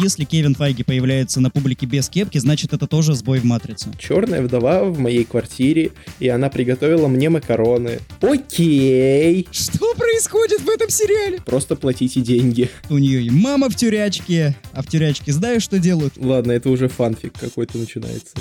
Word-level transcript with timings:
Если 0.00 0.24
Кевин 0.24 0.54
Файги 0.54 0.82
появляется 0.82 1.40
на 1.40 1.50
публике 1.50 1.86
без 1.86 2.08
кепки, 2.08 2.38
значит 2.38 2.72
это 2.72 2.86
тоже 2.86 3.14
сбой 3.14 3.38
в 3.38 3.44
матрице. 3.44 3.90
Черная 3.98 4.42
вдова 4.42 4.84
в 4.84 4.98
моей 4.98 5.24
квартире, 5.24 5.92
и 6.18 6.28
она 6.28 6.48
приготовила 6.48 7.06
мне 7.06 7.30
макароны. 7.30 8.00
Окей. 8.20 9.46
Что 9.52 9.94
происходит 9.94 10.60
в 10.60 10.68
этом 10.68 10.90
сериале? 10.90 11.40
Просто 11.44 11.76
платите 11.76 12.20
деньги. 12.20 12.68
У 12.90 12.98
нее 12.98 13.22
и 13.22 13.30
мама 13.30 13.68
в 13.68 13.76
тюрячке, 13.76 14.56
а 14.72 14.82
в 14.82 14.86
тюрячке 14.88 15.32
знаешь, 15.32 15.62
что 15.62 15.78
делают? 15.78 16.14
Ладно, 16.16 16.52
это 16.52 16.70
уже 16.70 16.88
фанфик 16.88 17.32
какой-то 17.38 17.78
начинается. 17.78 18.34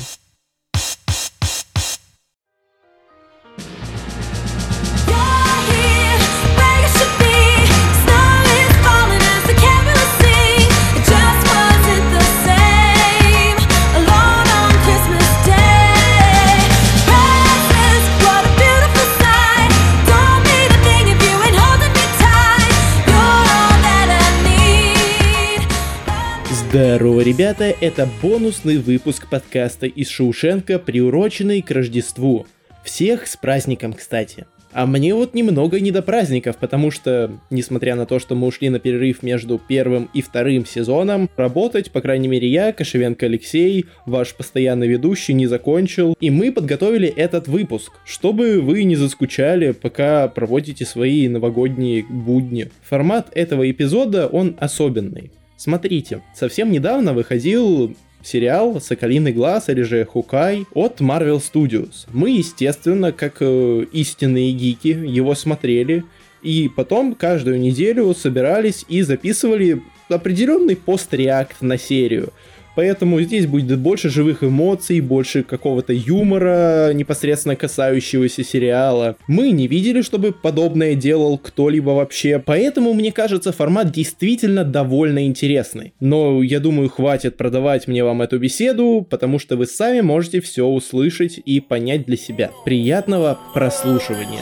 Здорово, 26.74 27.22
ребята! 27.22 27.66
Это 27.66 28.10
бонусный 28.20 28.80
выпуск 28.80 29.30
подкаста 29.30 29.86
из 29.86 30.10
Шоушенка, 30.10 30.80
приуроченный 30.80 31.62
к 31.62 31.70
Рождеству. 31.70 32.48
Всех 32.84 33.28
с 33.28 33.38
праздником, 33.38 33.94
кстати. 33.94 34.48
А 34.72 34.88
мне 34.88 35.14
вот 35.14 35.36
немного 35.36 35.80
не 35.80 35.92
до 35.92 36.02
праздников, 36.02 36.58
потому 36.58 36.90
что, 36.90 37.30
несмотря 37.52 37.94
на 37.94 38.08
то, 38.08 38.18
что 38.18 38.34
мы 38.34 38.48
ушли 38.48 38.70
на 38.70 38.80
перерыв 38.80 39.22
между 39.22 39.60
первым 39.60 40.10
и 40.16 40.24
вторым 40.24 40.66
сезоном, 40.66 41.30
работать, 41.38 41.92
по 41.92 42.02
крайней 42.02 42.28
мере 42.28 42.48
я, 42.48 42.74
Кошевенко 42.74 43.28
Алексей, 43.28 43.86
ваш 44.08 44.34
постоянный 44.34 44.88
ведущий, 44.88 45.34
не 45.34 45.46
закончил, 45.46 46.18
и 46.20 46.32
мы 46.32 46.52
подготовили 46.52 47.08
этот 47.08 47.48
выпуск, 47.48 47.92
чтобы 48.04 48.62
вы 48.62 48.84
не 48.86 48.96
заскучали, 48.96 49.74
пока 49.74 50.28
проводите 50.28 50.86
свои 50.86 51.28
новогодние 51.28 52.04
будни. 52.04 52.72
Формат 52.82 53.28
этого 53.36 53.70
эпизода, 53.70 54.26
он 54.26 54.56
особенный. 54.60 55.30
Смотрите, 55.64 56.22
совсем 56.36 56.74
недавно 56.74 57.14
выходил 57.14 57.96
сериал 58.22 58.82
«Соколиный 58.82 59.32
глаз» 59.32 59.70
или 59.70 59.84
же 59.84 60.04
«Хукай» 60.04 60.66
от 60.74 61.00
Marvel 61.00 61.42
Studios. 61.42 62.06
Мы, 62.12 62.32
естественно, 62.32 63.14
как 63.14 63.38
э, 63.40 63.86
истинные 63.94 64.52
гики, 64.52 64.90
его 64.90 65.36
смотрели, 65.36 66.04
и 66.42 66.68
потом 66.68 67.16
каждую 67.16 67.62
неделю 67.62 68.14
собирались 68.14 68.84
и 68.90 69.04
записывали 69.04 69.82
определенный 70.10 70.76
пост-реакт 70.76 71.62
на 71.62 71.78
серию. 71.78 72.34
Поэтому 72.76 73.22
здесь 73.22 73.46
будет 73.46 73.80
больше 73.80 74.10
живых 74.10 74.44
эмоций, 74.44 75.00
больше 75.00 75.44
какого-то 75.44 75.94
юмора, 75.94 76.92
непосредственно 76.94 77.56
касающегося 77.56 78.44
сериала. 78.44 79.16
Мы 79.28 79.52
не 79.52 79.68
видели, 79.68 80.02
чтобы 80.02 80.32
подобное 80.32 80.96
делал 80.96 81.38
кто-либо 81.38 81.92
вообще, 81.92 82.40
поэтому, 82.44 82.94
мне 82.94 83.12
кажется, 83.12 83.52
формат 83.52 83.92
действительно 83.92 84.64
довольно 84.64 85.26
интересный. 85.26 85.94
Но 86.00 86.42
я 86.42 86.60
думаю, 86.60 86.90
хватит 86.90 87.38
продавать 87.38 87.88
мне 87.88 88.04
вам 88.04 88.22
эту 88.22 88.40
беседу, 88.40 89.06
потому 89.10 89.40
что 89.40 89.56
вы 89.56 89.68
сами 89.68 90.02
можете 90.02 90.42
все 90.42 90.66
услышать 90.66 91.40
и 91.44 91.60
понять 91.60 92.06
для 92.06 92.18
себя. 92.18 92.52
Приятного 92.66 93.40
прослушивания. 93.54 94.40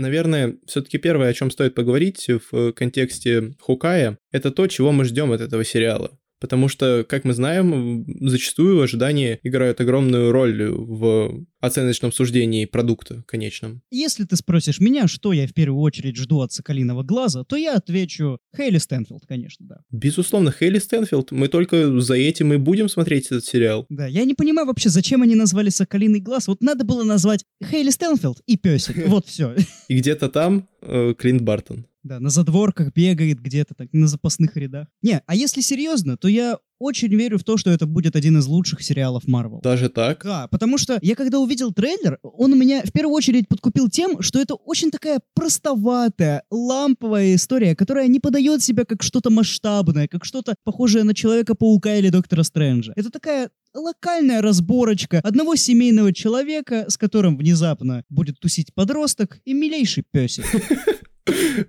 Наверное, 0.00 0.56
все-таки 0.66 0.96
первое, 0.96 1.28
о 1.28 1.34
чем 1.34 1.50
стоит 1.50 1.74
поговорить 1.74 2.26
в 2.50 2.72
контексте 2.72 3.52
Хукая, 3.60 4.16
это 4.32 4.50
то, 4.50 4.66
чего 4.66 4.92
мы 4.92 5.04
ждем 5.04 5.30
от 5.30 5.42
этого 5.42 5.62
сериала. 5.62 6.18
Потому 6.40 6.68
что, 6.68 7.04
как 7.08 7.24
мы 7.24 7.34
знаем, 7.34 8.06
зачастую 8.28 8.80
ожидания 8.80 9.38
играют 9.42 9.80
огромную 9.80 10.32
роль 10.32 10.70
в 10.70 11.46
оценочном 11.60 12.12
суждении 12.12 12.64
продукта 12.64 13.22
конечном. 13.26 13.82
Если 13.90 14.24
ты 14.24 14.36
спросишь 14.36 14.80
меня, 14.80 15.06
что 15.06 15.32
я 15.34 15.46
в 15.46 15.52
первую 15.52 15.80
очередь 15.82 16.16
жду 16.16 16.40
от 16.40 16.52
«Соколиного 16.52 17.02
глаза», 17.02 17.44
то 17.44 17.56
я 17.56 17.76
отвечу 17.76 18.38
Хейли 18.56 18.78
Стэнфилд, 18.78 19.26
конечно, 19.28 19.66
да. 19.66 19.76
Безусловно, 19.90 20.50
Хейли 20.50 20.78
Стэнфилд. 20.78 21.30
Мы 21.32 21.48
только 21.48 22.00
за 22.00 22.14
этим 22.14 22.54
и 22.54 22.56
будем 22.56 22.88
смотреть 22.88 23.26
этот 23.26 23.44
сериал. 23.44 23.84
Да, 23.90 24.06
я 24.06 24.24
не 24.24 24.34
понимаю 24.34 24.66
вообще, 24.66 24.88
зачем 24.88 25.22
они 25.22 25.34
назвали 25.34 25.68
«Соколиный 25.68 26.20
глаз». 26.20 26.48
Вот 26.48 26.62
надо 26.62 26.84
было 26.84 27.04
назвать 27.04 27.44
Хейли 27.62 27.90
Стэнфилд 27.90 28.40
и 28.46 28.56
песик. 28.56 28.96
Вот 29.06 29.26
все. 29.26 29.54
И 29.88 29.98
где-то 29.98 30.30
там 30.30 30.68
э, 30.80 31.14
Клинт 31.18 31.42
Бартон. 31.42 31.86
Да, 32.02 32.18
на 32.18 32.30
задворках 32.30 32.92
бегает 32.94 33.40
где-то 33.40 33.74
так, 33.74 33.88
на 33.92 34.06
запасных 34.06 34.56
рядах. 34.56 34.88
Не, 35.02 35.22
а 35.26 35.34
если 35.34 35.60
серьезно, 35.60 36.16
то 36.16 36.28
я 36.28 36.58
очень 36.78 37.14
верю 37.14 37.38
в 37.38 37.44
то, 37.44 37.58
что 37.58 37.70
это 37.70 37.86
будет 37.86 38.16
один 38.16 38.38
из 38.38 38.46
лучших 38.46 38.82
сериалов 38.82 39.28
Марвел. 39.28 39.60
Даже 39.60 39.90
так? 39.90 40.24
Да, 40.24 40.48
потому 40.48 40.78
что 40.78 40.98
я 41.02 41.14
когда 41.14 41.38
увидел 41.38 41.72
трейлер, 41.72 42.18
он 42.22 42.58
меня 42.58 42.82
в 42.82 42.90
первую 42.90 43.14
очередь 43.14 43.48
подкупил 43.48 43.90
тем, 43.90 44.22
что 44.22 44.40
это 44.40 44.54
очень 44.54 44.90
такая 44.90 45.20
простоватая, 45.34 46.42
ламповая 46.50 47.34
история, 47.34 47.76
которая 47.76 48.08
не 48.08 48.18
подает 48.18 48.62
себя 48.62 48.86
как 48.86 49.02
что-то 49.02 49.28
масштабное, 49.28 50.08
как 50.08 50.24
что-то 50.24 50.54
похожее 50.64 51.04
на 51.04 51.14
Человека-паука 51.14 51.96
или 51.96 52.08
Доктора 52.08 52.42
Стрэнджа. 52.42 52.94
Это 52.96 53.10
такая 53.10 53.50
локальная 53.74 54.40
разборочка 54.40 55.20
одного 55.22 55.56
семейного 55.56 56.14
человека, 56.14 56.86
с 56.88 56.96
которым 56.96 57.36
внезапно 57.36 58.04
будет 58.08 58.40
тусить 58.40 58.74
подросток 58.74 59.40
и 59.44 59.52
милейший 59.52 60.04
песик. 60.10 60.44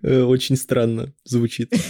Э, 0.01 0.23
очень 0.23 0.55
странно 0.55 1.13
звучит. 1.23 1.71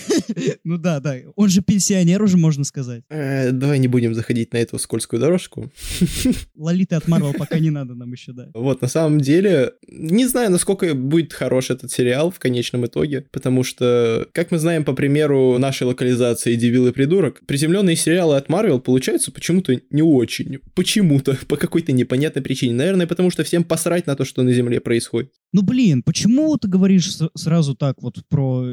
Ну 0.63 0.77
да, 0.77 0.99
да. 0.99 1.15
Он 1.35 1.49
же 1.49 1.61
пенсионер 1.61 2.21
уже, 2.21 2.37
можно 2.37 2.63
сказать. 2.63 3.03
Э, 3.09 3.51
давай 3.51 3.79
не 3.79 3.87
будем 3.87 4.13
заходить 4.13 4.53
на 4.53 4.57
эту 4.57 4.79
скользкую 4.79 5.19
дорожку. 5.19 5.71
Лолиты 6.55 6.95
от 6.95 7.07
Марвел 7.07 7.33
пока 7.33 7.59
не 7.59 7.69
надо 7.69 7.95
нам 7.95 8.11
еще, 8.11 8.31
да. 8.31 8.49
Вот, 8.53 8.81
на 8.81 8.87
самом 8.87 9.19
деле, 9.19 9.73
не 9.87 10.25
знаю, 10.27 10.51
насколько 10.51 10.93
будет 10.93 11.33
хорош 11.33 11.69
этот 11.69 11.91
сериал 11.91 12.31
в 12.31 12.39
конечном 12.39 12.85
итоге, 12.85 13.25
потому 13.31 13.63
что, 13.63 14.27
как 14.33 14.51
мы 14.51 14.59
знаем 14.59 14.85
по 14.85 14.93
примеру 14.93 15.57
нашей 15.57 15.83
локализации 15.83 16.55
«Дебил 16.55 16.87
и 16.87 16.91
придурок», 16.91 17.41
приземленные 17.45 17.95
сериалы 17.95 18.37
от 18.37 18.49
Марвел 18.49 18.79
получаются 18.79 19.31
почему-то 19.31 19.79
не 19.89 20.01
очень. 20.01 20.59
Почему-то, 20.73 21.37
по 21.47 21.57
какой-то 21.57 21.91
непонятной 21.91 22.41
причине. 22.41 22.73
Наверное, 22.73 23.07
потому 23.07 23.31
что 23.31 23.43
всем 23.43 23.63
посрать 23.63 24.07
на 24.07 24.15
то, 24.15 24.25
что 24.25 24.43
на 24.43 24.53
Земле 24.53 24.79
происходит. 24.79 25.31
Ну 25.53 25.61
блин, 25.61 26.01
почему 26.03 26.57
ты 26.57 26.67
говоришь 26.67 27.17
сразу 27.35 27.60
так 27.75 28.01
вот 28.01 28.25
про 28.27 28.65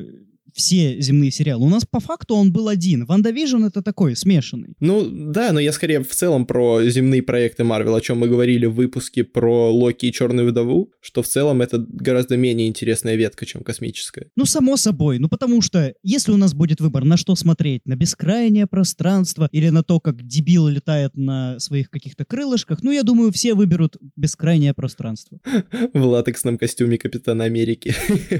все 0.54 1.00
земные 1.00 1.31
сериалы. 1.31 1.66
У 1.66 1.69
нас 1.69 1.84
по 1.84 2.00
факту 2.00 2.34
он 2.34 2.53
был 2.53 2.69
один. 2.69 3.04
WandaVision 3.06 3.65
это 3.64 3.82
такой 3.82 4.16
смешанный. 4.16 4.75
Ну 4.81 5.09
да, 5.09 5.53
но 5.53 5.60
я 5.60 5.72
скорее 5.72 6.03
в 6.03 6.14
целом 6.14 6.47
про 6.47 6.82
земные 6.84 7.22
проекты 7.22 7.64
Марвел, 7.64 7.94
о 7.94 8.00
чем 8.00 8.19
мы 8.19 8.28
говорили 8.28 8.66
в 8.66 8.75
выпуске 8.75 9.25
про 9.25 9.70
Локи 9.70 10.06
и 10.06 10.12
Черную 10.12 10.48
Вдову, 10.48 10.92
что 11.00 11.22
в 11.22 11.28
целом 11.28 11.62
это 11.62 11.78
гораздо 11.78 12.37
менее 12.37 12.69
интересная 12.69 13.16
ветка, 13.16 13.47
чем 13.47 13.62
космическая. 13.62 14.28
Ну 14.37 14.44
само 14.44 14.76
собой, 14.76 15.19
ну 15.19 15.28
потому 15.28 15.62
что 15.62 15.94
если 16.03 16.32
у 16.32 16.37
нас 16.37 16.54
будет 16.54 16.81
выбор, 16.81 17.04
на 17.04 17.16
что 17.16 17.34
смотреть, 17.37 17.82
на 17.87 17.97
бескрайнее 17.97 18.66
пространство 18.66 19.48
или 19.53 19.69
на 19.70 19.82
то, 19.82 20.00
как 20.00 20.26
дебил 20.26 20.69
летает 20.69 21.16
на 21.16 21.58
своих 21.58 21.91
каких-то 21.91 22.25
крылышках, 22.25 22.82
ну 22.82 22.91
я 22.91 23.03
думаю, 23.03 23.32
все 23.32 23.54
выберут 23.54 23.97
бескрайнее 24.16 24.75
пространство. 24.75 25.38
В 25.94 26.04
латексном 26.04 26.58
костюме 26.58 26.98
Капитана 26.98 27.44
Америки. 27.44 27.94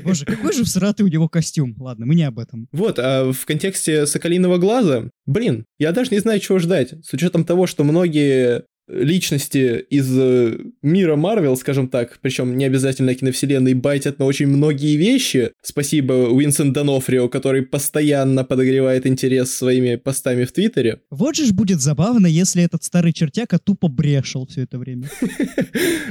Боже, 0.05 0.25
какой 0.25 0.53
же 0.53 0.65
всратый 0.65 1.05
у 1.05 1.09
него 1.09 1.29
костюм. 1.29 1.75
Ладно, 1.79 1.98
мы 2.05 2.15
не 2.15 2.25
об 2.25 2.39
этом. 2.39 2.69
Вот, 2.73 2.99
а 2.99 3.33
в 3.33 3.47
контексте 3.47 4.07
«Соколиного 4.07 4.59
глаза», 4.59 5.11
блин, 5.27 5.65
я 5.79 5.93
даже 5.93 6.11
не 6.11 6.19
знаю, 6.19 6.41
чего 6.41 6.59
ждать, 6.59 6.95
с 7.05 7.13
учетом 7.13 7.45
того, 7.45 7.67
что 7.67 7.85
многие 7.85 8.65
личности 8.89 9.85
из 9.91 10.09
э, 10.19 10.59
мира 10.83 11.17
Марвел, 11.17 11.57
скажем 11.57 11.89
так, 11.89 12.19
причем 12.21 12.57
не 12.57 12.65
обязательно 12.65 13.15
киновселенной, 13.15 13.75
байтят 13.75 14.19
на 14.19 14.25
очень 14.25 14.47
многие 14.47 14.97
вещи. 14.97 15.53
Спасибо 15.63 16.13
Уинсен 16.13 16.73
Донофрио, 16.73 17.29
который 17.29 17.63
постоянно 17.63 18.45
подогревает 18.45 19.07
интерес 19.07 19.53
своими 19.53 19.97
постами 19.97 20.45
в 20.45 20.53
Твиттере. 20.53 21.01
Вот 21.11 21.37
же 21.37 21.47
ж 21.47 21.53
будет 21.53 21.81
забавно, 21.81 22.27
если 22.27 22.63
этот 22.63 22.85
старый 22.85 23.13
чертяка 23.13 23.59
тупо 23.59 23.89
брешил 23.89 24.47
все 24.47 24.63
это 24.63 24.79
время. 24.79 25.09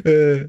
Э, 0.03 0.47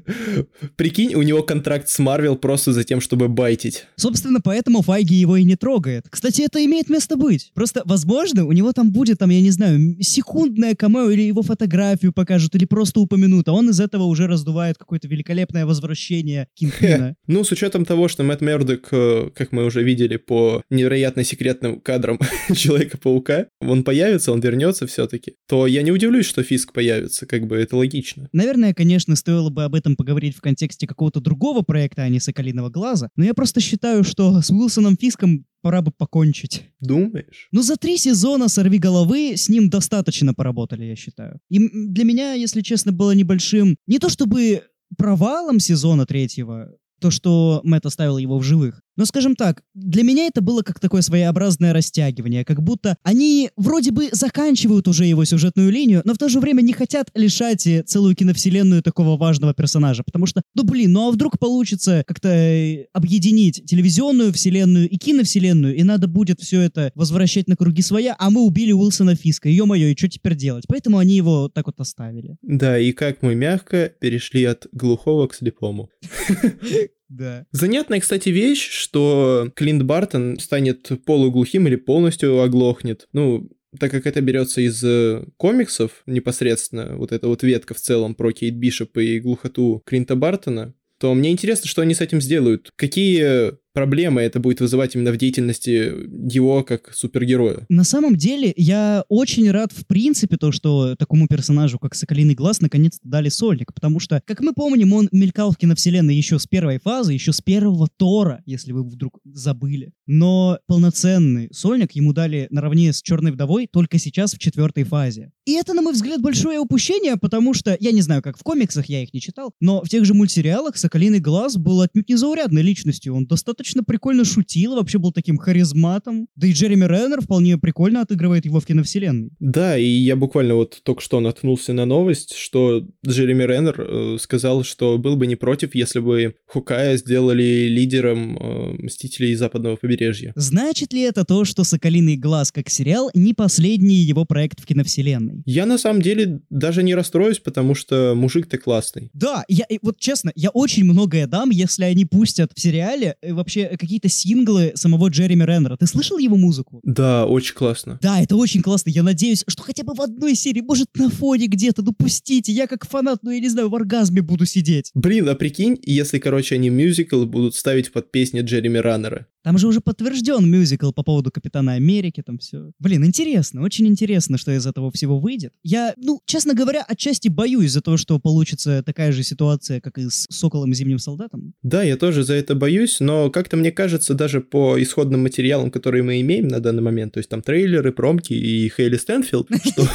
прикинь, 0.75 1.15
у 1.15 1.21
него 1.21 1.41
контракт 1.41 1.89
с 1.89 1.99
Марвел 1.99 2.35
просто 2.35 2.71
за 2.71 2.83
тем, 2.83 3.01
чтобы 3.01 3.27
байтить. 3.27 3.85
Собственно, 3.95 4.39
поэтому 4.41 4.81
Файги 4.81 5.15
его 5.15 5.37
и 5.37 5.43
не 5.43 5.55
трогает. 5.55 6.05
Кстати, 6.09 6.43
это 6.43 6.63
имеет 6.63 6.89
место 6.89 7.15
быть. 7.17 7.51
Просто, 7.55 7.81
возможно, 7.85 8.45
у 8.45 8.51
него 8.51 8.71
там 8.73 8.91
будет, 8.91 9.17
там, 9.19 9.31
я 9.31 9.41
не 9.41 9.49
знаю, 9.51 9.97
секундная 10.01 10.75
камео 10.75 11.09
или 11.09 11.23
его 11.23 11.41
фотографию 11.41 12.13
покажут 12.19 12.53
или 12.55 12.65
просто 12.65 12.99
упомянут, 12.99 13.47
а 13.47 13.53
он 13.53 13.69
из 13.69 13.79
этого 13.79 14.03
уже 14.03 14.27
раздувает 14.27 14.77
какое-то 14.77 15.07
великолепное 15.07 15.65
возвращение 15.65 16.47
Кингпина. 16.53 17.15
Ну, 17.27 17.45
с 17.45 17.51
учетом 17.51 17.85
того, 17.85 18.09
что 18.09 18.23
Мэтт 18.23 18.41
Мердок, 18.41 18.89
э, 18.91 19.29
как 19.33 19.53
мы 19.53 19.63
уже 19.63 19.83
видели 19.83 20.17
по 20.17 20.61
невероятно 20.69 21.23
секретным 21.23 21.79
кадрам 21.79 22.19
Человека-паука, 22.53 23.45
он 23.61 23.83
появится, 23.83 24.33
он 24.33 24.41
вернется 24.41 24.85
все-таки, 24.85 25.35
то 25.47 25.65
я 25.65 25.81
не 25.81 25.91
удивлюсь, 25.91 26.25
что 26.25 26.43
Фиск 26.43 26.73
появится, 26.73 27.25
как 27.25 27.47
бы 27.47 27.55
это 27.55 27.77
логично. 27.77 28.27
Наверное, 28.33 28.73
конечно, 28.73 29.15
стоило 29.15 29.49
бы 29.49 29.63
об 29.63 29.75
этом 29.75 29.95
поговорить 29.95 30.35
в 30.35 30.41
контексте 30.41 30.87
какого-то 30.87 31.21
другого 31.21 31.61
проекта, 31.61 32.01
а 32.01 32.09
не 32.09 32.19
Соколиного 32.19 32.69
глаза, 32.69 33.09
но 33.15 33.23
я 33.23 33.33
просто 33.33 33.61
считаю, 33.61 34.03
что 34.03 34.41
с 34.41 34.49
Уилсоном 34.49 34.97
Фиском 34.97 35.45
пора 35.61 35.81
бы 35.81 35.91
покончить. 35.91 36.63
Думаешь? 36.79 37.47
Ну, 37.51 37.61
за 37.61 37.75
три 37.75 37.97
сезона 37.97 38.47
«Сорви 38.47 38.79
головы» 38.79 39.35
с 39.35 39.49
ним 39.49 39.69
достаточно 39.69 40.33
поработали, 40.33 40.85
я 40.85 40.95
считаю. 40.95 41.39
И 41.49 41.59
для 41.59 42.03
меня, 42.03 42.33
если 42.33 42.61
честно, 42.61 42.91
было 42.91 43.11
небольшим... 43.11 43.75
Не 43.87 43.99
то 43.99 44.09
чтобы 44.09 44.63
провалом 44.97 45.59
сезона 45.59 46.05
третьего, 46.05 46.69
то, 46.99 47.11
что 47.11 47.61
Мэтт 47.63 47.85
оставил 47.85 48.17
его 48.17 48.37
в 48.37 48.43
живых. 48.43 48.81
Но, 48.99 49.05
скажем 49.05 49.37
так, 49.37 49.63
для 49.73 50.03
меня 50.03 50.25
это 50.25 50.41
было 50.41 50.61
как 50.61 50.81
такое 50.81 51.01
своеобразное 51.01 51.71
растягивание, 51.71 52.43
как 52.43 52.61
будто 52.61 52.97
они 53.01 53.49
вроде 53.55 53.91
бы 53.91 54.09
заканчивают 54.11 54.89
уже 54.89 55.05
его 55.05 55.23
сюжетную 55.23 55.71
линию, 55.71 56.01
но 56.03 56.13
в 56.13 56.17
то 56.17 56.27
же 56.27 56.41
время 56.41 56.61
не 56.61 56.73
хотят 56.73 57.09
лишать 57.15 57.65
целую 57.85 58.13
киновселенную 58.13 58.83
такого 58.83 59.15
важного 59.15 59.53
персонажа, 59.53 60.03
потому 60.03 60.25
что, 60.25 60.41
ну 60.53 60.63
блин, 60.63 60.91
ну 60.91 61.07
а 61.07 61.11
вдруг 61.11 61.39
получится 61.39 62.03
как-то 62.05 62.27
э, 62.27 62.87
объединить 62.91 63.63
телевизионную 63.65 64.33
вселенную 64.33 64.89
и 64.89 64.97
киновселенную, 64.97 65.77
и 65.77 65.83
надо 65.83 66.09
будет 66.09 66.41
все 66.41 66.59
это 66.59 66.91
возвращать 66.93 67.47
на 67.47 67.55
круги 67.55 67.81
своя, 67.81 68.17
а 68.19 68.29
мы 68.29 68.41
убили 68.41 68.73
Уилсона 68.73 69.15
Фиска, 69.15 69.47
ё-моё, 69.47 69.87
и 69.87 69.97
что 69.97 70.09
теперь 70.09 70.35
делать? 70.35 70.65
Поэтому 70.67 70.97
они 70.97 71.15
его 71.15 71.47
так 71.47 71.67
вот 71.67 71.79
оставили. 71.79 72.35
Да, 72.41 72.77
и 72.77 72.91
как 72.91 73.21
мы 73.21 73.33
мягко 73.33 73.93
перешли 74.01 74.43
от 74.43 74.67
глухого 74.73 75.27
к 75.27 75.35
слепому. 75.35 75.89
Да. 77.09 77.45
Занятная, 77.51 77.99
кстати, 77.99 78.29
вещь, 78.29 78.69
что 78.69 79.51
Клинт 79.55 79.83
Бартон 79.83 80.39
станет 80.39 80.89
полуглухим 81.05 81.67
или 81.67 81.75
полностью 81.75 82.41
оглохнет. 82.41 83.07
Ну, 83.13 83.49
так 83.77 83.91
как 83.91 84.07
это 84.07 84.21
берется 84.21 84.61
из 84.61 84.83
э, 84.83 85.25
комиксов 85.37 86.03
непосредственно, 86.05 86.95
вот 86.97 87.11
эта 87.11 87.27
вот 87.27 87.43
ветка 87.43 87.73
в 87.73 87.79
целом 87.79 88.15
про 88.15 88.31
Кейт 88.31 88.55
Бишоп 88.55 88.97
и 88.97 89.19
глухоту 89.19 89.81
Клинта 89.85 90.15
Бартона, 90.15 90.73
то 90.99 91.13
мне 91.13 91.31
интересно, 91.31 91.67
что 91.67 91.81
они 91.81 91.93
с 91.93 92.01
этим 92.01 92.21
сделают. 92.21 92.71
Какие 92.75 93.53
проблемы 93.73 94.21
это 94.21 94.39
будет 94.39 94.59
вызывать 94.59 94.95
именно 94.95 95.11
в 95.11 95.17
деятельности 95.17 95.93
его 96.33 96.63
как 96.63 96.93
супергероя. 96.93 97.65
На 97.69 97.83
самом 97.83 98.15
деле, 98.15 98.53
я 98.57 99.03
очень 99.09 99.49
рад 99.51 99.71
в 99.71 99.85
принципе 99.85 100.37
то, 100.37 100.51
что 100.51 100.95
такому 100.95 101.27
персонажу, 101.27 101.79
как 101.79 101.95
Соколиный 101.95 102.35
Глаз, 102.35 102.61
наконец-то 102.61 103.07
дали 103.07 103.29
сольник, 103.29 103.73
потому 103.73 103.99
что, 103.99 104.21
как 104.25 104.41
мы 104.41 104.53
помним, 104.53 104.93
он 104.93 105.07
мелькал 105.11 105.51
в 105.51 105.57
киновселенной 105.57 106.15
еще 106.15 106.39
с 106.39 106.47
первой 106.47 106.79
фазы, 106.79 107.13
еще 107.13 107.33
с 107.33 107.41
первого 107.41 107.87
Тора, 107.97 108.41
если 108.45 108.71
вы 108.71 108.83
вдруг 108.83 109.19
забыли. 109.23 109.93
Но 110.07 110.59
полноценный 110.67 111.49
сольник 111.51 111.93
ему 111.93 112.13
дали 112.13 112.47
наравне 112.49 112.91
с 112.91 113.01
Черной 113.01 113.31
Вдовой 113.31 113.67
только 113.71 113.97
сейчас 113.97 114.33
в 114.33 114.39
четвертой 114.39 114.83
фазе. 114.83 115.31
И 115.45 115.53
это, 115.53 115.73
на 115.73 115.81
мой 115.81 115.93
взгляд, 115.93 116.21
большое 116.21 116.59
упущение, 116.59 117.17
потому 117.17 117.53
что, 117.53 117.77
я 117.79 117.91
не 117.91 118.01
знаю, 118.01 118.21
как 118.21 118.37
в 118.37 118.43
комиксах, 118.43 118.87
я 118.87 119.03
их 119.03 119.13
не 119.13 119.21
читал, 119.21 119.53
но 119.59 119.81
в 119.81 119.89
тех 119.89 120.05
же 120.05 120.13
мультсериалах 120.13 120.77
Соколиный 120.77 121.19
Глаз 121.19 121.57
был 121.57 121.81
отнюдь 121.81 122.09
незаурядной 122.09 122.61
личностью, 122.61 123.15
он 123.15 123.25
достаточно 123.25 123.58
достаточно 123.59 123.83
прикольно 123.83 124.23
шутил, 124.23 124.75
вообще 124.75 124.99
был 124.99 125.11
таким 125.11 125.37
харизматом. 125.37 126.27
Да 126.35 126.47
и 126.47 126.53
Джереми 126.53 126.85
Реннер 126.85 127.21
вполне 127.21 127.57
прикольно 127.57 128.01
отыгрывает 128.01 128.45
его 128.45 128.61
в 128.61 128.65
киновселенной. 128.65 129.31
Да, 129.39 129.77
и 129.77 129.85
я 129.85 130.15
буквально 130.15 130.55
вот 130.55 130.79
только 130.83 131.01
что 131.01 131.19
наткнулся 131.19 131.73
на 131.73 131.85
новость, 131.85 132.35
что 132.35 132.87
Джереми 133.05 133.43
Реннер 133.43 133.75
э, 133.79 134.17
сказал, 134.19 134.63
что 134.63 134.97
был 134.97 135.17
бы 135.17 135.27
не 135.27 135.35
против, 135.35 135.75
если 135.75 135.99
бы 135.99 136.35
Хукая 136.47 136.95
сделали 136.95 137.67
лидером 137.67 138.37
э, 138.37 138.83
Мстителей 138.83 139.35
Западного 139.35 139.75
побережья. 139.75 140.31
Значит 140.37 140.93
ли 140.93 141.01
это 141.01 141.25
то, 141.25 141.43
что 141.43 141.65
«Соколиный 141.65 142.15
глаз» 142.15 142.53
как 142.53 142.69
сериал 142.69 143.11
не 143.13 143.33
последний 143.33 143.95
его 143.95 144.23
проект 144.23 144.61
в 144.61 144.65
киновселенной? 144.65 145.43
Я 145.45 145.65
на 145.65 145.77
самом 145.77 146.01
деле 146.01 146.39
даже 146.49 146.81
не 146.81 146.95
расстроюсь, 146.95 147.39
потому 147.39 147.75
что 147.75 148.13
мужик-то 148.15 148.57
классный. 148.57 149.09
Да, 149.13 149.43
я 149.49 149.65
вот 149.81 149.99
честно, 149.99 150.31
я 150.35 150.49
очень 150.49 150.85
многое 150.85 151.27
дам, 151.27 151.49
если 151.49 151.83
они 151.83 152.05
пустят 152.05 152.51
в 152.55 152.61
сериале 152.61 153.17
вообще 153.49 153.75
какие-то 153.77 154.09
синглы 154.09 154.73
самого 154.75 155.09
Джереми 155.09 155.43
Реннера. 155.43 155.75
Ты 155.77 155.87
слышал 155.87 156.17
его 156.17 156.37
музыку? 156.37 156.79
Да, 156.83 157.25
очень 157.25 157.55
классно. 157.55 157.97
Да, 158.01 158.21
это 158.21 158.35
очень 158.35 158.61
классно. 158.61 158.91
Я 158.91 159.01
надеюсь, 159.01 159.43
что 159.47 159.63
хотя 159.63 159.83
бы 159.83 159.93
в 159.95 160.01
одной 160.01 160.35
серии, 160.35 160.61
может, 160.61 160.87
на 160.95 161.09
фоне 161.09 161.47
где-то, 161.47 161.81
ну 161.81 161.93
пустите, 161.93 162.51
я 162.51 162.67
как 162.67 162.87
фанат, 162.87 163.19
ну 163.23 163.31
я 163.31 163.39
не 163.39 163.49
знаю, 163.49 163.69
в 163.69 163.75
оргазме 163.75 164.21
буду 164.21 164.45
сидеть. 164.45 164.91
Блин, 164.93 165.27
а 165.29 165.35
прикинь, 165.35 165.79
если, 165.83 166.19
короче, 166.19 166.55
они 166.55 166.69
мюзикл 166.69 167.25
будут 167.25 167.55
ставить 167.55 167.91
под 167.91 168.11
песни 168.11 168.41
Джереми 168.41 168.77
Раннера. 168.77 169.25
Там 169.43 169.57
же 169.57 169.67
уже 169.67 169.79
подтвержден 169.79 170.49
мюзикл 170.49 170.91
по 170.91 171.03
поводу 171.03 171.31
Капитана 171.31 171.73
Америки, 171.73 172.21
там 172.25 172.37
все. 172.39 172.71
Блин, 172.79 173.05
интересно, 173.05 173.61
очень 173.61 173.87
интересно, 173.87 174.37
что 174.37 174.51
из 174.51 174.65
этого 174.67 174.91
всего 174.91 175.19
выйдет. 175.19 175.53
Я, 175.63 175.93
ну, 175.97 176.21
честно 176.25 176.53
говоря, 176.53 176.83
отчасти 176.87 177.29
боюсь 177.29 177.71
за 177.71 177.81
то, 177.81 177.97
что 177.97 178.19
получится 178.19 178.83
такая 178.85 179.11
же 179.11 179.23
ситуация, 179.23 179.79
как 179.81 179.97
и 179.97 180.09
с 180.09 180.25
Соколом 180.29 180.71
и 180.71 180.75
Зимним 180.75 180.99
Солдатом. 180.99 181.53
Да, 181.63 181.83
я 181.83 181.95
тоже 181.95 182.23
за 182.23 182.33
это 182.33 182.55
боюсь, 182.55 182.99
но 182.99 183.29
как-то 183.29 183.57
мне 183.57 183.71
кажется, 183.71 184.13
даже 184.13 184.41
по 184.41 184.81
исходным 184.81 185.23
материалам, 185.23 185.71
которые 185.71 186.03
мы 186.03 186.19
имеем 186.21 186.47
на 186.47 186.59
данный 186.59 186.81
момент, 186.81 187.13
то 187.13 187.19
есть 187.19 187.29
там 187.29 187.41
трейлеры, 187.41 187.91
промки 187.91 188.33
и 188.33 188.69
Хейли 188.69 188.97
Стэнфилд, 188.97 189.49
что 189.65 189.87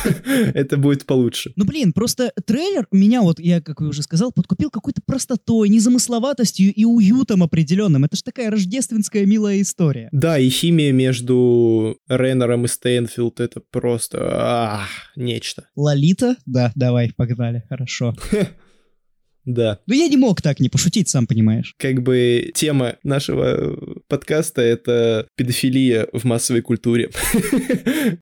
это 0.55 0.77
будет 0.77 1.05
получше. 1.05 1.53
Ну, 1.57 1.65
блин, 1.65 1.93
просто 1.93 2.33
трейлер 2.47 2.87
меня 2.93 3.23
вот, 3.23 3.39
я, 3.41 3.61
как 3.61 3.81
уже 3.81 4.03
сказал, 4.03 4.33
подкупил 4.33 4.71
какой-то 4.71 5.03
простотой, 5.05 5.69
незамысловатостью 5.69 6.73
и 6.73 6.85
уютом 6.85 7.43
определенным. 7.43 8.05
Это 8.05 8.17
же 8.17 8.23
такая 8.23 8.51
рождественская 8.51 9.27
милая 9.35 9.61
история. 9.61 10.09
Да, 10.13 10.39
и 10.39 10.49
химия 10.49 10.93
между 10.93 11.99
Рейнером 12.09 12.67
и 12.67 12.69
Стэнфилд 12.69 13.41
это 13.41 13.61
просто 13.61 14.19
ах, 14.31 14.89
нечто. 15.17 15.67
Лолита? 15.75 16.37
Да, 16.47 16.71
давай, 16.77 17.13
погнали, 17.17 17.65
хорошо. 17.69 18.15
Да. 19.45 19.81
Но 19.87 19.95
я 19.95 20.09
не 20.09 20.17
мог 20.17 20.41
так 20.41 20.59
не 20.59 20.71
пошутить, 20.71 21.11
сам 21.11 21.27
понимаешь. 21.27 21.75
Как 21.77 22.03
бы 22.03 22.51
тема 22.55 22.97
нашего 23.03 23.79
подкаста— 24.15 24.63
это 24.63 25.27
педофилия 25.35 26.07
в 26.13 26.23
массовой 26.25 26.61
культуре. 26.61 27.11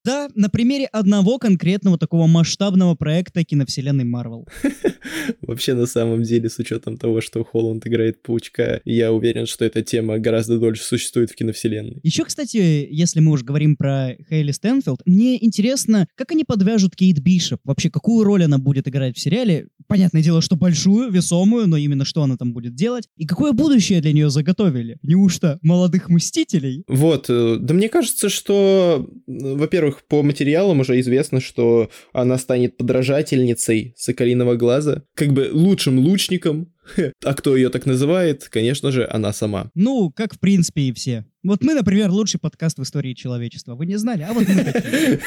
Да, 0.04 0.28
на 0.34 0.48
примере 0.48 0.86
одного 0.86 1.38
конкретного 1.38 1.98
такого 1.98 2.26
масштабного 2.26 2.94
проекта 2.94 3.44
киновселенной 3.44 4.04
Марвел. 4.04 4.46
Вообще, 5.42 5.74
на 5.74 5.86
самом 5.86 6.22
деле, 6.22 6.48
с 6.48 6.58
учетом 6.58 6.96
того, 6.96 7.20
что 7.20 7.44
Холланд 7.44 7.86
играет 7.86 8.22
Паучка, 8.22 8.80
я 8.84 9.12
уверен, 9.12 9.46
что 9.46 9.64
эта 9.64 9.82
тема 9.82 10.18
гораздо 10.18 10.58
дольше 10.58 10.82
существует 10.84 11.30
в 11.30 11.34
киновселенной. 11.34 12.00
Еще, 12.02 12.24
кстати, 12.24 12.88
если 12.90 13.20
мы 13.20 13.32
уже 13.32 13.44
говорим 13.44 13.76
про 13.76 14.16
Хейли 14.28 14.52
Стэнфилд, 14.52 15.02
мне 15.04 15.44
интересно, 15.44 16.06
как 16.14 16.32
они 16.32 16.44
подвяжут 16.44 16.96
Кейт 16.96 17.18
Бишоп? 17.18 17.60
Вообще, 17.64 17.90
какую 17.90 18.24
роль 18.24 18.44
она 18.44 18.58
будет 18.58 18.88
играть 18.88 19.17
в 19.17 19.20
сериале? 19.20 19.69
Понятное 19.88 20.22
дело, 20.22 20.40
что 20.40 20.56
большую, 20.56 21.10
весомую, 21.10 21.69
но 21.69 21.76
именно 21.76 22.05
что 22.05 22.22
она 22.22 22.36
там 22.36 22.52
будет 22.52 22.74
делать? 22.74 23.08
И 23.17 23.26
какое 23.26 23.52
будущее 23.52 24.00
для 24.00 24.12
нее 24.12 24.31
заготовили? 24.31 24.98
Неужто 25.02 25.58
молодых 25.82 26.08
мстителей? 26.08 26.84
Вот, 26.86 27.27
э, 27.29 27.56
да 27.58 27.74
мне 27.74 27.89
кажется, 27.89 28.29
что, 28.29 29.10
во-первых, 29.27 30.03
по 30.06 30.22
материалам 30.22 30.81
уже 30.81 31.01
известно, 31.01 31.41
что 31.41 31.91
она 32.12 32.39
станет 32.39 32.77
подражательницей 32.77 33.94
Соколиного 33.96 34.55
глаза, 34.55 35.03
как 35.15 35.32
бы 35.32 35.51
лучшим 35.53 35.98
лучником, 35.98 36.72
а 37.24 37.34
кто 37.34 37.56
ее 37.56 37.69
так 37.69 37.86
называет? 37.86 38.48
Конечно 38.48 38.93
же, 38.93 39.08
она 39.10 39.32
сама. 39.32 39.70
Ну, 39.74 40.12
как 40.15 40.34
в 40.34 40.41
принципе 40.41 40.82
и 40.82 40.93
все. 40.93 41.24
Вот 41.43 41.65
мы, 41.65 41.74
например, 41.74 42.10
лучший 42.10 42.39
подкаст 42.39 42.79
в 42.79 42.82
истории 42.82 43.15
человечества. 43.15 43.74
Вы 43.74 43.86
не 43.86 43.96
знали, 43.96 44.22
а 44.22 44.32
вот 44.32 44.46
мы 44.48 44.65
такие. 44.65 45.20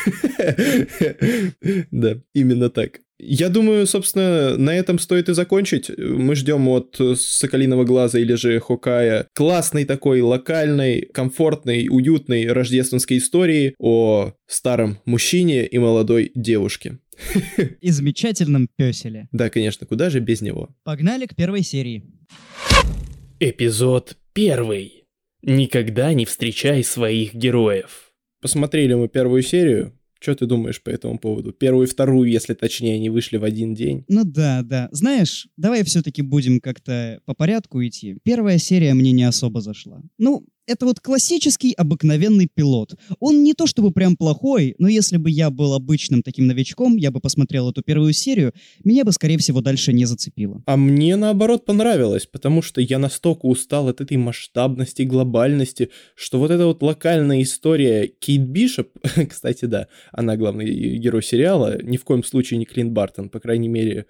Да, 1.91 2.21
именно 2.33 2.69
так. 2.69 2.99
Я 3.17 3.49
думаю, 3.49 3.87
собственно, 3.87 4.57
на 4.57 4.75
этом 4.75 4.99
стоит 4.99 5.29
и 5.29 5.33
закончить. 5.33 5.89
Мы 5.97 6.35
ждем 6.35 6.67
от 6.67 6.99
Соколиного 7.15 7.85
Глаза 7.85 8.19
или 8.19 8.33
же 8.33 8.59
Хокая 8.59 9.27
классной 9.33 9.85
такой 9.85 10.21
локальной, 10.21 11.01
комфортной, 11.13 11.87
уютной 11.89 12.47
рождественской 12.47 13.19
истории 13.19 13.73
о 13.79 14.33
старом 14.47 14.99
мужчине 15.05 15.65
и 15.65 15.77
молодой 15.77 16.31
девушке. 16.35 16.99
И 17.81 17.91
замечательном 17.91 18.67
песеле. 18.75 19.29
Да, 19.31 19.49
конечно, 19.49 19.87
куда 19.87 20.09
же 20.09 20.19
без 20.19 20.41
него. 20.41 20.75
Погнали 20.83 21.25
к 21.25 21.35
первой 21.35 21.63
серии. 21.63 22.03
Эпизод 23.39 24.17
первый. 24.33 25.05
Никогда 25.41 26.13
не 26.13 26.25
встречай 26.25 26.83
своих 26.83 27.33
героев. 27.33 28.11
Посмотрели 28.41 28.93
мы 28.93 29.07
первую 29.07 29.41
серию, 29.43 29.93
что 30.25 30.35
ты 30.35 30.45
думаешь 30.47 30.81
по 30.81 30.89
этому 30.89 31.19
поводу? 31.19 31.53
Первую 31.53 31.87
и 31.87 31.89
вторую, 31.89 32.29
если 32.29 32.55
точнее, 32.55 32.95
они 32.95 33.09
вышли 33.09 33.37
в 33.37 33.43
один 33.43 33.75
день. 33.75 34.03
Ну 34.07 34.23
да, 34.23 34.63
да. 34.63 34.89
Знаешь, 34.91 35.47
давай 35.55 35.83
все-таки 35.83 36.21
будем 36.23 36.59
как-то 36.59 37.21
по 37.25 37.35
порядку 37.35 37.83
идти. 37.85 38.17
Первая 38.23 38.57
серия 38.57 38.93
мне 38.93 39.11
не 39.11 39.23
особо 39.23 39.61
зашла. 39.61 40.01
Ну, 40.17 40.47
это 40.67 40.85
вот 40.85 40.99
классический 40.99 41.73
обыкновенный 41.73 42.47
пилот. 42.53 42.95
Он 43.19 43.43
не 43.43 43.53
то 43.53 43.67
чтобы 43.67 43.91
прям 43.91 44.15
плохой, 44.15 44.75
но 44.77 44.87
если 44.87 45.17
бы 45.17 45.29
я 45.29 45.49
был 45.49 45.73
обычным 45.73 46.21
таким 46.21 46.47
новичком, 46.47 46.95
я 46.97 47.11
бы 47.11 47.19
посмотрел 47.19 47.69
эту 47.69 47.81
первую 47.83 48.13
серию, 48.13 48.53
меня 48.83 49.03
бы, 49.03 49.11
скорее 49.11 49.37
всего, 49.37 49.61
дальше 49.61 49.93
не 49.93 50.05
зацепило. 50.05 50.63
А 50.65 50.77
мне, 50.77 51.15
наоборот, 51.15 51.65
понравилось, 51.65 52.25
потому 52.25 52.61
что 52.61 52.81
я 52.81 52.99
настолько 52.99 53.45
устал 53.45 53.87
от 53.89 54.01
этой 54.01 54.17
масштабности, 54.17 55.03
глобальности, 55.03 55.89
что 56.15 56.39
вот 56.39 56.51
эта 56.51 56.65
вот 56.65 56.81
локальная 56.81 57.41
история 57.41 58.07
Кейт 58.07 58.41
Бишоп, 58.41 58.89
кстати, 59.29 59.65
да, 59.65 59.87
она 60.11 60.37
главный 60.37 60.97
герой 60.97 61.23
сериала, 61.23 61.81
ни 61.81 61.97
в 61.97 62.03
коем 62.03 62.23
случае 62.23 62.57
не 62.57 62.65
Клин 62.65 62.91
Бартон, 62.91 63.29
по 63.29 63.39
крайней 63.39 63.67
мере, 63.67 64.05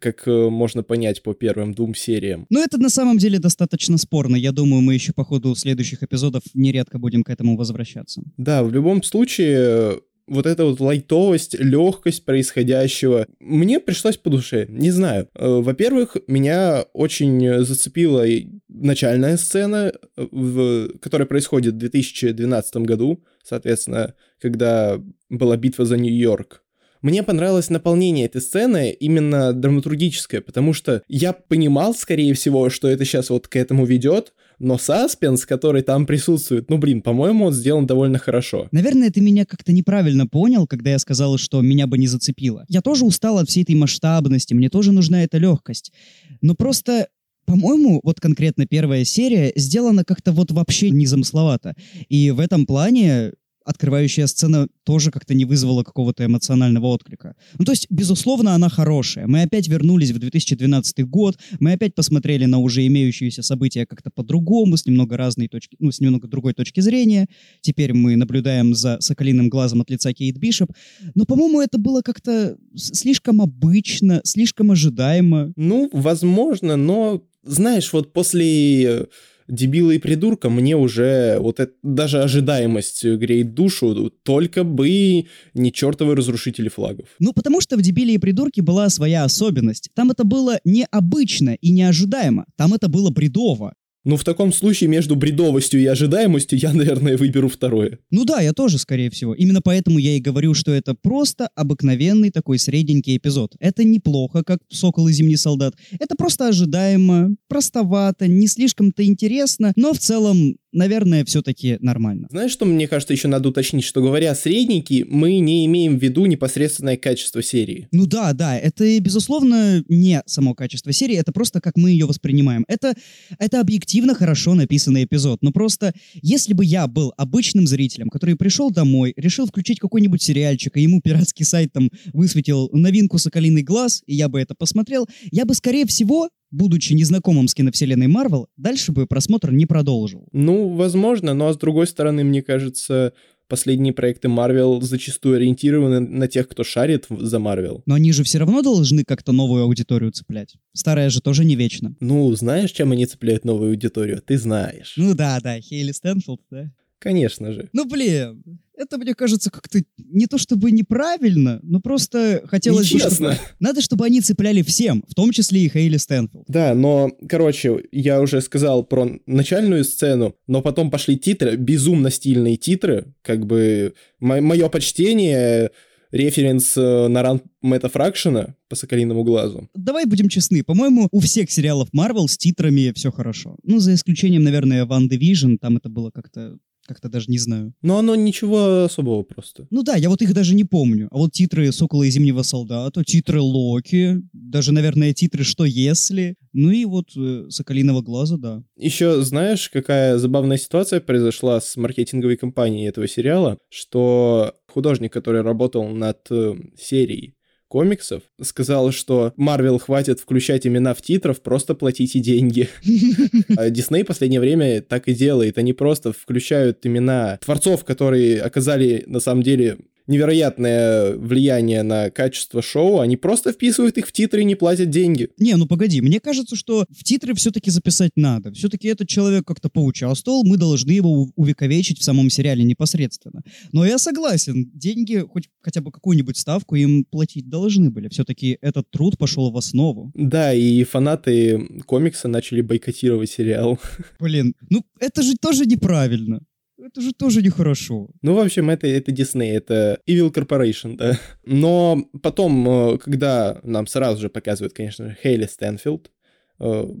как 0.00 0.26
э, 0.26 0.48
можно 0.48 0.82
понять 0.82 1.22
по 1.22 1.34
первым 1.34 1.74
двум 1.74 1.94
сериям. 1.94 2.46
Но 2.50 2.62
это 2.62 2.78
на 2.78 2.88
самом 2.88 3.18
деле 3.18 3.38
достаточно 3.38 3.98
спорно. 3.98 4.36
Я 4.36 4.52
думаю, 4.52 4.82
мы 4.82 4.94
еще 4.94 5.12
по 5.12 5.24
ходу 5.24 5.54
следующих 5.54 6.02
эпизодов 6.02 6.42
нередко 6.54 6.98
будем 6.98 7.22
к 7.22 7.30
этому 7.30 7.56
возвращаться. 7.56 8.22
Да, 8.36 8.62
в 8.62 8.72
любом 8.72 9.02
случае, 9.02 10.00
вот 10.26 10.46
эта 10.46 10.64
вот 10.64 10.80
лайтовость, 10.80 11.58
легкость 11.58 12.24
происходящего 12.24 13.26
мне 13.40 13.80
пришлось 13.80 14.16
по 14.16 14.30
душе. 14.30 14.66
Не 14.68 14.90
знаю. 14.90 15.28
Э, 15.34 15.60
во-первых, 15.60 16.16
меня 16.26 16.84
очень 16.92 17.64
зацепила 17.64 18.24
начальная 18.68 19.36
сцена, 19.36 19.92
э, 20.16 20.26
в, 20.30 20.98
которая 20.98 21.26
происходит 21.26 21.74
в 21.74 21.78
2012 21.78 22.76
году, 22.76 23.24
соответственно, 23.42 24.14
когда 24.40 25.00
была 25.28 25.56
битва 25.56 25.84
за 25.84 25.96
Нью-Йорк. 25.96 26.62
Мне 27.02 27.24
понравилось 27.24 27.68
наполнение 27.68 28.26
этой 28.26 28.40
сцены 28.40 28.92
именно 28.92 29.52
драматургическое, 29.52 30.40
потому 30.40 30.72
что 30.72 31.02
я 31.08 31.32
понимал, 31.32 31.94
скорее 31.94 32.32
всего, 32.34 32.70
что 32.70 32.86
это 32.86 33.04
сейчас 33.04 33.30
вот 33.30 33.48
к 33.48 33.56
этому 33.56 33.84
ведет, 33.84 34.32
но 34.60 34.78
саспенс, 34.78 35.44
который 35.44 35.82
там 35.82 36.06
присутствует, 36.06 36.70
ну, 36.70 36.78
блин, 36.78 37.02
по-моему, 37.02 37.46
он 37.46 37.52
сделан 37.52 37.86
довольно 37.86 38.18
хорошо. 38.18 38.68
Наверное, 38.70 39.10
ты 39.10 39.20
меня 39.20 39.44
как-то 39.44 39.72
неправильно 39.72 40.28
понял, 40.28 40.68
когда 40.68 40.90
я 40.90 41.00
сказал, 41.00 41.36
что 41.38 41.60
меня 41.60 41.88
бы 41.88 41.98
не 41.98 42.06
зацепило. 42.06 42.64
Я 42.68 42.80
тоже 42.80 43.04
устал 43.04 43.38
от 43.38 43.48
всей 43.48 43.64
этой 43.64 43.74
масштабности, 43.74 44.54
мне 44.54 44.68
тоже 44.68 44.92
нужна 44.92 45.24
эта 45.24 45.38
легкость. 45.38 45.92
Но 46.40 46.54
просто 46.54 47.08
по-моему, 47.44 48.00
вот 48.04 48.20
конкретно 48.20 48.66
первая 48.66 49.04
серия 49.04 49.52
сделана 49.56 50.04
как-то 50.04 50.30
вот 50.30 50.52
вообще 50.52 50.90
незамысловато. 50.90 51.74
И 52.08 52.30
в 52.30 52.38
этом 52.38 52.66
плане 52.66 53.32
открывающая 53.64 54.26
сцена 54.26 54.68
тоже 54.84 55.10
как-то 55.10 55.34
не 55.34 55.44
вызвала 55.44 55.82
какого-то 55.82 56.24
эмоционального 56.24 56.86
отклика. 56.86 57.34
Ну, 57.58 57.64
то 57.64 57.72
есть, 57.72 57.86
безусловно, 57.90 58.54
она 58.54 58.68
хорошая. 58.68 59.26
Мы 59.26 59.42
опять 59.42 59.68
вернулись 59.68 60.10
в 60.10 60.18
2012 60.18 61.04
год, 61.08 61.38
мы 61.60 61.72
опять 61.72 61.94
посмотрели 61.94 62.44
на 62.46 62.58
уже 62.58 62.86
имеющиеся 62.86 63.42
события 63.42 63.86
как-то 63.86 64.10
по-другому, 64.10 64.76
с 64.76 64.86
немного 64.86 65.16
разной 65.16 65.48
точки, 65.48 65.76
ну, 65.78 65.90
с 65.90 66.00
немного 66.00 66.28
другой 66.28 66.54
точки 66.54 66.80
зрения. 66.80 67.28
Теперь 67.60 67.92
мы 67.92 68.16
наблюдаем 68.16 68.74
за 68.74 69.00
соколиным 69.00 69.48
глазом 69.48 69.80
от 69.80 69.90
лица 69.90 70.12
Кейт 70.12 70.38
Бишоп. 70.38 70.70
Но, 71.14 71.24
по-моему, 71.24 71.60
это 71.60 71.78
было 71.78 72.02
как-то 72.02 72.56
слишком 72.76 73.40
обычно, 73.40 74.20
слишком 74.24 74.70
ожидаемо. 74.70 75.52
Ну, 75.56 75.90
возможно, 75.92 76.76
но, 76.76 77.22
знаешь, 77.42 77.92
вот 77.92 78.12
после 78.12 79.06
дебила 79.52 79.90
и 79.90 79.98
придурка, 79.98 80.50
мне 80.50 80.76
уже 80.76 81.38
вот 81.38 81.60
это, 81.60 81.72
даже 81.82 82.22
ожидаемость 82.22 83.04
греет 83.04 83.54
душу, 83.54 84.10
только 84.22 84.64
бы 84.64 85.26
не 85.54 85.72
чертовы 85.72 86.16
разрушители 86.16 86.68
флагов. 86.68 87.08
Ну, 87.18 87.32
потому 87.32 87.60
что 87.60 87.76
в 87.76 87.82
дебиле 87.82 88.14
и 88.14 88.18
придурке 88.18 88.62
была 88.62 88.88
своя 88.88 89.24
особенность. 89.24 89.90
Там 89.94 90.10
это 90.10 90.24
было 90.24 90.58
необычно 90.64 91.54
и 91.54 91.70
неожидаемо. 91.70 92.46
Там 92.56 92.74
это 92.74 92.88
было 92.88 93.10
бредово. 93.10 93.74
Ну, 94.04 94.16
в 94.16 94.24
таком 94.24 94.52
случае 94.52 94.88
между 94.88 95.14
бредовостью 95.14 95.80
и 95.80 95.86
ожидаемостью 95.86 96.58
я, 96.58 96.72
наверное, 96.72 97.16
выберу 97.16 97.48
второе. 97.48 97.98
Ну 98.10 98.24
да, 98.24 98.40
я 98.40 98.52
тоже, 98.52 98.78
скорее 98.78 99.10
всего. 99.10 99.32
Именно 99.34 99.62
поэтому 99.62 99.98
я 99.98 100.16
и 100.16 100.20
говорю, 100.20 100.54
что 100.54 100.72
это 100.72 100.94
просто 100.94 101.48
обыкновенный 101.54 102.30
такой 102.30 102.58
средненький 102.58 103.16
эпизод. 103.16 103.54
Это 103.60 103.84
неплохо, 103.84 104.42
как 104.42 104.58
«Сокол 104.68 105.08
и 105.08 105.12
Зимний 105.12 105.36
солдат». 105.36 105.74
Это 106.00 106.16
просто 106.16 106.48
ожидаемо, 106.48 107.30
простовато, 107.48 108.26
не 108.26 108.48
слишком-то 108.48 109.04
интересно, 109.04 109.72
но 109.76 109.92
в 109.92 109.98
целом 109.98 110.56
наверное, 110.72 111.24
все-таки 111.24 111.76
нормально. 111.80 112.28
Знаешь, 112.30 112.50
что 112.50 112.64
мне 112.64 112.88
кажется, 112.88 113.12
еще 113.12 113.28
надо 113.28 113.48
уточнить, 113.48 113.84
что 113.84 114.02
говоря 114.02 114.34
средненький, 114.34 115.04
мы 115.04 115.38
не 115.38 115.66
имеем 115.66 115.98
в 115.98 116.02
виду 116.02 116.26
непосредственное 116.26 116.96
качество 116.96 117.42
серии. 117.42 117.88
Ну 117.92 118.06
да, 118.06 118.32
да, 118.32 118.58
это, 118.58 118.98
безусловно, 119.00 119.84
не 119.88 120.22
само 120.26 120.54
качество 120.54 120.92
серии, 120.92 121.16
это 121.16 121.32
просто 121.32 121.60
как 121.60 121.76
мы 121.76 121.90
ее 121.90 122.06
воспринимаем. 122.06 122.64
Это, 122.68 122.94
это 123.38 123.60
объективно 123.60 124.14
хорошо 124.14 124.54
написанный 124.54 125.04
эпизод, 125.04 125.42
но 125.42 125.52
просто 125.52 125.92
если 126.22 126.54
бы 126.54 126.64
я 126.64 126.86
был 126.86 127.12
обычным 127.16 127.66
зрителем, 127.66 128.08
который 128.08 128.36
пришел 128.36 128.70
домой, 128.70 129.12
решил 129.16 129.46
включить 129.46 129.78
какой-нибудь 129.78 130.22
сериальчик, 130.22 130.76
и 130.76 130.82
ему 130.82 131.00
пиратский 131.00 131.44
сайт 131.44 131.72
там 131.72 131.90
высветил 132.12 132.68
новинку 132.72 133.18
«Соколиный 133.18 133.62
глаз», 133.62 134.02
и 134.06 134.14
я 134.14 134.28
бы 134.28 134.40
это 134.40 134.54
посмотрел, 134.54 135.08
я 135.30 135.44
бы, 135.44 135.54
скорее 135.54 135.86
всего, 135.86 136.28
будучи 136.52 136.92
незнакомым 136.92 137.48
с 137.48 137.54
киновселенной 137.54 138.06
Марвел, 138.06 138.46
дальше 138.56 138.92
бы 138.92 139.06
просмотр 139.06 139.50
не 139.50 139.66
продолжил. 139.66 140.28
Ну, 140.32 140.68
возможно, 140.68 141.34
но 141.34 141.52
с 141.52 141.56
другой 141.56 141.86
стороны, 141.88 142.22
мне 142.22 142.42
кажется, 142.42 143.12
последние 143.48 143.92
проекты 143.92 144.28
Марвел 144.28 144.80
зачастую 144.80 145.36
ориентированы 145.36 146.00
на 146.00 146.28
тех, 146.28 146.48
кто 146.48 146.62
шарит 146.64 147.06
за 147.10 147.38
Марвел. 147.38 147.82
Но 147.86 147.94
они 147.94 148.12
же 148.12 148.22
все 148.22 148.38
равно 148.38 148.62
должны 148.62 149.04
как-то 149.04 149.32
новую 149.32 149.64
аудиторию 149.64 150.12
цеплять. 150.12 150.54
Старая 150.72 151.10
же 151.10 151.20
тоже 151.20 151.44
не 151.44 151.56
вечно. 151.56 151.96
Ну, 152.00 152.32
знаешь, 152.34 152.70
чем 152.70 152.92
они 152.92 153.06
цепляют 153.06 153.44
новую 153.44 153.70
аудиторию? 153.70 154.22
Ты 154.24 154.38
знаешь. 154.38 154.94
Ну 154.96 155.14
да, 155.14 155.40
да, 155.42 155.60
Хейли 155.60 155.92
Стэнфилд, 155.92 156.40
да. 156.50 156.70
Конечно 156.98 157.52
же. 157.52 157.68
Ну, 157.72 157.84
блин, 157.84 158.42
это, 158.76 158.98
мне 158.98 159.14
кажется, 159.14 159.50
как-то 159.50 159.80
не 159.98 160.26
то 160.26 160.38
чтобы 160.38 160.70
неправильно, 160.70 161.60
но 161.62 161.80
просто 161.80 162.42
хотелось 162.46 162.90
бы, 162.92 162.98
чтобы... 162.98 163.36
Надо, 163.60 163.80
чтобы 163.80 164.04
они 164.06 164.20
цепляли 164.20 164.62
всем, 164.62 165.04
в 165.08 165.14
том 165.14 165.30
числе 165.30 165.62
и 165.62 165.68
Хейли 165.68 165.96
Стэнфилд. 165.96 166.44
Да, 166.48 166.74
но, 166.74 167.10
короче, 167.28 167.84
я 167.92 168.20
уже 168.20 168.40
сказал 168.40 168.84
про 168.84 169.08
начальную 169.26 169.84
сцену, 169.84 170.36
но 170.46 170.62
потом 170.62 170.90
пошли 170.90 171.18
титры, 171.18 171.56
безумно 171.56 172.10
стильные 172.10 172.56
титры, 172.56 173.14
как 173.22 173.46
бы 173.46 173.94
мое 174.20 174.68
почтение 174.68 175.70
референс 176.12 176.76
э, 176.76 177.08
на 177.08 177.22
ран 177.22 177.40
Мэтта 177.62 177.88
Фракшена 177.88 178.54
по 178.68 178.76
«Соколиному 178.76 179.24
глазу». 179.24 179.68
Давай 179.74 180.04
будем 180.04 180.28
честны. 180.28 180.62
По-моему, 180.62 181.08
у 181.10 181.20
всех 181.20 181.50
сериалов 181.50 181.88
Марвел 181.92 182.28
с 182.28 182.36
титрами 182.36 182.92
все 182.94 183.10
хорошо. 183.10 183.56
Ну, 183.62 183.78
за 183.78 183.94
исключением, 183.94 184.44
наверное, 184.44 184.84
Ван 184.84 185.08
Division, 185.08 185.56
там 185.58 185.78
это 185.78 185.88
было 185.88 186.10
как-то 186.10 186.58
как-то 186.86 187.08
даже 187.08 187.30
не 187.30 187.38
знаю. 187.38 187.72
Но 187.82 187.98
оно 187.98 188.14
ничего 188.14 188.84
особого 188.84 189.22
просто. 189.22 189.66
Ну 189.70 189.82
да, 189.82 189.96
я 189.96 190.08
вот 190.08 190.22
их 190.22 190.34
даже 190.34 190.54
не 190.54 190.64
помню. 190.64 191.08
А 191.10 191.18
вот 191.18 191.32
титры 191.32 191.70
«Сокола 191.72 192.04
и 192.04 192.10
Зимнего 192.10 192.42
солдата», 192.42 193.04
титры 193.04 193.40
«Локи», 193.40 194.22
даже, 194.32 194.72
наверное, 194.72 195.12
титры 195.12 195.44
«Что 195.44 195.64
если?», 195.64 196.34
ну 196.52 196.70
и 196.70 196.84
вот 196.84 197.10
э, 197.16 197.46
«Соколиного 197.48 198.02
глаза», 198.02 198.36
да. 198.36 198.62
Еще 198.76 199.22
знаешь, 199.22 199.70
какая 199.70 200.18
забавная 200.18 200.58
ситуация 200.58 201.00
произошла 201.00 201.60
с 201.60 201.76
маркетинговой 201.76 202.36
компанией 202.36 202.88
этого 202.88 203.08
сериала, 203.08 203.58
что 203.68 204.54
художник, 204.66 205.12
который 205.12 205.42
работал 205.42 205.88
над 205.88 206.18
э, 206.30 206.54
серией, 206.78 207.34
комиксов, 207.72 208.22
сказал, 208.42 208.92
что 208.92 209.32
Марвел 209.38 209.78
хватит 209.78 210.20
включать 210.20 210.66
имена 210.66 210.92
в 210.92 211.00
титров, 211.00 211.40
просто 211.40 211.74
платите 211.74 212.20
деньги. 212.20 212.68
А 213.56 213.70
Дисней 213.70 214.02
в 214.02 214.06
последнее 214.06 214.40
время 214.40 214.82
так 214.82 215.08
и 215.08 215.14
делает. 215.14 215.56
Они 215.56 215.72
просто 215.72 216.12
включают 216.12 216.84
имена 216.84 217.38
творцов, 217.42 217.84
которые 217.84 218.42
оказали 218.42 219.04
на 219.06 219.20
самом 219.20 219.42
деле 219.42 219.78
невероятное 220.06 221.16
влияние 221.16 221.82
на 221.82 222.10
качество 222.10 222.62
шоу, 222.62 223.00
они 223.00 223.16
просто 223.16 223.52
вписывают 223.52 223.98
их 223.98 224.06
в 224.06 224.12
титры 224.12 224.42
и 224.42 224.44
не 224.44 224.54
платят 224.54 224.90
деньги. 224.90 225.28
Не, 225.38 225.56
ну 225.56 225.66
погоди, 225.66 226.00
мне 226.00 226.20
кажется, 226.20 226.56
что 226.56 226.84
в 226.90 227.04
титры 227.04 227.34
все-таки 227.34 227.70
записать 227.70 228.12
надо. 228.16 228.52
Все-таки 228.52 228.88
этот 228.88 229.08
человек 229.08 229.46
как-то 229.46 229.68
поучаствовал, 229.68 230.44
мы 230.44 230.56
должны 230.56 230.90
его 230.90 231.28
увековечить 231.36 231.98
в 231.98 232.04
самом 232.04 232.30
сериале 232.30 232.64
непосредственно. 232.64 233.42
Но 233.72 233.84
я 233.84 233.98
согласен, 233.98 234.70
деньги, 234.74 235.24
хоть 235.28 235.48
хотя 235.60 235.80
бы 235.80 235.90
какую-нибудь 235.90 236.36
ставку 236.36 236.74
им 236.74 237.04
платить 237.04 237.48
должны 237.48 237.90
были. 237.90 238.08
Все-таки 238.08 238.58
этот 238.60 238.90
труд 238.90 239.18
пошел 239.18 239.50
в 239.50 239.56
основу. 239.56 240.10
Да, 240.14 240.52
и 240.52 240.84
фанаты 240.84 241.82
комикса 241.86 242.28
начали 242.28 242.60
бойкотировать 242.60 243.30
сериал. 243.30 243.78
Блин, 244.20 244.54
ну 244.70 244.84
это 245.00 245.22
же 245.22 245.34
тоже 245.36 245.66
неправильно. 245.66 246.40
Это 246.84 247.00
же 247.00 247.12
тоже 247.12 247.42
нехорошо. 247.42 248.08
Ну, 248.22 248.34
в 248.34 248.40
общем, 248.40 248.68
это, 248.68 248.88
это 248.88 249.12
Disney, 249.12 249.52
это 249.52 250.00
Evil 250.08 250.32
Corporation, 250.32 250.96
да. 250.96 251.18
Но 251.44 252.04
потом, 252.22 252.68
э, 252.68 252.98
когда 252.98 253.60
нам 253.62 253.86
сразу 253.86 254.20
же 254.20 254.28
показывают, 254.28 254.72
конечно, 254.74 255.16
Хейли 255.22 255.46
Стэнфилд, 255.46 256.10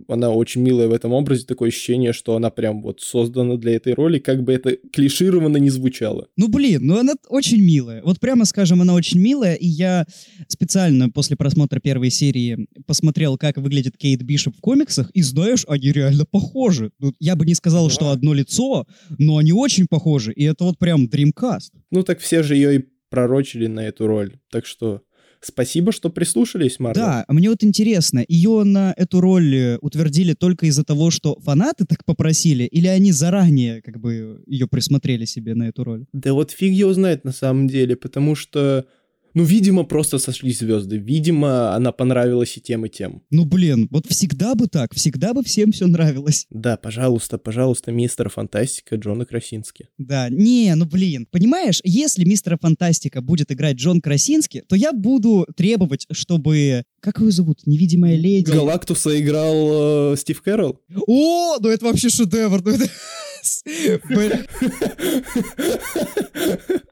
она 0.08 0.30
очень 0.30 0.62
милая 0.62 0.88
в 0.88 0.92
этом 0.92 1.12
образе, 1.12 1.46
такое 1.46 1.68
ощущение, 1.68 2.12
что 2.12 2.34
она 2.34 2.50
прям 2.50 2.82
вот 2.82 3.00
создана 3.00 3.56
для 3.56 3.76
этой 3.76 3.94
роли, 3.94 4.18
как 4.18 4.42
бы 4.42 4.52
это 4.52 4.76
клишированно 4.92 5.56
не 5.58 5.70
звучало. 5.70 6.28
Ну, 6.36 6.48
блин, 6.48 6.80
ну 6.84 6.98
она 6.98 7.12
очень 7.28 7.62
милая. 7.62 8.02
Вот 8.02 8.18
прямо 8.18 8.44
скажем, 8.44 8.82
она 8.82 8.94
очень 8.94 9.20
милая, 9.20 9.54
и 9.54 9.66
я 9.66 10.04
специально 10.48 11.10
после 11.10 11.36
просмотра 11.36 11.78
первой 11.78 12.10
серии 12.10 12.66
посмотрел, 12.86 13.38
как 13.38 13.56
выглядит 13.56 13.96
Кейт 13.96 14.22
Бишоп 14.22 14.56
в 14.56 14.60
комиксах, 14.60 15.10
и 15.12 15.22
знаешь, 15.22 15.64
они 15.68 15.92
реально 15.92 16.24
похожи. 16.24 16.90
Ну, 16.98 17.14
я 17.20 17.36
бы 17.36 17.46
не 17.46 17.54
сказал, 17.54 17.86
да. 17.86 17.94
что 17.94 18.10
одно 18.10 18.34
лицо, 18.34 18.86
но 19.18 19.36
они 19.36 19.52
очень 19.52 19.86
похожи, 19.86 20.32
и 20.32 20.44
это 20.44 20.64
вот 20.64 20.78
прям 20.78 21.06
Dreamcast. 21.06 21.70
Ну, 21.90 22.02
так 22.02 22.18
все 22.18 22.42
же 22.42 22.56
ее 22.56 22.76
и 22.76 22.84
пророчили 23.10 23.66
на 23.66 23.80
эту 23.80 24.06
роль, 24.06 24.38
так 24.50 24.66
что 24.66 25.02
Спасибо, 25.44 25.90
что 25.90 26.08
прислушались, 26.08 26.78
Марвел. 26.78 27.02
Да, 27.02 27.24
мне 27.28 27.50
вот 27.50 27.64
интересно, 27.64 28.24
ее 28.28 28.62
на 28.62 28.94
эту 28.96 29.20
роль 29.20 29.54
э, 29.54 29.78
утвердили 29.80 30.34
только 30.34 30.66
из-за 30.66 30.84
того, 30.84 31.10
что 31.10 31.36
фанаты 31.40 31.84
так 31.84 32.04
попросили, 32.04 32.62
или 32.64 32.86
они 32.86 33.10
заранее 33.10 33.82
как 33.82 33.98
бы 33.98 34.42
ее 34.46 34.68
присмотрели 34.68 35.24
себе 35.24 35.54
на 35.54 35.64
эту 35.64 35.82
роль? 35.82 36.06
Да 36.12 36.32
вот 36.32 36.52
фиг 36.52 36.72
его 36.72 36.94
знает 36.94 37.24
на 37.24 37.32
самом 37.32 37.66
деле, 37.66 37.96
потому 37.96 38.36
что 38.36 38.86
ну, 39.34 39.44
видимо, 39.44 39.84
просто 39.84 40.18
сошлись 40.18 40.58
звезды. 40.58 40.98
Видимо, 40.98 41.74
она 41.74 41.92
понравилась 41.92 42.56
и 42.56 42.60
тем, 42.60 42.86
и 42.86 42.88
тем. 42.88 43.22
Ну, 43.30 43.44
блин, 43.44 43.88
вот 43.90 44.06
всегда 44.06 44.54
бы 44.54 44.66
так, 44.66 44.94
всегда 44.94 45.32
бы 45.34 45.42
всем 45.42 45.72
все 45.72 45.86
нравилось. 45.86 46.46
Да, 46.50 46.76
пожалуйста, 46.76 47.38
пожалуйста, 47.38 47.92
мистер 47.92 48.28
Фантастика 48.28 48.96
Джона 48.96 49.24
Красински. 49.24 49.88
Да, 49.98 50.28
не, 50.28 50.74
ну, 50.74 50.86
блин, 50.86 51.26
понимаешь, 51.30 51.80
если 51.84 52.24
мистера 52.24 52.58
Фантастика 52.60 53.20
будет 53.20 53.50
играть 53.50 53.76
Джон 53.76 54.00
Красински, 54.00 54.64
то 54.68 54.76
я 54.76 54.92
буду 54.92 55.46
требовать, 55.56 56.06
чтобы... 56.10 56.84
Как 57.00 57.18
его 57.18 57.30
зовут? 57.30 57.66
Невидимая 57.66 58.16
леди? 58.16 58.50
Галактуса 58.50 59.18
играл 59.20 60.12
э, 60.12 60.16
Стив 60.16 60.40
Кэрролл. 60.42 60.78
О, 61.06 61.58
ну 61.58 61.68
это 61.68 61.86
вообще 61.86 62.08
шедевр. 62.08 62.62
Ну 62.62 62.72
это... 62.72 62.88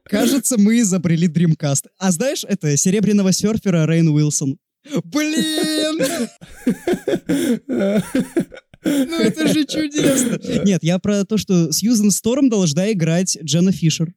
Кажется, 0.03 0.57
мы 0.57 0.79
изобрели 0.79 1.27
Dreamcast. 1.27 1.85
А 1.97 2.11
знаешь, 2.11 2.43
это 2.47 2.75
серебряного 2.77 3.31
серфера 3.31 3.85
Рейн 3.85 4.07
Уилсон. 4.09 4.57
Блин! 5.05 6.01
Ну 8.83 9.19
это 9.19 9.47
же 9.47 9.65
чудесно. 9.65 10.39
Нет, 10.65 10.83
я 10.83 10.99
про 10.99 11.23
то, 11.25 11.37
что 11.37 11.71
Сьюзен 11.71 12.11
Сторм 12.11 12.49
должна 12.49 12.91
играть 12.91 13.37
Дженна 13.43 13.71
Фишер. 13.71 14.13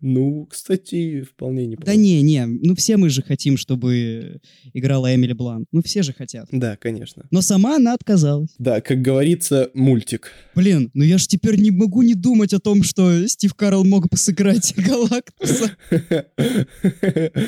Ну, 0.00 0.46
кстати, 0.46 1.22
вполне 1.22 1.66
неплохо. 1.66 1.86
Да 1.86 1.94
не, 1.94 2.20
не, 2.22 2.46
ну 2.46 2.74
все 2.74 2.96
мы 2.96 3.10
же 3.10 3.22
хотим, 3.22 3.56
чтобы 3.56 4.40
играла 4.72 5.14
Эмили 5.14 5.32
Блан. 5.32 5.66
Ну 5.72 5.82
все 5.82 6.02
же 6.02 6.12
хотят. 6.12 6.48
Да, 6.50 6.76
конечно. 6.76 7.26
Но 7.30 7.42
сама 7.42 7.76
она 7.76 7.94
отказалась. 7.94 8.50
Да, 8.58 8.80
как 8.80 9.02
говорится, 9.02 9.70
мультик. 9.74 10.32
Блин, 10.54 10.90
ну 10.94 11.04
я 11.04 11.18
ж 11.18 11.26
теперь 11.26 11.56
не 11.60 11.70
могу 11.70 12.02
не 12.02 12.14
думать 12.14 12.52
о 12.52 12.58
том, 12.58 12.82
что 12.82 13.26
Стив 13.28 13.54
Карл 13.54 13.84
мог 13.84 14.08
бы 14.08 14.16
сыграть 14.16 14.74
Галактуса. 14.76 15.76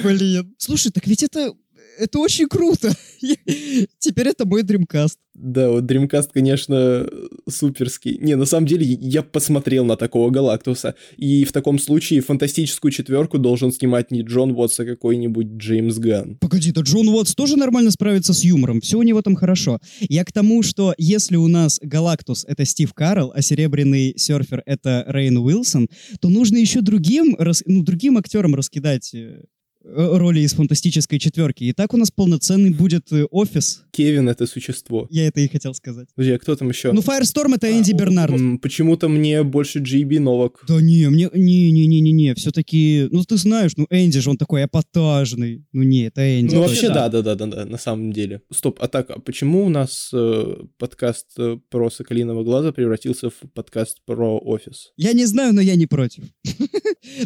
Блин. 0.04 0.54
Слушай, 0.58 0.92
так 0.92 1.06
ведь 1.06 1.22
это 1.22 1.52
это 1.98 2.18
очень 2.18 2.48
круто. 2.48 2.92
Теперь 3.98 4.28
это 4.28 4.46
мой 4.46 4.62
Dreamcast. 4.62 5.16
Да, 5.34 5.70
вот 5.70 5.84
Dreamcast, 5.84 6.30
конечно, 6.34 7.08
суперский. 7.48 8.18
Не, 8.18 8.34
на 8.34 8.44
самом 8.44 8.66
деле, 8.66 8.84
я 8.84 9.22
посмотрел 9.22 9.84
на 9.84 9.96
такого 9.96 10.30
Галактуса, 10.30 10.96
и 11.16 11.44
в 11.44 11.52
таком 11.52 11.78
случае 11.78 12.20
фантастическую 12.20 12.90
четверку 12.90 13.38
должен 13.38 13.72
снимать 13.72 14.10
не 14.10 14.22
Джон 14.22 14.52
Уотс, 14.52 14.80
а 14.80 14.84
какой-нибудь 14.84 15.46
Джеймс 15.56 15.98
Ганн. 15.98 16.36
Погоди, 16.40 16.72
то 16.72 16.82
Джон 16.82 17.08
Уотс 17.08 17.34
тоже 17.34 17.56
нормально 17.56 17.90
справится 17.90 18.34
с 18.34 18.42
юмором, 18.42 18.80
все 18.80 18.98
у 18.98 19.02
него 19.02 19.22
там 19.22 19.36
хорошо. 19.36 19.78
Я 20.00 20.24
к 20.24 20.32
тому, 20.32 20.62
что 20.62 20.94
если 20.98 21.36
у 21.36 21.48
нас 21.48 21.78
Галактус— 21.80 22.44
это 22.48 22.64
Стив 22.64 22.92
Карл, 22.92 23.32
а 23.34 23.40
Серебряный 23.40 24.14
серфер— 24.16 24.62
это 24.66 25.04
Рейн 25.06 25.38
Уилсон, 25.38 25.88
то 26.20 26.28
нужно 26.28 26.56
еще 26.56 26.80
другим, 26.80 27.36
ну, 27.66 27.82
другим 27.82 28.18
актерам 28.18 28.54
раскидать 28.54 29.14
Э, 29.20 29.42
роли 29.84 30.40
из 30.40 30.52
фантастической 30.52 31.18
четверки. 31.18 31.64
И 31.64 31.72
так 31.72 31.94
у 31.94 31.96
нас 31.96 32.10
полноценный 32.10 32.70
будет 32.70 33.12
э, 33.12 33.24
офис. 33.30 33.84
Кевин— 33.90 34.28
это 34.30 34.46
существо. 34.46 35.06
Я 35.10 35.26
это 35.26 35.40
и 35.40 35.48
хотел 35.48 35.74
сказать. 35.74 36.08
Подожди, 36.14 36.34
а 36.34 36.38
кто 36.38 36.56
там 36.56 36.68
еще? 36.68 36.92
Ну, 36.92 37.00
Firestorm— 37.00 37.54
это 37.56 37.70
Энди 37.70 37.92
а, 37.92 37.96
Бернард. 37.96 38.60
Почему-то 38.60 39.08
мне 39.08 39.42
больше 39.42 39.78
Джейби 39.78 40.18
Новак. 40.18 40.64
Да 40.68 40.80
не, 40.80 41.08
мне... 41.08 41.30
Не-не-не-не-не, 41.32 42.34
все-таки... 42.34 43.08
Ну, 43.10 43.24
ты 43.24 43.36
знаешь, 43.36 43.72
ну, 43.76 43.86
Энди 43.90 44.20
же, 44.20 44.30
он 44.30 44.36
такой 44.36 44.64
эпатажный. 44.64 45.64
Ну, 45.72 45.82
не, 45.82 46.04
это 46.04 46.40
Энди. 46.40 46.54
Ну, 46.54 46.62
вообще, 46.62 46.88
да-да-да-да, 46.88 47.64
на 47.64 47.78
самом 47.78 48.12
деле. 48.12 48.42
Стоп, 48.52 48.78
а 48.80 48.88
так, 48.88 49.10
а 49.10 49.20
почему 49.20 49.64
у 49.64 49.68
нас 49.68 50.10
э, 50.12 50.56
подкаст 50.78 51.26
э, 51.38 51.58
про 51.70 51.90
Соколиного 51.90 52.44
Глаза 52.44 52.72
превратился 52.72 53.30
в 53.30 53.34
подкаст 53.54 53.98
про 54.04 54.38
офис? 54.38 54.92
Я 54.96 55.12
не 55.12 55.26
знаю, 55.26 55.54
но 55.54 55.60
я 55.60 55.76
не 55.76 55.86
против. 55.86 56.24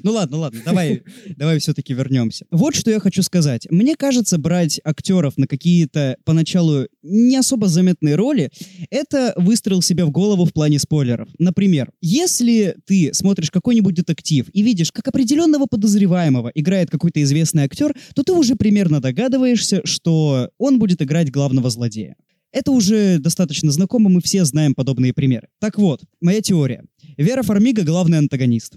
Ну, 0.03 0.13
ладно, 0.13 0.39
ладно, 0.39 0.61
давай, 0.65 1.03
давай 1.37 1.59
все-таки 1.59 1.95
вернемся. 1.95 2.44
Вот 2.51 2.75
что 2.75 2.91
я 2.91 3.01
хочу 3.01 3.23
сказать. 3.23 3.67
Мне 3.71 3.97
кажется, 3.97 4.39
брать 4.39 4.81
актеров 4.85 5.37
на 5.37 5.47
какие-то 5.47 6.17
поначалу 6.25 6.87
не 7.03 7.37
особо 7.37 7.69
заметные 7.69 8.15
роли, 8.15 8.51
это 8.91 9.33
выстрел 9.37 9.83
себе 9.83 10.05
в 10.05 10.11
голову 10.11 10.45
в 10.45 10.53
плане 10.53 10.79
спойлеров. 10.79 11.29
Например, 11.39 11.91
если 12.01 12.77
ты 12.87 13.13
смотришь 13.13 13.51
какой-нибудь 13.51 13.95
детектив 13.95 14.47
и 14.53 14.63
видишь, 14.63 14.93
как 14.93 15.09
определенного 15.09 15.67
подозреваемого 15.67 16.51
играет 16.55 16.91
какой-то 16.91 17.23
известный 17.23 17.65
актер, 17.65 17.95
то 18.15 18.23
ты 18.23 18.33
уже 18.33 18.57
примерно 18.57 19.01
догадываешься, 19.01 19.83
что 19.85 20.51
он 20.59 20.79
будет 20.79 21.03
играть 21.03 21.31
главного 21.31 21.71
злодея. 21.71 22.17
Это 22.55 22.71
уже 22.71 23.19
достаточно 23.19 23.73
знакомо, 23.73 24.09
мы 24.09 24.21
все 24.21 24.45
знаем 24.45 24.77
подобные 24.77 25.13
примеры. 25.13 25.49
Так 25.59 25.77
вот, 25.77 26.03
моя 26.21 26.41
теория. 26.41 26.85
Вера 27.17 27.43
Фармига— 27.43 27.83
главный 27.85 28.19
антагонист. 28.19 28.77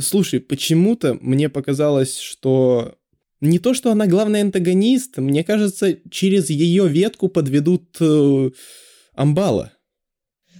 Слушай, 0.00 0.38
почему-то 0.38 1.18
мне 1.20 1.48
показалось, 1.48 2.16
что 2.18 2.94
не 3.40 3.58
то, 3.58 3.74
что 3.74 3.90
она 3.90 4.06
главный 4.06 4.42
антагонист, 4.42 5.18
мне 5.18 5.42
кажется, 5.42 5.98
через 6.08 6.50
ее 6.50 6.86
ветку 6.86 7.28
подведут 7.28 7.96
э, 7.98 8.50
Амбала. 9.14 9.72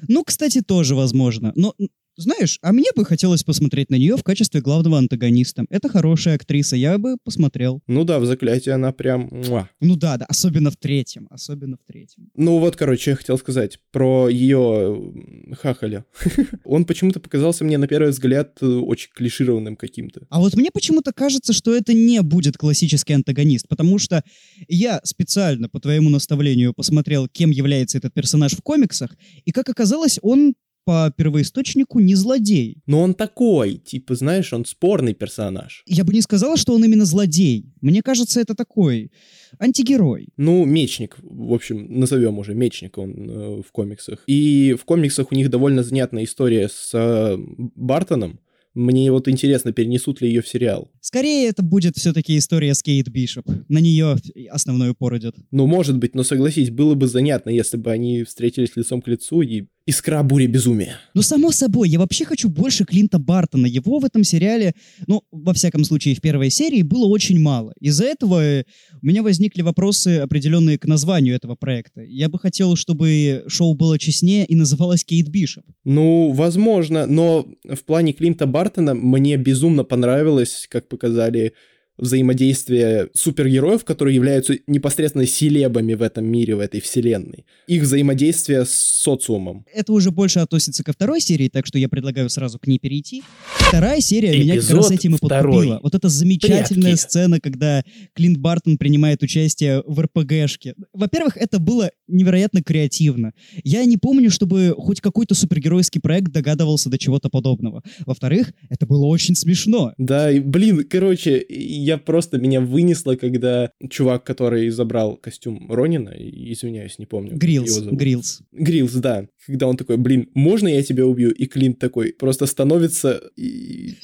Ну, 0.08 0.24
кстати, 0.24 0.60
тоже 0.60 0.96
возможно. 0.96 1.52
Но 1.54 1.76
знаешь, 2.20 2.59
а 2.62 2.72
мне 2.72 2.88
бы 2.94 3.04
хотелось 3.04 3.42
посмотреть 3.42 3.90
на 3.90 3.96
нее 3.96 4.16
в 4.16 4.22
качестве 4.22 4.61
главного 4.61 4.98
антагониста. 4.98 5.64
Это 5.70 5.88
хорошая 5.88 6.37
актриса, 6.37 6.76
я 6.76 6.98
бы 6.98 7.16
посмотрел. 7.22 7.83
Ну 7.87 8.04
да, 8.04 8.18
в 8.18 8.26
«Заклятии» 8.26 8.70
она 8.70 8.92
прям... 8.92 9.28
Муа. 9.30 9.68
Ну 9.80 9.96
да, 9.96 10.16
да, 10.16 10.26
особенно 10.26 10.70
в 10.70 10.76
третьем, 10.76 11.26
особенно 11.30 11.76
в 11.76 11.85
третьем. 11.87 12.30
Ну 12.35 12.59
вот, 12.59 12.76
короче, 12.76 13.12
я 13.12 13.16
хотел 13.16 13.38
сказать 13.38 13.78
про 13.90 14.28
ее 14.28 15.12
хахаля. 15.61 16.04
Он 16.64 16.85
почему-то 16.85 17.20
показался 17.20 17.64
мне 17.64 17.78
на 17.78 17.87
первый 17.87 18.11
взгляд 18.11 18.59
э, 18.61 18.66
очень 18.66 19.11
клишированным 19.14 19.76
каким-то. 19.76 20.26
А 20.30 20.40
вот 20.40 20.54
мне 20.54 20.70
почему-то 20.72 21.12
кажется, 21.12 21.52
что 21.52 21.74
это 21.74 21.92
не 21.92 22.22
будет 22.22 22.56
классический 22.56 23.14
антагонист, 23.14 23.68
потому 23.68 23.98
что 23.98 24.22
я 24.68 25.00
специально 25.04 25.68
по 25.68 25.80
твоему 25.80 26.11
наставлению 26.11 26.74
посмотрел, 26.74 27.28
кем 27.28 27.50
является 27.50 27.98
этот 27.98 28.14
персонаж 28.14 28.52
в 28.52 28.62
комиксах, 28.62 29.16
и 29.44 29.52
как 29.52 29.68
оказалось, 29.68 30.18
он 30.22 30.54
по 30.90 31.14
первоисточнику 31.16 32.00
не 32.00 32.16
злодей. 32.16 32.83
Но 32.87 33.03
он 33.03 33.14
такой, 33.14 33.76
типа, 33.76 34.16
знаешь, 34.16 34.53
он 34.53 34.64
спорный 34.64 35.14
персонаж. 35.14 35.85
Я 35.87 36.03
бы 36.03 36.12
не 36.12 36.20
сказала, 36.20 36.57
что 36.57 36.74
он 36.74 36.85
именно 36.85 37.05
злодей. 37.05 37.72
Мне 37.81 38.03
кажется, 38.03 38.40
это 38.40 38.57
такой 38.57 39.12
антигерой. 39.61 40.31
Ну, 40.37 40.64
мечник, 40.64 41.16
в 41.22 41.55
общем, 41.55 41.87
назовем 42.00 42.40
уже 42.40 42.55
мечник 42.55 42.98
он 42.98 43.31
э, 43.31 43.62
в 43.62 43.70
комиксах. 43.70 44.24
И 44.26 44.74
в 44.76 44.85
комиксах 44.85 45.31
у 45.31 45.37
них 45.37 45.48
довольно 45.48 45.85
занятная 45.85 46.24
история 46.24 46.68
с 46.68 46.90
э, 46.92 47.37
Бартоном, 47.37 48.40
мне 48.74 49.11
вот 49.11 49.26
интересно, 49.26 49.72
перенесут 49.72 50.20
ли 50.20 50.29
ее 50.29 50.42
в 50.42 50.48
сериал. 50.48 50.90
Скорее, 51.00 51.48
это 51.48 51.62
будет 51.62 51.96
все-таки 51.96 52.38
история 52.38 52.74
с 52.74 52.83
Кейт 52.83 53.09
Бишоп. 53.09 53.46
На 53.68 53.79
нее 53.79 54.16
основной 54.48 54.90
упор 54.90 55.16
идет. 55.16 55.35
Ну, 55.50 55.66
может 55.66 55.98
быть, 55.98 56.14
но 56.14 56.22
согласись, 56.22 56.70
было 56.70 56.94
бы 56.94 57.09
занятно, 57.09 57.50
если 57.50 57.76
бы 57.76 57.90
они 57.90 58.22
встретились 58.22 58.76
лицом 58.76 59.03
к 59.03 59.09
лицу 59.09 59.42
и 59.42 59.66
Искра 59.90 60.22
бури 60.22 60.46
безумия. 60.46 60.98
Ну, 61.14 61.22
само 61.22 61.53
собой, 61.53 61.88
я 61.88 61.98
вообще 61.98 62.24
хочу 62.24 62.48
больше 62.48 62.85
Клинта 62.85 63.18
Бартона. 63.18 63.66
Его 63.66 63.98
в 63.98 64.05
этом 64.05 64.24
сериале, 64.24 64.72
ну, 65.09 65.22
во 65.33 65.53
всяком 65.53 65.85
случае, 65.85 66.14
в 66.14 66.20
первой 66.20 66.50
серии 66.50 66.83
было 66.83 67.07
очень 67.07 67.40
мало. 67.40 67.72
Из-за 67.81 68.05
этого 68.05 68.40
э, 68.40 68.64
у 69.03 69.07
меня 69.07 69.22
возникли 69.22 69.62
вопросы 69.62 70.18
определенные 70.18 70.79
к 70.79 70.87
названию 70.87 71.35
этого 71.35 71.57
проекта. 71.57 72.03
Я 72.03 72.29
бы 72.29 72.38
хотел, 72.38 72.76
чтобы 72.76 73.44
шоу 73.48 73.74
было 73.74 73.98
честнее 73.98 74.46
и 74.46 74.55
называлось 74.55 75.05
Кейт 75.05 75.29
Бишоп. 75.29 75.64
Ну, 75.85 76.33
возможно, 76.33 77.07
но 77.07 77.46
в 77.64 77.85
плане 77.85 78.12
Клинта 78.12 78.46
Бартона 78.46 78.94
мне 78.94 79.37
безумно 79.37 79.83
понравилось, 79.83 80.66
как 80.70 80.88
показали 80.88 81.53
взаимодействие 82.00 83.08
супергероев, 83.14 83.84
которые 83.84 84.14
являются 84.14 84.56
непосредственно 84.66 85.26
селебами 85.26 85.94
в 85.94 86.02
этом 86.02 86.26
мире, 86.26 86.56
в 86.56 86.60
этой 86.60 86.80
вселенной. 86.80 87.44
Их 87.66 87.82
взаимодействие 87.82 88.64
с 88.64 88.72
социумом. 88.72 89.64
Это 89.72 89.92
уже 89.92 90.10
больше 90.10 90.40
относится 90.40 90.82
ко 90.82 90.92
второй 90.92 91.20
серии, 91.20 91.48
так 91.48 91.66
что 91.66 91.78
я 91.78 91.88
предлагаю 91.88 92.28
сразу 92.30 92.58
к 92.58 92.66
ней 92.66 92.78
перейти. 92.78 93.22
Вторая 93.56 94.00
серия 94.00 94.30
Эпизод 94.30 94.44
меня 94.44 94.60
как 94.60 94.70
раз 94.70 94.90
этим 94.90 95.14
и 95.14 95.18
подкупила. 95.18 95.80
Вот 95.82 95.94
эта 95.94 96.08
замечательная 96.08 96.92
Прятки. 96.92 97.02
сцена, 97.02 97.40
когда 97.40 97.84
Клинт 98.14 98.38
Бартон 98.38 98.78
принимает 98.78 99.22
участие 99.22 99.82
в 99.86 100.00
РПГшке. 100.00 100.74
Во-первых, 100.92 101.36
это 101.36 101.58
было 101.58 101.90
невероятно 102.08 102.62
креативно. 102.62 103.32
Я 103.64 103.84
не 103.84 103.96
помню, 103.96 104.30
чтобы 104.30 104.74
хоть 104.76 105.00
какой-то 105.00 105.34
супергеройский 105.34 106.00
проект 106.00 106.32
догадывался 106.32 106.88
до 106.90 106.98
чего-то 106.98 107.28
подобного. 107.28 107.82
Во-вторых, 108.06 108.52
это 108.68 108.86
было 108.86 109.06
очень 109.06 109.34
смешно. 109.34 109.92
Да, 109.98 110.30
и, 110.30 110.40
блин, 110.40 110.84
короче, 110.88 111.44
я 111.48 111.89
просто 111.98 112.38
меня 112.38 112.61
вынесло, 112.61 113.16
когда 113.16 113.70
чувак, 113.88 114.24
который 114.24 114.68
забрал 114.70 115.16
костюм 115.16 115.70
Ронина, 115.70 116.11
извиняюсь, 116.11 116.98
не 116.98 117.07
помню. 117.07 117.37
Грилс, 117.37 117.81
Грилс. 117.81 118.42
Грилс, 118.53 118.92
да. 118.94 119.26
Когда 119.46 119.66
он 119.66 119.76
такой, 119.76 119.96
блин, 119.96 120.29
можно 120.35 120.68
я 120.68 120.83
тебя 120.83 121.07
убью? 121.07 121.31
И 121.33 121.46
Клинт 121.46 121.79
такой 121.79 122.12
просто 122.12 122.46
становится 122.46 123.22
и... 123.37 123.94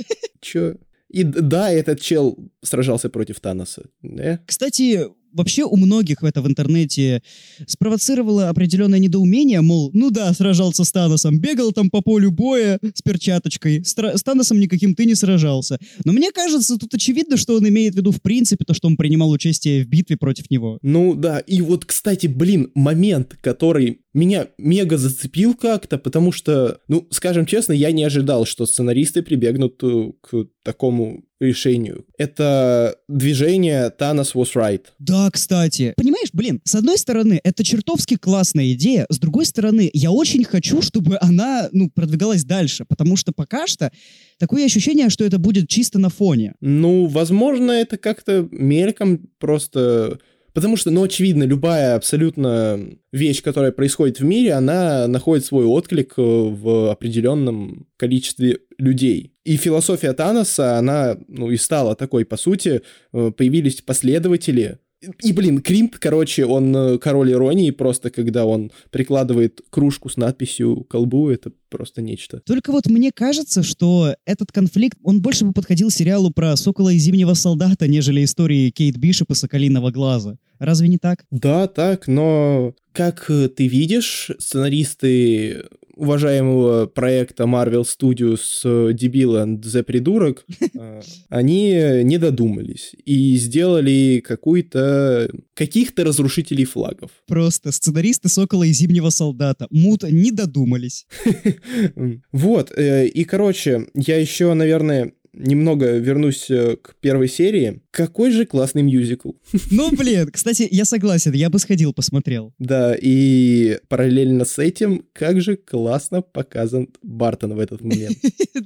Чё? 0.40 0.77
И 1.09 1.22
да, 1.22 1.70
этот 1.70 2.01
чел 2.01 2.37
сражался 2.62 3.09
против 3.09 3.40
Таноса. 3.40 3.88
Да? 4.03 4.40
Кстати, 4.46 5.07
вообще 5.37 5.64
у 5.64 5.77
многих 5.77 6.22
это 6.22 6.42
в 6.42 6.49
интернете 6.49 7.22
спровоцировало 7.66 8.49
определенное 8.49 8.99
недоумение, 8.99 9.61
мол, 9.61 9.90
ну 9.92 10.11
да, 10.11 10.33
сражался 10.33 10.85
с 10.85 10.92
Таносом, 10.92 11.38
бегал 11.38 11.72
там 11.72 11.90
по 11.90 12.01
полю 12.01 12.31
боя 12.31 12.79
с 12.94 13.03
перчаточкой, 13.03 13.85
с 13.85 14.22
Таносом 14.22 14.59
никаким 14.59 14.94
ты 14.94 15.05
не 15.05 15.14
сражался. 15.14 15.79
Но 16.05 16.12
мне 16.12 16.33
кажется, 16.33 16.77
тут 16.77 16.94
очевидно, 16.94 17.37
что 17.37 17.57
он 17.57 17.68
имеет 17.68 17.94
в 17.94 17.96
виду 17.99 18.11
в 18.11 18.22
принципе 18.22 18.64
то, 18.64 18.75
что 18.75 18.88
он 18.88 18.96
принимал 18.96 19.31
участие 19.31 19.85
в 19.85 19.88
битве 19.88 20.16
против 20.16 20.51
него. 20.51 20.79
Ну 20.83 21.14
да, 21.14 21.38
и 21.40 21.61
вот, 21.61 21.85
кстати, 21.85 22.27
блин, 22.27 22.70
момент, 22.75 23.37
который 23.40 24.01
меня 24.16 24.48
мега 24.59 24.96
зацепил 24.96 25.55
как-то, 25.55 25.98
потому 25.98 26.33
что, 26.33 26.81
ну, 26.88 27.07
скажем 27.11 27.46
честно, 27.46 27.72
я 27.72 27.92
не 27.92 28.02
ожидал, 28.02 28.46
что 28.46 28.66
сценаристы 28.66 29.22
прибегнут 29.22 29.79
э, 29.83 30.12
к 30.22 30.46
такому 30.62 31.24
решению. 31.38 32.07
Это 32.16 32.96
движение 33.09 33.92
Thanos 33.98 34.33
was 34.35 34.55
right. 34.55 34.83
Да, 34.98 35.31
кстати. 35.31 35.92
Понимаешь, 35.96 36.31
блин, 36.33 36.62
с 36.64 36.74
одной 36.74 36.96
стороны, 36.96 37.40
это 37.44 37.62
чертовски 37.62 38.16
классная 38.16 38.72
идея, 38.72 39.07
с 39.11 39.18
другой 39.18 39.44
стороны, 39.44 39.90
я 39.92 40.11
очень 40.11 40.44
хочу, 40.44 40.81
чтобы 40.81 41.18
она, 41.20 41.68
ну, 41.72 41.90
продвигалась 41.90 42.44
дальше, 42.44 42.87
потому 42.88 43.16
что 43.16 43.33
пока 43.33 43.66
что 43.66 43.92
такое 44.38 44.64
ощущение, 44.64 45.11
что 45.11 45.24
это 45.24 45.38
будет 45.38 45.68
чисто 45.68 45.98
на 45.98 46.09
фоне. 46.09 46.55
Ну, 46.61 47.07
возможно, 47.07 47.70
это 47.70 47.98
как-то 47.98 48.48
мельком 48.50 49.29
просто 49.38 50.18
Потому 50.57 50.79
что, 50.79 50.90
ну, 50.90 51.03
очевидно, 51.03 51.42
любая 51.42 51.97
абсолютно 51.97 52.81
вещь, 53.12 53.42
которая 53.42 53.73
происходит 53.73 54.21
в 54.21 54.25
мире, 54.25 54.55
она 54.55 55.07
находит 55.07 55.45
свой 55.45 55.66
отклик 55.66 56.14
э, 56.16 56.23
в 56.23 56.90
определенном 56.90 57.87
количестве 57.99 58.61
людей. 58.79 59.35
И 59.45 59.59
философия 59.59 60.14
Таноса, 60.14 60.79
она, 60.79 61.19
ну, 61.29 61.51
и 61.51 61.59
стала 61.59 61.95
такой, 61.95 62.25
по 62.25 62.38
сути, 62.38 62.81
э, 63.12 63.33
появились 63.37 63.83
последователи, 63.83 64.79
и, 65.23 65.35
блин, 65.35 65.61
Клинт, 65.61 65.99
короче, 65.99 66.47
он 66.47 66.75
э, 66.75 66.99
король 66.99 67.33
иронии, 67.33 67.71
просто 67.71 68.09
когда 68.09 68.47
он 68.47 68.73
прикладывает 68.90 69.61
кружку 69.69 70.09
с 70.09 70.16
надписью 70.16 70.85
«Колбу», 70.88 71.29
это 71.29 71.53
просто 71.69 72.01
нечто. 72.01 72.40
Только 72.47 72.73
вот 72.73 72.87
мне 72.87 73.11
кажется, 73.12 73.62
что 73.62 74.14
этот 74.25 74.53
конфликт, 74.53 74.97
он 75.03 75.21
больше 75.21 75.45
бы 75.45 75.53
подходил 75.53 75.90
сериалу 75.90 76.31
про 76.31 76.57
Сокола 76.57 76.95
и 76.95 76.97
Зимнего 76.97 77.35
Солдата, 77.35 77.87
нежели 77.87 78.25
истории 78.25 78.71
Кейт 78.71 78.97
Бишоп 78.97 79.33
и 79.33 79.35
Соколиного 79.35 79.90
Глаза. 79.90 80.38
Разве 80.59 80.88
не 80.88 80.99
так? 80.99 81.25
Да, 81.31 81.66
так, 81.66 82.09
но 82.09 82.75
как 82.92 83.27
э, 83.29 83.49
ты 83.49 83.66
видишь, 83.66 84.31
сценаристы 84.38 85.64
уважаемого 85.97 86.87
проекта 86.87 87.45
Marvel 87.45 87.85
Studios 87.85 88.92
Дебил 88.92 89.37
and 89.37 89.61
The 89.62 89.83
Придурок, 89.83 90.45
э, 90.75 91.01
они 91.29 91.71
не 92.05 92.19
додумались 92.19 92.95
и 93.05 93.37
сделали 93.37 94.23
какую-то 94.25 95.31
каких-то 95.55 96.05
разрушителей 96.05 96.64
флагов. 96.64 97.11
Просто 97.27 97.73
сценаристы 97.73 98.29
Сокола 98.29 98.64
и 98.64 98.73
Зимнего 98.73 99.11
Солдата. 99.11 99.66
Мут 99.71 100.05
не 100.05 100.31
додумались. 100.31 101.07
Вот, 102.33 102.73
э, 102.77 103.07
и, 103.07 103.25
короче, 103.25 103.88
я 103.95 104.19
еще, 104.19 104.53
наверное, 104.53 105.12
немного 105.33 105.97
вернусь 105.97 106.51
э, 106.51 106.77
к 106.77 106.97
первой 107.01 107.29
серии. 107.29 107.81
Какой 107.96 108.30
же 108.30 108.44
классный 108.44 108.82
мюзикл. 108.82 109.30
Ну, 109.70 109.90
блин, 109.90 110.28
кстати, 110.30 110.68
я 110.70 110.85
согласен, 110.85 111.32
я 111.32 111.48
бы 111.48 111.59
сходил, 111.59 111.94
посмотрел. 111.94 112.52
Да, 112.59 112.94
и 112.94 113.78
параллельно 113.88 114.44
с 114.44 114.59
этим, 114.59 115.02
как 115.14 115.40
же 115.40 115.56
классно 115.56 116.20
показан 116.20 116.88
Бартон 117.02 117.54
в 117.54 117.59
этот 117.59 117.80
момент. 117.80 118.18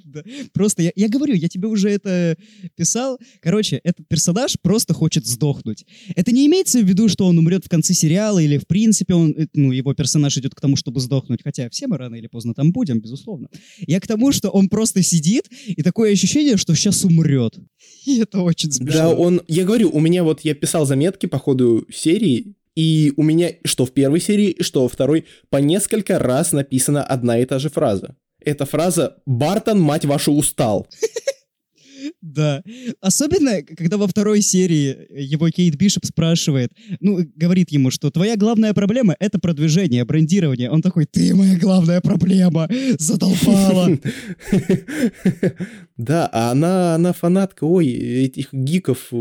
Просто, 0.52 0.82
я, 0.82 0.90
я 0.96 1.08
говорю, 1.08 1.34
я 1.34 1.48
тебе 1.48 1.68
уже 1.68 1.90
это 1.90 2.36
писал. 2.74 3.20
Короче, 3.40 3.80
этот 3.84 4.08
персонаж 4.08 4.56
просто 4.60 4.94
хочет 4.94 5.26
сдохнуть. 5.26 5.86
Это 6.16 6.32
не 6.32 6.48
имеется 6.48 6.80
в 6.80 6.84
виду, 6.84 7.08
что 7.08 7.26
он 7.26 7.38
умрет 7.38 7.64
в 7.64 7.68
конце 7.68 7.94
сериала 7.94 8.40
или, 8.40 8.58
в 8.58 8.66
принципе, 8.66 9.14
он, 9.14 9.32
э, 9.38 9.46
ну, 9.54 9.70
его 9.70 9.94
персонаж 9.94 10.36
идет 10.38 10.56
к 10.56 10.60
тому, 10.60 10.74
чтобы 10.74 10.98
сдохнуть. 10.98 11.42
Хотя 11.44 11.70
все 11.70 11.86
мы 11.86 11.98
рано 11.98 12.16
или 12.16 12.26
поздно 12.26 12.52
там 12.52 12.72
будем, 12.72 13.00
безусловно. 13.00 13.48
Я 13.86 14.00
к 14.00 14.08
тому, 14.08 14.32
что 14.32 14.50
он 14.50 14.68
просто 14.68 15.04
сидит, 15.04 15.48
и 15.66 15.82
такое 15.84 16.14
ощущение, 16.14 16.56
что 16.56 16.74
сейчас 16.74 17.04
умрет. 17.04 17.56
И 18.06 18.20
это 18.20 18.40
очень 18.40 18.70
смешно. 18.70 19.00
Да, 19.00 19.08
он... 19.10 19.42
Я 19.48 19.64
говорю, 19.64 19.90
у 19.90 20.00
меня 20.00 20.24
вот... 20.24 20.40
Я 20.40 20.54
писал 20.54 20.86
заметки 20.86 21.26
по 21.26 21.38
ходу 21.38 21.86
серии, 21.92 22.54
и 22.76 23.12
у 23.16 23.22
меня 23.22 23.50
что 23.64 23.84
в 23.84 23.92
первой 23.92 24.20
серии, 24.20 24.56
что 24.60 24.82
во 24.82 24.88
второй 24.88 25.26
по 25.50 25.58
несколько 25.58 26.18
раз 26.18 26.52
написана 26.52 27.02
одна 27.02 27.38
и 27.38 27.44
та 27.44 27.58
же 27.58 27.68
фраза. 27.68 28.16
Эта 28.42 28.64
фраза 28.64 29.16
«Бартон, 29.26 29.80
мать 29.80 30.04
вашу, 30.04 30.32
устал». 30.32 30.86
Да. 32.22 32.62
Особенно, 33.00 33.62
когда 33.62 33.96
во 33.96 34.06
второй 34.06 34.42
серии 34.42 35.06
его 35.10 35.48
Кейт 35.50 35.76
Бишоп 35.76 36.04
спрашивает, 36.04 36.70
ну, 37.00 37.18
говорит 37.34 37.70
ему, 37.70 37.90
что 37.90 38.10
твоя 38.10 38.36
главная 38.36 38.74
проблема— 38.74 39.16
это 39.20 39.38
продвижение, 39.38 40.04
брендирование. 40.04 40.70
Он 40.70 40.82
такой, 40.82 41.06
ты 41.06 41.34
моя 41.34 41.58
главная 41.58 42.00
проблема, 42.00 42.68
задолбала. 42.98 43.90
Да, 46.00 46.30
а 46.32 46.50
она, 46.50 46.94
она 46.94 47.12
фанатка, 47.12 47.64
ой, 47.64 47.86
этих 47.88 48.54
гиков, 48.54 49.12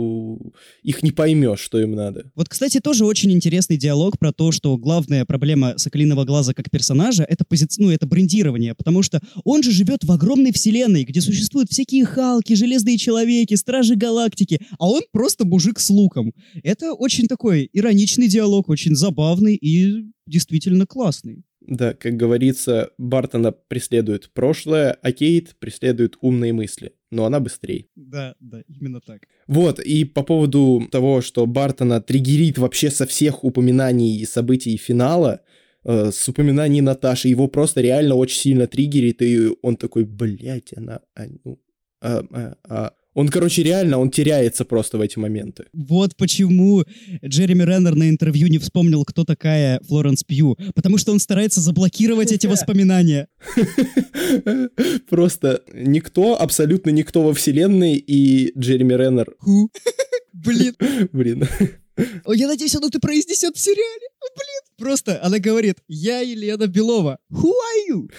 их 0.82 1.04
не 1.04 1.12
поймешь, 1.12 1.60
что 1.60 1.78
им 1.78 1.92
надо. 1.92 2.32
Вот, 2.36 2.48
кстати, 2.48 2.80
тоже 2.80 3.04
очень 3.04 3.34
интересный 3.34 3.76
диалог 3.76 4.18
про 4.18 4.32
то, 4.32 4.54
что 4.54 4.78
главная 4.78 5.26
проблема 5.26 5.74
Соколиного 5.78 6.24
Глаза 6.24 6.54
как 6.54 6.72
персонажа— 6.72 7.24
это, 7.30 7.44
пози... 7.44 7.68
ну, 7.80 7.92
это 7.92 8.08
брендирование, 8.08 8.76
потому 8.76 9.04
что 9.04 9.20
он 9.44 9.62
же 9.62 9.72
живет 9.72 10.06
в 10.06 10.12
огромной 10.14 10.54
вселенной, 10.54 11.04
где 11.04 11.20
существуют 11.20 11.70
всякие 11.70 12.06
Халки, 12.06 12.54
Железные 12.54 12.98
Человеки, 12.98 13.56
Стражи 13.56 13.98
Галактики, 13.98 14.62
а 14.78 14.90
он 14.90 15.02
просто 15.12 15.46
мужик 15.46 15.82
с 15.82 15.90
луком. 15.90 16.34
Это 16.64 16.94
очень 16.94 17.28
такой 17.28 17.70
ироничный 17.74 18.30
диалог, 18.30 18.70
очень 18.70 18.96
забавный 18.96 19.56
и 19.56 20.06
действительно 20.28 20.86
классный. 20.86 21.44
Да, 21.62 21.94
как 21.94 22.16
говорится, 22.16 22.92
Бартона 22.98 23.52
преследует 23.52 24.32
прошлое, 24.34 24.98
а 25.02 25.12
Кейт 25.12 25.56
преследует 25.60 26.18
умные 26.22 26.54
мысли. 26.54 26.94
Но 27.12 27.26
она 27.26 27.40
быстрее. 27.40 27.88
Да, 27.96 28.36
да, 28.40 28.64
именно 28.68 29.02
так. 29.02 29.24
Вот, 29.48 29.80
и 29.80 30.06
по 30.06 30.24
поводу 30.24 30.88
того, 30.92 31.22
что 31.22 31.46
Бартона 31.46 32.02
триггерит 32.02 32.58
вообще 32.58 32.90
со 32.90 33.06
всех 33.06 33.44
упоминаний 33.44 34.18
и 34.20 34.26
событий 34.26 34.78
финала, 34.78 35.42
э, 35.84 36.12
с 36.12 36.28
упоминаний 36.30 36.82
Наташи, 36.82 37.28
его 37.28 37.48
просто 37.48 37.82
реально 37.82 38.16
очень 38.16 38.40
сильно 38.40 38.68
триггерит, 38.68 39.22
и 39.22 39.50
он 39.62 39.76
такой, 39.76 40.06
блядь, 40.06 40.74
она... 40.76 41.02
А, 41.16 41.26
ну, 41.44 41.60
а, 42.02 42.24
а, 42.32 42.56
а, 42.64 42.94
он, 43.20 43.28
короче, 43.28 43.64
реально, 43.64 43.98
он 43.98 44.12
теряется 44.12 44.64
просто 44.64 44.98
в 44.98 45.02
эти 45.02 45.20
моменты. 45.20 45.66
Вот 45.74 46.16
почему 46.16 46.86
Джереми 47.22 47.64
Реннер 47.64 47.94
на 47.96 48.10
интервью 48.10 48.48
не 48.48 48.60
вспомнил, 48.60 49.04
кто 49.04 49.26
такая 49.26 49.82
Флоренс 49.90 50.24
Пью. 50.24 50.58
Потому 50.74 50.98
что 50.98 51.12
он 51.12 51.20
старается 51.20 51.60
заблокировать 51.60 52.32
эти 52.32 52.48
воспоминания. 52.54 53.28
Просто 55.10 55.64
никто, 55.74 56.42
абсолютно 56.42 56.92
никто 56.92 57.24
во 57.24 57.34
вселенной, 57.34 57.96
и 57.96 58.58
Джереми 58.58 58.94
Реннер... 58.94 59.36
Блин. 60.32 60.76
Блин. 61.12 61.46
О, 62.24 62.32
я 62.32 62.48
надеюсь, 62.48 62.76
оно 62.76 62.88
ты 62.88 63.00
произнесет 63.00 63.58
в 63.58 63.60
сериале. 63.60 64.08
Блин. 64.34 64.78
Просто 64.78 65.22
она 65.22 65.40
говорит, 65.40 65.80
я 65.90 66.22
Елена 66.22 66.68
Белова. 66.68 67.20
Who 67.30 67.52
are 67.52 67.80
you? 67.90 68.10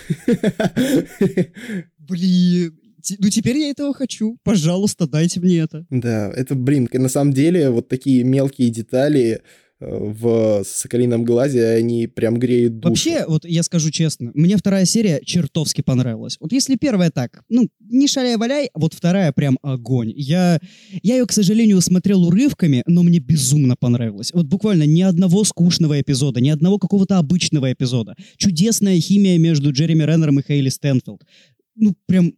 Блин, 1.98 2.79
ну 3.18 3.30
теперь 3.30 3.58
я 3.58 3.70
этого 3.70 3.94
хочу. 3.94 4.38
Пожалуйста, 4.42 5.06
дайте 5.06 5.40
мне 5.40 5.58
это. 5.58 5.86
Да, 5.90 6.30
это, 6.34 6.54
блин, 6.54 6.88
на 6.92 7.08
самом 7.08 7.32
деле 7.32 7.70
вот 7.70 7.88
такие 7.88 8.24
мелкие 8.24 8.70
детали 8.70 9.42
в 9.80 10.62
«Соколином 10.64 11.24
глазе», 11.24 11.66
они 11.70 12.06
прям 12.06 12.38
греют 12.38 12.80
душу. 12.80 12.90
Вообще, 12.90 13.24
вот 13.26 13.46
я 13.46 13.62
скажу 13.62 13.90
честно, 13.90 14.30
мне 14.34 14.58
вторая 14.58 14.84
серия 14.84 15.22
чертовски 15.24 15.80
понравилась. 15.80 16.36
Вот 16.38 16.52
если 16.52 16.76
первая 16.76 17.10
так, 17.10 17.42
ну, 17.48 17.66
не 17.80 18.06
шаляй-валяй, 18.06 18.68
вот 18.74 18.92
вторая 18.92 19.32
прям 19.32 19.58
огонь. 19.62 20.12
Я, 20.14 20.60
я 21.02 21.16
ее, 21.16 21.26
к 21.26 21.32
сожалению, 21.32 21.80
смотрел 21.80 22.24
урывками, 22.24 22.82
но 22.86 23.02
мне 23.02 23.20
безумно 23.20 23.74
понравилось. 23.74 24.32
Вот 24.34 24.46
буквально 24.46 24.84
ни 24.84 25.00
одного 25.00 25.44
скучного 25.44 25.98
эпизода, 25.98 26.40
ни 26.42 26.50
одного 26.50 26.78
какого-то 26.78 27.16
обычного 27.16 27.72
эпизода. 27.72 28.16
Чудесная 28.36 29.00
химия 29.00 29.38
между 29.38 29.72
Джереми 29.72 30.02
Реннером 30.02 30.40
и 30.40 30.42
Хейли 30.46 30.68
Стэнфилд. 30.68 31.22
Ну, 31.76 31.94
прям 32.06 32.34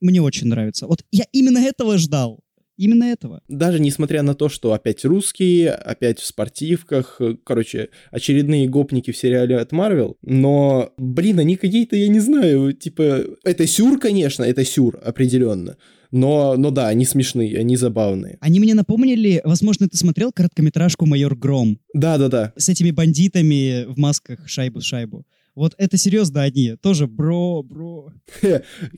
мне 0.00 0.20
очень 0.20 0.48
нравится. 0.48 0.86
Вот 0.86 1.04
я 1.10 1.24
именно 1.32 1.58
этого 1.58 1.98
ждал. 1.98 2.40
Именно 2.80 3.04
этого. 3.04 3.42
Даже 3.46 3.78
несмотря 3.78 4.22
на 4.22 4.34
то, 4.34 4.48
что 4.48 4.72
опять 4.72 5.04
русские, 5.04 5.70
опять 5.70 6.18
в 6.18 6.24
спортивках, 6.24 7.20
короче, 7.44 7.90
очередные 8.10 8.68
гопники 8.70 9.10
в 9.10 9.18
сериале 9.18 9.58
от 9.58 9.70
Марвел, 9.70 10.16
но, 10.22 10.90
блин, 10.96 11.40
они 11.40 11.56
какие-то, 11.56 11.94
я 11.96 12.08
не 12.08 12.20
знаю, 12.20 12.72
типа, 12.72 13.22
это 13.44 13.66
сюр, 13.66 14.00
конечно, 14.00 14.44
это 14.44 14.64
сюр, 14.64 14.98
определенно, 15.04 15.76
но, 16.10 16.56
но 16.56 16.70
да, 16.70 16.88
они 16.88 17.04
смешные, 17.04 17.58
они 17.58 17.76
забавные. 17.76 18.38
Они 18.40 18.58
мне 18.60 18.74
напомнили, 18.74 19.42
возможно, 19.44 19.86
ты 19.86 19.98
смотрел 19.98 20.32
короткометражку 20.32 21.04
«Майор 21.04 21.36
Гром»? 21.36 21.78
Да-да-да. 21.92 22.54
С 22.56 22.70
этими 22.70 22.92
бандитами 22.92 23.84
в 23.92 23.98
масках 23.98 24.48
шайбу-шайбу. 24.48 25.24
Вот 25.54 25.74
это 25.78 25.96
серьезно 25.96 26.42
они. 26.42 26.76
Тоже 26.80 27.06
бро, 27.06 27.62
бро. 27.62 28.12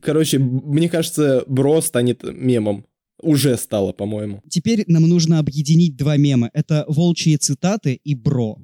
Короче, 0.00 0.38
мне 0.38 0.88
кажется, 0.88 1.44
бро 1.46 1.80
станет 1.80 2.22
мемом. 2.22 2.86
Уже 3.22 3.56
стало, 3.56 3.92
по-моему. 3.92 4.42
Теперь 4.50 4.82
нам 4.88 5.08
нужно 5.08 5.38
объединить 5.38 5.96
два 5.96 6.16
мема. 6.16 6.50
Это 6.52 6.84
волчьи 6.88 7.36
цитаты 7.36 8.00
и 8.02 8.16
бро. 8.16 8.58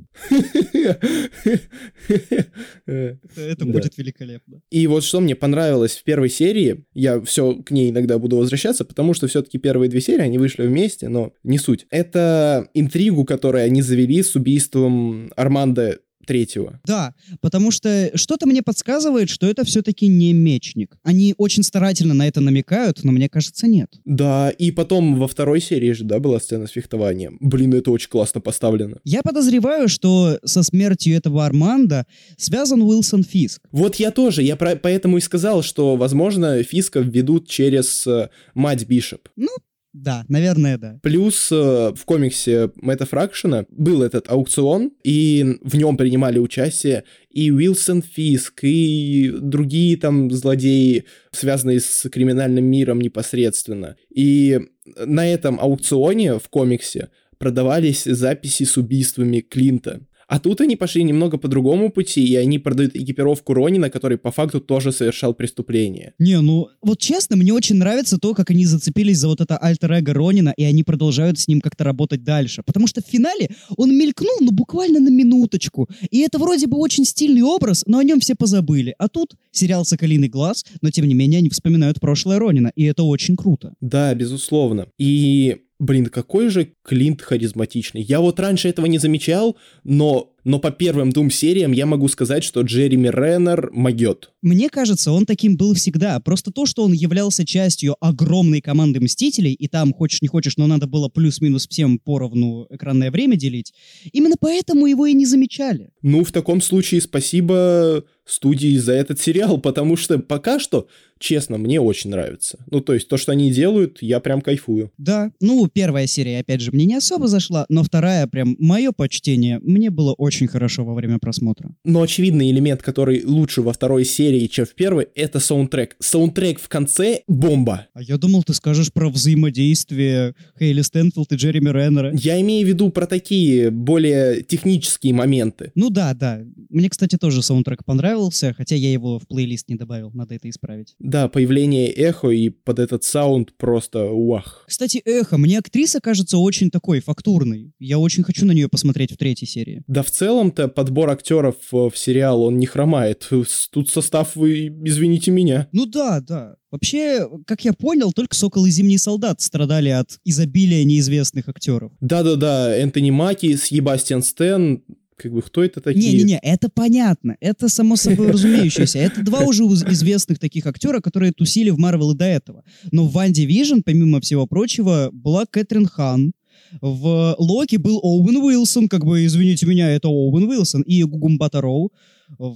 Это 2.86 3.64
будет 3.64 3.96
великолепно. 3.96 4.60
И 4.70 4.88
вот 4.88 5.04
что 5.04 5.20
мне 5.20 5.36
понравилось 5.36 5.92
в 5.92 6.02
первой 6.02 6.28
серии, 6.28 6.84
я 6.92 7.20
все 7.20 7.54
к 7.62 7.70
ней 7.70 7.90
иногда 7.90 8.18
буду 8.18 8.36
возвращаться, 8.36 8.84
потому 8.84 9.14
что 9.14 9.28
все-таки 9.28 9.58
первые 9.58 9.88
две 9.90 10.00
серии, 10.00 10.22
они 10.22 10.38
вышли 10.38 10.66
вместе, 10.66 11.08
но 11.08 11.32
не 11.44 11.58
суть. 11.58 11.86
Это 11.90 12.68
интригу, 12.74 13.24
которую 13.24 13.62
они 13.64 13.80
завели 13.80 14.24
с 14.24 14.34
убийством 14.34 15.30
Арманда 15.36 16.00
третьего. 16.28 16.78
Да, 16.86 17.14
потому 17.40 17.70
что 17.72 18.12
что-то 18.14 18.46
мне 18.46 18.62
подсказывает, 18.62 19.30
что 19.30 19.46
это 19.46 19.64
все-таки 19.64 20.06
не 20.06 20.32
мечник. 20.32 20.96
Они 21.02 21.34
очень 21.38 21.62
старательно 21.64 22.14
на 22.14 22.28
это 22.28 22.40
намекают, 22.40 23.02
но 23.02 23.10
мне 23.10 23.28
кажется, 23.28 23.66
нет. 23.66 23.88
Да, 24.04 24.50
и 24.50 24.70
потом 24.70 25.18
во 25.18 25.26
второй 25.26 25.60
серии 25.60 25.92
же, 25.92 26.04
да, 26.04 26.20
была 26.20 26.38
сцена 26.38 26.66
с 26.66 26.70
фехтованием. 26.70 27.38
Блин, 27.40 27.74
это 27.74 27.90
очень 27.90 28.10
классно 28.10 28.40
поставлено. 28.40 28.98
Я 29.04 29.22
подозреваю, 29.22 29.88
что 29.88 30.38
со 30.44 30.62
смертью 30.62 31.16
этого 31.16 31.44
Арманда 31.46 32.04
связан 32.36 32.82
Уилсон 32.82 33.24
Фиск. 33.24 33.62
Вот 33.72 33.96
я 33.96 34.10
тоже, 34.10 34.42
я 34.42 34.56
про- 34.56 34.76
поэтому 34.76 35.16
и 35.16 35.20
сказал, 35.20 35.62
что, 35.62 35.96
возможно, 35.96 36.62
Фиска 36.62 37.00
введут 37.00 37.48
через 37.48 38.06
э, 38.06 38.28
мать 38.54 38.86
Бишоп. 38.86 39.28
Ну, 39.36 39.48
да, 39.92 40.24
наверное, 40.28 40.76
да. 40.76 41.00
Плюс 41.02 41.50
э, 41.50 41.92
в 41.94 42.04
комиксе 42.04 42.70
Мэтта 42.76 43.06
Фракшена 43.06 43.64
был 43.70 44.02
этот 44.02 44.30
аукцион, 44.30 44.92
и 45.02 45.58
в 45.62 45.76
нем 45.76 45.96
принимали 45.96 46.38
участие 46.38 47.04
и 47.30 47.50
Уилсон 47.50 48.02
Фиск, 48.02 48.64
и 48.64 49.32
другие 49.40 49.96
там 49.96 50.30
злодеи, 50.30 51.04
связанные 51.32 51.80
с 51.80 52.08
криминальным 52.10 52.64
миром 52.64 53.00
непосредственно. 53.00 53.96
И 54.14 54.60
на 54.96 55.26
этом 55.26 55.58
аукционе 55.58 56.38
в 56.38 56.48
комиксе 56.48 57.08
продавались 57.38 58.04
записи 58.04 58.64
с 58.64 58.76
убийствами 58.76 59.40
Клинта. 59.40 60.00
А 60.28 60.38
тут 60.38 60.60
они 60.60 60.76
пошли 60.76 61.02
немного 61.02 61.38
по 61.38 61.48
другому 61.48 61.90
пути, 61.90 62.22
и 62.22 62.36
они 62.36 62.58
продают 62.58 62.94
экипировку 62.94 63.54
Ронина, 63.54 63.88
который 63.88 64.18
по 64.18 64.30
факту 64.30 64.60
тоже 64.60 64.92
совершал 64.92 65.32
преступление. 65.32 66.12
Не, 66.18 66.40
ну, 66.42 66.68
вот 66.82 66.98
честно, 66.98 67.36
мне 67.36 67.54
очень 67.54 67.76
нравится 67.76 68.18
то, 68.18 68.34
как 68.34 68.50
они 68.50 68.66
зацепились 68.66 69.16
за 69.18 69.28
вот 69.28 69.40
это 69.40 69.56
альтер-эго 69.56 70.12
Ронина, 70.12 70.52
и 70.54 70.64
они 70.64 70.84
продолжают 70.84 71.38
с 71.38 71.48
ним 71.48 71.62
как-то 71.62 71.84
работать 71.84 72.24
дальше. 72.24 72.62
Потому 72.62 72.86
что 72.86 73.00
в 73.00 73.06
финале 73.06 73.48
он 73.76 73.96
мелькнул, 73.96 74.36
ну, 74.40 74.50
буквально 74.52 75.00
на 75.00 75.08
минуточку. 75.08 75.88
И 76.10 76.18
это 76.18 76.38
вроде 76.38 76.66
бы 76.66 76.76
очень 76.76 77.06
стильный 77.06 77.42
образ, 77.42 77.84
но 77.86 77.98
о 77.98 78.04
нем 78.04 78.20
все 78.20 78.34
позабыли. 78.34 78.94
А 78.98 79.08
тут 79.08 79.34
сериал 79.50 79.86
«Соколиный 79.86 80.28
глаз», 80.28 80.66
но 80.82 80.90
тем 80.90 81.08
не 81.08 81.14
менее 81.14 81.38
они 81.38 81.48
вспоминают 81.48 82.00
прошлое 82.00 82.38
Ронина, 82.38 82.70
и 82.76 82.84
это 82.84 83.02
очень 83.02 83.34
круто. 83.34 83.72
Да, 83.80 84.14
безусловно. 84.14 84.88
И 84.98 85.56
Блин, 85.78 86.06
какой 86.06 86.48
же 86.48 86.72
Клинт 86.82 87.22
харизматичный. 87.22 88.02
Я 88.02 88.20
вот 88.20 88.40
раньше 88.40 88.68
этого 88.68 88.86
не 88.86 88.98
замечал, 88.98 89.56
но, 89.84 90.32
но 90.42 90.58
по 90.58 90.72
первым 90.72 91.12
двум 91.12 91.30
сериям 91.30 91.70
я 91.70 91.86
могу 91.86 92.08
сказать, 92.08 92.42
что 92.42 92.62
Джереми 92.62 93.06
Реннер 93.08 93.70
могет. 93.72 94.32
Мне 94.42 94.70
кажется, 94.70 95.12
он 95.12 95.24
таким 95.24 95.56
был 95.56 95.74
всегда. 95.74 96.18
Просто 96.18 96.50
то, 96.50 96.66
что 96.66 96.82
он 96.82 96.92
являлся 96.92 97.46
частью 97.46 97.94
огромной 98.00 98.60
команды 98.60 98.98
Мстителей, 98.98 99.52
и 99.52 99.68
там, 99.68 99.92
хочешь 99.92 100.20
не 100.20 100.26
хочешь, 100.26 100.56
но 100.56 100.66
надо 100.66 100.88
было 100.88 101.08
плюс-минус 101.08 101.68
всем 101.68 102.00
поровну 102.00 102.66
экранное 102.70 103.12
время 103.12 103.36
делить, 103.36 103.72
именно 104.12 104.34
поэтому 104.40 104.86
его 104.86 105.06
и 105.06 105.12
не 105.12 105.26
замечали. 105.26 105.90
Ну, 106.02 106.24
в 106.24 106.32
таком 106.32 106.60
случае 106.60 107.02
спасибо 107.02 108.04
студии 108.24 108.76
за 108.76 108.92
этот 108.92 109.20
сериал, 109.20 109.58
потому 109.58 109.96
что 109.96 110.18
пока 110.18 110.58
что 110.58 110.88
честно, 111.18 111.58
мне 111.58 111.80
очень 111.80 112.10
нравится. 112.10 112.58
Ну, 112.70 112.80
то 112.80 112.94
есть 112.94 113.08
то, 113.08 113.16
что 113.16 113.32
они 113.32 113.50
делают, 113.50 113.98
я 114.00 114.20
прям 114.20 114.40
кайфую. 114.40 114.92
Да, 114.98 115.30
ну, 115.40 115.68
первая 115.68 116.06
серия, 116.06 116.40
опять 116.40 116.60
же, 116.60 116.70
мне 116.72 116.84
не 116.84 116.96
особо 116.96 117.28
зашла, 117.28 117.66
но 117.68 117.82
вторая, 117.82 118.26
прям, 118.26 118.56
мое 118.58 118.92
почтение, 118.92 119.58
мне 119.62 119.90
было 119.90 120.12
очень 120.14 120.48
хорошо 120.48 120.84
во 120.84 120.94
время 120.94 121.18
просмотра. 121.18 121.74
Но 121.84 122.02
очевидный 122.02 122.50
элемент, 122.50 122.82
который 122.82 123.24
лучше 123.24 123.62
во 123.62 123.72
второй 123.72 124.04
серии, 124.04 124.46
чем 124.46 124.66
в 124.66 124.74
первой, 124.74 125.08
это 125.14 125.40
саундтрек. 125.40 125.96
Саундтрек 125.98 126.60
в 126.60 126.68
конце— 126.68 127.22
бомба. 127.28 127.86
А 127.94 128.02
я 128.02 128.18
думал, 128.18 128.42
ты 128.42 128.54
скажешь 128.54 128.92
про 128.92 129.08
взаимодействие 129.08 130.34
Хейли 130.58 130.82
Стэнфилд 130.82 131.32
и 131.32 131.36
Джереми 131.36 131.70
Реннера. 131.70 132.12
Я 132.14 132.40
имею 132.40 132.66
в 132.66 132.68
виду 132.68 132.90
про 132.90 133.06
такие 133.06 133.70
более 133.70 134.42
технические 134.42 135.14
моменты. 135.14 135.72
Ну 135.74 135.90
да, 135.90 136.14
да. 136.14 136.40
Мне, 136.70 136.88
кстати, 136.88 137.16
тоже 137.16 137.42
саундтрек 137.42 137.84
понравился, 137.84 138.54
хотя 138.56 138.76
я 138.76 138.92
его 138.92 139.18
в 139.18 139.26
плейлист 139.26 139.68
не 139.68 139.76
добавил, 139.76 140.10
надо 140.12 140.34
это 140.34 140.48
исправить. 140.48 140.94
Да, 141.08 141.28
появление 141.28 141.90
эхо 141.90 142.28
и 142.28 142.50
под 142.50 142.78
этот 142.78 143.02
саунд 143.02 143.56
просто 143.56 144.04
уах. 144.04 144.64
Кстати, 144.66 145.00
эхо, 145.04 145.38
мне 145.38 145.58
актриса 145.58 146.00
кажется 146.00 146.36
очень 146.36 146.70
такой 146.70 147.00
фактурной. 147.00 147.72
Я 147.78 147.98
очень 147.98 148.22
хочу 148.22 148.44
на 148.44 148.52
нее 148.52 148.68
посмотреть 148.68 149.12
в 149.12 149.16
третьей 149.16 149.48
серии. 149.48 149.82
Да 149.86 150.02
в 150.02 150.10
целом-то 150.10 150.68
подбор 150.68 151.10
актеров 151.10 151.56
в 151.70 151.92
сериал, 151.94 152.42
он 152.42 152.58
не 152.58 152.66
хромает. 152.66 153.26
Тут 153.70 153.88
состав, 153.88 154.36
вы 154.36 154.66
извините 154.84 155.30
меня. 155.30 155.68
Ну 155.72 155.86
да, 155.86 156.20
да. 156.20 156.56
Вообще, 156.70 157.26
как 157.46 157.64
я 157.64 157.72
понял, 157.72 158.12
только 158.12 158.36
«Сокол» 158.36 158.66
и 158.66 158.70
«Зимний 158.70 158.98
солдат» 158.98 159.40
страдали 159.40 159.88
от 159.88 160.18
изобилия 160.24 160.84
неизвестных 160.84 161.48
актеров. 161.48 161.92
Да-да-да, 162.00 162.76
Энтони 162.76 163.10
Маки, 163.10 163.56
Себастьян 163.56 164.22
Стэн, 164.22 164.84
как 165.18 165.32
бы 165.32 165.42
кто 165.42 165.64
это 165.64 165.80
такие? 165.80 166.12
Не-не-не, 166.12 166.38
это 166.42 166.68
понятно, 166.68 167.36
это 167.40 167.68
само 167.68 167.96
собой 167.96 168.28
разумеющееся. 168.32 169.00
Это 169.00 169.22
два 169.22 169.40
уже 169.40 169.64
известных 169.64 170.38
таких 170.38 170.66
актера, 170.66 171.00
которые 171.00 171.32
тусили 171.32 171.70
в 171.70 171.78
Марвел 171.78 172.12
и 172.12 172.16
до 172.16 172.24
этого. 172.24 172.64
Но 172.92 173.04
в 173.04 173.12
WandaVision, 173.12 173.80
помимо 173.84 174.20
всего 174.20 174.46
прочего, 174.46 175.10
была 175.12 175.44
Кэтрин 175.44 175.86
Хан, 175.86 176.32
в 176.80 177.34
Локи 177.38 177.76
был 177.76 177.98
Оуэн 178.02 178.36
Уилсон, 178.36 178.88
как 178.88 179.04
бы, 179.04 179.24
извините 179.24 179.66
меня, 179.66 179.90
это 179.90 180.08
Оуэн 180.08 180.44
Уилсон, 180.44 180.82
и 180.82 181.02
Гугу 181.02 181.60
Эмбата-Роу. 181.60 181.92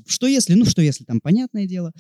Что 0.07 0.27
если, 0.27 0.55
ну 0.55 0.65
что 0.65 0.83
если, 0.83 1.05
там 1.05 1.21
понятное 1.21 1.67
дело. 1.67 1.93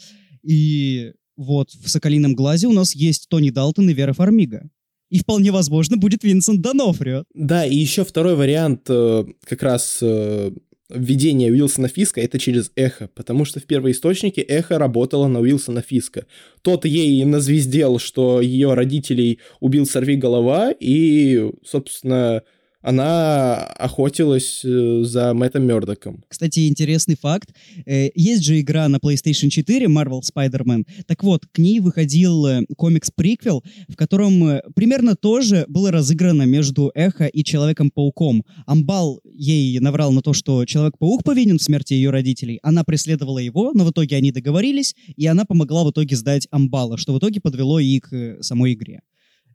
И 0.42 1.12
вот 1.36 1.70
в 1.70 1.88
«Соколином 1.88 2.34
глазе» 2.34 2.66
у 2.66 2.72
нас 2.72 2.94
есть 2.94 3.28
Тони 3.28 3.50
Далтон 3.50 3.88
и 3.88 3.94
Вера 3.94 4.12
Фармига 4.12 4.68
и 5.12 5.18
вполне 5.18 5.52
возможно 5.52 5.98
будет 5.98 6.24
Винсент 6.24 6.62
Донофрио. 6.62 7.24
Да, 7.34 7.66
и 7.66 7.76
еще 7.76 8.02
второй 8.02 8.34
вариант 8.34 8.86
э, 8.88 9.24
как 9.44 9.62
раз 9.62 9.98
э, 10.00 10.52
введения 10.88 11.50
Уилсона 11.50 11.88
Фиска 11.88 12.22
это 12.22 12.38
через 12.38 12.72
эхо, 12.76 13.10
потому 13.14 13.44
что 13.44 13.60
в 13.60 13.64
первоисточнике 13.64 14.40
эхо 14.40 14.78
работало 14.78 15.28
на 15.28 15.40
Уилсона 15.40 15.82
Фиска. 15.82 16.24
Тот 16.62 16.86
ей 16.86 17.22
назвездел, 17.26 17.98
что 17.98 18.40
ее 18.40 18.72
родителей 18.72 19.38
убил 19.60 19.84
сорви 19.84 20.16
голова, 20.16 20.72
и, 20.80 21.50
собственно, 21.62 22.42
она 22.82 23.64
охотилась 23.78 24.64
э, 24.64 25.02
за 25.04 25.32
Мэттом 25.34 25.64
Мёрдоком. 25.66 26.24
Кстати, 26.28 26.68
интересный 26.68 27.16
факт. 27.16 27.54
Э, 27.86 28.10
есть 28.14 28.42
же 28.44 28.60
игра 28.60 28.88
на 28.88 28.96
PlayStation 28.96 29.48
4 29.48 29.86
Marvel 29.86 30.20
Spider-Man. 30.20 30.84
Так 31.06 31.22
вот, 31.22 31.46
к 31.46 31.58
ней 31.58 31.80
выходил 31.80 32.46
э, 32.46 32.62
комикс-приквел, 32.76 33.62
в 33.88 33.96
котором 33.96 34.60
примерно 34.74 35.14
тоже 35.14 35.64
было 35.68 35.92
разыграно 35.92 36.42
между 36.42 36.90
Эхо 36.94 37.26
и 37.26 37.44
Человеком-пауком. 37.44 38.44
Амбал 38.66 39.20
ей 39.32 39.78
наврал 39.78 40.12
на 40.12 40.20
то, 40.20 40.32
что 40.32 40.64
Человек-паук 40.64 41.22
повинен 41.22 41.58
в 41.58 41.62
смерти 41.62 41.94
ее 41.94 42.10
родителей. 42.10 42.58
Она 42.62 42.82
преследовала 42.84 43.38
его, 43.38 43.72
но 43.74 43.84
в 43.84 43.90
итоге 43.90 44.16
они 44.16 44.32
договорились, 44.32 44.94
и 45.16 45.26
она 45.26 45.44
помогла 45.44 45.84
в 45.84 45.90
итоге 45.90 46.16
сдать 46.16 46.48
Амбала, 46.50 46.98
что 46.98 47.14
в 47.14 47.18
итоге 47.18 47.40
подвело 47.40 47.78
и 47.78 48.00
к 48.00 48.38
самой 48.42 48.74
игре. 48.74 49.02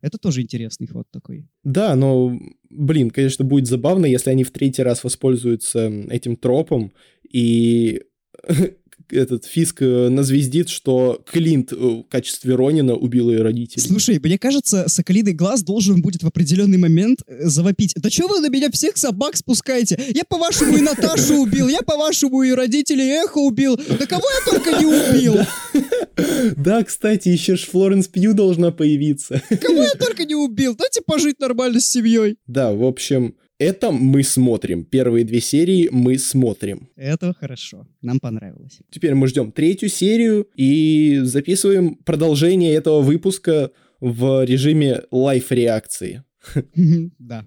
Это 0.02 0.18
тоже 0.18 0.42
интересный 0.42 0.86
ход 0.86 1.06
такой. 1.10 1.48
Да, 1.64 1.94
но, 1.96 2.38
блин, 2.70 3.10
конечно, 3.10 3.44
будет 3.44 3.66
забавно, 3.66 4.06
если 4.06 4.30
они 4.30 4.44
в 4.44 4.50
третий 4.50 4.82
раз 4.82 5.04
воспользуются 5.04 5.88
этим 6.10 6.36
тропом 6.36 6.92
и 7.30 8.02
этот 9.10 9.44
Фиск 9.46 9.82
э, 9.82 10.08
назвездит, 10.08 10.68
что 10.68 11.22
Клинт 11.30 11.72
э, 11.72 11.76
в 11.76 12.04
качестве 12.04 12.54
Ронина 12.54 12.94
убил 12.94 13.30
ее 13.30 13.42
родителей. 13.42 13.82
Слушай, 13.82 14.20
мне 14.22 14.38
кажется, 14.38 14.88
Соколиный 14.88 15.32
глаз 15.32 15.62
должен 15.62 16.02
будет 16.02 16.22
в 16.22 16.26
определенный 16.26 16.78
момент 16.78 17.20
э, 17.26 17.46
завопить. 17.46 17.94
Да 17.96 18.10
что 18.10 18.28
вы 18.28 18.40
на 18.40 18.48
меня 18.48 18.70
всех 18.70 18.96
собак 18.96 19.36
спускаете? 19.36 19.98
Я 20.14 20.24
по-вашему 20.24 20.76
и 20.76 20.80
Наташу 20.80 21.42
убил, 21.42 21.68
я 21.68 21.82
по-вашему 21.82 22.42
и 22.42 22.52
родителей 22.52 23.24
Эхо 23.24 23.38
убил. 23.38 23.76
Да 23.76 24.06
кого 24.06 24.24
я 24.44 24.52
только 24.52 24.78
не 24.78 24.86
убил? 24.86 25.36
Да, 26.56 26.84
кстати, 26.84 27.28
еще 27.28 27.56
ж 27.56 27.60
Флоренс 27.62 28.08
Пью 28.08 28.34
должна 28.34 28.70
появиться. 28.70 29.42
Кого 29.60 29.82
я 29.82 29.92
только 29.92 30.24
не 30.24 30.34
убил? 30.34 30.74
Дайте 30.76 31.00
пожить 31.02 31.40
нормально 31.40 31.80
с 31.80 31.86
семьей. 31.86 32.36
Да, 32.46 32.72
в 32.72 32.84
общем, 32.84 33.36
это 33.58 33.90
мы 33.90 34.22
смотрим. 34.22 34.84
Первые 34.84 35.24
две 35.24 35.40
серии 35.40 35.88
мы 35.90 36.18
смотрим. 36.18 36.88
Это 36.96 37.34
хорошо. 37.38 37.86
Нам 38.02 38.20
понравилось. 38.20 38.78
Теперь 38.90 39.14
мы 39.14 39.26
ждем 39.26 39.52
третью 39.52 39.88
серию 39.88 40.48
и 40.54 41.20
записываем 41.22 41.96
продолжение 41.96 42.74
этого 42.74 43.00
выпуска 43.00 43.70
в 44.00 44.44
режиме 44.44 45.02
лайф-реакции. 45.10 46.24
Да. 47.18 47.44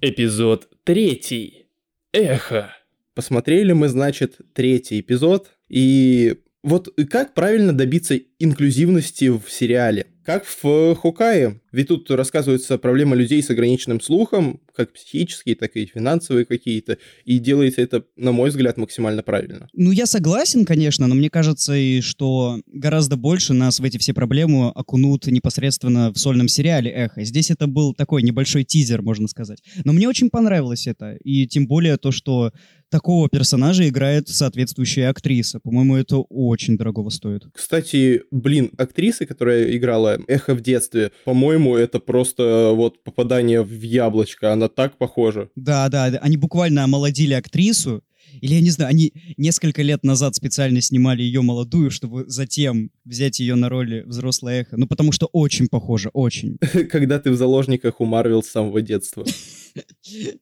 Эпизод 0.00 0.68
третий. 0.84 1.66
Эхо. 2.12 2.72
Посмотрели 3.14 3.72
мы, 3.72 3.88
значит, 3.88 4.38
третий 4.54 5.00
эпизод. 5.00 5.50
И 5.68 6.36
вот 6.62 6.88
как 7.10 7.34
правильно 7.34 7.72
добиться 7.72 8.18
инклюзивности 8.38 9.28
в 9.28 9.44
сериале? 9.48 10.06
Как 10.28 10.44
в 10.44 10.94
Хокае. 10.94 11.58
Ведь 11.72 11.88
тут 11.88 12.10
рассказывается 12.10 12.76
проблема 12.76 13.16
людей 13.16 13.42
с 13.42 13.48
ограниченным 13.48 13.98
слухом, 13.98 14.60
как 14.76 14.92
психические, 14.92 15.56
так 15.56 15.74
и 15.74 15.86
финансовые 15.86 16.44
какие-то, 16.44 16.98
и 17.24 17.38
делается 17.38 17.80
это, 17.80 18.04
на 18.16 18.32
мой 18.32 18.50
взгляд, 18.50 18.76
максимально 18.76 19.22
правильно. 19.22 19.68
Ну, 19.72 19.90
я 19.90 20.04
согласен, 20.04 20.66
конечно, 20.66 21.06
но 21.06 21.14
мне 21.14 21.30
кажется, 21.30 21.74
и 21.74 22.02
что 22.02 22.60
гораздо 22.66 23.16
больше 23.16 23.54
нас 23.54 23.80
в 23.80 23.84
эти 23.84 23.96
все 23.96 24.12
проблемы 24.12 24.68
окунут 24.68 25.26
непосредственно 25.28 26.12
в 26.12 26.18
сольном 26.18 26.48
сериале 26.48 26.90
«Эхо». 26.90 27.24
Здесь 27.24 27.50
это 27.50 27.66
был 27.66 27.94
такой 27.94 28.22
небольшой 28.22 28.64
тизер, 28.64 29.00
можно 29.00 29.28
сказать. 29.28 29.62
Но 29.84 29.94
мне 29.94 30.08
очень 30.08 30.28
понравилось 30.28 30.86
это, 30.86 31.16
и 31.24 31.46
тем 31.46 31.66
более 31.66 31.96
то, 31.96 32.12
что 32.12 32.52
такого 32.90 33.28
персонажа 33.28 33.88
играет 33.88 34.28
соответствующая 34.28 35.08
актриса. 35.08 35.60
По-моему, 35.60 35.96
это 35.96 36.16
очень 36.18 36.76
дорогого 36.76 37.10
стоит. 37.10 37.44
Кстати, 37.52 38.22
блин, 38.30 38.70
актриса, 38.78 39.26
которая 39.26 39.76
играла 39.76 40.17
Эхо 40.26 40.54
в 40.54 40.60
детстве, 40.60 41.12
по-моему, 41.24 41.76
это 41.76 42.00
просто 42.00 42.72
вот 42.74 43.02
попадание 43.04 43.62
в 43.62 43.82
яблочко. 43.82 44.52
Она 44.52 44.68
так 44.68 44.98
похожа. 44.98 45.50
Да, 45.56 45.88
да, 45.88 46.06
они 46.20 46.36
буквально 46.36 46.84
омолодили 46.84 47.34
актрису, 47.34 48.02
или, 48.40 48.54
я 48.54 48.60
не 48.60 48.70
знаю, 48.70 48.90
они 48.90 49.12
несколько 49.36 49.82
лет 49.82 50.04
назад 50.04 50.34
специально 50.34 50.80
снимали 50.80 51.22
ее 51.22 51.42
молодую, 51.42 51.90
чтобы 51.90 52.24
затем 52.28 52.90
взять 53.04 53.40
ее 53.40 53.54
на 53.54 53.68
роли 53.68 54.02
взрослое 54.06 54.62
эхо. 54.62 54.76
Ну, 54.76 54.86
потому 54.86 55.12
что 55.12 55.26
очень 55.32 55.68
похоже, 55.68 56.10
очень. 56.12 56.58
Когда 56.90 57.18
ты 57.18 57.30
в 57.30 57.36
заложниках 57.36 58.00
у 58.00 58.04
Марвел 58.04 58.42
с 58.42 58.48
самого 58.48 58.82
детства. 58.82 59.24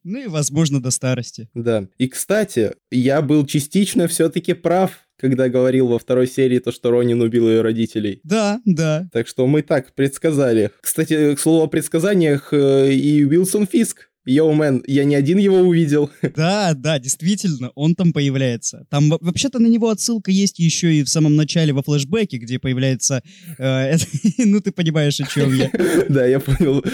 Ну 0.03 0.19
и, 0.19 0.29
возможно, 0.29 0.81
до 0.81 0.91
старости. 0.91 1.51
Да. 1.53 1.89
И, 1.99 2.09
кстати, 2.09 2.73
я 2.91 3.21
был 3.21 3.45
частично 3.45 4.09
все-таки 4.09 4.55
прав, 4.55 5.06
когда 5.19 5.49
говорил 5.49 5.89
во 5.89 5.99
второй 5.99 6.27
серии 6.27 6.59
то, 6.59 6.73
что 6.73 6.91
Ронин 6.91 7.21
убил 7.23 7.49
ее 7.49 7.63
родителей. 7.63 8.21
Да, 8.25 8.61
да. 8.65 9.09
Так 9.13 9.29
что 9.29 9.47
мы 9.47 9.63
так 9.63 9.95
предсказали. 9.95 10.71
Кстати, 10.81 11.35
к 11.35 11.41
слову 11.41 11.65
о 11.65 11.69
предсказаниях, 11.69 12.49
э, 12.53 12.93
и 12.93 13.25
Уилсон 13.25 13.67
Фиск 13.67 14.09
Йоу, 14.27 14.53
мэн, 14.53 14.83
я 14.89 15.05
не 15.05 15.15
один 15.15 15.39
его 15.39 15.59
увидел. 15.61 16.11
Да, 16.37 16.75
да, 16.75 16.99
действительно, 16.99 17.71
он 17.75 17.95
там 17.95 18.13
появляется. 18.13 18.85
Там 18.91 19.09
вообще-то 19.09 19.59
на 19.59 19.69
него 19.69 19.89
отсылка 19.89 20.31
есть 20.31 20.59
еще 20.59 20.93
и 20.93 21.05
в 21.05 21.09
самом 21.09 21.37
начале 21.37 21.73
во 21.73 21.83
флешбеке, 21.83 22.37
где 22.39 22.59
появляется... 22.59 23.23
Э, 23.59 23.97
ну, 24.39 24.61
ты 24.61 24.73
понимаешь, 24.73 25.21
о 25.21 25.27
чем 25.27 25.55
я. 25.55 25.71
Да, 26.09 26.27
я 26.27 26.41
понял. 26.41 26.85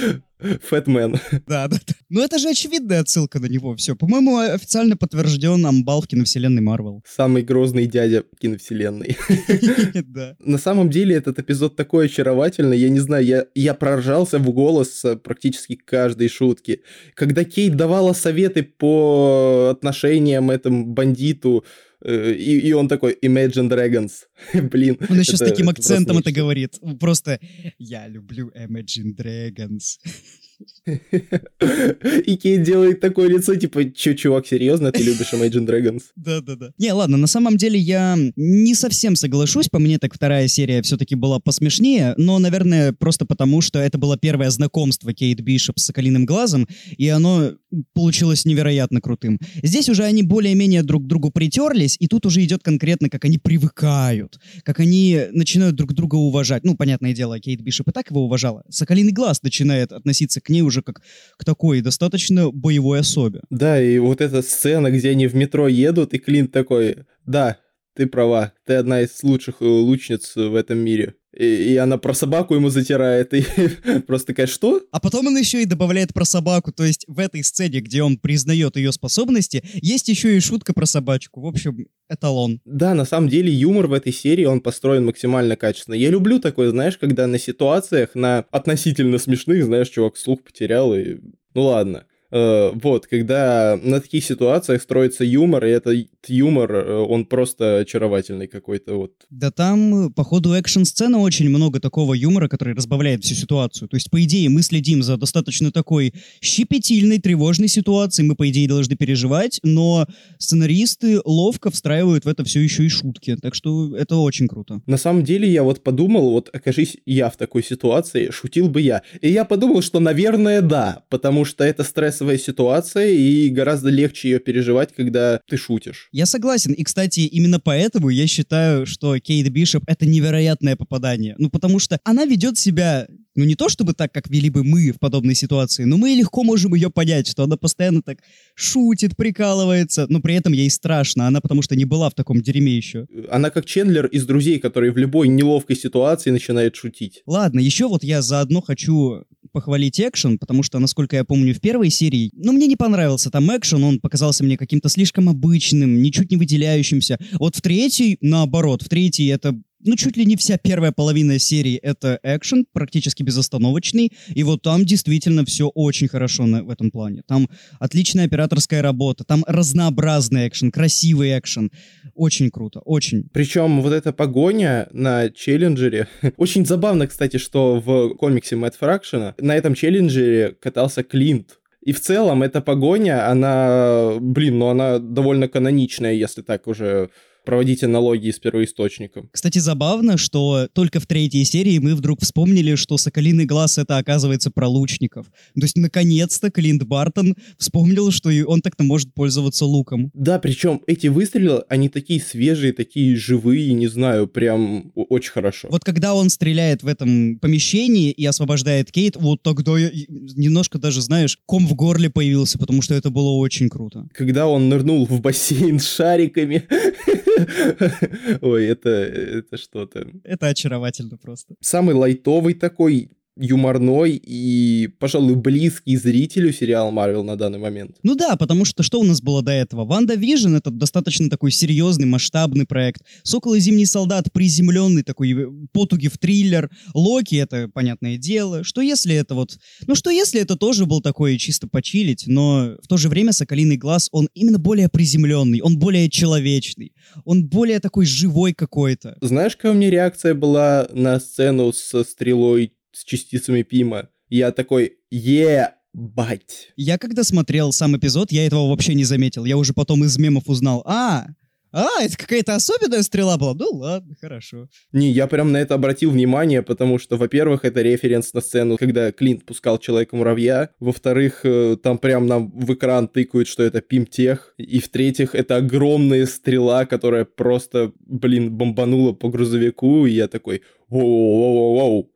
Фэтмен. 0.62 1.18
Да, 1.46 1.68
да, 1.68 1.78
да. 1.87 1.94
Ну 2.09 2.22
это 2.22 2.38
же 2.38 2.48
очевидная 2.48 3.00
отсылка 3.00 3.38
на 3.38 3.46
него. 3.46 3.74
Все. 3.76 3.94
По-моему, 3.94 4.38
официально 4.38 4.96
подтвержден 4.96 5.64
амбал 5.64 6.02
в 6.02 6.07
киновселенной 6.07 6.62
Марвел. 6.62 7.02
Самый 7.07 7.42
грозный 7.42 7.87
дядя 7.87 8.24
киновселенной. 8.40 9.16
Да. 10.05 10.37
На 10.40 10.59
самом 10.59 10.90
деле 10.90 11.16
этот 11.16 11.38
эпизод 11.38 11.76
такой 11.76 12.07
очаровательный. 12.07 12.78
Я 12.78 12.88
не 12.88 12.98
знаю, 12.98 13.24
я, 13.24 13.46
я 13.55 13.74
проржался 13.74 14.38
в 14.38 14.50
голос 14.50 15.05
практически 15.22 15.76
каждой 15.76 16.28
шутки. 16.28 16.83
Когда 17.14 17.44
Кейт 17.44 17.76
давала 17.76 18.12
советы 18.12 18.62
по 18.62 19.70
отношениям 19.72 20.50
этому 20.50 20.87
бандиту, 20.87 21.64
э, 21.64 21.91
и, 22.05 22.59
и 22.69 22.73
он 22.73 22.88
такой 22.88 23.17
Imagine 23.23 23.69
Dragons. 23.69 24.12
Блин. 24.71 24.99
Он 25.09 25.19
еще 25.19 25.37
с 25.37 25.41
таким 25.41 25.69
акцентом 25.69 26.19
это 26.19 26.33
говорит. 26.33 26.79
Просто 27.01 27.41
я 27.79 28.09
люблю 28.09 28.51
Imagine 28.57 29.15
Dragons. 29.17 29.99
И 30.87 32.37
Кейт 32.37 32.62
делает 32.62 33.01
такое 33.01 33.29
лицо, 33.29 33.55
типа, 33.55 33.90
че, 33.90 34.14
чувак, 34.14 34.46
серьезно, 34.46 34.92
ты 34.92 35.03
любишь 35.03 35.33
Imagine 35.33 35.66
Dragons? 35.66 36.03
Да-да-да. 36.16 36.72
Не, 36.79 36.92
ладно, 36.92 37.16
на 37.16 37.27
самом 37.27 37.57
деле 37.57 37.79
я 37.79 38.16
не 38.37 38.75
совсем 38.75 39.16
соглашусь, 39.16 39.68
по 39.68 39.79
мне 39.79 39.98
так 39.98 40.14
вторая 40.14 40.48
серия 40.48 40.83
все-таки 40.83 41.14
была 41.14 41.38
посмешнее, 41.40 42.14
но, 42.16 42.38
наверное, 42.38 42.92
просто 42.92 43.27
потому, 43.27 43.61
что 43.61 43.79
это 43.79 43.98
было 43.98 44.16
первое 44.16 44.51
знакомство 44.51 45.12
Кейт 45.12 45.40
Бишоп 45.40 45.79
с 45.79 45.85
Соколиным 45.85 46.27
Глазом, 46.27 46.68
и 46.96 47.09
оно 47.09 47.53
получилось 47.94 48.44
невероятно 48.44 49.01
крутым. 49.01 49.38
Здесь 49.62 49.88
уже 49.88 50.05
они 50.05 50.22
более-менее 50.22 50.83
друг 50.83 51.05
к 51.05 51.07
другу 51.07 51.31
притерлись, 51.31 51.96
и 51.98 52.07
тут 52.07 52.27
уже 52.27 52.42
идет 52.44 52.62
конкретно, 52.62 53.09
как 53.09 53.25
они 53.25 53.38
привыкают, 53.38 54.38
как 54.64 54.81
они 54.81 55.20
начинают 55.33 55.77
друг 55.77 55.94
друга 55.94 56.16
уважать. 56.16 56.64
Ну, 56.64 56.77
понятное 56.77 57.12
дело, 57.12 57.38
Кейт 57.40 57.61
Бишоп 57.61 57.88
и 57.88 57.92
так 57.92 58.11
его 58.11 58.25
уважала. 58.25 58.64
Соколиный 58.68 59.12
Глаз 59.12 59.42
начинает 59.42 59.92
относиться 59.92 60.40
к 60.40 60.48
ней 60.53 60.62
уже 60.62 60.83
как 60.83 61.03
к 61.37 61.45
такой 61.45 61.81
достаточно 61.81 62.51
боевой 62.51 63.01
особе. 63.01 63.41
Да, 63.51 63.83
и 63.83 63.99
вот 63.99 64.21
эта 64.21 64.43
сцена, 64.43 64.91
где 64.91 65.11
они 65.11 65.27
в 65.27 65.35
метро 65.35 65.67
едут, 65.67 66.15
и 66.15 66.19
Клинт 66.19 66.53
такой, 66.53 66.99
да, 67.27 67.59
ты 67.95 68.07
права, 68.07 68.53
ты 68.67 68.75
одна 68.75 69.03
из 69.03 69.23
лучших 69.23 69.57
э, 69.61 69.65
лучниц 69.65 70.37
в 70.37 70.55
этом 70.55 70.79
мире. 70.79 71.15
И, 71.37 71.73
и 71.73 71.77
она 71.77 71.97
про 71.97 72.12
собаку 72.12 72.55
ему 72.55 72.68
затирает, 72.68 73.33
и 73.33 73.45
просто 74.07 74.29
такая, 74.29 74.47
что? 74.47 74.83
А 74.90 75.01
потом 75.01 75.29
он 75.29 75.37
еще 75.37 75.62
и 75.62 75.66
добавляет 75.66 76.12
про 76.12 76.25
собаку, 76.25 76.73
то 76.73 76.85
есть 76.85 77.05
в 77.09 77.18
этой 77.18 77.42
сцене, 77.42 77.81
где 77.81 78.03
он 78.03 78.18
признает 78.18 78.77
ее 78.77 78.92
способности, 78.92 79.62
есть 79.75 80.09
еще 80.09 80.37
и 80.37 80.40
шутка 80.40 80.75
про 80.75 80.85
собачку. 80.85 81.40
В 81.40 81.47
общем, 81.47 81.87
эталон. 82.11 82.61
Да, 82.64 82.95
на 82.95 83.07
самом 83.07 83.29
деле 83.29 83.53
юмор 83.53 83.87
в 83.87 83.95
этой 83.95 84.12
серии, 84.12 84.45
он 84.45 84.61
построен 84.61 85.07
максимально 85.07 85.57
качественно. 85.57 85.95
Я 85.95 86.11
люблю 86.11 86.38
такое, 86.38 86.71
знаешь, 86.71 86.99
когда 86.99 87.27
на 87.27 87.38
ситуациях, 87.38 88.11
на 88.14 88.45
относительно 88.51 89.18
смешных, 89.18 89.64
знаешь, 89.64 89.88
чувак 89.88 90.18
слух 90.18 90.42
потерял, 90.42 90.95
и 90.95 91.18
ну 91.55 91.62
ладно. 91.62 92.05
Э, 92.33 92.71
вот, 92.75 93.07
когда 93.07 93.79
на 93.83 94.01
таких 94.01 94.25
ситуациях 94.25 94.81
строится 94.81 95.23
юмор, 95.23 95.66
и 95.66 95.71
этот 95.71 96.09
юмор, 96.27 96.75
э, 96.75 96.97
он 96.97 97.27
просто 97.27 97.81
очаровательный 97.81 98.47
какой-то 98.47 98.95
вот. 98.95 99.12
Да 99.29 99.51
там, 99.51 100.11
по 100.14 100.25
ходу 100.25 100.55
экшн-сцены 100.55 101.18
очень 101.18 101.51
много 101.51 101.79
такого 101.79 102.14
юмора, 102.14 102.49
который 102.49 102.75
разбавляет 102.75 103.23
всю 103.23 103.35
ситуацию. 103.35 103.87
То 103.88 103.97
есть, 103.97 104.11
по 104.11 104.23
идее, 104.25 104.49
мы 104.49 104.62
следим 104.62 105.03
за 105.03 105.18
достаточно 105.18 105.71
такой 105.71 106.14
щепетильной, 106.40 107.18
тревожной 107.18 107.68
ситуацией, 107.68 108.27
мы, 108.27 108.35
по 108.35 108.49
идее, 108.49 108.66
должны 108.66 108.97
переживать, 108.97 109.61
но 109.62 110.07
сценаристы 110.38 111.21
ловко 111.27 111.71
встраивают 111.71 112.25
в 112.25 112.29
это 112.29 112.45
все 112.45 112.61
еще 112.61 112.87
и 112.87 112.88
шутки, 112.88 113.37
так 113.37 113.55
что 113.55 113.95
это 113.95 114.16
очень 114.16 114.49
круто. 114.49 114.81
На 114.87 114.97
самом 114.97 115.23
деле, 115.23 115.47
я 115.51 115.62
вот 115.62 115.83
подумал, 115.83 116.31
вот 116.31 116.49
окажись 116.51 116.97
я 117.05 117.29
в 117.29 117.37
такой 117.37 117.62
ситуации, 117.62 118.31
шутил 118.31 118.71
бы 118.71 118.81
я. 118.81 119.03
И 119.21 119.31
я 119.31 119.45
подумал, 119.45 119.83
что, 119.83 120.01
наверное, 120.01 120.62
да, 120.62 121.03
потому 121.11 121.45
что 121.45 121.62
это 121.62 121.85
стресс 121.85 122.21
стрессовая 122.22 122.38
ситуация, 122.38 123.08
и 123.08 123.48
гораздо 123.48 123.90
легче 123.90 124.30
ее 124.30 124.38
переживать, 124.38 124.94
когда 124.94 125.40
ты 125.48 125.56
шутишь. 125.56 126.08
Я 126.12 126.26
согласен. 126.26 126.72
И, 126.72 126.85
кстати, 126.85 127.20
именно 127.20 127.58
поэтому 127.58 128.11
я 128.11 128.26
считаю, 128.26 128.87
что 128.87 129.18
Кейт 129.18 129.48
Бишоп— 129.48 129.82
это 129.87 130.06
невероятное 130.06 130.76
попадание. 130.76 131.35
Ну, 131.38 131.50
потому 131.50 131.78
что 131.78 131.98
она 132.04 132.24
ведет 132.24 132.58
себя 132.58 133.06
ну 133.35 133.44
не 133.44 133.54
то 133.54 133.68
чтобы 133.68 133.94
так, 133.94 134.12
как 134.12 134.28
вели 134.28 134.50
бы 134.50 134.62
мы 134.62 134.92
в 134.92 134.98
подобной 134.98 135.35
ситуации, 135.35 135.85
но 135.85 135.96
мы 135.96 136.11
легко 136.11 136.44
можем 136.44 136.74
ее 136.74 136.90
понять, 136.90 137.26
что 137.26 137.44
она 137.44 137.56
постоянно 137.56 138.02
так 138.02 138.18
шутит, 138.54 139.16
прикалывается, 139.16 140.06
но 140.11 140.20
при 140.20 140.35
этом 140.35 140.52
ей 140.52 140.68
страшно, 140.68 141.26
она 141.26 141.40
потому 141.40 141.62
что 141.62 141.74
не 141.74 141.87
была 141.87 142.11
в 142.11 142.14
таком 142.14 142.42
дерьме 142.42 142.76
еще. 142.76 143.06
Она 143.30 143.48
как 143.48 143.64
Чендлер 143.64 144.06
из 144.06 144.26
«Друзей», 144.26 144.58
который 144.58 144.90
в 144.90 144.98
любой 144.98 145.28
неловкой 145.28 145.76
ситуации 145.76 146.30
начинает 146.30 146.76
шутить. 146.76 147.22
Ладно, 147.26 147.61
еще 147.61 147.88
вот 147.88 148.04
я 148.04 148.20
заодно 148.20 148.61
хочу 148.61 149.24
похвалить 149.53 150.01
экшен, 150.01 150.38
потому 150.38 150.62
что, 150.62 150.79
насколько 150.79 151.17
я 151.17 151.25
помню, 151.25 151.55
в 151.55 151.61
первой 151.61 151.91
серии, 151.91 152.31
ну, 152.35 152.53
мне 152.53 152.67
не 152.67 152.77
понравился 152.77 153.31
там 153.31 153.55
экшен, 153.57 153.83
он 153.85 154.01
показался 154.01 154.45
мне 154.45 154.57
каким-то 154.57 154.88
слишком 154.88 155.29
обычным, 155.29 156.03
ничуть 156.03 156.31
не 156.31 156.37
выделяющимся. 156.37 157.19
Вот 157.35 157.57
в 157.57 157.61
третьей, 157.61 158.19
наоборот, 158.21 158.83
в 158.83 158.88
третьей 158.88 159.29
это 159.29 159.59
ну, 159.85 159.97
чуть 159.97 160.16
ли 160.16 160.25
не 160.25 160.37
вся 160.37 160.59
первая 160.59 160.92
половина 160.92 161.38
серии— 161.38 161.77
это 161.83 162.18
экшен, 162.23 162.66
практически 162.73 163.23
безостановочный, 163.23 164.12
и 164.35 164.42
вот 164.42 164.62
там 164.62 164.85
действительно 164.85 165.45
все 165.45 165.68
очень 165.68 166.09
хорошо 166.09 166.47
на, 166.47 166.62
в 166.62 166.71
этом 166.71 166.90
плане. 166.90 167.23
Там 167.27 167.49
отличная 167.79 168.27
операторская 168.27 168.83
работа, 168.83 169.25
там 169.25 169.45
разнообразный 169.47 170.49
экшен, 170.49 170.71
красивый 170.71 171.38
экшен. 171.38 171.71
Очень 172.14 172.51
круто, 172.51 172.81
очень. 172.81 173.29
Причем 173.33 173.83
вот 173.83 173.92
эта 173.92 174.12
погоня 174.12 174.88
на 174.92 175.31
челленджере... 175.31 176.09
очень 176.37 176.66
забавно, 176.66 177.07
кстати, 177.07 177.37
что 177.37 177.81
в 177.81 178.14
комиксе 178.14 178.57
Мэтт 178.57 178.77
Фракшена 178.77 179.35
на 179.38 179.57
этом 179.57 179.75
челленджере 179.75 180.57
катался 180.61 181.03
Клинт, 181.03 181.59
и 181.83 181.92
в 181.92 182.01
целом 182.01 182.45
эта 182.45 182.61
погоня, 182.61 183.29
она, 183.29 184.12
блин, 184.21 184.59
ну 184.59 184.68
она 184.68 184.99
довольно 185.01 185.49
каноничная, 185.49 186.12
если 186.12 186.42
так 186.42 186.68
уже 186.68 187.11
проводить 187.44 187.83
аналогии 187.83 188.31
с 188.31 188.38
первоисточником. 188.38 189.28
Кстати, 189.33 189.59
забавно, 189.59 190.16
что 190.16 190.69
только 190.73 191.00
в 191.00 191.06
третьей 191.06 191.44
серии 191.44 191.79
мы 191.79 191.94
вдруг 191.94 192.21
вспомнили, 192.21 192.75
что 192.75 192.96
«Соколиный 192.96 193.44
глаз»— 193.44 193.79
это, 193.79 193.98
оказывается, 193.98 194.50
про 194.50 194.69
лучников. 194.69 195.27
То 195.27 195.62
есть, 195.62 195.77
наконец-то 195.77 196.50
Клинт 196.50 196.85
Бартон 196.85 197.37
вспомнил, 197.58 198.10
что 198.10 198.31
он 198.46 198.60
так-то 198.60 198.85
может 198.85 199.12
пользоваться 199.14 199.64
луком. 199.64 200.10
Да, 200.14 200.38
причем 200.38 200.81
эти 200.87 201.08
выстрелы, 201.08 201.64
они 201.69 201.88
такие 201.88 202.21
свежие, 202.21 202.73
такие 202.73 203.17
живые, 203.17 203.73
не 203.75 203.88
знаю, 203.88 204.27
прям 204.27 204.92
очень 204.94 205.33
хорошо. 205.33 205.69
Вот 205.71 205.85
когда 205.85 206.14
он 206.14 206.31
стреляет 206.31 206.83
в 206.83 206.87
этом 206.87 207.38
помещении 207.38 208.10
и 208.10 208.25
освобождает 208.25 208.90
Кейт, 208.90 209.17
вот 209.17 209.42
тогда 209.42 209.79
я 209.79 209.90
немножко 210.08 210.79
даже, 210.79 211.00
знаешь, 211.02 211.38
ком 211.46 211.67
в 211.67 211.75
горле 211.75 212.10
появился, 212.10 212.58
потому 212.58 212.83
что 212.83 212.94
это 212.94 213.10
было 213.10 213.31
очень 213.31 213.69
круто. 213.69 214.06
Когда 214.12 214.46
он 214.46 214.69
нырнул 214.69 215.06
в 215.06 215.21
бассейн 215.21 215.79
с 215.79 215.88
шариками, 215.88 216.67
Ой, 218.40 218.67
это, 218.67 218.88
это 218.90 219.57
что-то. 219.57 220.07
Это 220.25 220.47
очаровательно 220.47 221.17
просто. 221.17 221.55
Самый 221.61 221.95
лайтовый 221.95 222.55
такой 222.55 223.11
юморной 223.37 224.20
и, 224.22 224.88
пожалуй, 224.98 225.35
близкий 225.35 225.96
зрителю 225.96 226.52
сериал 226.52 226.90
Марвел 226.90 227.24
на 227.24 227.37
данный 227.37 227.58
момент. 227.58 227.96
Ну 228.02 228.14
да, 228.14 228.37
потому 228.37 228.64
что 228.64 228.83
что 228.83 229.00
у 229.00 229.04
нас 229.04 229.22
было 229.22 229.42
до 229.42 229.52
этого? 229.52 229.85
WandaVision— 229.85 230.54
это 230.56 230.70
достаточно 230.70 231.30
такой 231.30 231.50
серьезный, 231.50 232.06
масштабный 232.06 232.66
проект. 232.66 233.02
Сокол 233.22 233.54
и 233.54 233.60
Зимний 233.60 233.87
Солдат— 233.87 234.33
приземленный 234.33 235.02
такой 235.02 235.33
э, 235.33 235.46
потуги 235.72 236.08
в 236.08 236.18
триллер. 236.18 236.70
Локи— 236.94 237.35
это 237.37 237.68
понятное 237.72 238.18
дело. 238.18 238.64
Что 238.64 238.80
если 238.80 239.14
это 239.14 239.35
вот... 239.35 239.58
Ну 239.87 239.94
что 239.94 240.10
если 240.10 240.40
это 240.40 240.56
тоже 240.56 240.85
был 240.87 241.00
такой 241.00 241.38
чисто 241.38 241.68
почилить, 241.68 242.24
но 242.26 242.76
в 242.83 242.87
то 242.87 242.96
же 242.96 243.08
время 243.08 243.33
Соколиный 243.33 243.76
Глаз, 243.76 244.08
он 244.12 244.28
именно 244.35 244.58
более 244.58 244.88
приземленный, 244.88 245.60
он 245.62 245.78
более 245.78 246.10
человечный, 246.10 246.92
он 247.24 247.46
более 247.46 247.80
такой 247.80 248.04
живой 248.04 248.52
какой-то. 248.52 249.16
Знаешь, 249.20 249.56
какая 249.56 249.72
у 249.72 249.74
меня 249.74 249.90
реакция 249.90 250.35
была 250.35 250.88
на 250.92 251.18
сцену 251.18 251.72
со 251.72 252.04
стрелой 252.04 252.72
с 252.93 253.05
частицами 253.05 253.63
Пима. 253.63 254.09
Я 254.29 254.53
такой, 254.53 254.99
е, 255.11 255.75
бать. 255.93 256.73
Я 256.77 256.99
когда 256.99 257.25
смотрел 257.25 257.73
сам 257.73 257.97
эпизод, 257.97 258.33
я 258.33 258.47
этого 258.47 258.69
вообще 258.69 258.95
не 258.95 259.05
заметил. 259.05 259.45
Я 259.45 259.57
уже 259.57 259.73
потом 259.73 260.05
из 260.05 260.17
мемов 260.19 260.45
узнал, 260.47 260.83
а, 260.87 261.27
а, 261.73 262.03
это 262.03 262.19
какая-то 262.19 262.55
особенная 262.55 263.03
стрела 263.03 263.38
была? 263.38 263.55
Ну 263.55 263.71
ладно, 263.73 264.15
хорошо. 264.21 264.69
Не, 264.93 265.11
я 265.11 265.27
прям 265.27 265.53
на 265.53 265.57
это 265.57 265.75
обратил 265.75 266.11
внимание, 266.11 266.63
потому 266.63 266.99
что, 266.99 267.17
во-первых, 267.17 267.65
это 267.65 267.81
референс 267.81 268.35
на 268.35 268.43
сцену, 268.43 268.77
когда 268.77 269.11
Клинт 269.11 269.47
пускал 269.47 269.79
Человека-муравья. 269.79 270.69
Во-вторых, 270.81 271.40
э, 271.45 271.79
там 271.83 271.97
прям 271.97 272.27
нам 272.27 272.51
в 272.51 272.75
экран 272.75 273.09
тыкают, 273.09 273.49
что 273.49 273.63
это 273.63 273.81
Пимтех. 273.81 274.55
И 274.59 274.81
в-третьих, 274.81 275.35
это 275.35 275.57
огромная 275.57 276.27
стрела, 276.27 276.85
которая 276.85 277.25
просто, 277.25 277.93
блин, 278.01 278.53
бомбанула 278.53 279.13
по 279.13 279.31
грузовику, 279.31 280.07
и 280.07 280.13
я 280.13 280.29
такой, 280.29 280.63
воу-воу-воу-воу, 280.90 282.09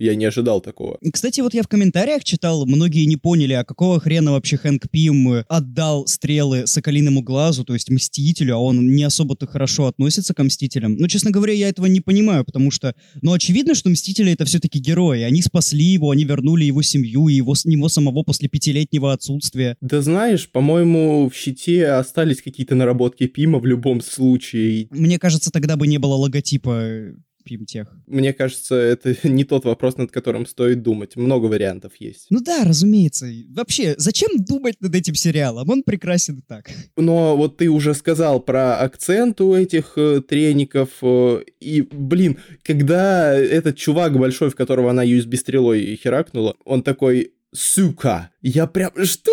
я 0.00 0.14
не 0.14 0.24
ожидал 0.24 0.60
такого. 0.60 0.98
Кстати, 1.12 1.40
вот 1.40 1.54
я 1.54 1.62
в 1.62 1.68
комментариях 1.68 2.24
читал, 2.24 2.66
многие 2.66 3.04
не 3.04 3.16
поняли, 3.16 3.52
а 3.52 3.64
какого 3.64 4.00
хрена 4.00 4.32
вообще 4.32 4.56
Хэнк 4.56 4.88
Пим 4.90 5.44
отдал 5.48 6.06
стрелы 6.06 6.66
Соколиному 6.66 7.22
глазу, 7.22 7.64
то 7.64 7.74
есть 7.74 7.90
Мстителю, 7.90 8.54
а 8.56 8.58
он 8.58 8.94
не 8.94 9.04
особо-то 9.04 9.46
хорошо 9.46 9.86
относится 9.86 10.34
к 10.34 10.42
Мстителям. 10.42 10.96
Ну, 10.96 11.06
честно 11.06 11.30
говоря, 11.30 11.52
я 11.52 11.68
этого 11.68 11.86
не 11.86 12.00
понимаю, 12.00 12.44
потому 12.44 12.70
что, 12.70 12.94
ну, 13.20 13.32
очевидно, 13.32 13.74
что 13.74 13.90
Мстители— 13.90 14.32
это 14.32 14.44
все-таки 14.46 14.78
герои. 14.78 15.20
Они 15.20 15.42
спасли 15.42 15.84
его, 15.84 16.10
они 16.10 16.24
вернули 16.24 16.64
его 16.64 16.82
семью 16.82 17.28
и 17.28 17.34
его, 17.34 17.54
него 17.64 17.88
самого 17.88 18.22
после 18.22 18.48
пятилетнего 18.48 19.12
отсутствия. 19.12 19.76
Да 19.80 20.00
знаешь, 20.00 20.48
по-моему, 20.50 21.28
в 21.28 21.36
щите 21.36 21.86
остались 21.88 22.40
какие-то 22.40 22.74
наработки 22.74 23.26
Пима 23.26 23.58
в 23.58 23.66
любом 23.66 24.00
случае. 24.00 24.88
Мне 24.90 25.18
кажется, 25.18 25.50
тогда 25.50 25.76
бы 25.76 25.86
не 25.86 25.98
было 25.98 26.14
логотипа 26.14 27.12
Пимтех. 27.50 27.88
Мне 28.06 28.32
кажется, 28.32 28.76
это 28.76 29.16
не 29.28 29.42
тот 29.42 29.64
вопрос, 29.64 29.96
над 29.96 30.12
которым 30.12 30.46
стоит 30.46 30.82
думать. 30.82 31.16
Много 31.16 31.46
вариантов 31.46 31.94
есть. 31.98 32.26
Ну 32.30 32.40
да, 32.40 32.62
разумеется. 32.64 33.26
Вообще, 33.48 33.94
зачем 33.98 34.30
думать 34.38 34.76
над 34.80 34.94
этим 34.94 35.16
сериалом? 35.16 35.68
Он 35.68 35.82
прекрасен 35.82 36.38
и 36.38 36.42
так. 36.42 36.70
Но 36.96 37.36
вот 37.36 37.56
ты 37.56 37.68
уже 37.68 37.94
сказал 37.94 38.38
про 38.40 38.78
акцент 38.78 39.40
у 39.40 39.54
этих 39.54 39.94
э, 39.96 40.20
треников. 40.20 40.90
Э, 41.02 41.40
и, 41.58 41.82
блин, 41.82 42.38
когда 42.62 43.34
этот 43.34 43.76
чувак 43.76 44.16
большой, 44.16 44.50
в 44.50 44.54
которого 44.54 44.90
она 44.90 45.04
USB-стрелой 45.04 45.96
херакнула, 45.96 46.54
он 46.64 46.84
такой, 46.84 47.32
сука. 47.52 48.29
Я 48.42 48.66
прям... 48.66 48.90
Что? 49.04 49.30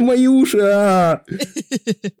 Мои 0.00 0.26
уши! 0.26 0.58
А! 0.58 1.22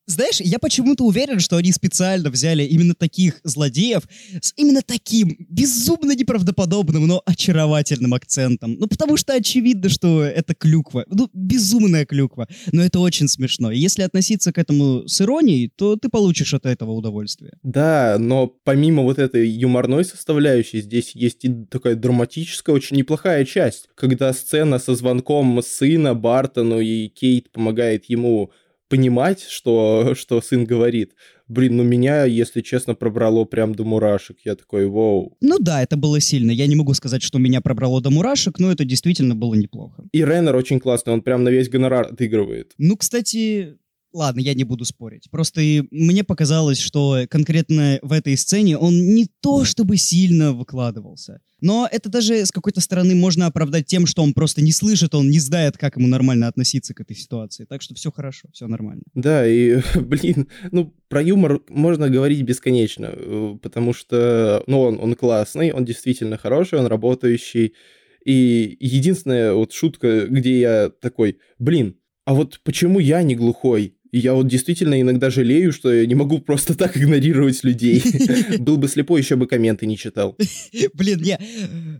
Знаешь, 0.06 0.40
я 0.40 0.58
почему-то 0.58 1.04
уверен, 1.04 1.38
что 1.38 1.56
они 1.56 1.70
специально 1.72 2.30
взяли 2.30 2.62
именно 2.64 2.94
таких 2.94 3.40
злодеев 3.44 4.02
с 4.40 4.52
именно 4.56 4.80
таким 4.82 5.36
безумно 5.50 6.12
неправдоподобным, 6.12 7.06
но 7.06 7.22
очаровательным 7.26 8.14
акцентом. 8.14 8.76
Ну, 8.78 8.86
потому 8.86 9.16
что 9.16 9.34
очевидно, 9.34 9.90
что 9.90 10.22
это 10.22 10.54
клюква. 10.54 11.04
Ну, 11.08 11.28
безумная 11.34 12.06
клюква. 12.06 12.48
Но 12.72 12.82
это 12.82 13.00
очень 13.00 13.28
смешно. 13.28 13.70
И 13.70 13.78
если 13.78 14.02
относиться 14.02 14.52
к 14.52 14.58
этому 14.58 15.06
с 15.06 15.20
иронией, 15.20 15.70
то 15.74 15.96
ты 15.96 16.08
получишь 16.08 16.54
от 16.54 16.64
этого 16.64 16.92
удовольствие. 16.92 17.52
Да, 17.62 18.16
но 18.18 18.46
помимо 18.46 19.02
вот 19.02 19.18
этой 19.18 19.48
юморной 19.48 20.04
составляющей, 20.04 20.80
здесь 20.80 21.12
есть 21.14 21.44
и 21.44 21.64
такая 21.70 21.96
драматическая, 21.96 22.74
очень 22.74 22.96
неплохая 22.96 23.44
часть, 23.44 23.88
когда 23.94 24.32
сцена 24.32 24.78
со 24.78 24.94
звонком 24.94 25.62
сына 25.62 26.14
Бартону 26.30 26.78
и 26.78 27.08
Кейт 27.08 27.50
помогает 27.50 28.04
ему 28.04 28.52
понимать, 28.88 29.42
что, 29.42 30.14
что 30.20 30.40
сын 30.40 30.64
говорит. 30.64 31.14
Блин, 31.48 31.76
ну 31.76 31.82
меня, 31.82 32.24
если 32.24 32.60
честно, 32.60 32.94
пробрало 32.94 33.44
прям 33.44 33.74
до 33.74 33.84
мурашек. 33.84 34.36
Я 34.44 34.54
такой, 34.54 34.86
вау. 34.86 35.36
Ну 35.40 35.58
да, 35.58 35.82
это 35.82 35.96
было 35.96 36.20
сильно. 36.20 36.52
Я 36.52 36.68
не 36.68 36.76
могу 36.76 36.94
сказать, 36.94 37.22
что 37.22 37.40
меня 37.40 37.60
пробрало 37.60 38.00
до 38.00 38.10
мурашек, 38.10 38.60
но 38.60 38.70
это 38.70 38.84
действительно 38.84 39.34
было 39.34 39.54
неплохо. 39.54 40.04
И 40.12 40.24
Реннер 40.24 40.54
очень 40.54 40.78
классный, 40.78 41.12
он 41.12 41.22
прям 41.22 41.42
на 41.42 41.48
весь 41.48 41.68
гонорар 41.68 42.06
отыгрывает. 42.12 42.74
Ну, 42.78 42.96
кстати, 42.96 43.76
Ладно, 44.12 44.40
я 44.40 44.54
не 44.54 44.64
буду 44.64 44.84
спорить. 44.84 45.30
Просто 45.30 45.60
и 45.60 45.84
мне 45.90 46.24
показалось, 46.24 46.78
что 46.78 47.24
конкретно 47.28 47.98
в 48.02 48.12
этой 48.12 48.36
сцене 48.36 48.76
он 48.76 49.14
не 49.14 49.26
то 49.40 49.64
чтобы 49.64 49.96
сильно 49.96 50.52
выкладывался. 50.52 51.40
Но 51.60 51.88
это 51.90 52.08
даже 52.08 52.44
с 52.44 52.50
какой-то 52.50 52.80
стороны 52.80 53.14
можно 53.14 53.46
оправдать 53.46 53.86
тем, 53.86 54.06
что 54.06 54.22
он 54.22 54.32
просто 54.32 54.62
не 54.62 54.72
слышит, 54.72 55.14
он 55.14 55.30
не 55.30 55.38
знает, 55.38 55.76
как 55.76 55.96
ему 55.96 56.08
нормально 56.08 56.48
относиться 56.48 56.94
к 56.94 57.00
этой 57.00 57.14
ситуации. 57.16 57.66
Так 57.66 57.82
что 57.82 57.94
все 57.94 58.10
хорошо, 58.10 58.48
все 58.52 58.66
нормально. 58.66 59.02
Да, 59.14 59.46
и, 59.46 59.80
блин, 60.00 60.48
ну, 60.72 60.94
про 61.08 61.22
юмор 61.22 61.60
можно 61.68 62.08
говорить 62.08 62.42
бесконечно, 62.42 63.10
э, 63.12 63.58
потому 63.62 63.92
что, 63.92 64.64
ну, 64.66 64.80
он, 64.80 64.98
он 65.00 65.14
классный, 65.14 65.72
он 65.72 65.84
действительно 65.84 66.38
хороший, 66.38 66.78
он 66.78 66.86
работающий. 66.86 67.74
И 68.24 68.76
единственная 68.80 69.52
вот 69.54 69.72
шутка, 69.72 70.26
где 70.26 70.60
я 70.60 70.90
такой, 71.00 71.38
блин, 71.58 71.96
а 72.24 72.34
вот 72.34 72.60
почему 72.62 72.98
я 73.00 73.22
не 73.22 73.34
глухой? 73.34 73.96
И 74.12 74.18
я 74.18 74.34
вот 74.34 74.48
действительно 74.48 75.00
иногда 75.00 75.30
жалею, 75.30 75.72
что 75.72 75.92
я 75.92 76.06
не 76.06 76.14
могу 76.14 76.38
просто 76.38 76.76
так 76.76 76.96
игнорировать 76.96 77.62
людей. 77.64 78.02
Был 78.58 78.76
бы 78.76 78.88
слепой, 78.88 79.20
еще 79.20 79.36
бы 79.36 79.46
комменты 79.46 79.86
не 79.86 79.96
читал. 79.96 80.36
Блин, 80.94 81.22
я, 81.22 81.38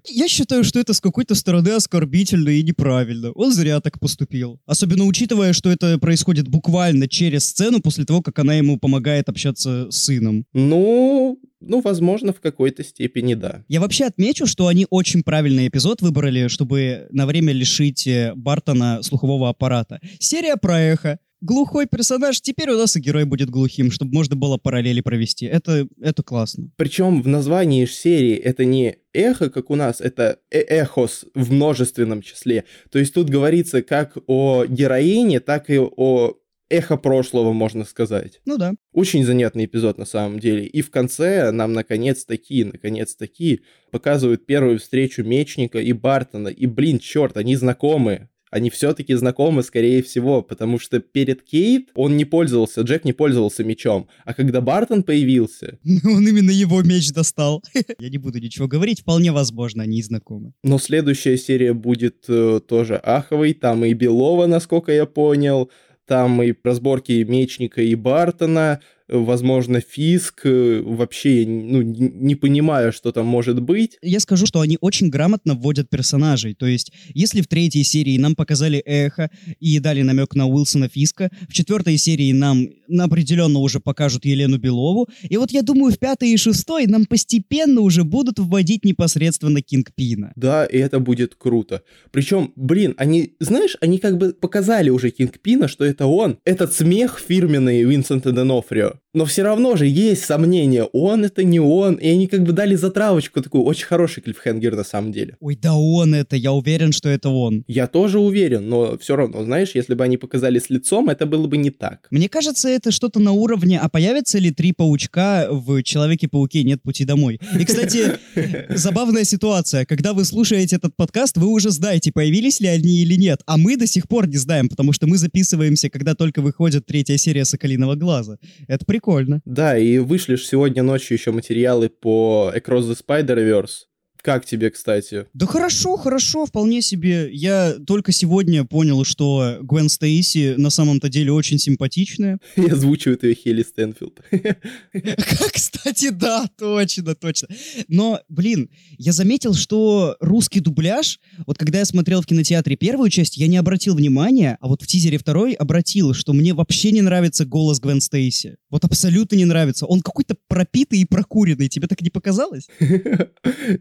я 0.06 0.28
считаю, 0.28 0.64
что 0.64 0.80
это 0.80 0.92
с 0.92 1.00
какой-то 1.00 1.34
стороны 1.34 1.70
оскорбительно 1.70 2.50
и 2.50 2.62
неправильно. 2.62 3.30
Он 3.32 3.52
зря 3.52 3.80
так 3.80 4.00
поступил. 4.00 4.60
Особенно 4.66 5.04
учитывая, 5.04 5.52
что 5.52 5.70
это 5.70 5.98
происходит 5.98 6.48
буквально 6.48 7.08
через 7.08 7.46
сцену 7.46 7.80
после 7.80 8.04
того, 8.04 8.22
как 8.22 8.38
она 8.38 8.54
ему 8.54 8.78
помогает 8.78 9.28
общаться 9.28 9.90
с 9.90 9.96
сыном. 9.96 10.44
Ну, 10.52 11.38
ну, 11.60 11.80
возможно, 11.80 12.32
в 12.32 12.40
какой-то 12.40 12.82
степени 12.82 13.34
да. 13.34 13.64
Я 13.68 13.80
вообще 13.80 14.06
отмечу, 14.06 14.46
что 14.46 14.66
они 14.66 14.86
очень 14.90 15.22
правильный 15.22 15.68
эпизод 15.68 16.00
выбрали, 16.00 16.48
чтобы 16.48 17.06
на 17.10 17.26
время 17.26 17.52
лишить 17.52 18.06
э, 18.06 18.32
Бартона 18.34 19.02
слухового 19.02 19.50
аппарата. 19.50 20.00
Серия 20.18 20.56
про 20.56 20.80
эхо 20.80 21.18
глухой 21.40 21.86
персонаж, 21.86 22.40
теперь 22.40 22.70
у 22.70 22.76
нас 22.76 22.96
и 22.96 23.00
герой 23.00 23.24
будет 23.24 23.50
глухим, 23.50 23.90
чтобы 23.90 24.14
можно 24.14 24.36
было 24.36 24.58
параллели 24.58 25.00
провести. 25.00 25.46
Это, 25.46 25.88
это 26.00 26.22
классно. 26.22 26.70
Причем 26.76 27.22
в 27.22 27.28
названии 27.28 27.84
серии 27.86 28.36
это 28.36 28.64
не 28.64 28.96
эхо, 29.12 29.50
как 29.50 29.70
у 29.70 29.76
нас, 29.76 30.00
это 30.00 30.38
э 30.50 30.60
эхос 30.60 31.24
в 31.34 31.52
множественном 31.52 32.22
числе. 32.22 32.64
То 32.90 32.98
есть 32.98 33.14
тут 33.14 33.28
говорится 33.28 33.82
как 33.82 34.16
о 34.26 34.64
героине, 34.66 35.40
так 35.40 35.70
и 35.70 35.78
о 35.78 36.34
эхо 36.70 36.96
прошлого, 36.96 37.52
можно 37.52 37.84
сказать. 37.84 38.40
Ну 38.46 38.56
да. 38.56 38.72
Очень 38.92 39.24
занятный 39.24 39.66
эпизод 39.66 39.98
на 39.98 40.06
самом 40.06 40.38
деле. 40.38 40.64
И 40.64 40.80
в 40.82 40.90
конце 40.90 41.50
нам 41.50 41.72
наконец-таки, 41.72 42.64
наконец-таки 42.64 43.62
показывают 43.90 44.46
первую 44.46 44.78
встречу 44.78 45.24
Мечника 45.24 45.80
и 45.80 45.92
Бартона. 45.92 46.48
И, 46.48 46.66
блин, 46.66 47.00
черт, 47.00 47.36
они 47.36 47.56
знакомы 47.56 48.28
они 48.50 48.68
все-таки 48.70 49.14
знакомы, 49.14 49.62
скорее 49.62 50.02
всего, 50.02 50.42
потому 50.42 50.78
что 50.78 51.00
перед 51.00 51.42
Кейт 51.42 51.90
он 51.94 52.16
не 52.16 52.24
пользовался, 52.24 52.82
Джек 52.82 53.04
не 53.04 53.12
пользовался 53.12 53.64
мечом, 53.64 54.08
а 54.24 54.34
когда 54.34 54.60
Бартон 54.60 55.02
появился... 55.02 55.78
Он 56.04 56.26
именно 56.26 56.50
его 56.50 56.82
меч 56.82 57.12
достал. 57.12 57.62
Я 57.98 58.08
не 58.08 58.18
буду 58.18 58.38
ничего 58.40 58.66
говорить, 58.66 59.00
вполне 59.00 59.32
возможно, 59.32 59.84
они 59.84 60.02
знакомы. 60.02 60.52
Но 60.62 60.78
следующая 60.78 61.36
серия 61.36 61.72
будет 61.72 62.24
э, 62.28 62.60
тоже 62.66 62.96
аховой, 62.96 63.52
там 63.54 63.84
и 63.84 63.92
Белова, 63.94 64.46
насколько 64.46 64.92
я 64.92 65.06
понял, 65.06 65.70
там 66.06 66.42
и 66.42 66.54
разборки 66.64 67.22
Мечника 67.22 67.82
и 67.82 67.94
Бартона, 67.94 68.80
возможно, 69.10 69.80
Фиск, 69.80 70.42
э, 70.44 70.82
вообще 70.84 71.44
ну, 71.46 71.82
не 71.82 72.34
понимаю, 72.34 72.92
что 72.92 73.12
там 73.12 73.26
может 73.26 73.60
быть. 73.60 73.98
Я 74.02 74.20
скажу, 74.20 74.46
что 74.46 74.60
они 74.60 74.78
очень 74.80 75.10
грамотно 75.10 75.54
вводят 75.54 75.90
персонажей, 75.90 76.54
то 76.54 76.66
есть 76.66 76.92
если 77.14 77.40
в 77.40 77.48
третьей 77.48 77.84
серии 77.84 78.16
нам 78.18 78.34
показали 78.34 78.78
Эхо 78.78 79.30
и 79.58 79.78
дали 79.78 80.02
намек 80.02 80.34
на 80.34 80.46
Уилсона 80.46 80.88
Фиска, 80.88 81.30
в 81.48 81.52
четвертой 81.52 81.96
серии 81.96 82.32
нам 82.32 82.68
определенно 82.98 83.58
уже 83.58 83.80
покажут 83.80 84.24
Елену 84.24 84.58
Белову, 84.58 85.08
и 85.28 85.36
вот 85.36 85.50
я 85.50 85.62
думаю, 85.62 85.92
в 85.92 85.98
пятой 85.98 86.30
и 86.30 86.36
шестой 86.36 86.86
нам 86.86 87.06
постепенно 87.06 87.80
уже 87.80 88.04
будут 88.04 88.38
вводить 88.38 88.84
непосредственно 88.84 89.62
Кингпина. 89.62 90.32
Да, 90.36 90.64
и 90.64 90.78
это 90.78 91.00
будет 91.00 91.34
круто. 91.34 91.82
Причем, 92.10 92.52
блин, 92.56 92.94
они, 92.96 93.34
знаешь, 93.40 93.76
они 93.80 93.98
как 93.98 94.18
бы 94.18 94.32
показали 94.32 94.90
уже 94.90 95.10
Кингпина, 95.10 95.68
что 95.68 95.84
это 95.84 96.06
он. 96.06 96.38
Этот 96.44 96.72
смех 96.72 97.22
фирменный 97.26 97.82
Винсента 97.82 98.32
Денофрио. 98.32 98.99
Но 99.12 99.24
все 99.24 99.42
равно 99.42 99.74
же 99.74 99.88
есть 99.88 100.24
сомнения, 100.24 100.84
он 100.84 101.24
это 101.24 101.42
не 101.42 101.58
он, 101.58 101.96
и 101.96 102.08
они 102.08 102.28
как 102.28 102.44
бы 102.44 102.52
дали 102.52 102.76
затравочку 102.76 103.42
такую, 103.42 103.64
очень 103.64 103.86
хороший 103.86 104.22
клиффхенгер 104.22 104.76
на 104.76 104.84
самом 104.84 105.10
деле. 105.10 105.36
Ой, 105.40 105.56
да 105.56 105.74
он 105.74 106.14
это, 106.14 106.36
я 106.36 106.52
уверен, 106.52 106.92
что 106.92 107.08
это 107.08 107.28
он. 107.28 107.64
Я 107.66 107.88
тоже 107.88 108.20
уверен, 108.20 108.68
но 108.68 108.96
все 108.98 109.16
равно, 109.16 109.42
знаешь, 109.42 109.72
если 109.74 109.94
бы 109.94 110.04
они 110.04 110.16
показали 110.16 110.60
с 110.60 110.70
лицом, 110.70 111.08
это 111.08 111.26
было 111.26 111.48
бы 111.48 111.56
не 111.56 111.70
так. 111.70 112.06
Мне 112.12 112.28
кажется, 112.28 112.68
это 112.68 112.92
что-то 112.92 113.18
на 113.18 113.32
уровне, 113.32 113.80
а 113.80 113.88
появится 113.88 114.38
ли 114.38 114.52
три 114.52 114.72
паучка 114.72 115.48
в 115.50 115.82
Человеке-пауке 115.82 116.62
«Нет 116.62 116.80
пути 116.80 117.04
домой». 117.04 117.40
И, 117.58 117.64
кстати, 117.64 118.18
забавная 118.68 119.24
ситуация, 119.24 119.84
когда 119.86 120.12
вы 120.12 120.24
слушаете 120.24 120.76
этот 120.76 120.94
подкаст, 120.94 121.36
вы 121.36 121.48
уже 121.48 121.70
знаете, 121.70 122.12
появились 122.12 122.60
ли 122.60 122.68
они 122.68 123.02
или 123.02 123.16
нет, 123.16 123.40
а 123.46 123.56
мы 123.56 123.76
до 123.76 123.88
сих 123.88 124.06
пор 124.06 124.28
не 124.28 124.36
знаем, 124.36 124.68
потому 124.68 124.92
что 124.92 125.08
мы 125.08 125.18
записываемся, 125.18 125.90
когда 125.90 126.14
только 126.14 126.42
выходит 126.42 126.86
третья 126.86 127.16
серия 127.16 127.44
«Соколиного 127.44 127.96
глаза». 127.96 128.38
Это 128.68 128.86
прикольно. 128.90 129.40
Да, 129.44 129.78
и 129.78 129.98
вышли 129.98 130.34
ж 130.34 130.42
сегодня 130.42 130.82
ночью 130.82 131.16
еще 131.16 131.30
материалы 131.30 131.88
по 131.88 132.52
Across 132.56 132.90
the 132.90 132.98
Spider-Verse. 133.06 133.86
Как 134.22 134.44
тебе, 134.44 134.70
кстати? 134.70 135.26
Да 135.32 135.46
хорошо, 135.46 135.96
хорошо, 135.96 136.44
вполне 136.44 136.82
себе. 136.82 137.30
Я 137.32 137.74
только 137.86 138.12
сегодня 138.12 138.64
понял, 138.64 139.04
что 139.04 139.58
Гвен 139.62 139.88
Стейси 139.88 140.54
на 140.58 140.70
самом-то 140.70 141.08
деле 141.08 141.32
очень 141.32 141.58
симпатичная. 141.58 142.38
И 142.56 142.66
озвучивает 142.66 143.22
ее 143.24 143.34
Хелли 143.34 143.62
Стэнфилд. 143.62 144.20
Кстати, 145.52 146.10
да, 146.10 146.46
точно, 146.58 147.14
точно. 147.14 147.48
Но, 147.88 148.20
блин, 148.28 148.70
я 148.98 149.12
заметил, 149.12 149.54
что 149.54 150.16
русский 150.20 150.60
дубляж, 150.60 151.18
вот 151.46 151.56
когда 151.56 151.78
я 151.78 151.84
смотрел 151.84 152.20
в 152.20 152.26
кинотеатре 152.26 152.76
первую 152.76 153.08
часть, 153.08 153.38
я 153.38 153.46
не 153.46 153.56
обратил 153.56 153.94
внимания, 153.94 154.58
а 154.60 154.68
вот 154.68 154.82
в 154.82 154.86
тизере 154.86 155.16
второй 155.16 155.52
обратил, 155.52 156.12
что 156.12 156.32
мне 156.32 156.52
вообще 156.52 156.90
не 156.90 157.00
нравится 157.00 157.46
голос 157.46 157.80
Гвен 157.80 158.00
Стейси. 158.00 158.56
Вот 158.70 158.84
абсолютно 158.84 159.36
не 159.36 159.44
нравится. 159.44 159.86
Он 159.86 160.00
какой-то 160.00 160.36
пропитый 160.48 161.00
и 161.00 161.04
прокуренный. 161.04 161.68
Тебе 161.68 161.86
так 161.86 162.00
не 162.02 162.10
показалось? 162.10 162.68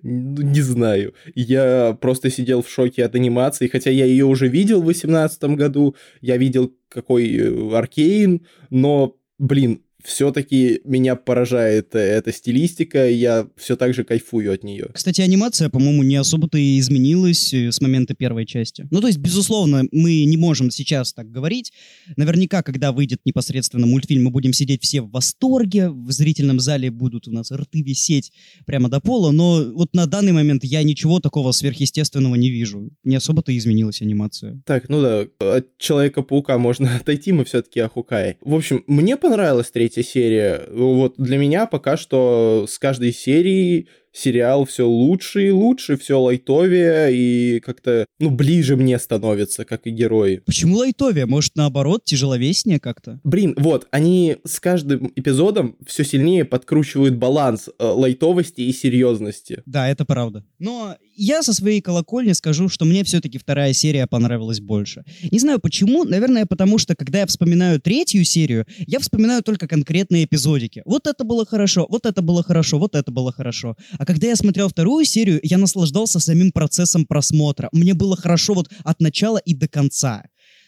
Ну, 0.03 0.41
не 0.41 0.61
знаю. 0.61 1.13
Я 1.35 1.97
просто 1.99 2.29
сидел 2.29 2.61
в 2.61 2.69
шоке 2.69 3.05
от 3.05 3.15
анимации, 3.15 3.67
хотя 3.67 3.89
я 3.91 4.05
ее 4.05 4.25
уже 4.25 4.47
видел 4.47 4.81
в 4.81 4.85
2018 4.85 5.43
году, 5.55 5.95
я 6.21 6.37
видел 6.37 6.73
какой 6.89 7.35
э, 7.35 7.75
Аркейн, 7.75 8.45
но, 8.69 9.15
блин, 9.37 9.81
все-таки 10.03 10.81
меня 10.83 11.15
поражает 11.15 11.95
э, 11.95 11.99
эта 11.99 12.31
стилистика, 12.31 13.09
и 13.09 13.15
я 13.15 13.47
все 13.57 13.75
так 13.75 13.93
же 13.93 14.03
кайфую 14.03 14.53
от 14.53 14.63
нее. 14.63 14.89
Кстати, 14.93 15.21
анимация, 15.21 15.69
по-моему, 15.69 16.03
не 16.03 16.15
особо-то 16.15 16.57
и 16.57 16.79
изменилась 16.79 17.53
э, 17.53 17.71
с 17.71 17.81
момента 17.81 18.13
первой 18.13 18.45
части. 18.45 18.87
Ну, 18.91 19.01
то 19.01 19.07
есть, 19.07 19.19
безусловно, 19.19 19.83
мы 19.91 20.23
не 20.23 20.37
можем 20.37 20.71
сейчас 20.71 21.13
так 21.13 21.29
говорить. 21.29 21.73
Наверняка, 22.15 22.63
когда 22.63 22.91
выйдет 22.91 23.19
непосредственно 23.25 23.85
мультфильм, 23.85 24.23
мы 24.23 24.31
будем 24.31 24.53
сидеть 24.53 24.83
все 24.83 25.01
в 25.01 25.11
восторге, 25.11 25.89
в 25.89 26.11
зрительном 26.11 26.59
зале 26.59 26.91
будут 26.91 27.27
у 27.27 27.31
нас 27.31 27.51
рты 27.51 27.81
висеть 27.81 28.31
прямо 28.65 28.89
до 28.89 28.99
пола, 28.99 29.31
но 29.31 29.63
вот 29.73 29.93
на 29.93 30.05
данный 30.05 30.31
момент 30.31 30.63
я 30.63 30.83
ничего 30.83 31.19
такого 31.19 31.51
сверхъестественного 31.51 32.35
не 32.35 32.49
вижу. 32.49 32.89
Не 33.03 33.17
особо-то 33.17 33.55
изменилась 33.55 34.01
анимация. 34.01 34.61
Так, 34.65 34.89
ну 34.89 35.01
да, 35.01 35.55
от 35.55 35.77
Человека-паука 35.77 36.57
можно 36.57 36.95
отойти, 36.95 37.31
мы 37.31 37.43
все-таки 37.45 37.79
о 37.79 37.89
Хукае. 37.89 38.37
В 38.41 38.53
общем, 38.53 38.83
мне 38.87 39.17
понравилась 39.17 39.71
третья 39.71 39.88
третья 39.89 40.03
серия. 40.03 40.67
Вот 40.71 41.15
для 41.17 41.37
меня 41.37 41.65
пока 41.65 41.97
что 41.97 42.65
с 42.67 42.77
каждой 42.77 43.11
серией 43.11 43.87
сериал 44.11 44.65
все 44.65 44.87
лучше 44.87 45.47
и 45.47 45.51
лучше, 45.51 45.97
все 45.97 46.19
лайтовее 46.19 47.13
и 47.13 47.59
как-то, 47.59 48.05
ну, 48.19 48.29
ближе 48.29 48.75
мне 48.75 48.99
становится, 48.99 49.65
как 49.65 49.87
и 49.87 49.91
герои. 49.91 50.41
Почему 50.45 50.77
лайтовее? 50.77 51.25
Может, 51.25 51.55
наоборот, 51.55 52.03
тяжеловеснее 52.05 52.79
как-то? 52.79 53.19
Блин, 53.23 53.55
вот, 53.57 53.87
они 53.91 54.37
с 54.45 54.59
каждым 54.59 55.11
эпизодом 55.15 55.75
все 55.85 56.03
сильнее 56.03 56.45
подкручивают 56.45 57.15
баланс 57.15 57.69
э, 57.69 57.83
лайтовости 57.83 58.61
и 58.61 58.73
серьезности. 58.73 59.61
Да, 59.65 59.89
это 59.89 60.05
правда. 60.05 60.43
Но 60.57 60.95
я 61.19 61.43
со 61.43 61.53
своей 61.53 61.81
колокольни 61.81 62.31
скажу, 62.31 62.69
что 62.69 62.85
мне 62.85 63.03
все-таки 63.03 63.37
вторая 63.37 63.73
серия 63.73 64.07
понравилась 64.07 64.61
больше. 64.61 65.03
Не 65.31 65.39
знаю 65.39 65.59
почему, 65.59 66.05
наверное, 66.05 66.45
потому 66.45 66.77
что, 66.77 66.95
когда 66.95 67.19
я 67.19 67.25
вспоминаю 67.25 67.81
третью 67.81 68.23
серию, 68.23 68.65
я 68.87 68.99
вспоминаю 68.99 69.43
только 69.43 69.67
конкретные 69.67 70.23
эпизодики. 70.23 70.81
Вот 70.85 71.07
это 71.07 71.23
было 71.23 71.45
хорошо, 71.45 71.85
вот 71.89 72.05
это 72.05 72.21
было 72.21 72.41
хорошо, 72.41 72.79
вот 72.79 72.95
это 72.95 73.11
было 73.11 73.31
хорошо. 73.31 73.75
А 73.97 74.05
когда 74.05 74.27
я 74.27 74.35
смотрел 74.35 74.69
вторую 74.69 75.05
серию, 75.05 75.39
я 75.43 75.57
наслаждался 75.57 76.19
самим 76.19 76.51
процессом 76.51 77.05
просмотра. 77.05 77.69
Мне 77.73 77.93
было 77.93 78.15
хорошо 78.15 78.53
вот 78.53 78.69
от 78.83 79.01
начала 79.01 79.37
и 79.37 79.53
до 79.53 79.67
конца. 79.67 80.23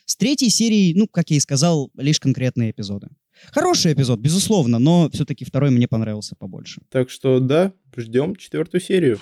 С 0.06 0.18
третьей 0.18 0.50
серии, 0.50 0.94
ну, 0.94 1.08
как 1.08 1.30
я 1.30 1.38
и 1.38 1.40
сказал, 1.40 1.90
лишь 1.96 2.20
конкретные 2.20 2.72
эпизоды. 2.72 3.08
Хороший 3.52 3.94
эпизод, 3.94 4.20
безусловно, 4.20 4.80
но 4.80 5.10
все-таки 5.12 5.46
второй 5.46 5.72
мне 5.72 5.88
понравился 5.88 6.36
побольше. 6.38 6.82
Так 6.90 7.10
что 7.10 7.40
да, 7.40 7.74
ждем 7.96 8.36
четвертую 8.36 8.82
серию. 8.82 9.20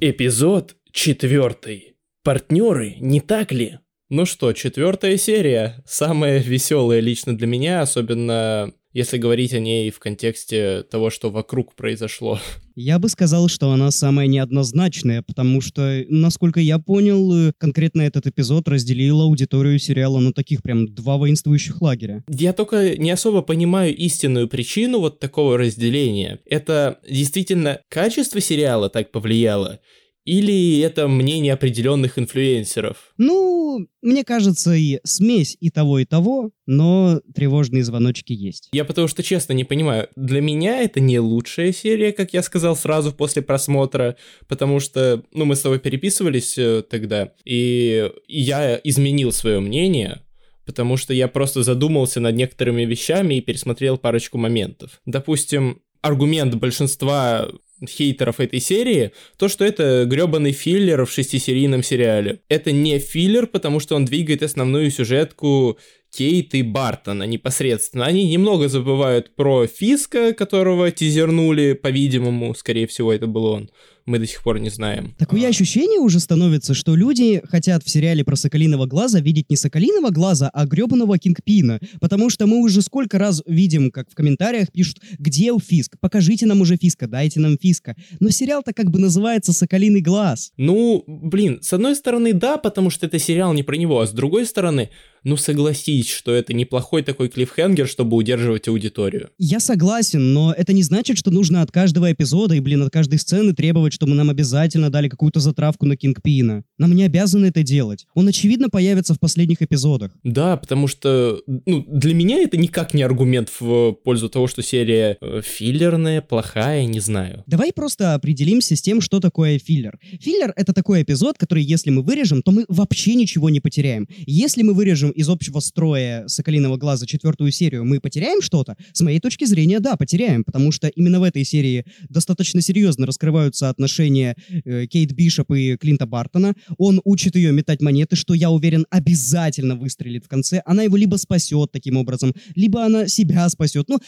Эпизод 0.00 0.76
четвертый. 0.92 1.94
Партнеры, 2.22 2.96
не 3.00 3.20
так 3.20 3.52
ли? 3.52 3.78
Ну 4.10 4.24
что, 4.24 4.52
четвертая 4.52 5.16
серия. 5.16 5.82
Самая 5.86 6.38
веселая 6.40 7.00
лично 7.00 7.36
для 7.36 7.46
меня, 7.46 7.82
особенно 7.82 8.72
если 8.92 9.18
говорить 9.18 9.54
о 9.54 9.60
ней 9.60 9.90
в 9.90 9.98
контексте 9.98 10.82
того, 10.82 11.10
что 11.10 11.30
вокруг 11.30 11.74
произошло. 11.74 12.40
Я 12.80 13.00
бы 13.00 13.08
сказал, 13.08 13.48
что 13.48 13.72
она 13.72 13.90
самая 13.90 14.28
неоднозначная, 14.28 15.22
потому 15.22 15.60
что, 15.60 16.04
насколько 16.08 16.60
я 16.60 16.78
понял, 16.78 17.52
конкретно 17.58 18.02
этот 18.02 18.28
эпизод 18.28 18.68
разделил 18.68 19.20
аудиторию 19.20 19.80
сериала 19.80 20.20
на 20.20 20.32
таких 20.32 20.62
прям 20.62 20.86
два 20.86 21.16
воинствующих 21.16 21.82
лагеря. 21.82 22.22
Я 22.28 22.52
только 22.52 22.96
не 22.96 23.10
особо 23.10 23.42
понимаю 23.42 23.96
истинную 23.96 24.46
причину 24.46 25.00
вот 25.00 25.18
такого 25.18 25.58
разделения. 25.58 26.38
Это 26.46 27.00
действительно 27.10 27.80
качество 27.88 28.40
сериала 28.40 28.88
так 28.88 29.10
повлияло? 29.10 29.80
Или 30.28 30.80
это 30.80 31.08
мнение 31.08 31.54
определенных 31.54 32.18
инфлюенсеров? 32.18 33.14
Ну, 33.16 33.88
мне 34.02 34.24
кажется, 34.24 34.74
и 34.74 35.00
смесь 35.02 35.56
и 35.58 35.70
того, 35.70 36.00
и 36.00 36.04
того, 36.04 36.50
но 36.66 37.22
тревожные 37.34 37.82
звоночки 37.82 38.34
есть. 38.34 38.68
Я 38.72 38.84
потому 38.84 39.08
что 39.08 39.22
честно 39.22 39.54
не 39.54 39.64
понимаю, 39.64 40.08
для 40.16 40.42
меня 40.42 40.82
это 40.82 41.00
не 41.00 41.18
лучшая 41.18 41.72
серия, 41.72 42.12
как 42.12 42.34
я 42.34 42.42
сказал 42.42 42.76
сразу 42.76 43.10
после 43.12 43.40
просмотра, 43.40 44.16
потому 44.48 44.80
что, 44.80 45.24
ну, 45.32 45.46
мы 45.46 45.56
с 45.56 45.62
тобой 45.62 45.78
переписывались 45.78 46.58
э, 46.58 46.82
тогда, 46.82 47.32
и 47.46 48.10
я 48.26 48.78
изменил 48.84 49.32
свое 49.32 49.60
мнение, 49.60 50.20
потому 50.66 50.98
что 50.98 51.14
я 51.14 51.28
просто 51.28 51.62
задумался 51.62 52.20
над 52.20 52.36
некоторыми 52.36 52.82
вещами 52.84 53.36
и 53.36 53.40
пересмотрел 53.40 53.96
парочку 53.96 54.36
моментов. 54.36 55.00
Допустим, 55.06 55.80
аргумент 56.02 56.54
большинства 56.56 57.48
хейтеров 57.86 58.40
этой 58.40 58.60
серии, 58.60 59.12
то, 59.36 59.48
что 59.48 59.64
это 59.64 60.04
гребаный 60.06 60.52
филлер 60.52 61.04
в 61.04 61.12
шестисерийном 61.12 61.82
сериале. 61.82 62.40
Это 62.48 62.72
не 62.72 62.98
филлер, 62.98 63.46
потому 63.46 63.80
что 63.80 63.96
он 63.96 64.04
двигает 64.04 64.42
основную 64.42 64.90
сюжетку 64.90 65.78
Кейт 66.10 66.54
и 66.54 66.62
Бартона 66.62 67.24
непосредственно. 67.24 68.06
Они 68.06 68.26
немного 68.26 68.68
забывают 68.68 69.34
про 69.34 69.66
Фиска, 69.66 70.32
которого 70.32 70.90
тизернули, 70.90 71.74
по-видимому, 71.74 72.54
скорее 72.54 72.86
всего, 72.86 73.12
это 73.12 73.26
был 73.26 73.44
он 73.44 73.70
мы 74.08 74.18
до 74.18 74.26
сих 74.26 74.42
пор 74.42 74.58
не 74.58 74.70
знаем. 74.70 75.14
Такое 75.18 75.46
а... 75.46 75.48
ощущение 75.48 76.00
уже 76.00 76.18
становится, 76.18 76.74
что 76.74 76.96
люди 76.96 77.42
хотят 77.48 77.84
в 77.84 77.90
сериале 77.90 78.24
про 78.24 78.36
Соколиного 78.36 78.86
Глаза 78.86 79.20
видеть 79.20 79.50
не 79.50 79.56
Соколиного 79.56 80.10
Глаза, 80.10 80.50
а 80.52 80.66
гребаного 80.66 81.18
Кингпина. 81.18 81.78
Потому 82.00 82.30
что 82.30 82.46
мы 82.46 82.58
уже 82.58 82.82
сколько 82.82 83.18
раз 83.18 83.42
видим, 83.46 83.90
как 83.90 84.10
в 84.10 84.14
комментариях 84.14 84.72
пишут, 84.72 85.00
где 85.18 85.52
у 85.52 85.60
Фиск? 85.60 85.96
Покажите 86.00 86.46
нам 86.46 86.60
уже 86.60 86.76
Фиска, 86.76 87.06
дайте 87.06 87.40
нам 87.40 87.58
Фиска. 87.58 87.94
Но 88.20 88.30
сериал-то 88.30 88.72
как 88.72 88.90
бы 88.90 88.98
называется 88.98 89.52
«Соколиный 89.52 90.00
глаз». 90.00 90.52
Ну, 90.56 91.04
блин, 91.06 91.58
с 91.62 91.72
одной 91.72 91.94
стороны, 91.94 92.32
да, 92.32 92.56
потому 92.56 92.90
что 92.90 93.06
это 93.06 93.18
сериал 93.18 93.52
не 93.52 93.62
про 93.62 93.76
него, 93.76 94.00
а 94.00 94.06
с 94.06 94.12
другой 94.12 94.46
стороны, 94.46 94.90
ну 95.24 95.36
согласись, 95.36 96.08
что 96.08 96.32
это 96.32 96.52
неплохой 96.52 97.02
такой 97.02 97.28
клиффхенгер, 97.28 97.88
чтобы 97.88 98.16
удерживать 98.16 98.68
аудиторию. 98.68 99.30
Я 99.38 99.60
согласен, 99.60 100.32
но 100.32 100.52
это 100.52 100.72
не 100.72 100.82
значит, 100.82 101.18
что 101.18 101.30
нужно 101.30 101.62
от 101.62 101.70
каждого 101.70 102.10
эпизода 102.12 102.54
и, 102.54 102.60
блин, 102.60 102.82
от 102.82 102.92
каждой 102.92 103.18
сцены 103.18 103.54
требовать, 103.54 103.92
чтобы 103.92 104.14
нам 104.14 104.30
обязательно 104.30 104.90
дали 104.90 105.08
какую-то 105.08 105.40
затравку 105.40 105.86
на 105.86 105.96
Кингпина. 105.96 106.64
Нам 106.78 106.92
не 106.94 107.04
обязаны 107.04 107.46
это 107.46 107.62
делать. 107.62 108.06
Он, 108.14 108.28
очевидно, 108.28 108.68
появится 108.68 109.14
в 109.14 109.20
последних 109.20 109.62
эпизодах. 109.62 110.12
Да, 110.22 110.56
потому 110.56 110.86
что, 110.86 111.40
ну, 111.46 111.84
для 111.88 112.14
меня 112.14 112.42
это 112.42 112.56
никак 112.56 112.94
не 112.94 113.02
аргумент 113.02 113.50
в 113.60 113.92
пользу 113.92 114.28
того, 114.28 114.46
что 114.46 114.62
серия 114.62 115.16
э, 115.20 115.40
филлерная, 115.44 116.20
плохая, 116.20 116.86
не 116.86 117.00
знаю. 117.00 117.44
Давай 117.46 117.72
просто 117.72 118.14
определимся 118.14 118.76
с 118.76 118.82
тем, 118.82 119.00
что 119.00 119.20
такое 119.20 119.58
филлер. 119.58 119.98
Филлер— 120.20 120.52
это 120.56 120.72
такой 120.72 121.02
эпизод, 121.02 121.38
который, 121.38 121.62
если 121.62 121.90
мы 121.90 122.02
вырежем, 122.02 122.42
то 122.42 122.50
мы 122.50 122.64
вообще 122.68 123.14
ничего 123.14 123.50
не 123.50 123.60
потеряем. 123.60 124.08
Если 124.26 124.62
мы 124.62 124.74
вырежем 124.74 125.07
из 125.10 125.28
общего 125.28 125.60
строя 125.60 126.26
«Соколиного 126.28 126.76
глаза» 126.76 127.06
четвертую 127.06 127.50
серию, 127.52 127.84
мы 127.84 128.00
потеряем 128.00 128.42
что-то? 128.42 128.76
С 128.92 129.00
моей 129.00 129.20
точки 129.20 129.44
зрения, 129.44 129.80
да, 129.80 129.96
потеряем, 129.96 130.44
потому 130.44 130.72
что 130.72 130.88
именно 130.88 131.20
в 131.20 131.22
этой 131.22 131.44
серии 131.44 131.84
достаточно 132.08 132.60
серьезно 132.60 133.06
раскрываются 133.06 133.68
отношения 133.68 134.36
э, 134.64 134.86
Кейт 134.86 135.12
Бишоп 135.12 135.50
и 135.52 135.76
Клинта 135.76 136.06
Бартона. 136.06 136.54
Он 136.76 137.00
учит 137.04 137.36
ее 137.36 137.52
метать 137.52 137.80
монеты, 137.80 138.16
что, 138.16 138.34
я 138.34 138.50
уверен, 138.50 138.86
обязательно 138.90 139.76
выстрелит 139.76 140.24
в 140.24 140.28
конце. 140.28 140.62
Она 140.64 140.82
его 140.82 140.96
либо 140.96 141.16
спасет 141.16 141.72
таким 141.72 141.96
образом, 141.96 142.34
либо 142.54 142.84
она 142.84 143.08
себя 143.08 143.48
спасет. 143.48 143.88
Ну, 143.88 143.98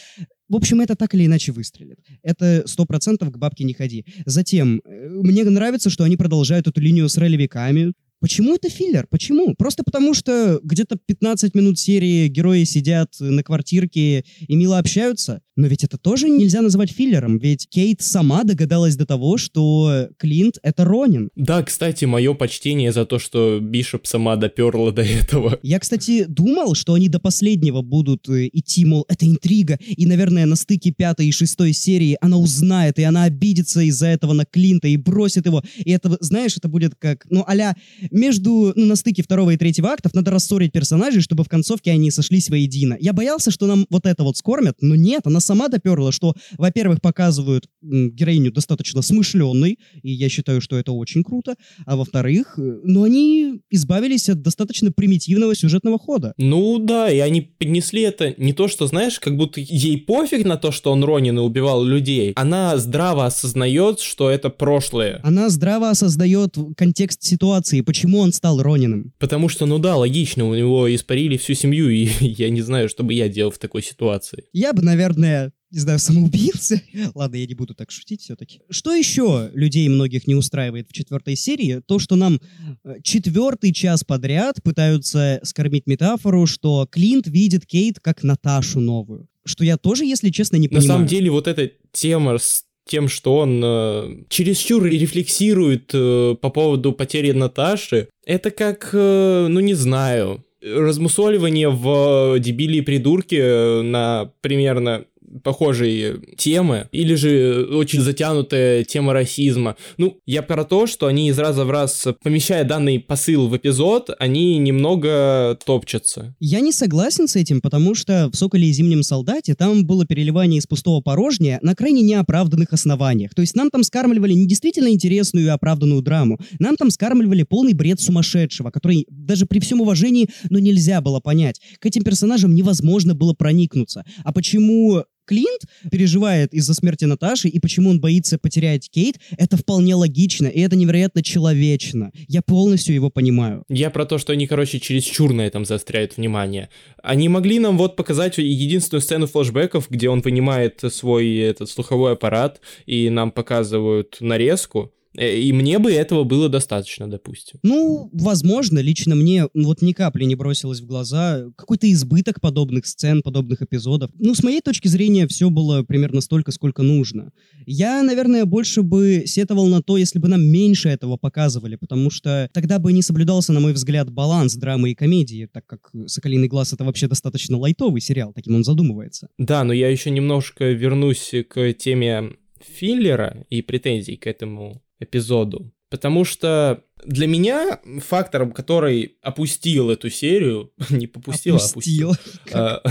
в 0.51 0.55
общем, 0.55 0.81
это 0.81 0.95
так 0.97 1.15
или 1.15 1.25
иначе 1.25 1.53
выстрелит. 1.53 1.99
Это 2.23 2.63
сто 2.65 2.85
процентов 2.85 3.31
к 3.31 3.37
бабке 3.37 3.63
не 3.63 3.73
ходи. 3.73 4.05
Затем, 4.25 4.81
э, 4.83 5.07
мне 5.09 5.45
нравится, 5.45 5.89
что 5.89 6.03
они 6.03 6.17
продолжают 6.17 6.67
эту 6.67 6.81
линию 6.81 7.07
с 7.07 7.17
ролевиками. 7.17 7.93
Почему 8.21 8.55
это 8.55 8.69
филлер? 8.69 9.07
Почему? 9.09 9.55
Просто 9.55 9.83
потому, 9.83 10.13
что 10.13 10.59
где-то 10.63 10.95
15 11.07 11.55
минут 11.55 11.79
серии 11.79 12.27
герои 12.27 12.63
сидят 12.65 13.15
на 13.19 13.43
квартирке 13.43 14.23
и 14.47 14.55
мило 14.55 14.77
общаются? 14.77 15.41
Но 15.57 15.67
ведь 15.67 15.83
это 15.83 15.97
тоже 15.97 16.29
нельзя 16.29 16.61
называть 16.61 16.91
филлером, 16.91 17.37
ведь 17.37 17.67
Кейт 17.69 18.01
сама 18.01 18.43
догадалась 18.43 18.95
до 18.95 19.05
того, 19.05 19.37
что 19.37 20.07
Клинт— 20.17 20.59
это 20.63 20.85
Ронин. 20.85 21.29
Да, 21.35 21.61
кстати, 21.61 22.05
мое 22.05 22.33
почтение 22.33 22.91
за 22.91 23.05
то, 23.05 23.19
что 23.19 23.59
Бишоп 23.59 24.07
сама 24.07 24.37
доперла 24.37 24.91
до 24.91 25.01
этого. 25.01 25.59
Я, 25.61 25.79
кстати, 25.79 26.25
думал, 26.25 26.73
что 26.75 26.93
они 26.93 27.09
до 27.09 27.19
последнего 27.19 27.81
будут 27.81 28.29
э, 28.29 28.49
идти, 28.53 28.85
мол, 28.85 29.05
это 29.09 29.25
интрига, 29.25 29.77
и, 29.85 30.05
наверное, 30.05 30.45
на 30.45 30.55
стыке 30.55 30.91
пятой 30.91 31.27
и 31.27 31.31
шестой 31.31 31.73
серии 31.73 32.17
она 32.21 32.37
узнает, 32.37 32.97
и 32.97 33.03
она 33.03 33.23
обидится 33.23 33.81
из-за 33.81 34.07
этого 34.07 34.33
на 34.33 34.45
Клинта 34.45 34.87
и 34.87 34.97
бросит 34.97 35.45
его. 35.45 35.61
И 35.77 35.91
это, 35.91 36.17
знаешь, 36.21 36.55
это 36.55 36.69
будет 36.69 36.95
как, 36.97 37.25
ну, 37.29 37.43
а 37.45 37.75
между, 38.11 38.73
ну, 38.75 38.85
на 38.85 38.95
стыке 38.95 39.23
второго 39.23 39.51
и 39.51 39.57
третьего 39.57 39.89
актов 39.89 40.13
надо 40.13 40.31
рассорить 40.31 40.71
персонажей, 40.71 41.21
чтобы 41.21 41.43
в 41.43 41.49
концовке 41.49 41.91
они 41.91 42.11
сошлись 42.11 42.49
воедино. 42.49 42.97
Я 42.99 43.13
боялся, 43.13 43.51
что 43.51 43.65
нам 43.65 43.85
вот 43.89 44.05
это 44.05 44.23
вот 44.23 44.37
скормят, 44.37 44.75
но 44.81 44.95
нет, 44.95 45.21
она 45.25 45.39
сама 45.39 45.67
доперла, 45.67 46.11
что, 46.11 46.35
во-первых, 46.57 47.01
показывают 47.01 47.67
героиню 47.81 48.51
достаточно 48.51 49.01
смышленной, 49.01 49.79
и 50.03 50.11
я 50.11 50.29
считаю, 50.29 50.61
что 50.61 50.77
это 50.77 50.91
очень 50.91 51.23
круто, 51.23 51.55
а 51.85 51.95
во-вторых, 51.95 52.55
э, 52.57 52.79
ну, 52.83 53.03
они 53.03 53.61
избавились 53.69 54.29
от 54.29 54.41
достаточно 54.41 54.91
примитивного 54.91 55.55
сюжетного 55.55 55.97
хода. 55.97 56.33
Ну 56.37 56.77
да, 56.79 57.11
и 57.11 57.19
они 57.19 57.41
поднесли 57.41 58.01
это 58.01 58.33
не 58.37 58.53
то, 58.53 58.67
что, 58.67 58.87
знаешь, 58.87 59.19
как 59.19 59.37
будто 59.37 59.59
ей 59.59 59.97
пофиг 59.97 60.45
на 60.45 60.57
то, 60.57 60.71
что 60.71 60.91
он 60.91 61.03
Ронин 61.03 61.37
и 61.37 61.41
убивал 61.41 61.83
людей. 61.83 62.33
Она 62.35 62.77
здраво 62.77 63.25
осознает, 63.25 63.99
что 63.99 64.29
это 64.29 64.49
прошлое. 64.49 65.19
Она 65.23 65.49
здраво 65.49 65.89
осознает 65.89 66.57
контекст 66.75 67.23
ситуации, 67.23 67.81
почему 67.81 68.00
он 68.05 68.33
стал 68.33 68.61
Рониным. 68.61 69.13
Потому 69.19 69.49
что, 69.49 69.65
ну 69.65 69.79
да, 69.79 69.95
логично, 69.95 70.47
у 70.47 70.55
него 70.55 70.93
испарили 70.93 71.37
всю 71.37 71.53
семью, 71.53 71.89
и 71.89 72.05
я 72.19 72.49
не 72.49 72.61
знаю, 72.61 72.89
что 72.89 73.03
бы 73.03 73.13
я 73.13 73.29
делал 73.29 73.51
в 73.51 73.57
такой 73.57 73.83
ситуации. 73.83 74.45
Я 74.53 74.73
бы, 74.73 74.81
наверное, 74.81 75.51
не 75.71 75.79
знаю, 75.79 75.99
самоубийцы. 75.99 76.83
Ладно, 77.15 77.37
я 77.37 77.47
не 77.47 77.53
буду 77.53 77.73
так 77.73 77.91
шутить 77.91 78.21
все-таки. 78.21 78.61
Что 78.69 78.93
еще 78.93 79.49
людей 79.53 79.87
многих 79.87 80.27
не 80.27 80.35
устраивает 80.35 80.89
в 80.89 80.93
четвертой 80.93 81.35
серии? 81.35 81.81
То, 81.85 81.97
что 81.97 82.15
нам 82.15 82.39
э, 82.83 82.95
четвертый 83.03 83.73
час 83.73 84.03
подряд 84.03 84.61
пытаются 84.63 85.39
скормить 85.43 85.87
метафору, 85.87 86.45
что 86.45 86.87
Клинт 86.91 87.27
видит 87.27 87.65
Кейт 87.65 87.99
как 87.99 88.23
Наташу 88.23 88.79
новую. 88.81 89.27
Что 89.45 89.63
я 89.63 89.77
тоже, 89.77 90.05
если 90.05 90.29
честно, 90.29 90.57
не 90.57 90.67
понимаю. 90.67 90.87
На 90.87 90.93
самом 90.93 91.07
деле, 91.07 91.31
вот 91.31 91.47
эта 91.47 91.71
тема 91.91 92.37
с 92.37 92.65
тем, 92.85 93.07
что 93.07 93.37
он 93.37 93.61
э, 93.63 94.15
чересчур 94.29 94.83
рефлексирует 94.85 95.91
э, 95.93 96.35
по 96.39 96.49
поводу 96.49 96.93
потери 96.93 97.31
Наташи, 97.31 98.09
это 98.25 98.51
как, 98.51 98.89
э, 98.93 99.47
ну 99.49 99.59
не 99.59 99.73
знаю, 99.73 100.43
размусоливание 100.61 101.69
в 101.69 102.39
дебилии 102.39 102.81
придурки 102.81 103.35
э, 103.35 103.81
на 103.81 104.31
примерно 104.41 105.05
похожие 105.43 106.19
темы, 106.37 106.87
или 106.91 107.15
же 107.15 107.67
очень 107.71 108.01
затянутая 108.01 108.83
тема 108.83 109.13
расизма. 109.13 109.75
Ну, 109.97 110.17
я 110.25 110.41
про 110.41 110.63
то, 110.63 110.87
что 110.87 111.07
они 111.07 111.29
из 111.29 111.39
раза 111.39 111.65
в 111.65 111.71
раз, 111.71 112.07
помещая 112.23 112.63
данный 112.63 112.99
посыл 112.99 113.47
в 113.47 113.57
эпизод, 113.57 114.09
они 114.19 114.57
немного 114.57 115.57
топчатся. 115.65 116.35
Я 116.39 116.59
не 116.59 116.71
согласен 116.71 117.27
с 117.27 117.35
этим, 117.35 117.61
потому 117.61 117.95
что 117.95 118.29
в 118.31 118.35
«Соколе 118.35 118.67
и 118.67 118.71
зимнем 118.71 119.03
солдате» 119.03 119.55
там 119.55 119.85
было 119.85 120.05
переливание 120.05 120.59
из 120.59 120.67
пустого 120.67 121.01
порожня 121.01 121.59
на 121.61 121.75
крайне 121.75 122.01
неоправданных 122.01 122.73
основаниях. 122.73 123.33
То 123.33 123.41
есть 123.41 123.55
нам 123.55 123.69
там 123.69 123.83
скармливали 123.83 124.33
не 124.33 124.47
действительно 124.47 124.89
интересную 124.89 125.45
и 125.45 125.49
оправданную 125.49 126.01
драму, 126.01 126.39
нам 126.59 126.75
там 126.75 126.89
скармливали 126.89 127.43
полный 127.43 127.73
бред 127.73 127.99
сумасшедшего, 127.99 128.71
который 128.71 129.05
даже 129.09 129.45
при 129.45 129.59
всем 129.59 129.81
уважении, 129.81 130.29
но 130.49 130.59
нельзя 130.59 131.01
было 131.01 131.19
понять. 131.19 131.59
К 131.79 131.85
этим 131.85 132.03
персонажам 132.03 132.53
невозможно 132.55 133.15
было 133.15 133.33
проникнуться. 133.33 134.03
А 134.23 134.31
почему 134.31 135.03
Клинт 135.25 135.61
переживает 135.89 136.53
из-за 136.53 136.73
смерти 136.73 137.05
Наташи 137.05 137.47
и 137.47 137.59
почему 137.59 137.89
он 137.89 137.99
боится 137.99 138.37
потерять 138.37 138.89
Кейт, 138.89 139.19
это 139.37 139.57
вполне 139.57 139.95
логично, 139.95 140.47
и 140.47 140.59
это 140.59 140.75
невероятно 140.75 141.23
человечно. 141.23 142.11
Я 142.27 142.41
полностью 142.41 142.95
его 142.95 143.09
понимаю. 143.09 143.63
Я 143.69 143.89
про 143.89 144.05
то, 144.05 144.17
что 144.17 144.33
они, 144.33 144.47
короче, 144.47 144.79
чересчур 144.79 145.33
на 145.33 145.41
этом 145.41 145.65
заостряют 145.65 146.17
внимание. 146.17 146.69
Они 147.03 147.29
могли 147.29 147.59
нам 147.59 147.77
вот 147.77 147.95
показать 147.95 148.37
единственную 148.37 149.01
сцену 149.01 149.27
флешбеков, 149.27 149.89
где 149.89 150.09
он 150.09 150.21
вынимает 150.21 150.81
свой 150.91 151.35
этот 151.37 151.69
слуховой 151.69 152.13
аппарат, 152.13 152.61
и 152.85 153.09
нам 153.09 153.31
показывают 153.31 154.17
нарезку, 154.19 154.93
и 155.13 155.51
мне 155.51 155.77
бы 155.79 155.91
этого 155.91 156.23
было 156.23 156.47
достаточно, 156.47 157.09
допустим. 157.09 157.59
Ну, 157.63 158.09
возможно, 158.13 158.79
лично 158.79 159.15
мне 159.15 159.47
вот 159.53 159.81
ни 159.81 159.91
капли 159.91 160.23
не 160.23 160.35
бросилось 160.35 160.79
в 160.79 160.85
глаза 160.85 161.43
какой-то 161.57 161.91
избыток 161.91 162.39
подобных 162.39 162.85
сцен, 162.85 163.21
подобных 163.21 163.61
эпизодов. 163.61 164.11
Ну, 164.17 164.33
с 164.33 164.43
моей 164.43 164.61
точки 164.61 164.87
зрения, 164.87 165.27
все 165.27 165.49
было 165.49 165.83
примерно 165.83 166.21
столько, 166.21 166.51
сколько 166.51 166.81
нужно. 166.81 167.33
Я, 167.65 168.03
наверное, 168.03 168.45
больше 168.45 168.83
бы 168.83 169.23
сетовал 169.25 169.67
на 169.67 169.81
то, 169.81 169.97
если 169.97 170.17
бы 170.17 170.29
нам 170.29 170.43
меньше 170.43 170.87
этого 170.89 171.17
показывали, 171.17 171.75
потому 171.75 172.09
что 172.09 172.49
тогда 172.53 172.79
бы 172.79 172.93
не 172.93 173.01
соблюдался, 173.01 173.51
на 173.51 173.59
мой 173.59 173.73
взгляд, 173.73 174.09
баланс 174.09 174.55
драмы 174.55 174.91
и 174.91 174.95
комедии, 174.95 175.49
так 175.51 175.65
как 175.65 175.91
«Соколиный 176.07 176.47
глаз»— 176.47 176.71
это 176.73 176.85
вообще 176.85 177.07
достаточно 177.07 177.57
лайтовый 177.57 178.01
сериал, 178.01 178.31
таким 178.33 178.55
он 178.55 178.63
задумывается. 178.63 179.27
Да, 179.37 179.63
но 179.63 179.73
я 179.73 179.89
еще 179.89 180.09
немножко 180.09 180.71
вернусь 180.71 181.33
к 181.49 181.73
теме 181.73 182.37
филлера 182.61 183.45
и 183.49 183.61
претензий 183.61 184.15
к 184.15 184.27
этому 184.27 184.81
эпизоду. 185.01 185.71
Потому 185.89 186.23
что 186.23 186.83
для 187.05 187.27
меня 187.27 187.79
фактором, 187.99 188.53
который 188.53 189.17
опустил 189.21 189.89
эту 189.89 190.09
серию, 190.09 190.71
не 190.89 191.07
попустил, 191.07 191.57
опустил, 191.57 192.15
а 192.53 192.75
опустил. 192.75 192.83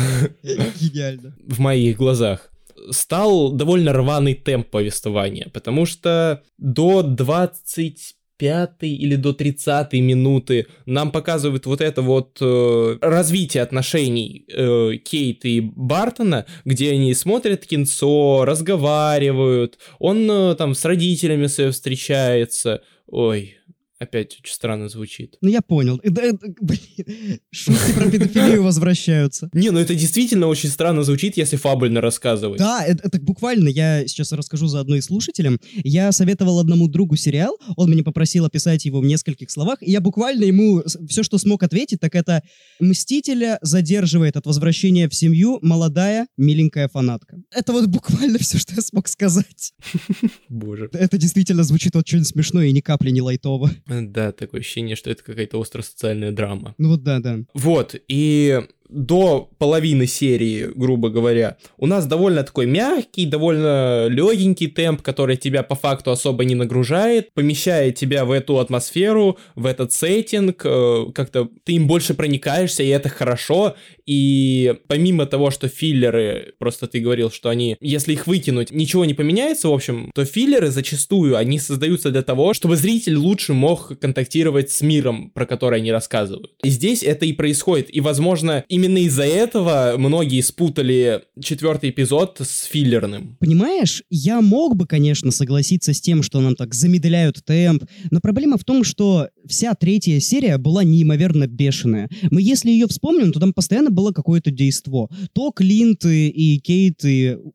А, 0.43 0.69
Гениально. 0.79 1.35
В 1.47 1.61
моих 1.61 1.97
глазах 1.97 2.51
стал 2.91 3.53
довольно 3.53 3.93
рваный 3.93 4.35
темп 4.35 4.69
повествования, 4.69 5.49
потому 5.53 5.87
что 5.87 6.43
до 6.59 7.03
20 7.03 8.17
пятой 8.41 8.91
или 8.95 9.17
до 9.17 9.35
30 9.35 9.93
минуты 9.93 10.67
нам 10.87 11.13
показывают 11.13 11.67
вот 11.67 11.83
это 11.83 12.01
вот 12.01 12.39
э, 12.41 12.97
развитие 13.03 13.63
отношений 13.63 14.47
э, 14.49 14.97
Кейт 15.05 15.45
и 15.45 15.61
Бартона, 15.61 16.47
где 16.65 16.93
они 16.93 17.13
смотрят 17.13 17.67
кинцо, 17.67 18.47
разговаривают, 18.47 19.79
он 19.99 20.31
э, 20.31 20.55
там 20.55 20.75
с 20.75 20.87
родителями 20.87 21.49
своими 21.49 21.71
встречается. 21.71 22.81
Ой, 23.07 23.57
опять 24.01 24.39
очень 24.43 24.55
странно 24.55 24.89
звучит. 24.89 25.37
Ну, 25.43 25.51
я 25.51 25.61
понял. 25.61 26.01
Это, 26.03 26.23
это, 26.23 26.47
блин, 26.61 27.41
шутки 27.53 27.93
про 27.93 28.11
педофилию 28.11 28.63
возвращаются. 28.63 29.51
Не, 29.53 29.71
ну 29.71 29.79
это 29.79 29.95
действительно 29.95 30.47
очень 30.47 30.71
странно 30.71 31.05
звучит, 31.05 31.37
если 31.37 31.57
фабульно 31.57 32.01
рассказывать. 32.01 32.59
Да, 32.59 32.83
это, 32.83 33.07
это 33.07 33.21
буквально, 33.21 33.69
я 33.69 34.07
сейчас 34.07 34.33
расскажу 34.33 34.67
заодно 34.69 34.97
и 34.97 35.03
слушателям. 35.03 35.61
Я 35.85 36.13
советовал 36.13 36.59
одному 36.59 36.89
другу 36.89 37.17
сериал, 37.17 37.59
он 37.77 37.91
меня 37.91 38.03
попросил 38.03 38.47
описать 38.47 38.87
его 38.87 39.01
в 39.01 39.05
нескольких 39.05 39.51
словах, 39.51 39.83
и 39.83 39.91
я 39.91 40.01
буквально 40.01 40.45
ему 40.45 40.83
все, 41.07 41.23
что 41.23 41.37
смог 41.37 41.63
ответить, 41.63 42.01
так 42.01 42.15
это 42.15 42.43
«Мстителя 42.81 43.59
задерживает 43.61 44.39
от 44.39 44.47
возвращения 44.47 45.11
в 45.11 45.15
семью 45.15 45.59
молодая, 45.61 46.27
миленькая 46.39 46.89
фанатка». 46.89 47.37
Это 47.55 47.73
вот 47.73 47.87
буквально 47.87 48.39
все, 48.39 48.59
что 48.59 48.75
я 48.75 48.81
смог 48.81 49.09
сказать. 49.09 49.75
Боже. 50.49 50.89
Это 50.95 51.19
действительно 51.19 51.65
звучит 51.65 51.95
очень 51.97 52.25
смешно 52.25 52.63
и 52.63 52.73
ни 52.73 52.81
капли 52.81 53.11
не 53.11 53.21
лайтово. 53.21 53.71
Да, 53.91 54.33
такое 54.33 54.61
ощущение, 54.61 54.97
что 54.97 55.11
это 55.11 55.23
какая-то 55.25 55.59
остро-социальная 55.59 56.33
драма. 56.33 56.75
Ну 56.79 56.91
вот 56.91 57.03
да, 57.03 57.19
да. 57.19 57.39
Вот, 57.55 57.97
и 58.09 58.63
до 58.91 59.49
половины 59.59 60.07
серии, 60.07 60.69
грубо 60.75 61.11
говоря, 61.11 61.57
у 61.79 61.87
нас 61.87 62.07
довольно 62.07 62.43
такой 62.43 62.67
мягкий, 62.67 63.27
довольно 63.27 64.07
легенький 64.09 64.67
темп, 64.69 65.03
который 65.03 65.37
тебя 65.37 65.63
по 65.63 65.75
факту 65.75 66.11
особо 66.11 66.45
не 66.45 66.55
нагружает, 66.55 67.33
помещает 67.35 67.97
тебя 67.97 68.25
в 68.25 68.31
эту 68.31 68.59
атмосферу, 68.59 69.39
в 69.55 69.67
этот 69.67 69.93
сеттинг, 69.93 70.63
э, 70.65 71.07
как-то 71.15 71.49
ты 71.65 71.75
им 71.75 71.87
больше 71.87 72.15
проникаешься, 72.15 72.83
и 72.83 72.89
это 72.89 73.09
хорошо, 73.09 73.77
и 74.07 74.75
помимо 74.89 75.27
того, 75.27 75.51
что 75.51 75.69
филлеры, 75.69 76.55
просто 76.59 76.89
ты 76.89 76.99
говорил, 76.99 77.31
что 77.31 77.49
они, 77.49 77.77
если 77.81 78.15
их 78.15 78.27
выкинуть, 78.27 78.73
ничего 78.73 79.05
не 79.05 79.15
поменяется, 79.15 79.69
в 79.69 79.73
общем, 79.73 80.11
то 80.15 80.25
филлеры 80.25 80.71
зачастую, 80.71 81.37
они 81.37 81.61
создаются 81.61 82.11
для 82.11 82.23
того, 82.23 82.53
чтобы 82.55 82.77
зритель 82.77 83.17
лучше 83.17 83.53
мог 83.53 83.99
контактировать 84.01 84.71
с 84.71 84.81
миром, 84.81 85.31
про 85.31 85.47
который 85.47 85.79
они 85.79 85.93
рассказывают. 85.93 86.53
И 86.65 86.71
здесь 86.71 87.03
это 87.05 87.25
и 87.25 87.33
происходит, 87.33 87.95
и, 87.95 88.01
возможно, 88.01 88.65
и 88.69 88.80
именно 88.81 88.99
из-за 89.05 89.25
этого 89.25 89.95
многие 89.99 90.41
спутали 90.41 91.23
четвертый 91.43 91.91
эпизод 91.91 92.39
с 92.41 92.65
филлерным. 92.65 93.37
Понимаешь, 93.39 94.03
я 94.09 94.41
мог 94.41 94.77
бы, 94.77 94.87
конечно, 94.87 95.31
согласиться 95.31 95.93
с 95.93 96.01
тем, 96.01 96.23
что 96.23 96.41
нам 96.41 96.55
так 96.57 96.75
замедляют 96.75 97.45
темп, 97.45 97.85
но 98.11 98.21
проблема 98.21 98.57
в 98.57 98.65
том, 98.65 98.85
что 98.85 99.29
вся 99.47 99.75
третья 99.75 100.19
серия 100.21 100.57
была 100.57 100.83
неимоверно 100.83 101.47
бешеная. 101.47 102.09
Мы, 102.31 102.41
если 102.41 102.71
ее 102.71 102.87
вспомним, 102.87 103.33
то 103.33 103.41
там 103.41 103.53
постоянно 103.53 103.91
было 103.91 104.13
какое-то 104.13 104.51
действо. 104.51 105.09
То 105.35 105.51
Клинт 105.51 106.05
и 106.07 106.59
Кейт 106.65 107.05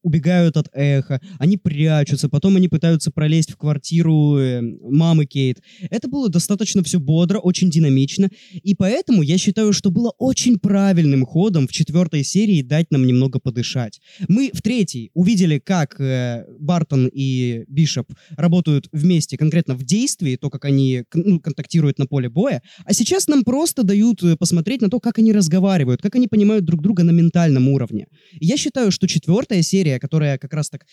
убегают 0.04 0.58
от 0.58 0.68
эха, 0.74 1.20
они 1.40 1.58
прячутся, 1.58 2.30
потом 2.30 2.56
они 2.58 2.68
пытаются 2.68 3.12
пролезть 3.12 3.52
в 3.52 3.58
квартиру 3.58 4.38
э, 4.38 4.62
мамы 4.62 5.26
Кейт. 5.26 5.62
Это 5.90 6.08
было 6.08 6.30
достаточно 6.30 6.84
все 6.84 7.00
бодро, 7.00 7.40
очень 7.40 7.70
динамично, 7.70 8.30
и 8.54 8.76
поэтому 8.76 9.24
я 9.24 9.38
считаю, 9.38 9.74
что 9.74 9.90
было 9.90 10.14
очень 10.20 10.60
правильно 10.60 11.15
правильным 11.16 11.26
ходом 11.26 11.68
в 11.68 11.72
четвертой 11.72 12.24
серии 12.24 12.62
дать 12.62 12.92
нам 12.92 13.06
немного 13.06 13.40
подышать. 13.40 14.02
Мы 14.28 14.52
в 14.54 14.62
третьей 14.62 15.12
увидели, 15.14 15.60
как 15.60 16.00
э, 16.00 16.46
Бартон 16.60 17.10
и 17.14 17.64
Бишоп 17.68 18.08
работают 18.38 18.88
вместе 18.92 19.38
конкретно 19.38 19.76
в 19.76 19.84
действии, 19.84 20.36
то, 20.36 20.50
как 20.50 20.66
они 20.66 21.04
ну, 21.14 21.40
контактируют 21.40 22.00
на 22.00 22.06
поле 22.06 22.30
боя, 22.30 22.62
а 22.86 22.94
сейчас 22.94 23.28
нам 23.28 23.44
просто 23.44 23.84
дают 23.84 24.24
э, 24.24 24.36
посмотреть 24.36 24.82
на 24.82 24.90
то, 24.90 25.00
как 25.00 25.20
они 25.20 25.34
разговаривают, 25.34 26.02
как 26.02 26.16
они 26.16 26.28
понимают 26.28 26.66
друг 26.66 26.82
друга 26.82 27.04
на 27.04 27.12
ментальном 27.12 27.68
уровне. 27.70 28.06
Я 28.42 28.58
считаю, 28.58 28.92
что 28.92 29.08
четвертая 29.08 29.64
серия, 29.64 30.00
которая 30.00 30.38
как 30.38 30.54
раз 30.54 30.70
так, 30.70 30.86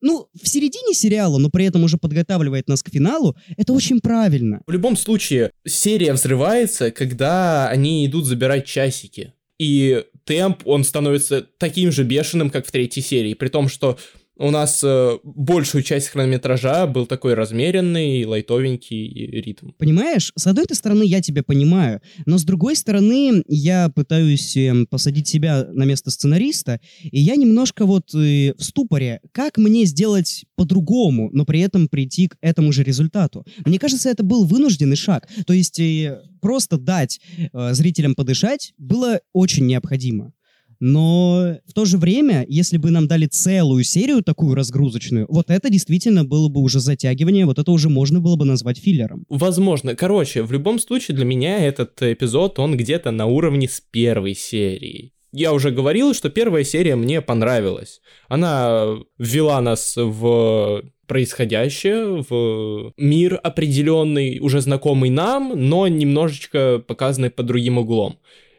ну, 0.00 0.28
в 0.40 0.48
середине 0.48 0.94
сериала, 0.94 1.38
но 1.38 1.50
при 1.50 1.64
этом 1.66 1.84
уже 1.84 1.96
подготавливает 1.96 2.68
нас 2.68 2.82
к 2.82 2.90
финалу, 2.90 3.36
это 3.56 3.72
очень 3.72 4.00
правильно. 4.00 4.62
В 4.66 4.72
любом 4.72 4.96
случае, 4.96 5.50
серия 5.66 6.12
взрывается, 6.12 6.90
когда 6.90 7.68
они 7.68 8.06
идут 8.06 8.26
забирать 8.26 8.66
часики 8.66 9.32
и 9.58 10.04
темп, 10.24 10.62
он 10.66 10.84
становится 10.84 11.42
таким 11.42 11.92
же 11.92 12.04
бешеным, 12.04 12.50
как 12.50 12.66
в 12.66 12.70
третьей 12.70 13.02
серии, 13.02 13.34
при 13.34 13.48
том, 13.48 13.68
что 13.68 13.98
у 14.38 14.50
нас 14.50 14.82
э, 14.84 15.18
большую 15.24 15.82
часть 15.82 16.08
хронометража 16.08 16.86
был 16.86 17.06
такой 17.06 17.34
размеренный, 17.34 18.24
лайтовенький 18.24 19.08
ритм. 19.40 19.70
Понимаешь, 19.78 20.32
с 20.36 20.46
одной 20.46 20.66
стороны 20.72 21.04
я 21.04 21.22
тебя 21.22 21.42
понимаю, 21.42 22.00
но 22.26 22.36
с 22.38 22.44
другой 22.44 22.76
стороны 22.76 23.42
я 23.48 23.88
пытаюсь 23.88 24.56
э, 24.56 24.86
посадить 24.90 25.28
себя 25.28 25.66
на 25.72 25.84
место 25.84 26.10
сценариста, 26.10 26.80
и 27.02 27.18
я 27.18 27.36
немножко 27.36 27.86
вот 27.86 28.14
э, 28.14 28.54
в 28.56 28.62
ступоре, 28.62 29.20
как 29.32 29.56
мне 29.56 29.84
сделать 29.84 30.44
по-другому, 30.54 31.30
но 31.32 31.44
при 31.44 31.60
этом 31.60 31.88
прийти 31.88 32.28
к 32.28 32.36
этому 32.40 32.72
же 32.72 32.82
результату. 32.82 33.44
Мне 33.64 33.78
кажется, 33.78 34.10
это 34.10 34.22
был 34.22 34.44
вынужденный 34.44 34.96
шаг. 34.96 35.28
То 35.46 35.52
есть 35.52 35.80
э, 35.80 36.20
просто 36.40 36.78
дать 36.78 37.20
э, 37.38 37.72
зрителям 37.72 38.14
подышать 38.14 38.74
было 38.76 39.20
очень 39.32 39.66
необходимо. 39.66 40.32
Но 40.80 41.56
в 41.66 41.72
то 41.72 41.84
же 41.84 41.98
время, 41.98 42.44
если 42.48 42.76
бы 42.76 42.90
нам 42.90 43.08
дали 43.08 43.26
целую 43.26 43.84
серию 43.84 44.22
такую 44.22 44.54
разгрузочную, 44.54 45.26
вот 45.28 45.50
это 45.50 45.70
действительно 45.70 46.24
было 46.24 46.48
бы 46.48 46.60
уже 46.60 46.80
затягивание, 46.80 47.46
вот 47.46 47.58
это 47.58 47.70
уже 47.70 47.88
можно 47.88 48.20
было 48.20 48.36
бы 48.36 48.44
назвать 48.44 48.78
филлером. 48.78 49.24
Возможно. 49.28 49.94
Короче, 49.94 50.42
в 50.42 50.52
любом 50.52 50.78
случае 50.78 51.16
для 51.16 51.24
меня 51.24 51.58
этот 51.58 52.00
эпизод, 52.02 52.58
он 52.58 52.76
где-то 52.76 53.10
на 53.10 53.26
уровне 53.26 53.68
с 53.68 53.80
первой 53.80 54.34
серии. 54.34 55.12
Я 55.32 55.52
уже 55.52 55.70
говорил, 55.70 56.14
что 56.14 56.30
первая 56.30 56.64
серия 56.64 56.96
мне 56.96 57.20
понравилась. 57.20 58.00
Она 58.28 58.96
ввела 59.18 59.60
нас 59.60 59.94
в 59.96 60.82
происходящее, 61.06 62.24
в 62.28 62.92
мир 62.96 63.38
определенный, 63.42 64.38
уже 64.40 64.60
знакомый 64.60 65.10
нам, 65.10 65.52
но 65.54 65.88
немножечко 65.88 66.82
показанный 66.86 67.30
под 67.30 67.46
другим 67.46 67.78
углом. 67.78 68.18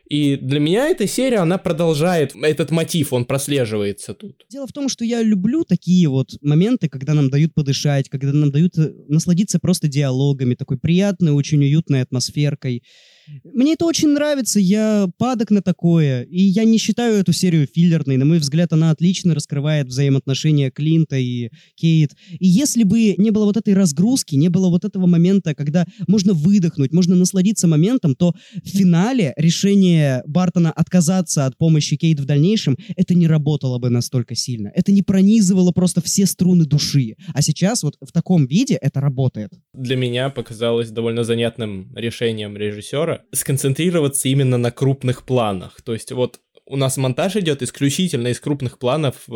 И 0.09 0.37
для 0.37 0.59
меня 0.59 0.87
эта 0.87 1.05
серия, 1.05 1.39
она 1.39 1.57
продолжает 1.57 2.33
этот 2.41 2.71
мотив, 2.71 3.11
он 3.11 3.25
прослеживается 3.25 4.13
тут. 4.13 4.45
Дело 4.49 4.65
в 4.65 4.71
том, 4.71 4.87
что 4.87 5.03
я 5.03 5.21
люблю 5.21 5.65
такие 5.65 6.07
вот 6.07 6.29
моменты, 6.41 6.87
когда 6.87 7.13
нам 7.13 7.29
дают 7.29 7.53
подышать, 7.53 8.07
когда 8.09 8.31
нам 8.31 8.51
дают 8.51 8.77
э, 8.77 8.93
насладиться 9.09 9.59
просто 9.59 9.89
диалогами, 9.89 10.55
такой 10.55 10.77
приятной, 10.77 11.33
очень 11.33 11.61
уютной 11.61 12.01
атмосферкой. 12.01 12.83
Мне 13.43 13.73
это 13.73 13.85
очень 13.85 14.09
нравится, 14.09 14.59
я 14.59 15.07
падок 15.17 15.51
на 15.51 15.61
такое, 15.61 16.23
и 16.23 16.41
я 16.41 16.63
не 16.63 16.77
считаю 16.77 17.15
эту 17.15 17.33
серию 17.33 17.67
филлерной. 17.67 18.17
На 18.17 18.25
мой 18.25 18.39
взгляд, 18.39 18.73
она 18.73 18.91
отлично 18.91 19.33
раскрывает 19.33 19.87
взаимоотношения 19.87 20.71
Клинта 20.71 21.17
и 21.17 21.49
Кейт. 21.75 22.11
И 22.39 22.47
если 22.47 22.83
бы 22.83 23.15
не 23.17 23.31
было 23.31 23.45
вот 23.45 23.57
этой 23.57 23.73
разгрузки, 23.73 24.35
не 24.35 24.49
было 24.49 24.69
вот 24.69 24.85
этого 24.85 25.07
момента, 25.07 25.55
когда 25.55 25.85
можно 26.07 26.33
выдохнуть, 26.33 26.93
можно 26.93 27.15
насладиться 27.15 27.67
моментом, 27.67 28.15
то 28.15 28.33
в 28.63 28.67
финале 28.67 29.33
решение 29.37 30.23
Бартона 30.25 30.71
отказаться 30.71 31.45
от 31.45 31.57
помощи 31.57 31.95
Кейт 31.95 32.19
в 32.19 32.25
дальнейшем, 32.25 32.77
это 32.95 33.13
не 33.13 33.27
работало 33.27 33.79
бы 33.79 33.89
настолько 33.89 34.35
сильно. 34.35 34.71
Это 34.73 34.91
не 34.91 35.01
пронизывало 35.01 35.71
просто 35.71 36.01
все 36.01 36.25
струны 36.25 36.65
души. 36.65 37.15
А 37.33 37.41
сейчас 37.41 37.83
вот 37.83 37.95
в 38.01 38.11
таком 38.11 38.45
виде 38.45 38.75
это 38.75 39.01
работает. 39.01 39.51
Для 39.73 39.95
меня 39.95 40.29
показалось 40.29 40.89
довольно 40.89 41.23
занятным 41.23 41.93
решением 41.95 42.55
режиссера 42.57 43.16
сконцентрироваться 43.31 44.27
именно 44.29 44.57
на 44.57 44.71
крупных 44.71 45.25
планах. 45.25 45.81
То 45.81 45.93
есть 45.93 46.11
вот 46.11 46.39
у 46.67 46.75
нас 46.75 46.97
монтаж 46.97 47.35
идет 47.37 47.61
исключительно 47.63 48.27
из 48.27 48.39
крупных 48.39 48.77
планов, 48.77 49.27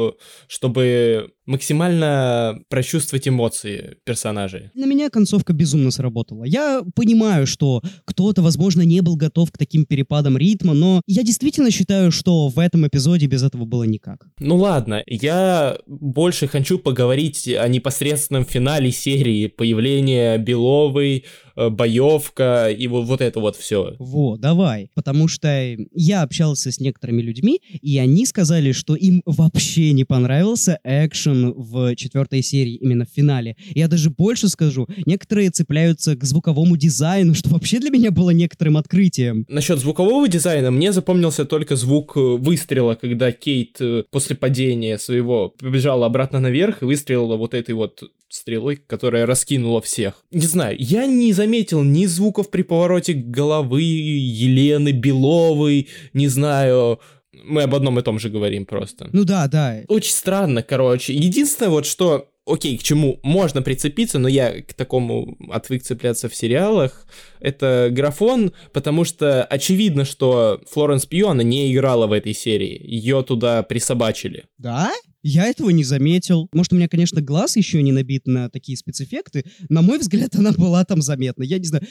чтобы 0.48 1.32
максимально 1.46 2.62
прочувствовать 2.70 3.28
эмоции 3.28 3.98
персонажей. 4.04 4.70
На 4.74 4.86
меня 4.86 5.10
концовка 5.10 5.54
безумно 5.54 5.92
сработала. 5.92 6.44
Я 6.44 6.84
понимаю, 6.96 7.48
что 7.48 7.82
кто-то, 8.06 8.42
возможно, 8.42 8.82
не 8.82 9.02
был 9.02 9.16
готов 9.16 9.52
к 9.52 9.58
таким 9.58 9.86
перепадам 9.86 10.38
ритма, 10.38 10.74
но 10.74 11.02
я 11.08 11.24
действительно 11.24 11.72
считаю, 11.72 12.12
что 12.12 12.48
в 12.50 12.60
этом 12.60 12.88
эпизоде 12.88 13.26
без 13.26 13.44
этого 13.44 13.66
было 13.66 13.84
никак. 13.84 14.28
Ну 14.40 14.58
ладно, 14.58 15.04
я 15.08 15.78
больше 15.88 16.48
хочу 16.48 16.80
поговорить 16.80 17.48
о 17.48 17.68
непосредственном 17.68 18.46
финале 18.46 18.92
серии, 18.92 19.48
появления 19.48 20.38
Беловой, 20.38 21.26
э, 21.51 21.51
боевка 21.56 22.70
и 22.70 22.88
вот, 22.88 23.06
вот 23.06 23.22
это 23.22 23.40
вот 23.40 23.56
все. 23.56 23.96
Во, 24.00 24.38
давай. 24.38 24.90
Потому 24.94 25.28
что 25.28 25.76
я 25.94 26.22
общался 26.22 26.72
с 26.72 26.80
некоторыми 26.80 27.22
людьми, 27.22 27.62
и 27.82 27.98
они 27.98 28.26
сказали, 28.26 28.72
что 28.72 28.96
им 28.96 29.22
вообще 29.26 29.92
не 29.94 30.04
понравился 30.04 30.80
экшен 30.84 31.54
в 31.54 31.96
четвертой 31.96 32.42
серии, 32.42 32.76
именно 32.76 33.06
в 33.06 33.10
финале. 33.10 33.56
Я 33.74 33.88
даже 33.88 34.10
больше 34.10 34.50
скажу, 34.50 34.88
некоторые 35.06 35.50
цепляются 35.50 36.16
к 36.16 36.24
звуковому 36.24 36.78
дизайну, 36.78 37.34
что 37.34 37.50
вообще 37.50 37.80
для 37.80 37.90
меня 37.90 38.12
было 38.12 38.32
некоторым 38.32 38.78
открытием. 38.78 39.46
Насчет 39.50 39.80
звукового 39.80 40.28
дизайна 40.28 40.72
мне 40.72 40.92
запомнился 40.92 41.46
только 41.46 41.76
звук 41.76 42.14
э, 42.16 42.20
выстрела, 42.20 42.96
когда 42.96 43.32
Кейт 43.32 43.78
э, 43.80 44.04
после 44.10 44.36
падения 44.36 44.98
своего 44.98 45.50
побежала 45.50 46.06
обратно 46.06 46.40
наверх 46.40 46.82
и 46.82 46.86
выстрелила 46.86 47.36
вот 47.36 47.54
этой 47.54 47.76
вот 47.76 48.04
стрелой, 48.32 48.78
которая 48.78 49.26
раскинула 49.26 49.82
всех. 49.82 50.24
Не 50.32 50.48
знаю, 50.48 50.76
я 50.80 51.06
не 51.06 51.34
заметил 51.34 51.84
ни 51.84 52.06
звуков 52.06 52.50
при 52.50 52.64
повороте 52.64 53.14
головы 53.14 53.82
Елены 53.82 54.92
Беловой, 54.92 55.90
не 56.14 56.28
знаю, 56.28 57.00
мы 57.44 57.64
об 57.64 57.76
одном 57.76 58.00
и 58.00 58.02
том 58.02 58.20
же 58.20 58.30
говорим 58.30 58.66
просто. 58.66 59.10
Ну 59.12 59.24
да, 59.24 59.48
да. 59.48 59.82
Очень 59.88 60.14
странно, 60.14 60.64
короче. 60.64 61.14
Единственное 61.14 61.70
вот, 61.70 61.86
что 61.86 62.28
окей, 62.46 62.78
к 62.78 62.84
чему 62.84 63.20
можно 63.24 63.62
прицепиться, 63.62 64.20
но 64.20 64.28
я 64.28 64.62
к 64.62 64.74
такому 64.74 65.38
отвык 65.50 65.84
цепляться 65.84 66.30
в 66.30 66.36
сериалах, 66.36 67.08
это 67.40 67.90
графон, 67.92 68.54
потому 68.74 69.06
что 69.06 69.44
очевидно, 69.44 70.06
что 70.06 70.62
Флоренс 70.70 71.06
Пью, 71.06 71.30
она 71.30 71.44
не 71.44 71.72
играла 71.72 72.08
в 72.08 72.12
этой 72.12 72.34
серии, 72.34 72.82
ее 72.84 73.24
туда 73.24 73.64
присобачили. 73.64 74.46
Да? 74.58 74.92
Я 75.24 75.46
этого 75.46 75.70
не 75.70 75.84
заметил. 75.84 76.50
Может, 76.52 76.74
у 76.74 76.76
меня, 76.76 76.88
конечно, 76.88 77.22
глаз 77.22 77.56
еще 77.56 77.82
не 77.82 77.92
набит 77.92 78.26
на 78.26 78.50
такие 78.50 78.78
спецэффекты. 78.78 79.46
На 79.70 79.82
мой 79.82 80.00
взгляд, 80.00 80.36
она 80.36 80.52
была 80.52 80.84
там 80.86 81.02
заметна. 81.02 81.44
Я 81.44 81.60
не 81.60 81.66
знаю. 81.66 81.86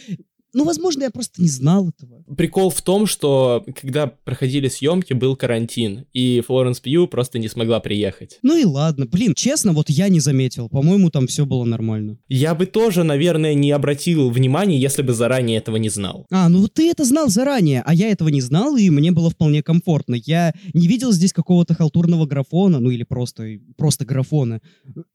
Ну, 0.53 0.64
возможно, 0.64 1.05
я 1.05 1.11
просто 1.11 1.40
не 1.40 1.48
знал 1.48 1.88
этого. 1.88 2.22
Прикол 2.36 2.70
в 2.70 2.82
том, 2.82 3.07
что 3.07 3.64
когда 3.80 4.07
проходили 4.07 4.68
съемки, 4.68 5.12
был 5.12 5.36
карантин, 5.36 6.07
и 6.12 6.42
Флоренс 6.46 6.80
Пью 6.80 7.07
просто 7.07 7.38
не 7.38 7.48
смогла 7.48 7.80
приехать. 7.80 8.38
Ну 8.42 8.57
и 8.57 8.64
ладно. 8.64 9.07
Блин, 9.07 9.34
честно, 9.34 9.72
вот 9.72 9.90
я 9.90 10.09
не 10.09 10.20
заметил. 10.20 10.68
По-моему, 10.68 11.11
там 11.11 11.26
все 11.26 11.46
было 11.46 11.64
нормально. 11.64 12.18
Я 12.28 12.55
бы 12.55 12.66
тоже, 12.66 13.05
наверное, 13.05 13.55
не 13.55 13.70
обратил 13.70 14.30
внимания, 14.30 14.78
если 14.78 15.03
бы 15.03 15.12
заранее 15.12 15.59
этого 15.59 15.76
не 15.76 15.88
знал. 15.88 16.26
А, 16.30 16.48
ну 16.48 16.66
ты 16.68 16.90
это 16.90 17.05
знал 17.05 17.28
заранее, 17.28 17.82
а 17.84 17.94
я 17.94 18.11
этого 18.11 18.28
не 18.28 18.40
знал, 18.40 18.76
и 18.76 18.90
мне 18.90 19.12
было 19.12 19.30
вполне 19.30 19.62
комфортно. 19.62 20.14
Я 20.14 20.53
не 20.74 20.88
видел 20.88 21.12
здесь 21.12 21.32
какого-то 21.32 21.74
халтурного 21.74 22.26
графона, 22.26 22.80
ну 22.80 22.90
или 22.90 23.05
просто, 23.05 23.59
просто 23.76 24.05
графона. 24.05 24.61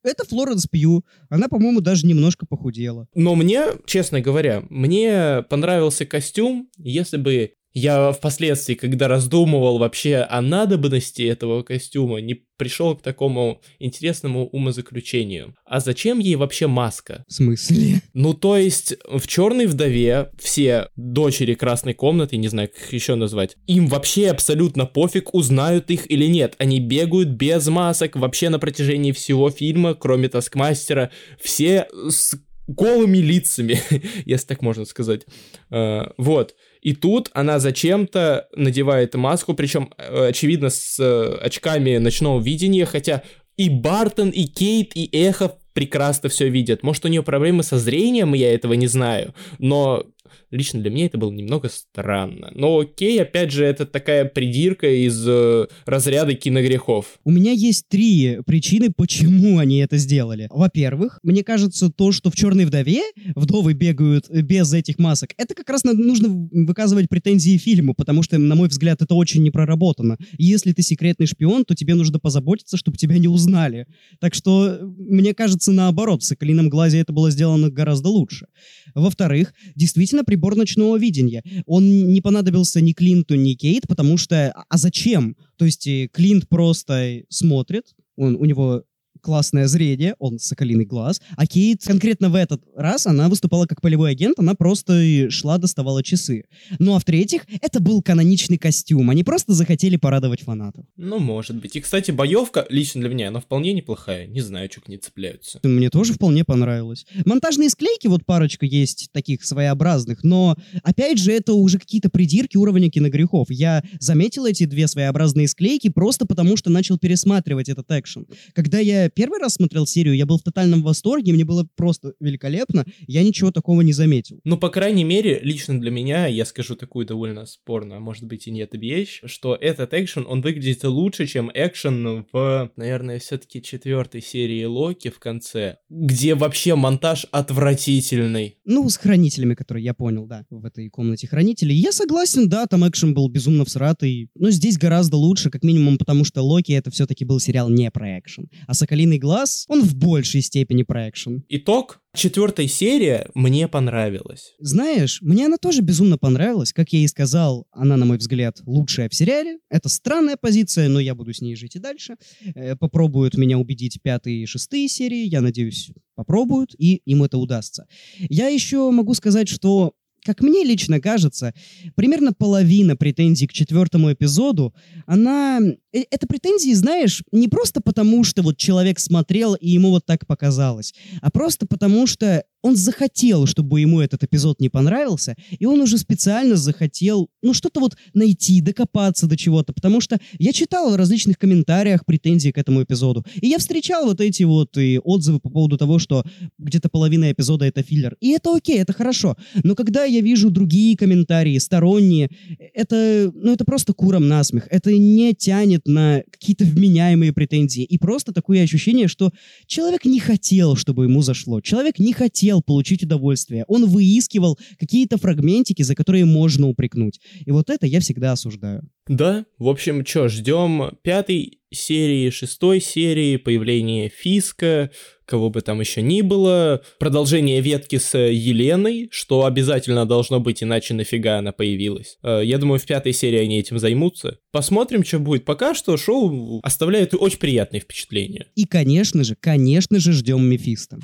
Это 0.03 0.25
Флоренс 0.25 0.67
Пью. 0.67 1.03
Она, 1.29 1.47
по-моему, 1.47 1.81
даже 1.81 2.07
немножко 2.07 2.45
похудела. 2.45 3.07
Но 3.15 3.35
мне, 3.35 3.65
честно 3.85 4.21
говоря, 4.21 4.63
мне 4.69 5.24
понравился 5.49 6.05
костюм, 6.05 6.69
если 6.77 7.17
бы 7.17 7.53
я 7.75 8.13
впоследствии, 8.13 8.73
когда 8.73 9.09
раздумывал 9.09 9.77
вообще 9.79 10.19
о 10.19 10.41
надобности 10.41 11.23
этого 11.23 11.61
костюма, 11.61 12.21
не 12.21 12.45
пришел 12.57 12.95
к 12.95 13.01
такому 13.01 13.61
интересному 13.79 14.47
умозаключению. 14.47 15.55
А 15.65 15.81
зачем 15.81 16.19
ей 16.19 16.35
вообще 16.35 16.67
маска? 16.67 17.25
В 17.27 17.33
смысле? 17.33 18.01
Ну, 18.13 18.33
то 18.33 18.55
есть, 18.55 18.95
в 19.09 19.27
«Черной 19.27 19.65
вдове» 19.65 20.31
все 20.39 20.87
дочери 20.95 21.53
Красной 21.53 21.93
комнаты, 21.93 22.37
не 22.37 22.47
знаю, 22.47 22.69
как 22.69 22.81
их 22.81 22.93
еще 22.93 23.15
назвать, 23.15 23.57
им 23.67 23.87
вообще 23.87 24.29
абсолютно 24.29 24.85
пофиг, 24.85 25.33
узнают 25.33 25.91
их 25.91 26.09
или 26.09 26.27
нет. 26.27 26.55
Они 26.57 26.79
бегают 26.79 27.27
без 27.27 27.67
масок 27.67 28.15
вообще 28.15 28.47
на 28.47 28.57
протяжении 28.57 29.11
всего 29.11 29.49
фильма, 29.49 29.95
кроме 29.95 30.29
Таскмастера. 30.29 31.11
Все 31.41 31.89
с 31.91 32.37
голыми 32.67 33.17
лицами, 33.17 33.79
если 34.25 34.47
так 34.47 34.61
можно 34.61 34.85
сказать. 34.85 35.25
Uh, 35.71 36.13
вот. 36.17 36.55
И 36.81 36.93
тут 36.93 37.29
она 37.33 37.59
зачем-то 37.59 38.47
надевает 38.55 39.15
маску, 39.15 39.55
причем, 39.55 39.91
э, 39.97 40.27
очевидно, 40.27 40.69
с 40.69 40.99
uh, 40.99 41.35
очками 41.37 41.97
ночного 41.97 42.39
видения, 42.39 42.85
хотя 42.85 43.23
и 43.57 43.69
Бартон, 43.69 44.29
и 44.29 44.43
Кейт, 44.45 44.95
и 44.95 45.09
Эхо 45.11 45.57
прекрасно 45.73 46.29
все 46.29 46.49
видят. 46.49 46.83
Может, 46.83 47.05
у 47.05 47.07
нее 47.07 47.23
проблемы 47.23 47.63
со 47.63 47.77
зрением, 47.77 48.33
я 48.33 48.53
этого 48.53 48.73
не 48.73 48.87
знаю, 48.87 49.33
но 49.59 50.05
Лично 50.51 50.81
для 50.81 50.91
меня 50.91 51.05
это 51.05 51.17
было 51.17 51.31
немного 51.31 51.69
странно. 51.69 52.51
Но 52.53 52.79
окей, 52.79 53.21
опять 53.21 53.51
же, 53.51 53.65
это 53.65 53.85
такая 53.85 54.25
придирка 54.25 54.87
из 54.87 55.25
э, 55.27 55.67
разряда 55.85 56.33
киногрехов. 56.33 57.19
У 57.23 57.31
меня 57.31 57.51
есть 57.51 57.87
три 57.87 58.39
причины, 58.45 58.91
почему 58.95 59.57
они 59.59 59.79
это 59.79 59.97
сделали. 59.97 60.47
Во-первых, 60.49 61.19
мне 61.23 61.43
кажется, 61.43 61.89
то, 61.89 62.11
что 62.11 62.29
в 62.29 62.35
«Черной 62.35 62.65
вдове» 62.65 63.01
вдовы 63.35 63.73
бегают 63.73 64.29
без 64.29 64.73
этих 64.73 64.99
масок, 64.99 65.31
это 65.37 65.53
как 65.53 65.69
раз 65.69 65.83
нужно 65.83 66.29
выказывать 66.51 67.09
претензии 67.09 67.57
фильму, 67.57 67.93
потому 67.93 68.23
что, 68.23 68.37
на 68.37 68.55
мой 68.55 68.67
взгляд, 68.67 69.01
это 69.01 69.15
очень 69.15 69.43
не 69.43 69.51
проработано. 69.51 70.17
Если 70.37 70.71
ты 70.71 70.81
секретный 70.81 71.27
шпион, 71.27 71.65
то 71.65 71.75
тебе 71.75 71.95
нужно 71.95 72.19
позаботиться, 72.19 72.77
чтобы 72.77 72.97
тебя 72.97 73.17
не 73.17 73.27
узнали. 73.27 73.87
Так 74.19 74.33
что, 74.33 74.79
мне 74.81 75.33
кажется, 75.33 75.71
наоборот, 75.71 76.23
в 76.23 76.25
«Соколином 76.25 76.69
глазе» 76.69 76.99
это 76.99 77.13
было 77.13 77.31
сделано 77.31 77.69
гораздо 77.69 78.09
лучше. 78.09 78.47
Во-вторых, 78.93 79.53
действительно, 79.75 80.14
при 80.23 80.35
прибор 80.35 80.55
ночного 80.55 80.97
видения. 80.97 81.43
Он 81.65 82.13
не 82.13 82.21
понадобился 82.21 82.81
ни 82.81 82.91
Клинту, 82.91 83.35
ни 83.35 83.53
Кейт, 83.53 83.87
потому 83.87 84.17
что... 84.17 84.51
А 84.69 84.77
зачем? 84.77 85.37
То 85.55 85.65
есть 85.65 85.87
э, 85.87 86.09
Клинт 86.11 86.49
просто 86.49 87.21
смотрит, 87.29 87.95
он, 88.17 88.35
у 88.35 88.45
него 88.45 88.83
классное 89.25 89.65
зрение, 89.65 90.13
он 90.19 90.37
соколиный 90.37 90.85
глаз, 90.85 91.19
а 91.35 91.47
Кейт 91.47 91.81
конкретно 91.83 92.29
в 92.29 92.35
этот 92.35 92.61
раз 92.75 93.07
она 93.07 93.27
выступала 93.27 93.65
как 93.65 93.81
полевой 93.81 94.11
агент, 94.11 94.37
она 94.37 94.53
просто 94.53 95.31
шла, 95.31 95.57
доставала 95.57 96.03
часы. 96.03 96.43
Ну 96.77 96.95
а 96.95 96.99
в-третьих, 96.99 97.41
это 97.59 97.79
был 97.79 98.03
каноничный 98.03 98.59
костюм, 98.59 99.09
они 99.09 99.23
просто 99.23 99.53
захотели 99.53 99.95
порадовать 99.95 100.41
фанатов. 100.41 100.85
Ну, 100.95 101.17
может 101.17 101.55
быть. 101.55 101.75
И, 101.75 101.81
кстати, 101.81 102.11
боевка, 102.11 102.67
лично 102.69 103.01
для 103.01 103.09
меня, 103.09 103.29
она 103.29 103.39
вполне 103.39 103.73
неплохая, 103.73 104.27
не 104.27 104.41
знаю, 104.41 104.69
что 104.71 104.81
к 104.81 104.89
ней 104.89 104.97
цепляются. 104.97 105.59
Мне 105.63 105.89
тоже 105.89 106.13
вполне 106.13 106.45
понравилось. 106.45 107.07
Монтажные 107.25 107.71
склейки, 107.71 108.05
вот 108.05 108.27
парочка 108.27 108.67
есть 108.67 109.09
таких 109.11 109.43
своеобразных, 109.43 110.23
но, 110.23 110.55
опять 110.83 111.17
же, 111.17 111.31
это 111.31 111.53
уже 111.53 111.79
какие-то 111.79 112.09
придирки 112.09 112.57
уровня 112.57 112.91
киногрехов. 112.91 113.49
Я 113.49 113.83
заметил 113.99 114.45
эти 114.45 114.65
две 114.65 114.87
своеобразные 114.87 115.47
склейки 115.47 115.89
просто 115.89 116.27
потому, 116.27 116.57
что 116.57 116.69
начал 116.69 116.99
пересматривать 116.99 117.69
этот 117.69 117.89
экшен. 117.89 118.27
Когда 118.53 118.77
я 118.77 119.09
первый 119.15 119.39
раз 119.39 119.55
смотрел 119.55 119.87
серию, 119.87 120.15
я 120.15 120.25
был 120.25 120.37
в 120.37 120.43
тотальном 120.43 120.83
восторге, 120.83 121.33
мне 121.33 121.45
было 121.45 121.67
просто 121.75 122.13
великолепно, 122.19 122.85
я 123.07 123.23
ничего 123.23 123.51
такого 123.51 123.81
не 123.81 123.93
заметил. 123.93 124.39
Ну, 124.43 124.57
по 124.57 124.69
крайней 124.69 125.03
мере, 125.03 125.39
лично 125.41 125.79
для 125.79 125.89
меня, 125.89 126.27
я 126.27 126.45
скажу 126.45 126.75
такую 126.75 127.05
довольно 127.05 127.45
спорную, 127.45 127.97
а 127.97 127.99
может 128.01 128.25
быть 128.25 128.47
и 128.47 128.51
нет 128.51 128.71
вещь, 128.73 129.21
что 129.25 129.55
этот 129.55 129.93
экшен, 129.93 130.25
он 130.27 130.41
выглядит 130.41 130.83
лучше, 130.83 131.25
чем 131.25 131.49
экшен 131.53 132.25
в, 132.31 132.71
наверное, 132.75 133.19
все-таки 133.19 133.61
четвертой 133.61 134.21
серии 134.21 134.65
Локи 134.65 135.09
в 135.09 135.19
конце, 135.19 135.77
где 135.89 136.35
вообще 136.35 136.75
монтаж 136.75 137.25
отвратительный. 137.31 138.57
Ну, 138.65 138.89
с 138.89 138.97
хранителями, 138.97 139.55
которые 139.55 139.85
я 139.85 139.93
понял, 139.93 140.25
да, 140.25 140.45
в 140.49 140.65
этой 140.65 140.89
комнате 140.89 141.27
хранителей. 141.27 141.75
Я 141.75 141.93
согласен, 141.93 142.49
да, 142.49 142.65
там 142.65 142.87
экшен 142.87 143.13
был 143.13 143.29
безумно 143.29 143.63
всратый, 143.63 144.29
но 144.35 144.49
здесь 144.49 144.77
гораздо 144.77 145.15
лучше, 145.15 145.49
как 145.49 145.63
минимум 145.63 145.97
потому, 145.97 146.25
что 146.25 146.41
Локи 146.41 146.73
это 146.73 146.91
все-таки 146.91 147.23
был 147.23 147.39
сериал 147.39 147.69
не 147.69 147.89
про 147.91 148.19
экшен, 148.19 148.49
а 148.67 148.73
Соколиный 148.73 148.94
«Соколиный 148.95 149.17
глаз», 149.19 149.65
он 149.67 149.81
в 149.81 149.93
большей 149.93 150.41
степени 150.41 150.83
про 150.83 151.09
экшен. 151.09 151.43
Итог. 151.49 151.99
Четвертая 152.15 152.65
серия 152.69 153.29
мне 153.35 153.67
понравилась. 153.67 154.53
Знаешь, 154.59 155.21
мне 155.21 155.47
она 155.47 155.57
тоже 155.57 155.81
безумно 155.81 156.17
понравилась. 156.17 156.71
Как 156.71 156.93
я 156.93 156.99
и 156.99 157.07
сказал, 157.07 157.67
она, 157.71 157.97
на 157.97 158.05
мой 158.05 158.17
взгляд, 158.17 158.61
лучшая 158.65 159.09
в 159.09 159.13
сериале. 159.13 159.57
Это 159.69 159.89
странная 159.89 160.37
позиция, 160.37 160.87
но 160.87 161.01
я 161.01 161.13
буду 161.13 161.33
с 161.33 161.41
ней 161.41 161.57
жить 161.57 161.75
и 161.75 161.79
дальше. 161.79 162.15
Э, 162.55 162.77
попробуют 162.77 163.35
меня 163.35 163.57
убедить 163.57 163.99
пятые 164.01 164.43
и 164.43 164.45
шестые 164.45 164.87
серии. 164.87 165.27
Я 165.27 165.41
надеюсь, 165.41 165.91
попробуют, 166.15 166.73
и 166.77 167.01
им 167.05 167.23
это 167.23 167.37
удастся. 167.37 167.85
Я 168.29 168.47
еще 168.47 168.89
могу 168.91 169.13
сказать, 169.13 169.49
что 169.49 169.93
как 170.25 170.41
мне 170.41 170.63
лично 170.63 170.99
кажется, 170.99 171.53
примерно 171.95 172.33
половина 172.33 172.95
претензий 172.95 173.45
к 173.47 173.53
четвертому 173.53 174.11
эпизоду, 174.11 174.73
она... 175.05 175.59
Э, 175.95 176.03
это 176.11 176.27
претензии, 176.27 176.73
знаешь, 176.73 177.23
не 177.31 177.47
просто 177.47 177.81
потому, 177.81 178.23
что 178.23 178.41
вот 178.41 178.57
человек 178.57 178.99
смотрел 178.99 179.55
и 179.55 179.69
ему 179.69 179.91
вот 179.91 180.05
так 180.05 180.27
показалось, 180.27 180.93
а 181.21 181.31
просто 181.31 181.65
потому, 181.65 182.05
что 182.05 182.43
он 182.65 182.75
захотел, 182.75 183.45
чтобы 183.45 183.79
ему 183.79 184.01
этот 184.01 184.23
эпизод 184.23 184.59
не 184.59 184.69
понравился, 184.69 185.35
и 185.59 185.67
он 185.67 185.81
уже 185.81 185.99
специально 185.99 186.55
захотел, 186.55 187.29
ну, 187.43 187.53
что-то 187.53 187.79
вот 187.79 187.95
найти, 188.15 188.59
докопаться 188.59 189.27
до 189.27 189.37
чего-то, 189.37 189.71
потому 189.71 190.01
что 190.01 190.19
я 190.39 190.51
читал 190.51 190.91
в 190.91 190.95
различных 190.95 191.37
комментариях 191.37 192.05
претензии 192.05 192.49
к 192.49 192.57
этому 192.57 192.81
эпизоду, 192.81 193.23
и 193.39 193.47
я 193.47 193.59
встречал 193.59 194.05
вот 194.05 194.19
эти 194.19 194.41
вот 194.43 194.77
и 194.77 194.99
отзывы 195.03 195.39
по 195.39 195.49
поводу 195.51 195.77
того, 195.77 195.99
что 195.99 196.23
где-то 196.57 196.89
половина 196.89 197.31
эпизода 197.31 197.65
это 197.65 197.83
филлер, 197.83 198.17
и 198.19 198.31
это 198.31 198.55
окей, 198.55 198.79
это 198.79 198.93
хорошо, 198.93 199.37
но 199.63 199.75
когда 199.75 200.03
я 200.05 200.21
вижу 200.21 200.49
другие 200.49 200.97
комментарии, 200.97 201.59
сторонние, 201.59 202.29
это, 202.73 203.31
ну, 203.35 203.53
это 203.53 203.63
просто 203.63 203.93
куром 203.93 204.27
насмех, 204.27 204.67
это 204.71 204.91
не 204.91 205.35
тянет 205.35 205.84
на 205.85 206.23
какие-то 206.31 206.65
вменяемые 206.65 207.33
претензии, 207.33 207.83
и 207.83 207.97
просто 207.97 208.33
такое 208.33 208.63
ощущение, 208.63 209.07
что 209.07 209.31
человек 209.67 210.05
не 210.05 210.19
хотел, 210.19 210.75
чтобы 210.75 211.05
ему 211.05 211.21
зашло, 211.21 211.61
человек 211.61 211.99
не 211.99 212.13
хотел 212.13 212.61
получить 212.61 213.03
удовольствие. 213.03 213.65
Он 213.67 213.85
выискивал 213.85 214.57
какие-то 214.79 215.17
фрагментики, 215.17 215.83
за 215.83 215.95
которые 215.95 216.25
можно 216.25 216.67
упрекнуть. 216.67 217.19
И 217.45 217.51
вот 217.51 217.69
это 217.69 217.85
я 217.85 217.99
всегда 217.99 218.31
осуждаю. 218.31 218.87
Да, 219.07 219.45
в 219.59 219.67
общем, 219.69 220.03
что, 220.03 220.29
ждем 220.29 220.97
пятой 221.03 221.59
серии, 221.71 222.31
шестой 222.31 222.81
серии, 222.81 223.37
появления 223.37 224.09
Фиска, 224.09 224.89
кого 225.25 225.51
бы 225.51 225.61
там 225.61 225.79
еще 225.79 226.01
ни 226.01 226.21
было, 226.21 226.81
продолжение 226.97 227.61
ветки 227.61 227.97
с 227.97 228.17
Еленой, 228.17 229.07
что 229.11 229.45
обязательно 229.45 230.07
должно 230.07 230.39
быть, 230.39 230.63
иначе 230.63 230.95
нафига 230.95 231.37
она 231.37 231.51
появилась. 231.51 232.17
Э, 232.23 232.41
я 232.43 232.57
думаю, 232.57 232.79
в 232.79 232.85
пятой 232.85 233.13
серии 233.13 233.39
они 233.39 233.59
этим 233.59 233.77
займутся. 233.77 234.39
Посмотрим, 234.51 235.03
что 235.03 235.19
будет. 235.19 235.45
Пока 235.45 235.75
что 235.75 235.97
шоу 235.97 236.59
оставляет 236.63 237.13
очень 237.13 237.39
приятные 237.39 237.81
впечатления. 237.81 238.47
И, 238.55 238.65
конечно 238.65 239.23
же, 239.23 239.35
конечно 239.39 239.99
же, 239.99 240.13
ждем 240.13 240.43
Мефиста. 240.47 240.97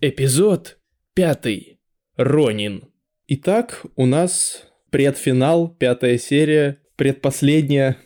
Эпизод 0.00 0.78
пятый. 1.14 1.78
Ронин. 2.16 2.84
Итак, 3.28 3.84
у 3.96 4.06
нас 4.06 4.62
предфинал, 4.90 5.68
пятая 5.68 6.16
серия, 6.16 6.78
предпоследняя. 6.96 7.96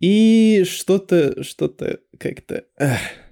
И 0.00 0.64
что-то, 0.66 1.42
что-то 1.42 2.00
как-то... 2.18 2.64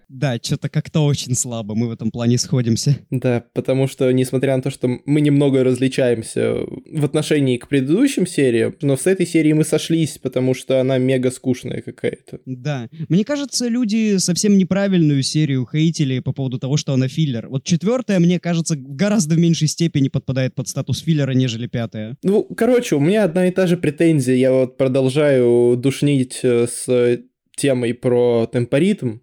Да, 0.09 0.39
что-то 0.41 0.69
как-то 0.69 1.01
очень 1.01 1.35
слабо 1.35 1.75
мы 1.75 1.89
в 1.89 1.91
этом 1.91 2.11
плане 2.11 2.39
сходимся. 2.39 2.99
Да, 3.11 3.45
потому 3.55 3.89
что, 3.89 4.11
несмотря 4.13 4.57
на 4.57 4.63
то, 4.63 4.71
что 4.71 5.01
мы 5.05 5.21
немного 5.21 5.65
различаемся 5.65 6.55
в 6.91 7.05
отношении 7.05 7.57
к 7.57 7.69
предыдущим 7.69 8.27
сериям, 8.27 8.75
но 8.83 8.97
с 8.97 9.07
этой 9.07 9.27
серии 9.27 9.53
мы 9.53 9.65
сошлись, 9.65 10.19
потому 10.19 10.55
что 10.55 10.81
она 10.81 10.99
мега 10.99 11.31
скучная 11.31 11.83
какая-то. 11.83 12.41
Да. 12.47 12.89
Мне 13.09 13.25
кажется, 13.25 13.69
люди 13.69 14.19
совсем 14.19 14.57
неправильную 14.57 15.23
серию 15.23 15.69
хейтили 15.71 16.21
по 16.21 16.33
поводу 16.33 16.59
того, 16.59 16.77
что 16.77 16.93
она 16.93 17.09
филлер. 17.09 17.49
Вот 17.49 17.65
четвертая, 17.65 18.21
мне 18.21 18.39
кажется, 18.39 18.77
гораздо 18.77 19.35
в 19.35 19.39
меньшей 19.39 19.69
степени 19.69 20.09
подпадает 20.09 20.55
под 20.55 20.69
статус 20.69 21.01
филлера, 21.01 21.33
нежели 21.33 21.67
пятая. 21.67 22.17
Ну, 22.23 22.45
короче, 22.45 22.97
у 22.97 23.01
меня 23.01 23.25
одна 23.25 23.49
и 23.49 23.51
та 23.51 23.67
же 23.67 23.77
претензия. 23.77 24.37
Я 24.37 24.53
вот 24.53 24.77
продолжаю 24.77 25.77
душнить 25.77 26.41
э, 26.43 26.67
с 26.67 27.21
темой 27.57 27.95
про 27.95 28.47
темпоритм, 28.53 29.19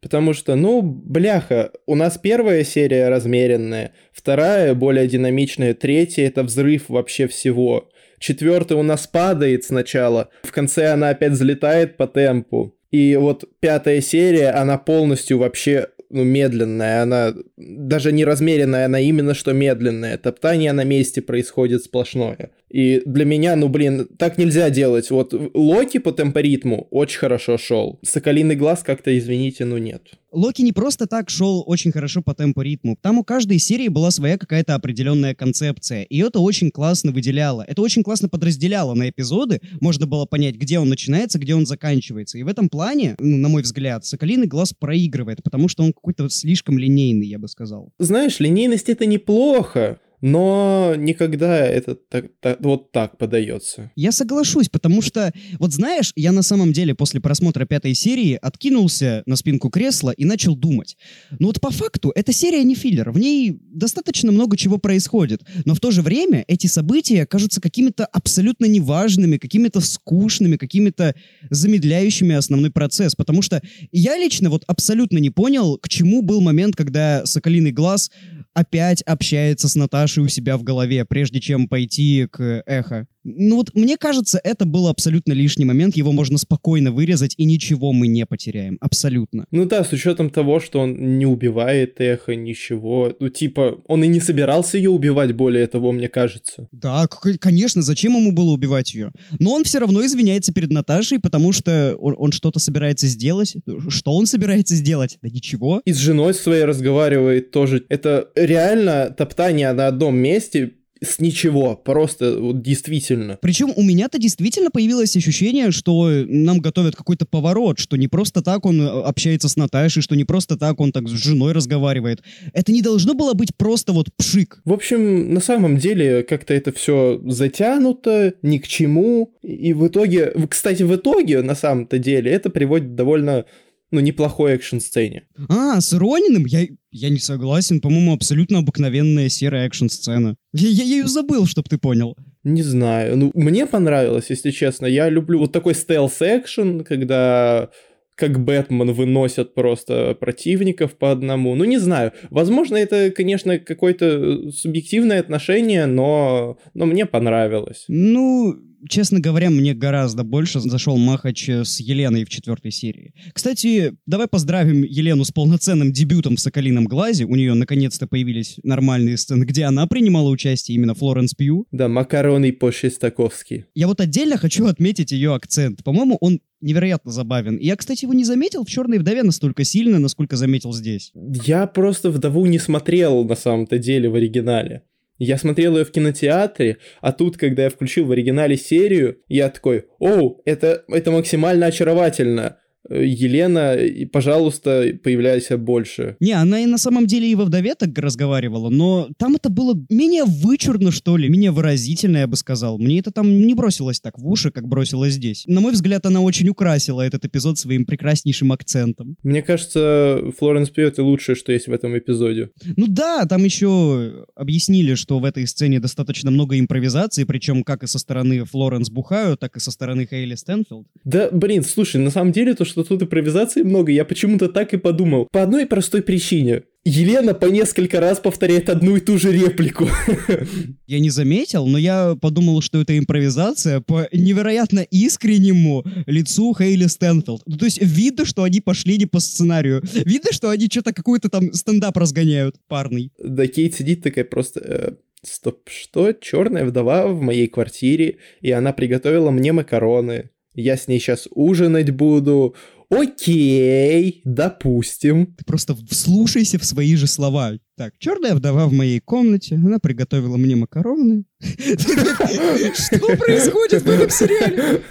Потому 0.00 0.32
что, 0.32 0.54
ну, 0.54 0.80
бляха, 0.80 1.72
у 1.86 1.96
нас 1.96 2.18
первая 2.18 2.62
серия 2.62 3.08
размеренная, 3.08 3.92
вторая 4.12 4.74
более 4.74 5.08
динамичная, 5.08 5.74
третья 5.74 6.26
это 6.26 6.44
взрыв 6.44 6.88
вообще 6.88 7.26
всего. 7.26 7.88
Четвертая 8.20 8.78
у 8.78 8.82
нас 8.82 9.06
падает 9.08 9.64
сначала, 9.64 10.28
в 10.42 10.52
конце 10.52 10.92
она 10.92 11.10
опять 11.10 11.32
взлетает 11.32 11.96
по 11.96 12.06
темпу. 12.06 12.77
И 12.90 13.16
вот 13.16 13.44
пятая 13.60 14.00
серия, 14.00 14.50
она 14.50 14.78
полностью 14.78 15.38
вообще 15.38 15.88
ну, 16.10 16.24
медленная, 16.24 17.02
она 17.02 17.34
даже 17.56 18.12
не 18.12 18.24
размеренная, 18.24 18.86
она 18.86 19.00
именно 19.00 19.34
что 19.34 19.52
медленная. 19.52 20.16
Топтание 20.16 20.72
на 20.72 20.84
месте 20.84 21.20
происходит 21.20 21.84
сплошное. 21.84 22.50
И 22.70 23.02
для 23.06 23.24
меня, 23.24 23.56
ну 23.56 23.68
блин, 23.68 24.06
так 24.18 24.38
нельзя 24.38 24.70
делать. 24.70 25.10
Вот 25.10 25.32
Локи 25.54 25.98
по 25.98 26.12
темпоритму 26.12 26.86
очень 26.90 27.18
хорошо 27.18 27.56
шел. 27.56 27.98
Соколиный 28.02 28.56
глаз 28.56 28.82
как-то, 28.82 29.16
извините, 29.16 29.64
ну 29.64 29.78
нет. 29.78 30.02
Локи 30.30 30.60
не 30.60 30.72
просто 30.72 31.06
так 31.06 31.30
шел 31.30 31.64
очень 31.66 31.90
хорошо 31.90 32.20
по 32.20 32.34
темпу 32.34 32.60
ритму. 32.60 32.98
Там 33.00 33.18
у 33.18 33.24
каждой 33.24 33.58
серии 33.58 33.88
была 33.88 34.10
своя 34.10 34.36
какая-то 34.36 34.74
определенная 34.74 35.34
концепция. 35.34 36.02
И 36.02 36.18
это 36.18 36.40
очень 36.40 36.70
классно 36.70 37.12
выделяло. 37.12 37.64
Это 37.66 37.80
очень 37.80 38.02
классно 38.02 38.28
подразделяло 38.28 38.92
на 38.92 39.08
эпизоды. 39.08 39.62
Можно 39.80 40.06
было 40.06 40.26
понять, 40.26 40.56
где 40.56 40.78
он 40.78 40.90
начинается, 40.90 41.38
где 41.38 41.54
он 41.54 41.64
заканчивается. 41.64 42.36
И 42.36 42.42
в 42.42 42.48
этом 42.48 42.68
плане, 42.68 42.77
ну, 43.18 43.36
на 43.36 43.48
мой 43.48 43.62
взгляд, 43.62 44.04
Соколиный 44.04 44.46
глаз 44.46 44.72
проигрывает, 44.72 45.42
потому 45.42 45.68
что 45.68 45.82
он 45.82 45.92
какой-то 45.92 46.28
слишком 46.28 46.78
линейный, 46.78 47.26
я 47.26 47.38
бы 47.38 47.48
сказал. 47.48 47.92
Знаешь, 47.98 48.40
линейность 48.40 48.88
это 48.88 49.06
неплохо 49.06 49.98
но 50.20 50.94
никогда 50.96 51.66
это 51.66 51.94
так, 51.94 52.26
так, 52.40 52.60
вот 52.60 52.92
так 52.92 53.18
подается. 53.18 53.90
Я 53.94 54.12
соглашусь, 54.12 54.68
потому 54.68 55.02
что, 55.02 55.32
вот 55.58 55.72
знаешь, 55.72 56.12
я 56.16 56.32
на 56.32 56.42
самом 56.42 56.72
деле 56.72 56.94
после 56.94 57.20
просмотра 57.20 57.64
пятой 57.66 57.94
серии 57.94 58.38
откинулся 58.40 59.22
на 59.26 59.36
спинку 59.36 59.70
кресла 59.70 60.10
и 60.10 60.24
начал 60.24 60.56
думать. 60.56 60.96
Ну 61.38 61.48
вот 61.48 61.60
по 61.60 61.70
факту 61.70 62.12
эта 62.14 62.32
серия 62.32 62.64
не 62.64 62.74
филлер, 62.74 63.10
в 63.10 63.18
ней 63.18 63.58
достаточно 63.60 64.32
много 64.32 64.56
чего 64.56 64.78
происходит, 64.78 65.42
но 65.64 65.74
в 65.74 65.80
то 65.80 65.90
же 65.90 66.02
время 66.02 66.44
эти 66.48 66.66
события 66.66 67.26
кажутся 67.26 67.60
какими-то 67.60 68.06
абсолютно 68.06 68.66
неважными, 68.66 69.36
какими-то 69.36 69.80
скучными, 69.80 70.56
какими-то 70.56 71.14
замедляющими 71.50 72.34
основной 72.34 72.70
процесс, 72.70 73.14
потому 73.14 73.42
что 73.42 73.62
я 73.92 74.16
лично 74.16 74.50
вот 74.50 74.64
абсолютно 74.66 75.18
не 75.18 75.30
понял, 75.30 75.78
к 75.78 75.88
чему 75.88 76.22
был 76.22 76.40
момент, 76.40 76.76
когда 76.76 77.24
Соколиный 77.24 77.72
Глаз 77.72 78.10
опять 78.54 79.02
общается 79.02 79.68
с 79.68 79.74
Наташей 79.74 80.22
у 80.22 80.28
себя 80.28 80.56
в 80.56 80.62
голове, 80.62 81.04
прежде 81.04 81.40
чем 81.40 81.68
пойти 81.68 82.26
к 82.30 82.62
Эхо. 82.66 83.06
Ну 83.24 83.56
вот 83.56 83.74
мне 83.74 83.96
кажется, 83.96 84.40
это 84.42 84.64
был 84.64 84.88
абсолютно 84.88 85.32
лишний 85.32 85.64
момент, 85.64 85.96
его 85.96 86.12
можно 86.12 86.38
спокойно 86.38 86.92
вырезать, 86.92 87.34
и 87.36 87.44
ничего 87.44 87.92
мы 87.92 88.06
не 88.06 88.24
потеряем, 88.26 88.78
абсолютно. 88.80 89.46
Ну 89.50 89.64
да, 89.66 89.84
с 89.84 89.92
учетом 89.92 90.30
того, 90.30 90.60
что 90.60 90.80
он 90.80 91.18
не 91.18 91.26
убивает 91.26 92.00
Эхо, 92.00 92.34
ничего, 92.34 93.14
ну 93.18 93.28
типа, 93.28 93.78
он 93.86 94.04
и 94.04 94.08
не 94.08 94.20
собирался 94.20 94.78
ее 94.78 94.90
убивать, 94.90 95.32
более 95.34 95.66
того, 95.66 95.92
мне 95.92 96.08
кажется. 96.08 96.68
Да, 96.72 97.06
конечно, 97.40 97.82
зачем 97.82 98.16
ему 98.16 98.32
было 98.32 98.50
убивать 98.52 98.94
ее? 98.94 99.12
Но 99.38 99.52
он 99.52 99.64
все 99.64 99.78
равно 99.78 100.04
извиняется 100.04 100.52
перед 100.52 100.70
Наташей, 100.70 101.18
потому 101.18 101.52
что 101.52 101.96
он, 101.98 102.14
он 102.16 102.32
что-то 102.32 102.58
собирается 102.58 103.06
сделать. 103.06 103.56
Что 103.88 104.12
он 104.12 104.26
собирается 104.26 104.74
сделать? 104.74 105.18
Да 105.22 105.28
ничего. 105.28 105.82
И 105.84 105.92
с 105.92 105.96
женой 105.96 106.34
своей 106.34 106.64
разговаривает 106.64 107.50
тоже. 107.50 107.84
Это 107.88 108.28
реально 108.34 109.14
топтание 109.16 109.72
на 109.72 109.88
одном 109.88 110.16
месте 110.16 110.74
с 111.02 111.18
ничего, 111.18 111.76
просто 111.76 112.38
вот 112.38 112.62
действительно. 112.62 113.38
Причем 113.40 113.72
у 113.76 113.82
меня-то 113.82 114.18
действительно 114.18 114.70
появилось 114.70 115.16
ощущение, 115.16 115.70
что 115.70 116.08
нам 116.26 116.60
готовят 116.60 116.96
какой-то 116.96 117.26
поворот, 117.26 117.78
что 117.78 117.96
не 117.96 118.08
просто 118.08 118.42
так 118.42 118.66
он 118.66 118.80
э, 118.80 118.88
общается 119.02 119.48
с 119.48 119.56
Наташей, 119.56 120.02
что 120.02 120.16
не 120.16 120.24
просто 120.24 120.56
так 120.56 120.80
он 120.80 120.92
так 120.92 121.08
с 121.08 121.12
женой 121.12 121.52
разговаривает. 121.52 122.22
Это 122.52 122.72
не 122.72 122.82
должно 122.82 123.14
было 123.14 123.34
быть 123.34 123.54
просто 123.56 123.92
вот 123.92 124.08
пшик. 124.16 124.60
В 124.64 124.72
общем, 124.72 125.32
на 125.32 125.40
самом 125.40 125.78
деле 125.78 126.22
как-то 126.22 126.54
это 126.54 126.72
все 126.72 127.20
затянуто, 127.26 128.34
ни 128.42 128.58
к 128.58 128.66
чему. 128.66 129.34
И 129.42 129.72
в 129.72 129.86
итоге, 129.86 130.32
кстати, 130.48 130.82
в 130.82 130.94
итоге, 130.94 131.42
на 131.42 131.54
самом-то 131.54 131.98
деле, 131.98 132.30
это 132.30 132.50
приводит 132.50 132.94
довольно 132.94 133.44
ну, 133.90 134.00
неплохой 134.00 134.52
экшн-сцене. 134.52 135.24
А, 135.48 135.80
с 135.80 135.92
Рониным? 135.92 136.44
Я, 136.44 136.66
я 136.90 137.10
не 137.10 137.18
согласен. 137.18 137.80
По-моему, 137.80 138.12
абсолютно 138.12 138.58
обыкновенная 138.58 139.28
серая 139.28 139.66
экшн-сцена. 139.66 140.36
Я, 140.52 140.68
я 140.68 140.84
ее 140.84 141.06
забыл, 141.06 141.46
чтоб 141.46 141.68
ты 141.68 141.78
понял. 141.78 142.16
Не 142.44 142.62
знаю. 142.62 143.16
Ну, 143.16 143.30
мне 143.34 143.66
понравилось, 143.66 144.30
если 144.30 144.50
честно. 144.50 144.86
Я 144.86 145.08
люблю 145.08 145.38
вот 145.38 145.52
такой 145.52 145.74
стелс-экшен, 145.74 146.84
когда 146.84 147.70
как 148.18 148.44
Бэтмен 148.44 148.92
выносят 148.92 149.54
просто 149.54 150.16
противников 150.18 150.98
по 150.98 151.12
одному. 151.12 151.54
Ну, 151.54 151.64
не 151.64 151.78
знаю. 151.78 152.12
Возможно, 152.30 152.76
это, 152.76 153.12
конечно, 153.12 153.58
какое-то 153.58 154.50
субъективное 154.50 155.20
отношение, 155.20 155.86
но, 155.86 156.58
но 156.74 156.86
мне 156.86 157.06
понравилось. 157.06 157.84
Ну, 157.86 158.56
честно 158.88 159.20
говоря, 159.20 159.50
мне 159.50 159.74
гораздо 159.74 160.24
больше 160.24 160.60
зашел 160.60 160.96
Махач 160.96 161.48
с 161.48 161.80
Еленой 161.80 162.24
в 162.24 162.28
четвертой 162.28 162.70
серии. 162.70 163.14
Кстати, 163.32 163.94
давай 164.06 164.28
поздравим 164.28 164.82
Елену 164.82 165.24
с 165.24 165.30
полноценным 165.30 165.92
дебютом 165.92 166.36
в 166.36 166.40
«Соколином 166.40 166.84
глазе». 166.84 167.24
У 167.24 167.34
нее 167.34 167.54
наконец-то 167.54 168.06
появились 168.06 168.58
нормальные 168.62 169.16
сцены, 169.16 169.44
где 169.44 169.64
она 169.64 169.86
принимала 169.86 170.28
участие, 170.28 170.76
именно 170.76 170.94
Флоренс 170.94 171.34
Пью. 171.34 171.66
Да, 171.72 171.88
макароны 171.88 172.52
по-шестаковски. 172.52 173.66
Я 173.74 173.86
вот 173.88 174.00
отдельно 174.00 174.36
хочу 174.36 174.66
отметить 174.66 175.12
ее 175.12 175.34
акцент. 175.34 175.82
По-моему, 175.84 176.16
он 176.20 176.40
невероятно 176.60 177.12
забавен. 177.12 177.56
И 177.56 177.66
я, 177.66 177.76
кстати, 177.76 178.04
его 178.04 178.14
не 178.14 178.24
заметил 178.24 178.64
в 178.64 178.68
«Черной 178.68 178.98
вдове» 178.98 179.22
настолько 179.22 179.64
сильно, 179.64 179.98
насколько 179.98 180.36
заметил 180.36 180.72
здесь. 180.72 181.12
Я 181.14 181.66
просто 181.66 182.10
«Вдову» 182.10 182.46
не 182.46 182.58
смотрел 182.58 183.24
на 183.24 183.36
самом-то 183.36 183.78
деле 183.78 184.08
в 184.08 184.14
оригинале. 184.14 184.82
Я 185.18 185.36
смотрел 185.36 185.76
ее 185.76 185.84
в 185.84 185.90
кинотеатре, 185.90 186.78
а 187.00 187.12
тут, 187.12 187.36
когда 187.36 187.64
я 187.64 187.70
включил 187.70 188.06
в 188.06 188.12
оригинале 188.12 188.56
серию, 188.56 189.20
я 189.26 189.50
такой, 189.50 189.86
оу, 189.98 190.40
это, 190.44 190.84
это 190.88 191.10
максимально 191.10 191.66
очаровательно. 191.66 192.58
Елена, 192.90 193.76
пожалуйста, 194.12 194.92
появляйся 195.02 195.58
больше. 195.58 196.16
Не, 196.20 196.32
она 196.32 196.60
и 196.60 196.66
на 196.66 196.78
самом 196.78 197.06
деле 197.06 197.30
и 197.30 197.34
во 197.34 197.44
«Вдове» 197.44 197.74
так 197.74 197.96
разговаривала, 197.98 198.70
но 198.70 199.08
там 199.18 199.36
это 199.36 199.50
было 199.50 199.78
менее 199.88 200.24
вычурно, 200.24 200.90
что 200.90 201.16
ли, 201.16 201.28
менее 201.28 201.50
выразительно, 201.50 202.18
я 202.18 202.26
бы 202.26 202.36
сказал. 202.36 202.78
Мне 202.78 203.00
это 203.00 203.10
там 203.10 203.46
не 203.46 203.54
бросилось 203.54 204.00
так 204.00 204.18
в 204.18 204.26
уши, 204.26 204.50
как 204.50 204.66
бросилось 204.66 205.14
здесь. 205.14 205.44
На 205.46 205.60
мой 205.60 205.72
взгляд, 205.72 206.06
она 206.06 206.20
очень 206.20 206.48
украсила 206.48 207.02
этот 207.02 207.24
эпизод 207.24 207.58
своим 207.58 207.84
прекраснейшим 207.84 208.52
акцентом. 208.52 209.16
Мне 209.22 209.42
кажется, 209.42 210.20
Флоренс 210.38 210.70
Пью— 210.70 210.86
это 210.88 211.02
лучшее, 211.02 211.36
что 211.36 211.52
есть 211.52 211.68
в 211.68 211.72
этом 211.72 211.96
эпизоде. 211.96 212.50
Ну 212.76 212.86
да, 212.88 213.26
там 213.26 213.44
еще 213.44 214.26
объяснили, 214.34 214.94
что 214.94 215.18
в 215.18 215.24
этой 215.24 215.46
сцене 215.46 215.80
достаточно 215.80 216.30
много 216.30 216.58
импровизации, 216.58 217.24
причем 217.24 217.62
как 217.62 217.82
и 217.82 217.86
со 217.86 217.98
стороны 217.98 218.44
Флоренс 218.44 218.90
Бухаю, 218.90 219.36
так 219.36 219.56
и 219.56 219.60
со 219.60 219.70
стороны 219.70 220.06
Хейли 220.08 220.34
Стэнфилд. 220.34 220.86
Да, 221.04 221.30
блин, 221.30 221.62
слушай, 221.62 222.00
на 222.00 222.10
самом 222.10 222.32
деле 222.32 222.54
то, 222.54 222.64
что 222.64 222.77
что 222.84 222.94
тут 222.96 223.02
импровизации 223.02 223.62
много, 223.62 223.92
я 223.92 224.04
почему-то 224.04 224.48
так 224.48 224.72
и 224.74 224.76
подумал. 224.76 225.28
По 225.32 225.42
одной 225.42 225.66
простой 225.66 226.02
причине. 226.02 226.62
Елена 226.84 227.34
по 227.34 227.46
несколько 227.46 228.00
раз 228.00 228.20
повторяет 228.20 228.70
одну 228.70 228.96
и 228.96 229.00
ту 229.00 229.18
же 229.18 229.32
реплику. 229.32 229.88
Я 230.86 231.00
не 231.00 231.10
заметил, 231.10 231.66
но 231.66 231.76
я 231.76 232.16
подумал, 232.18 232.62
что 232.62 232.80
это 232.80 232.96
импровизация 232.96 233.80
по 233.80 234.08
невероятно 234.12 234.86
искреннему 234.90 235.84
лицу 236.06 236.54
Хейли 236.56 236.86
Стэнфилд. 236.86 237.42
Ну, 237.44 237.58
то 237.58 237.66
есть 237.66 237.82
видно, 237.82 238.24
что 238.24 238.44
они 238.44 238.60
пошли 238.60 238.96
не 238.96 239.04
по 239.06 239.20
сценарию. 239.20 239.82
Видно, 239.92 240.32
что 240.32 240.48
они 240.48 240.68
что-то 240.70 240.94
какой-то 240.94 241.28
там 241.28 241.52
стендап 241.52 241.96
разгоняют 241.98 242.56
парный. 242.68 243.12
Да, 243.22 243.46
Кейт 243.46 243.74
сидит 243.74 244.02
такая 244.02 244.24
просто... 244.24 244.60
Э, 244.60 244.92
Стоп, 245.22 245.68
что? 245.68 246.12
Черная 246.12 246.64
вдова 246.64 247.08
в 247.08 247.20
моей 247.20 247.48
квартире, 247.48 248.18
и 248.40 248.52
она 248.52 248.72
приготовила 248.72 249.30
мне 249.32 249.52
макароны 249.52 250.30
я 250.54 250.76
с 250.76 250.88
ней 250.88 250.98
сейчас 250.98 251.28
ужинать 251.30 251.90
буду. 251.90 252.54
Окей, 252.90 254.22
допустим. 254.24 255.34
Ты 255.34 255.44
просто 255.44 255.76
вслушайся 255.88 256.58
в 256.58 256.64
свои 256.64 256.96
же 256.96 257.06
слова. 257.06 257.52
Так, 257.78 257.94
черная 258.00 258.34
вдова 258.34 258.66
в 258.66 258.72
моей 258.72 258.98
комнате, 258.98 259.54
она 259.54 259.78
приготовила 259.78 260.36
мне 260.36 260.56
макароны. 260.56 261.22
Что 261.40 263.16
происходит 263.16 263.82
в 263.82 263.88
этом 263.88 264.10
сериале? 264.10 264.82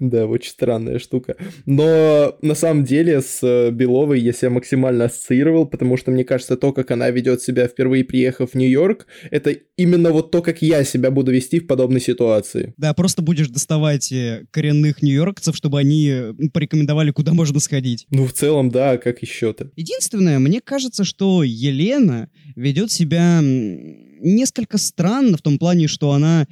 Да, 0.00 0.26
очень 0.26 0.50
странная 0.50 0.98
штука. 0.98 1.36
Но 1.66 2.36
на 2.42 2.54
самом 2.54 2.84
деле 2.84 3.20
с 3.20 3.40
э, 3.42 3.70
Беловой 3.70 4.20
я 4.20 4.32
себя 4.32 4.50
максимально 4.50 5.04
ассоциировал, 5.04 5.66
потому 5.66 5.96
что 5.96 6.10
мне 6.10 6.24
кажется, 6.24 6.56
то, 6.56 6.72
как 6.72 6.90
она 6.90 7.10
ведет 7.10 7.42
себя 7.42 7.68
впервые 7.68 8.04
приехав 8.04 8.50
в 8.50 8.54
Нью-Йорк, 8.56 9.06
это 9.30 9.56
именно 9.76 10.10
вот 10.10 10.30
то, 10.30 10.42
как 10.42 10.62
я 10.62 10.84
себя 10.84 11.10
буду 11.10 11.32
вести 11.32 11.60
в 11.60 11.66
подобной 11.66 12.00
ситуации. 12.00 12.74
Да, 12.76 12.94
просто 12.94 13.22
будешь 13.22 13.48
доставать 13.48 14.10
э, 14.12 14.46
коренных 14.50 15.02
нью-йоркцев, 15.02 15.56
чтобы 15.56 15.78
они 15.78 16.08
э, 16.08 16.32
порекомендовали, 16.52 17.10
куда 17.10 17.32
можно 17.32 17.60
сходить. 17.60 18.06
Ну, 18.10 18.26
в 18.26 18.32
целом, 18.32 18.70
да, 18.70 18.98
как 18.98 19.22
еще-то. 19.22 19.70
Единственное, 19.76 20.38
мне 20.38 20.60
кажется, 20.60 21.04
что 21.04 21.19
Елена 21.42 22.28
ведет 22.56 22.90
себя 22.90 23.40
несколько 23.42 24.78
странно 24.78 25.36
в 25.36 25.42
том 25.42 25.58
плане, 25.58 25.88
что 25.88 26.12
она 26.12 26.46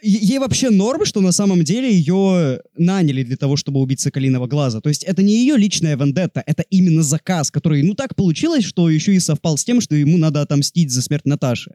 Ей 0.00 0.38
вообще 0.38 0.70
норм, 0.70 1.04
что 1.04 1.20
на 1.20 1.32
самом 1.32 1.64
деле 1.64 1.92
ее 1.92 2.60
наняли 2.76 3.24
для 3.24 3.36
того, 3.36 3.56
чтобы 3.56 3.80
убить 3.80 3.98
Соколиного 3.98 4.46
Глаза. 4.46 4.80
То 4.80 4.88
есть 4.88 5.02
это 5.02 5.24
не 5.24 5.34
ее 5.40 5.56
личная 5.56 5.96
вендетта, 5.96 6.40
это 6.46 6.64
именно 6.70 7.02
заказ, 7.02 7.50
который, 7.50 7.82
ну 7.82 7.94
так 7.94 8.14
получилось, 8.14 8.64
что 8.64 8.88
еще 8.88 9.14
и 9.16 9.18
совпал 9.18 9.58
с 9.58 9.64
тем, 9.64 9.80
что 9.80 9.96
ему 9.96 10.16
надо 10.16 10.40
отомстить 10.40 10.92
за 10.92 11.02
смерть 11.02 11.24
Наташи. 11.24 11.72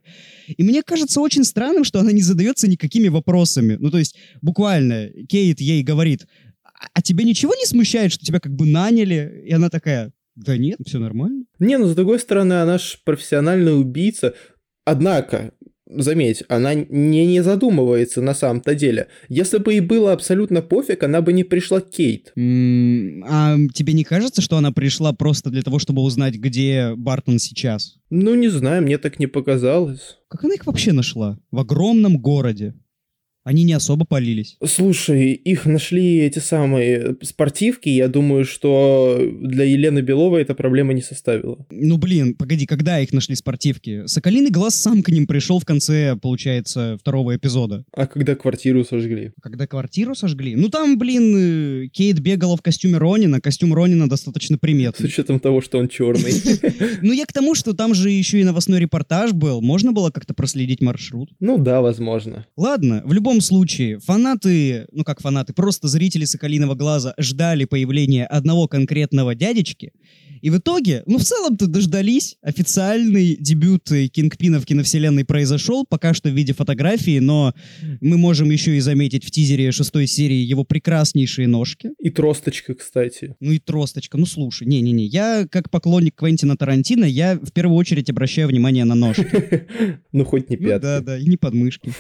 И 0.48 0.64
мне 0.64 0.84
кажется 0.84 1.20
очень 1.20 1.44
странным, 1.44 1.84
что 1.84 2.00
она 2.00 2.14
не 2.14 2.22
задается 2.22 2.70
никакими 2.70 3.10
вопросами. 3.10 3.76
Ну 3.78 3.92
то 3.92 3.98
есть 3.98 4.16
буквально 4.42 5.10
Кейт 5.28 5.60
ей 5.60 5.84
говорит, 5.84 6.26
а, 6.64 6.88
а 6.94 7.02
тебе 7.02 7.26
ничего 7.26 7.54
не 7.56 7.66
смущает, 7.66 8.14
что 8.14 8.26
тебя 8.26 8.40
как 8.40 8.56
бы 8.56 8.66
наняли? 8.66 9.44
И 9.46 9.52
она 9.52 9.70
такая, 9.70 10.14
да 10.36 10.58
нет, 10.58 10.80
все 10.86 11.00
нормально. 11.00 11.46
Не, 11.60 11.78
ну 11.78 11.86
с 11.86 11.96
другой 11.96 12.20
стороны, 12.20 12.54
она 12.54 12.78
же 12.78 12.98
профессиональный 13.06 13.80
убийца. 13.80 14.34
Однако, 14.86 15.54
заметь, 15.88 16.44
она 16.50 16.74
не, 16.74 17.26
не 17.26 17.44
задумывается 17.44 18.22
на 18.22 18.34
самом-то 18.34 18.76
деле. 18.76 19.08
Если 19.30 19.60
бы 19.60 19.74
ей 19.74 19.80
было 19.80 20.12
абсолютно 20.12 20.62
пофиг, 20.62 21.04
она 21.04 21.22
бы 21.22 21.34
не 21.34 21.44
пришла 21.44 21.82
Кейт. 21.82 22.32
Mm, 22.38 23.22
а 23.28 23.58
тебе 23.74 23.94
не 23.94 24.04
кажется, 24.04 24.42
что 24.42 24.58
она 24.58 24.72
пришла 24.72 25.14
просто 25.14 25.50
для 25.50 25.62
того, 25.62 25.80
чтобы 25.80 26.02
узнать, 26.02 26.36
где 26.36 26.94
Бартон 26.96 27.40
сейчас? 27.40 27.96
Ну, 28.10 28.36
не 28.36 28.50
знаю, 28.50 28.84
мне 28.84 28.98
так 28.98 29.20
не 29.20 29.28
показалось. 29.28 30.18
Как 30.30 30.44
она 30.44 30.56
их 30.56 30.66
вообще 30.66 30.94
нашла? 30.94 31.38
В 31.52 31.60
огромном 31.60 32.18
городе. 32.18 32.74
Они 33.44 33.64
не 33.64 33.74
особо 33.74 34.06
полились. 34.06 34.58
Слушай, 34.66 35.34
их 35.34 35.66
нашли 35.66 36.20
эти 36.20 36.40
самые 36.40 37.18
спортивки. 37.22 37.90
Я 37.90 38.08
думаю, 38.08 38.46
что 38.46 39.20
для 39.42 39.66
Елены 39.66 40.00
Беловой 40.00 40.42
эта 40.44 40.56
проблема 40.56 40.94
не 40.94 41.02
составила. 41.02 41.66
Ну, 41.70 41.98
блин, 41.98 42.36
погоди, 42.36 42.66
когда 42.66 43.00
их 43.00 43.12
нашли 43.12 43.36
спортивки? 43.36 44.08
Соколиный 44.08 44.50
глаз 44.50 44.76
сам 44.76 45.04
к 45.04 45.10
ним 45.10 45.28
пришел 45.28 45.60
в 45.60 45.66
конце, 45.66 46.16
получается, 46.16 46.98
второго 47.00 47.36
эпизода. 47.36 47.84
А 47.92 48.08
когда 48.08 48.36
квартиру 48.36 48.86
сожгли? 48.86 49.32
Когда 49.42 49.68
квартиру 49.68 50.16
сожгли? 50.16 50.56
Ну, 50.56 50.70
там, 50.70 50.98
блин, 50.98 51.84
э, 51.84 51.88
Кейт 51.88 52.20
бегала 52.20 52.56
в 52.56 52.62
костюме 52.62 52.98
Ронина. 52.98 53.42
Костюм 53.42 53.74
Ронина 53.74 54.08
достаточно 54.08 54.58
приметный. 54.58 55.10
С 55.10 55.12
учетом 55.12 55.40
того, 55.40 55.62
что 55.62 55.80
он 55.80 55.88
черный. 55.90 56.34
Ну, 57.02 57.12
я 57.12 57.26
к 57.26 57.34
тому, 57.34 57.56
что 57.56 57.74
там 57.74 57.94
же 57.94 58.10
еще 58.10 58.40
и 58.40 58.44
новостной 58.44 58.80
репортаж 58.80 59.34
был. 59.34 59.62
Можно 59.62 59.92
было 59.92 60.10
как-то 60.12 60.34
проследить 60.34 60.82
маршрут? 60.82 61.30
Ну 61.40 61.58
да, 61.58 61.82
возможно. 61.82 62.46
Ладно, 62.56 63.02
в 63.06 63.14
любом 63.14 63.33
любом 63.34 63.42
случае, 63.42 63.98
фанаты, 63.98 64.86
ну 64.92 65.04
как 65.04 65.20
фанаты, 65.20 65.54
просто 65.54 65.88
зрители 65.88 66.26
«Соколиного 66.26 66.76
глаза» 66.76 67.16
ждали 67.18 67.66
появления 67.66 68.28
одного 68.28 68.68
конкретного 68.68 69.34
дядечки, 69.34 69.92
и 70.44 70.50
в 70.50 70.58
итоге, 70.58 71.04
ну, 71.06 71.20
в 71.20 71.24
целом-то 71.24 71.68
дождались. 71.68 72.36
Официальный 72.42 73.38
дебют 73.40 73.88
Кингпина 73.88 74.60
в 74.60 74.66
киновселенной 74.66 75.24
произошел, 75.24 75.86
пока 75.88 76.14
что 76.14 76.28
в 76.28 76.34
виде 76.34 76.54
фотографии, 76.54 77.20
но 77.20 77.54
мы 78.02 78.18
можем 78.18 78.52
еще 78.52 78.76
и 78.76 78.82
заметить 78.82 79.24
в 79.24 79.32
тизере 79.32 79.72
шестой 79.72 80.06
серии 80.06 80.36
его 80.36 80.66
прекраснейшие 80.66 81.48
ножки. 81.48 81.92
И 81.98 82.10
тросточка, 82.10 82.74
кстати. 82.74 83.38
Ну 83.40 83.54
и 83.54 83.60
тросточка. 83.60 84.18
Ну, 84.18 84.26
слушай, 84.26 84.68
не-не-не. 84.68 85.06
Я, 85.06 85.48
как 85.50 85.70
поклонник 85.70 86.16
Квентина 86.16 86.58
Тарантино, 86.58 87.06
я 87.06 87.40
в 87.42 87.54
первую 87.54 87.78
очередь 87.78 88.10
обращаю 88.10 88.50
внимание 88.50 88.84
на 88.84 88.96
ножки. 88.96 89.26
Ну, 90.12 90.26
хоть 90.26 90.50
не 90.50 90.58
пятки. 90.58 90.82
Да-да, 90.84 91.18
и 91.18 91.26
не 91.26 91.38
подмышки. 91.38 91.92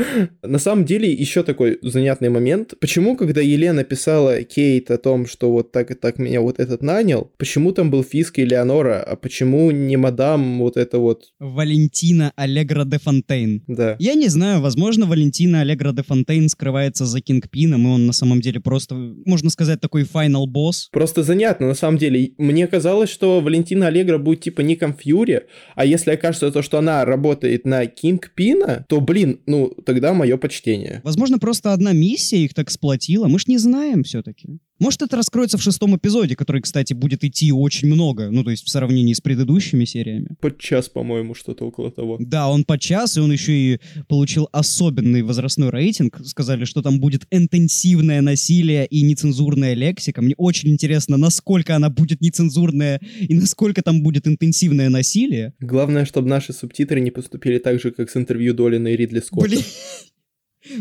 На 0.42 0.58
самом 0.58 0.81
деле, 0.84 1.12
еще 1.12 1.42
такой 1.42 1.78
занятный 1.82 2.28
момент. 2.28 2.74
Почему, 2.80 3.16
когда 3.16 3.40
Елена 3.40 3.84
писала 3.84 4.42
Кейт 4.42 4.90
о 4.90 4.98
том, 4.98 5.26
что 5.26 5.50
вот 5.50 5.72
так 5.72 5.90
и 5.90 5.94
так 5.94 6.18
меня 6.18 6.40
вот 6.40 6.58
этот 6.58 6.82
нанял, 6.82 7.30
почему 7.38 7.72
там 7.72 7.90
был 7.90 8.02
Фиск 8.02 8.38
и 8.38 8.44
Леонора, 8.44 9.02
а 9.02 9.16
почему 9.16 9.70
не 9.70 9.96
мадам 9.96 10.58
вот 10.58 10.76
это 10.76 10.98
вот... 10.98 11.32
Валентина 11.38 12.32
Аллегра 12.36 12.84
де 12.84 12.98
Фонтейн. 12.98 13.62
Да. 13.66 13.96
Я 13.98 14.14
не 14.14 14.28
знаю, 14.28 14.60
возможно, 14.60 15.06
Валентина 15.06 15.60
Аллегра 15.60 15.92
де 15.92 16.02
Фонтейн 16.02 16.48
скрывается 16.48 17.06
за 17.06 17.20
Кингпином, 17.20 17.86
и 17.86 17.90
он 17.90 18.06
на 18.06 18.12
самом 18.12 18.40
деле 18.40 18.60
просто, 18.60 18.94
можно 18.94 19.50
сказать, 19.50 19.80
такой 19.80 20.04
финал 20.04 20.46
босс. 20.46 20.88
Просто 20.92 21.22
занятно, 21.22 21.68
на 21.68 21.74
самом 21.74 21.98
деле. 21.98 22.32
Мне 22.38 22.66
казалось, 22.66 23.10
что 23.10 23.40
Валентина 23.40 23.88
Аллегра 23.88 24.18
будет 24.18 24.40
типа 24.40 24.60
Ником 24.60 24.94
Фьюри, 24.94 25.42
а 25.74 25.84
если 25.84 26.10
окажется 26.10 26.50
то, 26.50 26.62
что 26.62 26.78
она 26.78 27.04
работает 27.04 27.64
на 27.66 27.86
Кингпина, 27.86 28.84
то, 28.88 29.00
блин, 29.00 29.40
ну, 29.46 29.68
тогда 29.84 30.12
мое 30.12 30.36
почтение. 30.36 30.71
Возможно, 31.04 31.38
просто 31.38 31.72
одна 31.72 31.92
миссия 31.92 32.44
их 32.44 32.54
так 32.54 32.70
сплотила, 32.70 33.28
мы 33.28 33.38
ж 33.38 33.46
не 33.46 33.58
знаем 33.58 34.02
все-таки. 34.02 34.58
Может, 34.82 35.02
это 35.02 35.16
раскроется 35.16 35.58
в 35.58 35.62
шестом 35.62 35.96
эпизоде, 35.96 36.34
который, 36.34 36.60
кстати, 36.60 36.92
будет 36.92 37.22
идти 37.22 37.52
очень 37.52 37.86
много, 37.86 38.30
ну, 38.30 38.42
то 38.42 38.50
есть 38.50 38.64
в 38.64 38.68
сравнении 38.68 39.12
с 39.12 39.20
предыдущими 39.20 39.84
сериями. 39.84 40.30
Под 40.40 40.58
час, 40.58 40.88
по-моему, 40.88 41.34
что-то 41.34 41.64
около 41.66 41.92
того. 41.92 42.16
Да, 42.18 42.48
он 42.48 42.64
под 42.64 42.80
час, 42.80 43.16
и 43.16 43.20
он 43.20 43.30
еще 43.30 43.52
и 43.52 43.80
получил 44.08 44.48
особенный 44.50 45.22
возрастной 45.22 45.70
рейтинг. 45.70 46.20
Сказали, 46.24 46.64
что 46.64 46.82
там 46.82 46.98
будет 46.98 47.26
интенсивное 47.30 48.22
насилие 48.22 48.86
и 48.86 49.02
нецензурная 49.02 49.74
лексика. 49.74 50.20
Мне 50.20 50.34
очень 50.36 50.70
интересно, 50.70 51.16
насколько 51.16 51.76
она 51.76 51.88
будет 51.88 52.20
нецензурная 52.20 53.00
и 53.20 53.34
насколько 53.34 53.82
там 53.82 54.02
будет 54.02 54.26
интенсивное 54.26 54.88
насилие. 54.88 55.54
Главное, 55.60 56.04
чтобы 56.04 56.28
наши 56.28 56.52
субтитры 56.52 57.00
не 57.00 57.12
поступили 57.12 57.58
так 57.58 57.80
же, 57.80 57.92
как 57.92 58.10
с 58.10 58.16
интервью 58.16 58.52
Долина 58.52 58.88
и 58.88 58.96
Ридли 58.96 59.20
Скотта. 59.20 59.48
Блин, 59.48 59.62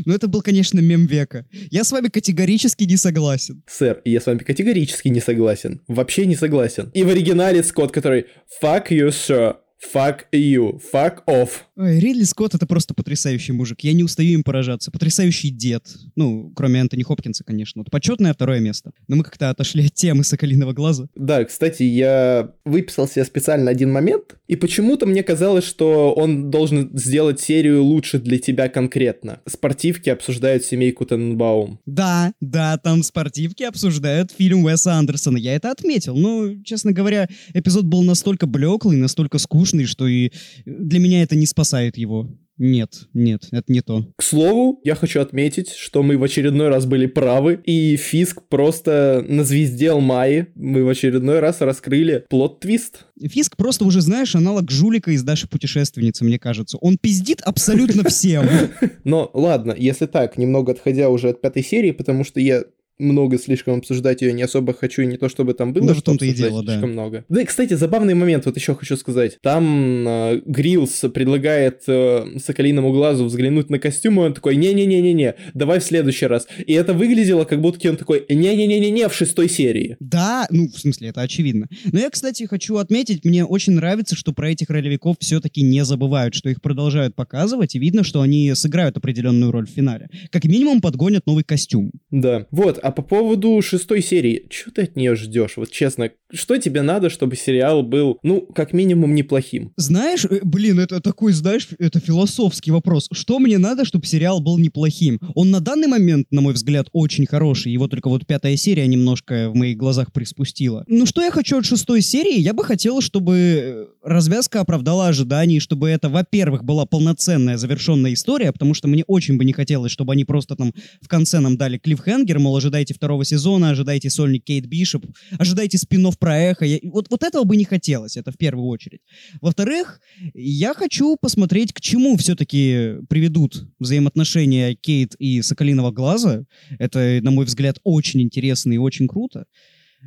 ну, 0.05 0.13
это 0.13 0.27
был, 0.27 0.41
конечно, 0.41 0.79
мем 0.79 1.05
века. 1.05 1.45
Я 1.69 1.83
с 1.83 1.91
вами 1.91 2.07
категорически 2.09 2.83
не 2.83 2.97
согласен. 2.97 3.63
Сэр, 3.67 4.01
я 4.05 4.19
с 4.19 4.25
вами 4.25 4.39
категорически 4.39 5.09
не 5.09 5.19
согласен. 5.19 5.81
Вообще 5.87 6.25
не 6.25 6.35
согласен. 6.35 6.89
И 6.93 7.03
в 7.03 7.09
оригинале 7.09 7.63
Скотт, 7.63 7.91
который 7.91 8.25
«Fuck 8.61 8.89
you, 8.89 9.09
sir». 9.09 9.55
Fuck 9.93 10.25
you. 10.31 10.79
Fuck 10.93 11.23
off. 11.27 11.49
Ой, 11.75 11.99
Ридли 11.99 12.23
Скотт 12.23 12.53
это 12.53 12.65
просто 12.65 12.93
потрясающий 12.93 13.51
мужик. 13.51 13.81
Я 13.81 13.93
не 13.93 14.03
устаю 14.03 14.33
им 14.33 14.43
поражаться. 14.43 14.91
Потрясающий 14.91 15.49
дед. 15.49 15.83
Ну, 16.15 16.51
кроме 16.55 16.81
Антони 16.81 17.03
Хопкинса, 17.03 17.43
конечно. 17.43 17.81
Вот 17.81 17.89
почетное 17.89 18.33
второе 18.33 18.59
место. 18.59 18.91
Но 19.07 19.15
мы 19.15 19.23
как-то 19.23 19.49
отошли 19.49 19.87
от 19.87 19.93
темы 19.93 20.23
Соколиного 20.23 20.73
глаза. 20.73 21.07
Да, 21.15 21.43
кстати, 21.43 21.83
я 21.83 22.53
выписал 22.65 23.07
себе 23.07 23.25
специально 23.25 23.71
один 23.71 23.91
момент, 23.91 24.37
и 24.47 24.55
почему-то 24.55 25.05
мне 25.05 25.23
казалось, 25.23 25.65
что 25.65 26.13
он 26.13 26.51
должен 26.51 26.95
сделать 26.97 27.39
серию 27.39 27.83
лучше 27.83 28.19
для 28.19 28.37
тебя 28.37 28.69
конкретно. 28.69 29.39
Спортивки 29.47 30.09
обсуждают 30.09 30.63
семейку 30.63 31.05
Тененбаум. 31.05 31.79
Да, 31.85 32.33
да, 32.39 32.77
там 32.77 33.01
спортивки 33.03 33.63
обсуждают 33.63 34.31
фильм 34.31 34.65
Уэса 34.65 34.93
Андерсона. 34.93 35.37
Я 35.37 35.55
это 35.55 35.71
отметил. 35.71 36.15
Но, 36.15 36.63
честно 36.63 36.91
говоря, 36.91 37.27
эпизод 37.53 37.85
был 37.85 38.03
настолько 38.03 38.45
блеклый, 38.45 38.97
настолько 38.97 39.37
скучный, 39.37 39.70
скучный, 39.71 39.85
что 39.85 40.07
и 40.07 40.31
для 40.65 40.99
меня 40.99 41.23
это 41.23 41.35
не 41.35 41.45
спасает 41.45 41.97
его. 41.97 42.29
Нет, 42.57 43.07
нет, 43.15 43.47
это 43.51 43.73
не 43.73 43.81
то. 43.81 44.05
К 44.15 44.21
слову, 44.21 44.81
я 44.83 44.93
хочу 44.93 45.19
отметить, 45.19 45.71
что 45.71 46.03
мы 46.03 46.15
в 46.19 46.23
очередной 46.23 46.67
раз 46.67 46.85
были 46.85 47.07
правы, 47.07 47.59
и 47.65 47.95
Фиск 47.95 48.43
просто 48.49 49.25
назвездел 49.27 49.99
Майи. 49.99 50.47
Мы 50.53 50.83
в 50.83 50.89
очередной 50.89 51.39
раз 51.39 51.61
раскрыли 51.61 52.23
плод-твист. 52.29 53.07
Фиск 53.19 53.57
просто 53.57 53.83
уже, 53.83 54.01
знаешь, 54.01 54.35
аналог 54.35 54.69
жулика 54.69 55.09
из 55.09 55.23
Даши 55.23 55.47
Путешественницы, 55.47 56.23
мне 56.23 56.37
кажется. 56.37 56.77
Он 56.77 56.99
пиздит 56.99 57.41
абсолютно 57.41 58.07
всем. 58.07 58.47
Но 59.03 59.31
ладно, 59.33 59.73
если 59.75 60.05
так, 60.05 60.37
немного 60.37 60.73
отходя 60.73 61.09
уже 61.09 61.29
от 61.29 61.41
пятой 61.41 61.63
серии, 61.63 61.91
потому 61.91 62.23
что 62.23 62.39
я 62.39 62.63
много 63.01 63.37
слишком 63.37 63.79
обсуждать 63.79 64.21
ее 64.21 64.33
не 64.33 64.43
особо 64.43 64.73
хочу, 64.73 65.01
и 65.01 65.05
не 65.05 65.17
то 65.17 65.29
чтобы 65.29 65.53
там 65.53 65.73
было, 65.73 65.87
да, 65.87 65.93
что 65.93 66.03
том-то 66.03 66.25
и 66.25 66.33
дело, 66.33 66.63
слишком 66.63 66.81
да. 66.81 66.87
много. 66.87 67.25
Да 67.29 67.41
и, 67.41 67.45
кстати, 67.45 67.73
забавный 67.73 68.13
момент, 68.13 68.45
вот 68.45 68.55
еще 68.55 68.75
хочу 68.75 68.95
сказать. 68.97 69.37
Там 69.41 70.07
э, 70.07 70.41
Грилс 70.45 71.05
предлагает 71.13 71.83
э, 71.87 72.37
Соколиному 72.43 72.91
глазу 72.91 73.25
взглянуть 73.25 73.69
на 73.69 73.79
костюм, 73.79 74.19
и 74.19 74.23
он 74.23 74.33
такой, 74.33 74.55
не-не-не-не-не, 74.55 75.35
давай 75.53 75.79
в 75.79 75.83
следующий 75.83 76.27
раз. 76.27 76.47
И 76.65 76.73
это 76.73 76.93
выглядело, 76.93 77.45
как 77.45 77.61
будто 77.61 77.89
он 77.89 77.97
такой, 77.97 78.25
не-не-не-не-не, 78.29 79.07
в 79.07 79.13
шестой 79.13 79.49
серии. 79.49 79.97
Да, 79.99 80.47
ну, 80.49 80.67
в 80.67 80.77
смысле, 80.77 81.09
это 81.09 81.21
очевидно. 81.21 81.67
Но 81.91 81.99
я, 81.99 82.09
кстати, 82.09 82.43
хочу 82.43 82.77
отметить, 82.77 83.25
мне 83.25 83.45
очень 83.45 83.73
нравится, 83.73 84.15
что 84.15 84.33
про 84.33 84.51
этих 84.51 84.69
ролевиков 84.69 85.17
все-таки 85.19 85.61
не 85.61 85.83
забывают, 85.83 86.35
что 86.35 86.49
их 86.49 86.61
продолжают 86.61 87.15
показывать, 87.15 87.75
и 87.75 87.79
видно, 87.79 88.03
что 88.03 88.21
они 88.21 88.53
сыграют 88.53 88.97
определенную 88.97 89.51
роль 89.51 89.67
в 89.67 89.71
финале. 89.71 90.09
Как 90.29 90.45
минимум 90.45 90.81
подгонят 90.81 91.25
новый 91.25 91.43
костюм. 91.43 91.91
Да. 92.11 92.45
Вот, 92.51 92.77
а 92.81 92.90
А 92.91 92.93
по 92.93 93.03
поводу 93.03 93.61
шестой 93.61 94.01
серии, 94.01 94.47
что 94.49 94.69
ты 94.71 94.81
от 94.81 94.97
нее 94.97 95.15
ждешь? 95.15 95.55
Вот 95.55 95.71
честно, 95.71 96.11
что 96.33 96.57
тебе 96.57 96.81
надо, 96.81 97.09
чтобы 97.09 97.35
сериал 97.35 97.83
был, 97.83 98.17
ну, 98.23 98.41
как 98.41 98.73
минимум, 98.73 99.15
неплохим? 99.15 99.71
Знаешь, 99.77 100.25
э, 100.25 100.39
блин, 100.43 100.79
это 100.79 100.99
такой, 101.01 101.33
знаешь, 101.33 101.67
это 101.79 101.99
философский 101.99 102.71
вопрос. 102.71 103.07
Что 103.11 103.39
мне 103.39 103.57
надо, 103.57 103.85
чтобы 103.85 104.05
сериал 104.05 104.41
был 104.41 104.57
неплохим? 104.57 105.19
Он 105.35 105.51
на 105.51 105.59
данный 105.59 105.87
момент, 105.87 106.27
на 106.31 106.41
мой 106.41 106.53
взгляд, 106.53 106.87
очень 106.91 107.25
хороший. 107.25 107.71
Его 107.71 107.87
только 107.87 108.09
вот 108.09 108.25
пятая 108.27 108.55
серия 108.57 108.87
немножко 108.87 109.49
в 109.49 109.55
моих 109.55 109.77
глазах 109.77 110.11
приспустила. 110.11 110.83
Ну, 110.87 111.05
что 111.05 111.21
я 111.21 111.31
хочу 111.31 111.57
от 111.57 111.65
шестой 111.65 112.01
серии? 112.01 112.39
Я 112.39 112.53
бы 112.53 112.63
хотел, 112.63 113.01
чтобы 113.01 113.35
э, 113.37 113.85
развязка 114.03 114.61
оправдала 114.61 115.07
ожиданий, 115.07 115.59
чтобы 115.59 115.89
это, 115.89 116.09
во-первых, 116.09 116.63
была 116.63 116.85
полноценная 116.85 117.57
завершенная 117.57 118.13
история, 118.13 118.51
потому 118.51 118.73
что 118.73 118.87
мне 118.87 119.03
очень 119.07 119.37
бы 119.37 119.45
не 119.45 119.53
хотелось, 119.53 119.91
чтобы 119.91 120.13
они 120.13 120.25
просто 120.25 120.55
там 120.55 120.73
в 121.01 121.07
конце 121.07 121.39
нам 121.39 121.57
дали 121.57 121.77
клиффхенгер, 121.77 122.39
мол, 122.39 122.57
ожидайте 122.57 122.93
второго 122.93 123.25
сезона, 123.25 123.69
ожидайте 123.69 124.09
сольник 124.09 124.43
Кейт 124.43 124.65
Бишоп, 124.65 125.05
ожидайте 125.37 125.77
спин 125.77 126.01
про 126.21 126.37
эхо. 126.37 126.65
Я, 126.65 126.79
вот, 126.83 127.07
вот 127.09 127.23
этого 127.23 127.43
бы 127.43 127.57
не 127.57 127.65
хотелось, 127.65 128.15
это 128.15 128.31
в 128.31 128.37
первую 128.37 128.67
очередь. 128.67 129.01
Во-вторых, 129.41 129.99
я 130.35 130.75
хочу 130.75 131.17
посмотреть, 131.19 131.73
к 131.73 131.81
чему 131.81 132.15
все-таки 132.15 132.97
приведут 133.09 133.65
взаимоотношения 133.79 134.75
Кейт 134.75 135.15
и 135.17 135.41
Соколиного 135.41 135.91
Глаза. 135.91 136.45
Это, 136.77 137.19
на 137.23 137.31
мой 137.31 137.45
взгляд, 137.45 137.79
очень 137.83 138.21
интересно 138.21 138.71
и 138.71 138.77
очень 138.77 139.07
круто. 139.07 139.45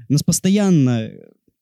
Нас 0.08 0.22
постоянно 0.22 1.10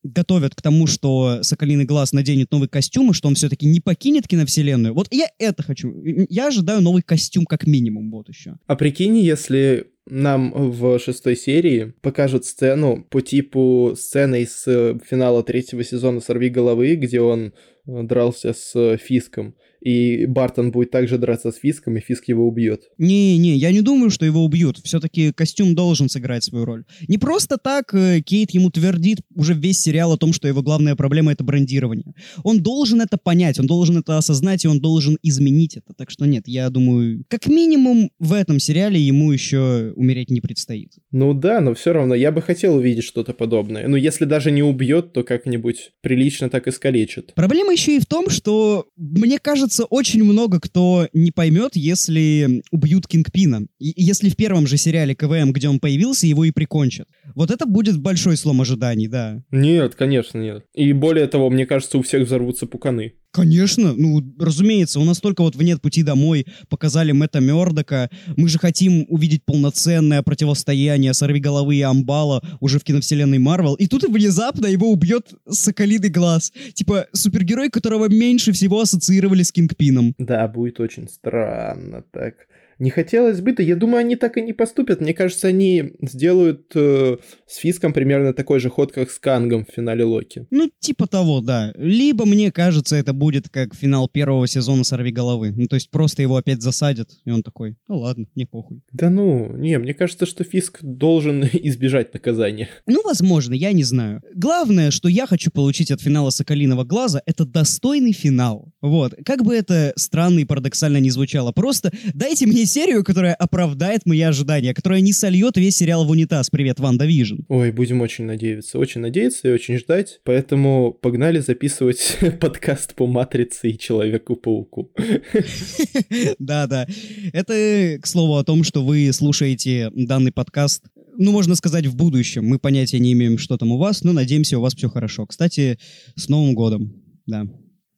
готовят 0.02 0.54
к 0.54 0.60
тому, 0.60 0.86
что 0.86 1.42
Соколиный 1.42 1.84
Глаз 1.84 2.12
наденет 2.12 2.50
новый 2.50 2.68
костюм, 2.68 3.10
и 3.10 3.14
что 3.14 3.28
он 3.28 3.34
все-таки 3.36 3.66
не 3.66 3.80
покинет 3.80 4.28
киновселенную. 4.28 4.92
Вот 4.92 5.08
я 5.10 5.28
это 5.38 5.62
хочу. 5.62 6.02
Я 6.28 6.48
ожидаю 6.48 6.82
новый 6.82 7.02
костюм 7.02 7.46
как 7.46 7.66
минимум, 7.66 8.10
вот 8.10 8.28
еще. 8.28 8.56
А 8.66 8.76
прикинь, 8.76 9.16
если 9.16 9.91
нам 10.14 10.52
в 10.52 10.98
шестой 10.98 11.36
серии 11.36 11.94
покажут 12.02 12.44
сцену 12.44 13.02
по 13.08 13.22
типу 13.22 13.94
сцены 13.96 14.42
из 14.42 14.62
э, 14.66 14.98
финала 15.08 15.42
третьего 15.42 15.82
сезона 15.82 16.20
«Сорви 16.20 16.50
головы», 16.50 16.96
где 16.96 17.22
он 17.22 17.54
э, 17.86 18.02
дрался 18.02 18.52
с 18.52 18.98
Фиском 18.98 19.54
и 19.82 20.26
Бартон 20.26 20.70
будет 20.70 20.90
также 20.90 21.18
драться 21.18 21.50
с 21.50 21.56
Фиском, 21.56 21.96
и 21.96 22.00
Фиск 22.00 22.28
его 22.28 22.46
убьет. 22.46 22.82
Не-не, 22.98 23.56
я 23.56 23.72
не 23.72 23.80
думаю, 23.80 24.10
что 24.10 24.24
его 24.24 24.44
убьют. 24.44 24.78
Все-таки 24.78 25.32
костюм 25.32 25.74
должен 25.74 26.08
сыграть 26.08 26.44
свою 26.44 26.64
роль. 26.64 26.84
Не 27.08 27.18
просто 27.18 27.58
так 27.58 27.92
э, 27.94 28.20
Кейт 28.20 28.52
ему 28.52 28.70
твердит 28.70 29.18
уже 29.34 29.54
весь 29.54 29.80
сериал 29.80 30.12
о 30.12 30.16
том, 30.16 30.32
что 30.32 30.46
его 30.46 30.62
главная 30.62 30.94
проблема— 30.94 31.32
это 31.32 31.42
брендирование. 31.42 32.14
Он 32.44 32.62
должен 32.62 33.00
это 33.00 33.18
понять, 33.18 33.58
он 33.58 33.66
должен 33.66 33.98
это 33.98 34.18
осознать, 34.18 34.64
и 34.64 34.68
он 34.68 34.80
должен 34.80 35.18
изменить 35.22 35.76
это. 35.76 35.94
Так 35.94 36.10
что 36.10 36.26
нет, 36.26 36.44
я 36.46 36.70
думаю, 36.70 37.24
как 37.28 37.46
минимум 37.46 38.10
в 38.18 38.32
этом 38.32 38.60
сериале 38.60 39.00
ему 39.00 39.32
еще 39.32 39.92
умереть 39.96 40.30
не 40.30 40.40
предстоит. 40.40 40.92
Ну 41.10 41.34
да, 41.34 41.60
но 41.60 41.74
все 41.74 41.92
равно 41.92 42.14
я 42.14 42.30
бы 42.30 42.40
хотел 42.40 42.76
увидеть 42.76 43.04
что-то 43.04 43.32
подобное. 43.32 43.88
Ну 43.88 43.96
если 43.96 44.24
даже 44.26 44.50
не 44.50 44.62
убьет, 44.62 45.12
то 45.12 45.24
как-нибудь 45.24 45.92
прилично 46.02 46.48
так 46.50 46.68
искалечит. 46.68 47.34
Проблема 47.34 47.72
еще 47.72 47.96
и 47.96 48.00
в 48.00 48.06
том, 48.06 48.30
что 48.30 48.86
мне 48.96 49.38
кажется, 49.38 49.71
кажется, 49.72 49.84
очень 49.84 50.22
много 50.22 50.60
кто 50.60 51.08
не 51.14 51.30
поймет, 51.30 51.76
если 51.76 52.62
убьют 52.70 53.06
Кингпина. 53.06 53.66
И 53.78 53.92
если 53.96 54.28
в 54.28 54.36
первом 54.36 54.66
же 54.66 54.76
сериале 54.76 55.14
КВМ, 55.14 55.52
где 55.52 55.68
он 55.68 55.80
появился, 55.80 56.26
его 56.26 56.44
и 56.44 56.50
прикончат. 56.50 57.08
Вот 57.34 57.50
это 57.50 57.64
будет 57.64 57.98
большой 57.98 58.36
слом 58.36 58.60
ожиданий, 58.60 59.08
да. 59.08 59.42
Нет, 59.50 59.94
конечно, 59.94 60.38
нет. 60.38 60.64
И 60.74 60.92
более 60.92 61.26
того, 61.26 61.48
мне 61.48 61.64
кажется, 61.64 61.98
у 61.98 62.02
всех 62.02 62.26
взорвутся 62.26 62.66
пуканы. 62.66 63.14
Конечно, 63.32 63.94
ну, 63.94 64.22
разумеется, 64.38 65.00
у 65.00 65.04
нас 65.04 65.18
только 65.18 65.40
вот 65.42 65.56
в 65.56 65.62
«Нет 65.62 65.80
пути 65.80 66.02
домой» 66.02 66.46
показали 66.68 67.12
Мэтта 67.12 67.40
Мёрдока. 67.40 68.10
Мы 68.36 68.48
же 68.48 68.58
хотим 68.58 69.06
увидеть 69.08 69.44
полноценное 69.44 70.22
противостояние 70.22 71.14
Сорвиголовы 71.14 71.76
и 71.76 71.80
Амбала 71.80 72.42
уже 72.60 72.78
в 72.78 72.84
киновселенной 72.84 73.38
Марвел. 73.38 73.74
И 73.74 73.86
тут 73.86 74.04
внезапно 74.04 74.66
его 74.66 74.90
убьет 74.92 75.32
Соколиный 75.48 76.10
Глаз. 76.10 76.52
Типа 76.74 77.06
супергерой, 77.12 77.70
которого 77.70 78.08
меньше 78.08 78.52
всего 78.52 78.82
ассоциировали 78.82 79.42
с 79.42 79.50
Кингпином. 79.50 80.14
Да, 80.18 80.46
будет 80.46 80.78
очень 80.78 81.08
странно 81.08 82.04
так. 82.12 82.34
Не 82.82 82.90
хотелось 82.90 83.40
бы, 83.40 83.52
да 83.52 83.62
я 83.62 83.76
думаю, 83.76 84.00
они 84.00 84.16
так 84.16 84.36
и 84.36 84.42
не 84.42 84.52
поступят. 84.52 85.00
Мне 85.00 85.14
кажется, 85.14 85.46
они 85.46 85.92
сделают 86.00 86.72
э, 86.74 87.16
с 87.46 87.58
Фиском 87.58 87.92
примерно 87.92 88.34
такой 88.34 88.58
же 88.58 88.70
ход, 88.70 88.90
как 88.90 89.12
с 89.12 89.20
Кангом 89.20 89.64
в 89.64 89.72
финале 89.72 90.02
Локи. 90.02 90.48
Ну, 90.50 90.68
типа 90.80 91.06
того, 91.06 91.40
да. 91.40 91.72
Либо, 91.76 92.24
мне 92.24 92.50
кажется, 92.50 92.96
это 92.96 93.12
будет 93.12 93.48
как 93.48 93.76
финал 93.76 94.08
первого 94.08 94.48
сезона 94.48 94.82
«Сорви 94.82 95.12
головы». 95.12 95.52
Ну, 95.56 95.68
то 95.68 95.76
есть 95.76 95.90
просто 95.92 96.22
его 96.22 96.36
опять 96.36 96.60
засадят, 96.60 97.08
и 97.24 97.30
он 97.30 97.44
такой, 97.44 97.76
ну 97.86 97.98
ладно, 97.98 98.26
не 98.34 98.46
похуй. 98.46 98.80
Да 98.90 99.10
ну, 99.10 99.56
не, 99.56 99.78
мне 99.78 99.94
кажется, 99.94 100.26
что 100.26 100.42
Фиск 100.42 100.80
должен 100.82 101.44
избежать 101.52 102.12
наказания. 102.12 102.68
Ну, 102.86 103.00
возможно, 103.04 103.54
я 103.54 103.70
не 103.70 103.84
знаю. 103.84 104.22
Главное, 104.34 104.90
что 104.90 105.06
я 105.08 105.28
хочу 105.28 105.52
получить 105.52 105.92
от 105.92 106.00
финала 106.00 106.30
«Соколиного 106.30 106.82
глаза», 106.82 107.22
это 107.26 107.44
достойный 107.44 108.12
финал. 108.12 108.72
Вот. 108.80 109.14
Как 109.24 109.44
бы 109.44 109.54
это 109.54 109.92
странно 109.94 110.40
и 110.40 110.44
парадоксально 110.44 110.96
не 110.96 111.10
звучало, 111.10 111.52
просто 111.52 111.92
дайте 112.12 112.46
мне 112.46 112.66
серию, 112.72 113.04
которая 113.04 113.34
оправдает 113.34 114.06
мои 114.06 114.22
ожидания, 114.22 114.72
которая 114.72 115.02
не 115.02 115.12
сольет 115.12 115.58
весь 115.58 115.76
сериал 115.76 116.06
в 116.06 116.10
унитаз. 116.10 116.48
Привет, 116.48 116.80
WandaVision. 116.80 117.40
Ой, 117.48 117.70
будем 117.70 118.00
очень 118.00 118.24
надеяться. 118.24 118.78
Очень 118.78 119.02
надеяться 119.02 119.48
и 119.48 119.52
очень 119.52 119.76
ждать. 119.78 120.20
Поэтому 120.24 120.92
погнали 120.92 121.40
записывать 121.40 122.16
подкаст 122.40 122.94
по 122.94 123.06
Матрице 123.06 123.70
и 123.70 123.78
Человеку-пауку. 123.78 124.90
Да-да. 126.38 126.86
Это, 127.34 127.98
к 128.00 128.06
слову, 128.06 128.36
о 128.36 128.44
том, 128.44 128.64
что 128.64 128.82
вы 128.82 129.12
слушаете 129.12 129.90
данный 129.94 130.32
подкаст 130.32 130.84
ну, 131.18 131.30
можно 131.30 131.54
сказать, 131.56 131.84
в 131.84 131.94
будущем. 131.94 132.46
Мы 132.46 132.58
понятия 132.58 132.98
не 132.98 133.12
имеем, 133.12 133.36
что 133.36 133.58
там 133.58 133.70
у 133.70 133.76
вас, 133.76 134.02
но 134.02 134.14
надеемся, 134.14 134.58
у 134.58 134.62
вас 134.62 134.74
все 134.74 134.88
хорошо. 134.88 135.26
Кстати, 135.26 135.78
с 136.16 136.30
Новым 136.30 136.54
годом, 136.54 137.02
да, 137.26 137.44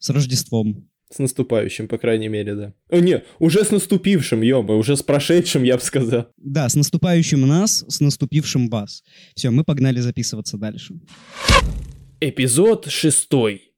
с 0.00 0.10
Рождеством. 0.10 0.88
С 1.10 1.18
наступающим, 1.18 1.86
по 1.86 1.98
крайней 1.98 2.28
мере, 2.28 2.54
да. 2.54 2.74
О, 2.88 2.98
не, 2.98 3.22
уже 3.38 3.64
с 3.64 3.70
наступившим, 3.70 4.42
ёба, 4.42 4.72
уже 4.72 4.96
с 4.96 5.02
прошедшим, 5.02 5.62
я 5.62 5.76
бы 5.76 5.82
сказал. 5.82 6.28
Да, 6.36 6.68
с 6.68 6.74
наступающим 6.74 7.46
нас, 7.46 7.84
с 7.86 8.00
наступившим 8.00 8.68
вас. 8.68 9.02
Все, 9.34 9.50
мы 9.50 9.64
погнали 9.64 10.00
записываться 10.00 10.56
дальше. 10.56 10.94
Эпизод 12.20 12.86
шестой. 12.86 13.74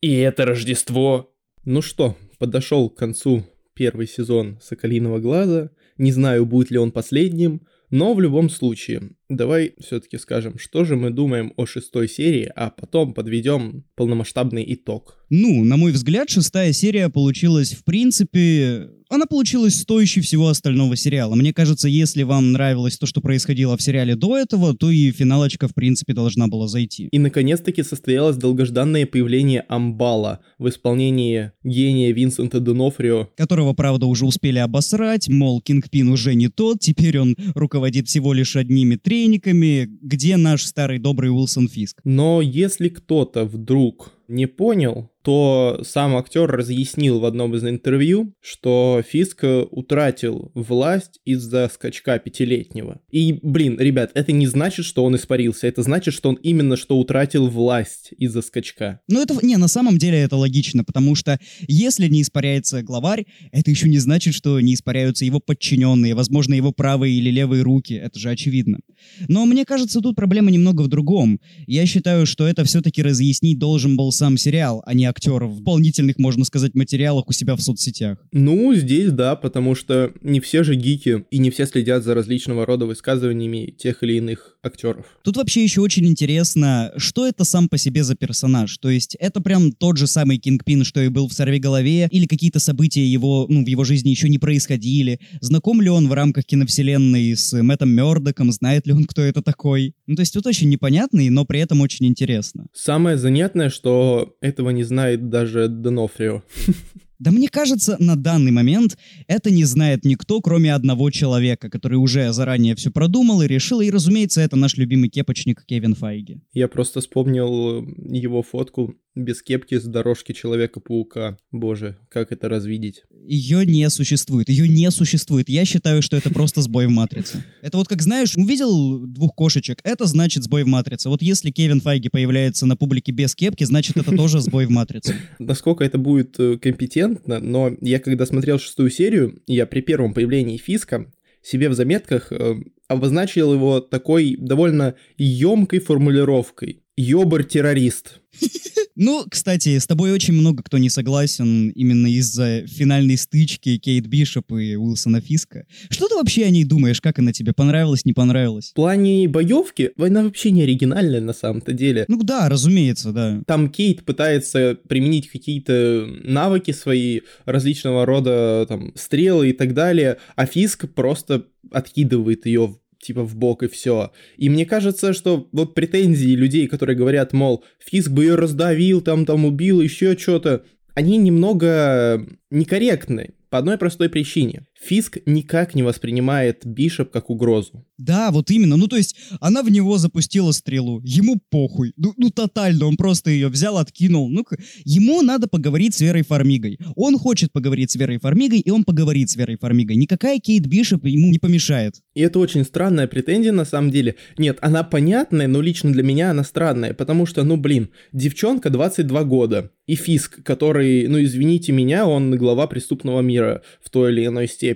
И 0.00 0.14
это 0.14 0.46
Рождество. 0.46 1.34
Ну 1.64 1.82
что, 1.82 2.16
подошел 2.38 2.88
к 2.88 2.96
концу 2.96 3.44
первый 3.74 4.06
сезон 4.06 4.58
«Соколиного 4.62 5.18
глаза». 5.18 5.70
Не 5.98 6.12
знаю, 6.12 6.46
будет 6.46 6.70
ли 6.70 6.78
он 6.78 6.90
последним, 6.90 7.66
но 7.90 8.14
в 8.14 8.20
любом 8.20 8.50
случае, 8.50 9.10
давай 9.36 9.74
все-таки 9.78 10.18
скажем, 10.18 10.58
что 10.58 10.84
же 10.84 10.96
мы 10.96 11.10
думаем 11.10 11.52
о 11.56 11.66
шестой 11.66 12.08
серии, 12.08 12.50
а 12.54 12.70
потом 12.70 13.14
подведем 13.14 13.84
полномасштабный 13.94 14.64
итог. 14.74 15.22
Ну, 15.30 15.64
на 15.64 15.76
мой 15.76 15.92
взгляд, 15.92 16.28
шестая 16.28 16.72
серия 16.72 17.08
получилась, 17.08 17.72
в 17.72 17.84
принципе, 17.84 18.90
она 19.08 19.26
получилась 19.26 19.78
стоящей 19.78 20.22
всего 20.22 20.48
остального 20.48 20.96
сериала. 20.96 21.34
Мне 21.34 21.52
кажется, 21.52 21.86
если 21.86 22.22
вам 22.22 22.52
нравилось 22.52 22.96
то, 22.96 23.04
что 23.04 23.20
происходило 23.20 23.76
в 23.76 23.82
сериале 23.82 24.14
до 24.14 24.38
этого, 24.38 24.74
то 24.74 24.90
и 24.90 25.10
финалочка, 25.10 25.68
в 25.68 25.74
принципе, 25.74 26.14
должна 26.14 26.48
была 26.48 26.66
зайти. 26.66 27.08
И, 27.12 27.18
наконец-таки, 27.18 27.82
состоялось 27.82 28.36
долгожданное 28.36 29.04
появление 29.04 29.64
Амбала 29.68 30.40
в 30.58 30.68
исполнении 30.68 31.52
гения 31.62 32.12
Винсента 32.12 32.58
Донофрио. 32.58 33.28
Которого, 33.36 33.74
правда, 33.74 34.06
уже 34.06 34.24
успели 34.24 34.58
обосрать, 34.58 35.28
мол, 35.28 35.60
Кингпин 35.60 36.08
уже 36.08 36.34
не 36.34 36.48
тот, 36.48 36.80
теперь 36.80 37.18
он 37.18 37.36
руководит 37.54 38.08
всего 38.08 38.32
лишь 38.32 38.56
одними 38.56 38.96
трениками, 39.22 39.88
где 40.02 40.36
наш 40.36 40.64
старый 40.64 40.98
добрый 40.98 41.30
Уилсон 41.30 41.68
Фиск. 41.68 42.00
Но 42.04 42.40
если 42.40 42.88
кто-то 42.88 43.44
вдруг 43.44 44.12
не 44.28 44.46
понял, 44.46 45.10
то 45.22 45.80
сам 45.84 46.16
актер 46.16 46.50
разъяснил 46.50 47.20
в 47.20 47.24
одном 47.24 47.54
из 47.54 47.64
интервью, 47.64 48.34
что 48.40 49.02
Фиск 49.08 49.44
утратил 49.70 50.50
власть 50.54 51.20
из-за 51.24 51.70
скачка 51.72 52.18
пятилетнего. 52.18 53.00
И, 53.10 53.38
блин, 53.42 53.78
ребят, 53.78 54.10
это 54.14 54.32
не 54.32 54.46
значит, 54.46 54.84
что 54.84 55.04
он 55.04 55.16
испарился, 55.16 55.68
это 55.68 55.82
значит, 55.82 56.14
что 56.14 56.30
он 56.30 56.34
именно 56.36 56.76
что 56.76 56.98
утратил 56.98 57.48
власть 57.48 58.12
из-за 58.18 58.42
скачка. 58.42 59.00
Ну 59.08 59.22
это, 59.22 59.34
не, 59.42 59.56
на 59.56 59.68
самом 59.68 59.98
деле 59.98 60.18
это 60.18 60.36
логично, 60.36 60.84
потому 60.84 61.14
что 61.14 61.38
если 61.68 62.08
не 62.08 62.22
испаряется 62.22 62.82
главарь, 62.82 63.26
это 63.52 63.70
еще 63.70 63.88
не 63.88 63.98
значит, 63.98 64.34
что 64.34 64.60
не 64.60 64.74
испаряются 64.74 65.24
его 65.24 65.38
подчиненные, 65.38 66.14
возможно, 66.14 66.54
его 66.54 66.72
правые 66.72 67.14
или 67.14 67.30
левые 67.30 67.62
руки, 67.62 67.94
это 67.94 68.18
же 68.18 68.30
очевидно. 68.30 68.80
Но 69.28 69.46
мне 69.46 69.64
кажется, 69.64 70.00
тут 70.00 70.16
проблема 70.16 70.50
немного 70.50 70.82
в 70.82 70.88
другом. 70.88 71.40
Я 71.66 71.86
считаю, 71.86 72.26
что 72.26 72.46
это 72.46 72.64
все-таки 72.64 73.02
разъяснить 73.02 73.58
должен 73.58 73.96
был 73.96 74.10
сам 74.12 74.36
сериал, 74.36 74.82
а 74.86 74.94
не 74.94 75.06
актеров 75.06 75.50
в 75.52 75.58
дополнительных, 75.58 76.18
можно 76.18 76.44
сказать, 76.44 76.74
материалах 76.74 77.28
у 77.28 77.32
себя 77.32 77.56
в 77.56 77.62
соцсетях. 77.62 78.18
Ну, 78.32 78.74
здесь 78.74 79.10
да, 79.10 79.36
потому 79.36 79.74
что 79.74 80.12
не 80.20 80.40
все 80.40 80.62
же 80.62 80.74
гики 80.74 81.24
и 81.30 81.38
не 81.38 81.50
все 81.50 81.66
следят 81.66 82.04
за 82.04 82.14
различного 82.14 82.66
рода 82.66 82.86
высказываниями 82.86 83.74
тех 83.76 84.02
или 84.02 84.14
иных 84.18 84.56
актеров. 84.62 85.06
Тут 85.24 85.36
вообще 85.36 85.62
еще 85.62 85.80
очень 85.80 86.06
интересно, 86.06 86.92
что 86.96 87.26
это 87.26 87.44
сам 87.44 87.68
по 87.68 87.78
себе 87.78 88.04
за 88.04 88.14
персонаж. 88.14 88.76
То 88.78 88.90
есть 88.90 89.16
это 89.18 89.40
прям 89.40 89.72
тот 89.72 89.96
же 89.96 90.06
самый 90.06 90.38
Кингпин, 90.38 90.84
что 90.84 91.00
и 91.00 91.08
был 91.08 91.28
в 91.28 91.32
«Сорви 91.32 91.58
голове», 91.58 92.08
или 92.10 92.26
какие-то 92.26 92.58
события 92.58 93.04
его, 93.04 93.46
ну, 93.48 93.64
в 93.64 93.66
его 93.66 93.84
жизни 93.84 94.10
еще 94.10 94.28
не 94.28 94.38
происходили. 94.38 95.20
Знаком 95.40 95.80
ли 95.80 95.88
он 95.88 96.08
в 96.08 96.12
рамках 96.12 96.44
киновселенной 96.44 97.36
с 97.36 97.52
Мэттом 97.60 97.90
Мёрдоком, 97.90 98.52
знает 98.52 98.86
ли 98.86 98.92
он, 98.92 99.04
кто 99.04 99.22
это 99.22 99.42
такой? 99.42 99.94
Ну, 100.06 100.16
то 100.16 100.20
есть 100.20 100.34
тут 100.34 100.46
очень 100.46 100.68
непонятный, 100.68 101.30
но 101.30 101.44
при 101.44 101.60
этом 101.60 101.80
очень 101.80 102.06
интересно. 102.06 102.66
Самое 102.74 103.16
занятное, 103.16 103.70
что 103.70 104.01
этого 104.40 104.70
не 104.70 104.84
знает 104.84 105.28
даже 105.28 105.68
Донофрио. 105.68 106.42
Да 107.22 107.30
мне 107.30 107.48
кажется, 107.48 107.96
на 108.00 108.16
данный 108.16 108.50
момент 108.50 108.98
это 109.28 109.52
не 109.52 109.62
знает 109.62 110.04
никто, 110.04 110.40
кроме 110.40 110.74
одного 110.74 111.08
человека, 111.12 111.70
который 111.70 111.94
уже 111.94 112.32
заранее 112.32 112.74
все 112.74 112.90
продумал 112.90 113.42
и 113.42 113.46
решил, 113.46 113.80
и, 113.80 113.92
разумеется, 113.92 114.40
это 114.40 114.56
наш 114.56 114.76
любимый 114.76 115.08
кепочник 115.08 115.64
Кевин 115.64 115.94
Файги. 115.94 116.40
Я 116.52 116.66
просто 116.66 117.00
вспомнил 117.00 117.86
его 117.96 118.42
фотку 118.42 118.96
без 119.14 119.42
кепки 119.42 119.78
с 119.78 119.84
дорожки 119.84 120.32
Человека-паука. 120.32 121.36
Боже, 121.50 121.98
как 122.08 122.32
это 122.32 122.48
развидеть? 122.48 123.02
Ее 123.10 123.66
не 123.66 123.88
существует. 123.90 124.48
Ее 124.48 124.68
не 124.68 124.90
существует. 124.90 125.48
Я 125.48 125.64
считаю, 125.64 126.02
что 126.02 126.16
это 126.16 126.30
просто 126.30 126.62
сбой 126.62 126.86
в 126.86 126.90
матрице. 126.90 127.44
Это 127.60 127.76
вот 127.76 127.88
как, 127.88 128.02
знаешь, 128.02 128.36
увидел 128.36 129.06
двух 129.06 129.34
кошечек, 129.34 129.80
это 129.84 130.06
значит 130.06 130.44
сбой 130.44 130.64
в 130.64 130.66
матрице. 130.66 131.08
Вот 131.08 131.22
если 131.22 131.50
Кевин 131.50 131.80
Файги 131.80 132.08
появляется 132.08 132.66
на 132.66 132.76
публике 132.76 133.12
без 133.12 133.34
кепки, 133.34 133.64
значит 133.64 133.96
это 133.96 134.14
тоже 134.16 134.40
сбой 134.40 134.66
в 134.66 134.70
матрице. 134.70 135.14
Насколько 135.38 135.84
это 135.84 135.98
будет 135.98 136.38
э, 136.38 136.58
компетентно, 136.58 137.38
но 137.40 137.70
я 137.80 137.98
когда 137.98 138.26
смотрел 138.26 138.58
шестую 138.58 138.90
серию, 138.90 139.42
я 139.46 139.66
при 139.66 139.80
первом 139.80 140.14
появлении 140.14 140.56
Фиска 140.56 141.12
себе 141.42 141.68
в 141.68 141.74
заметках 141.74 142.32
э, 142.32 142.54
обозначил 142.88 143.52
его 143.52 143.80
такой 143.80 144.36
довольно 144.38 144.94
емкой 145.16 145.80
формулировкой. 145.80 146.81
Ёбар-террорист. 146.96 148.20
Ну, 148.94 149.24
кстати, 149.28 149.78
с 149.78 149.86
тобой 149.86 150.12
очень 150.12 150.34
много 150.34 150.62
кто 150.62 150.76
не 150.76 150.90
согласен 150.90 151.70
именно 151.70 152.06
из-за 152.08 152.66
финальной 152.66 153.16
стычки 153.16 153.78
Кейт 153.78 154.06
Бишоп 154.06 154.52
и 154.52 154.76
Уилсона 154.76 155.22
Фиска. 155.22 155.64
Что 155.88 156.08
ты 156.08 156.14
вообще 156.14 156.44
о 156.44 156.50
ней 156.50 156.64
думаешь? 156.64 157.00
Как 157.00 157.18
она 157.18 157.32
тебе? 157.32 157.54
Понравилась, 157.54 158.04
не 158.04 158.12
понравилась? 158.12 158.70
В 158.70 158.74
плане 158.74 159.28
боевки 159.28 159.92
война 159.96 160.22
вообще 160.22 160.50
не 160.50 160.62
оригинальная 160.62 161.22
на 161.22 161.32
самом-то 161.32 161.72
деле. 161.72 162.04
Ну 162.08 162.22
да, 162.22 162.50
разумеется, 162.50 163.12
да. 163.12 163.42
Там 163.46 163.70
Кейт 163.70 164.04
пытается 164.04 164.78
применить 164.86 165.30
какие-то 165.30 166.06
навыки 166.22 166.72
свои, 166.72 167.22
различного 167.46 168.04
рода 168.04 168.66
там 168.68 168.92
стрелы 168.94 169.50
и 169.50 169.52
так 169.52 169.72
далее, 169.72 170.18
а 170.36 170.44
Фиск 170.44 170.86
просто 170.92 171.46
откидывает 171.70 172.44
ее 172.44 172.76
типа 173.02 173.22
в 173.24 173.36
бок 173.36 173.62
и 173.62 173.68
все. 173.68 174.12
И 174.36 174.48
мне 174.48 174.64
кажется, 174.64 175.12
что 175.12 175.48
вот 175.52 175.74
претензии 175.74 176.34
людей, 176.34 176.68
которые 176.68 176.96
говорят, 176.96 177.32
мол, 177.32 177.64
Фиск 177.78 178.10
бы 178.10 178.24
ее 178.24 178.36
раздавил, 178.36 179.02
там, 179.02 179.26
там 179.26 179.44
убил, 179.44 179.80
еще 179.80 180.16
что-то, 180.16 180.64
они 180.94 181.18
немного 181.18 182.26
некорректны. 182.50 183.34
По 183.50 183.58
одной 183.58 183.76
простой 183.76 184.08
причине. 184.08 184.66
Фиск 184.82 185.18
никак 185.26 185.76
не 185.76 185.84
воспринимает 185.84 186.66
Бишоп 186.66 187.10
как 187.10 187.30
угрозу. 187.30 187.86
Да, 187.98 188.32
вот 188.32 188.50
именно. 188.50 188.76
Ну, 188.76 188.88
то 188.88 188.96
есть, 188.96 189.14
она 189.40 189.62
в 189.62 189.70
него 189.70 189.96
запустила 189.96 190.50
стрелу. 190.50 191.00
Ему 191.04 191.40
похуй. 191.50 191.92
Ну, 191.96 192.14
ну 192.16 192.30
тотально. 192.30 192.86
Он 192.86 192.96
просто 192.96 193.30
ее 193.30 193.48
взял, 193.48 193.78
откинул. 193.78 194.28
ну 194.28 194.44
ему 194.84 195.22
надо 195.22 195.46
поговорить 195.46 195.94
с 195.94 196.00
Верой 196.00 196.24
Фармигой. 196.24 196.80
Он 196.96 197.16
хочет 197.16 197.52
поговорить 197.52 197.92
с 197.92 197.96
Верой 197.96 198.18
Фармигой, 198.18 198.58
и 198.58 198.70
он 198.70 198.82
поговорит 198.82 199.30
с 199.30 199.36
Верой 199.36 199.56
Фармигой. 199.56 199.94
Никакая 199.94 200.40
Кейт 200.40 200.66
Бишоп 200.66 201.04
ему 201.04 201.30
не 201.30 201.38
помешает. 201.38 202.02
И 202.14 202.20
это 202.20 202.40
очень 202.40 202.64
странная 202.64 203.06
претензия 203.06 203.52
на 203.52 203.64
самом 203.64 203.92
деле. 203.92 204.16
Нет, 204.36 204.58
она 204.62 204.82
понятная, 204.82 205.46
но 205.46 205.60
лично 205.60 205.92
для 205.92 206.02
меня 206.02 206.32
она 206.32 206.42
странная, 206.42 206.94
потому 206.94 207.26
что, 207.26 207.44
ну, 207.44 207.56
блин, 207.56 207.90
девчонка 208.12 208.68
22 208.68 209.24
года. 209.24 209.70
И 209.86 209.94
Фиск, 209.94 210.42
который, 210.42 211.08
ну, 211.08 211.22
извините 211.22 211.72
меня, 211.72 212.06
он 212.06 212.36
глава 212.36 212.66
преступного 212.66 213.20
мира 213.20 213.62
в 213.80 213.90
той 213.90 214.12
или 214.12 214.26
иной 214.26 214.48
степени. 214.48 214.71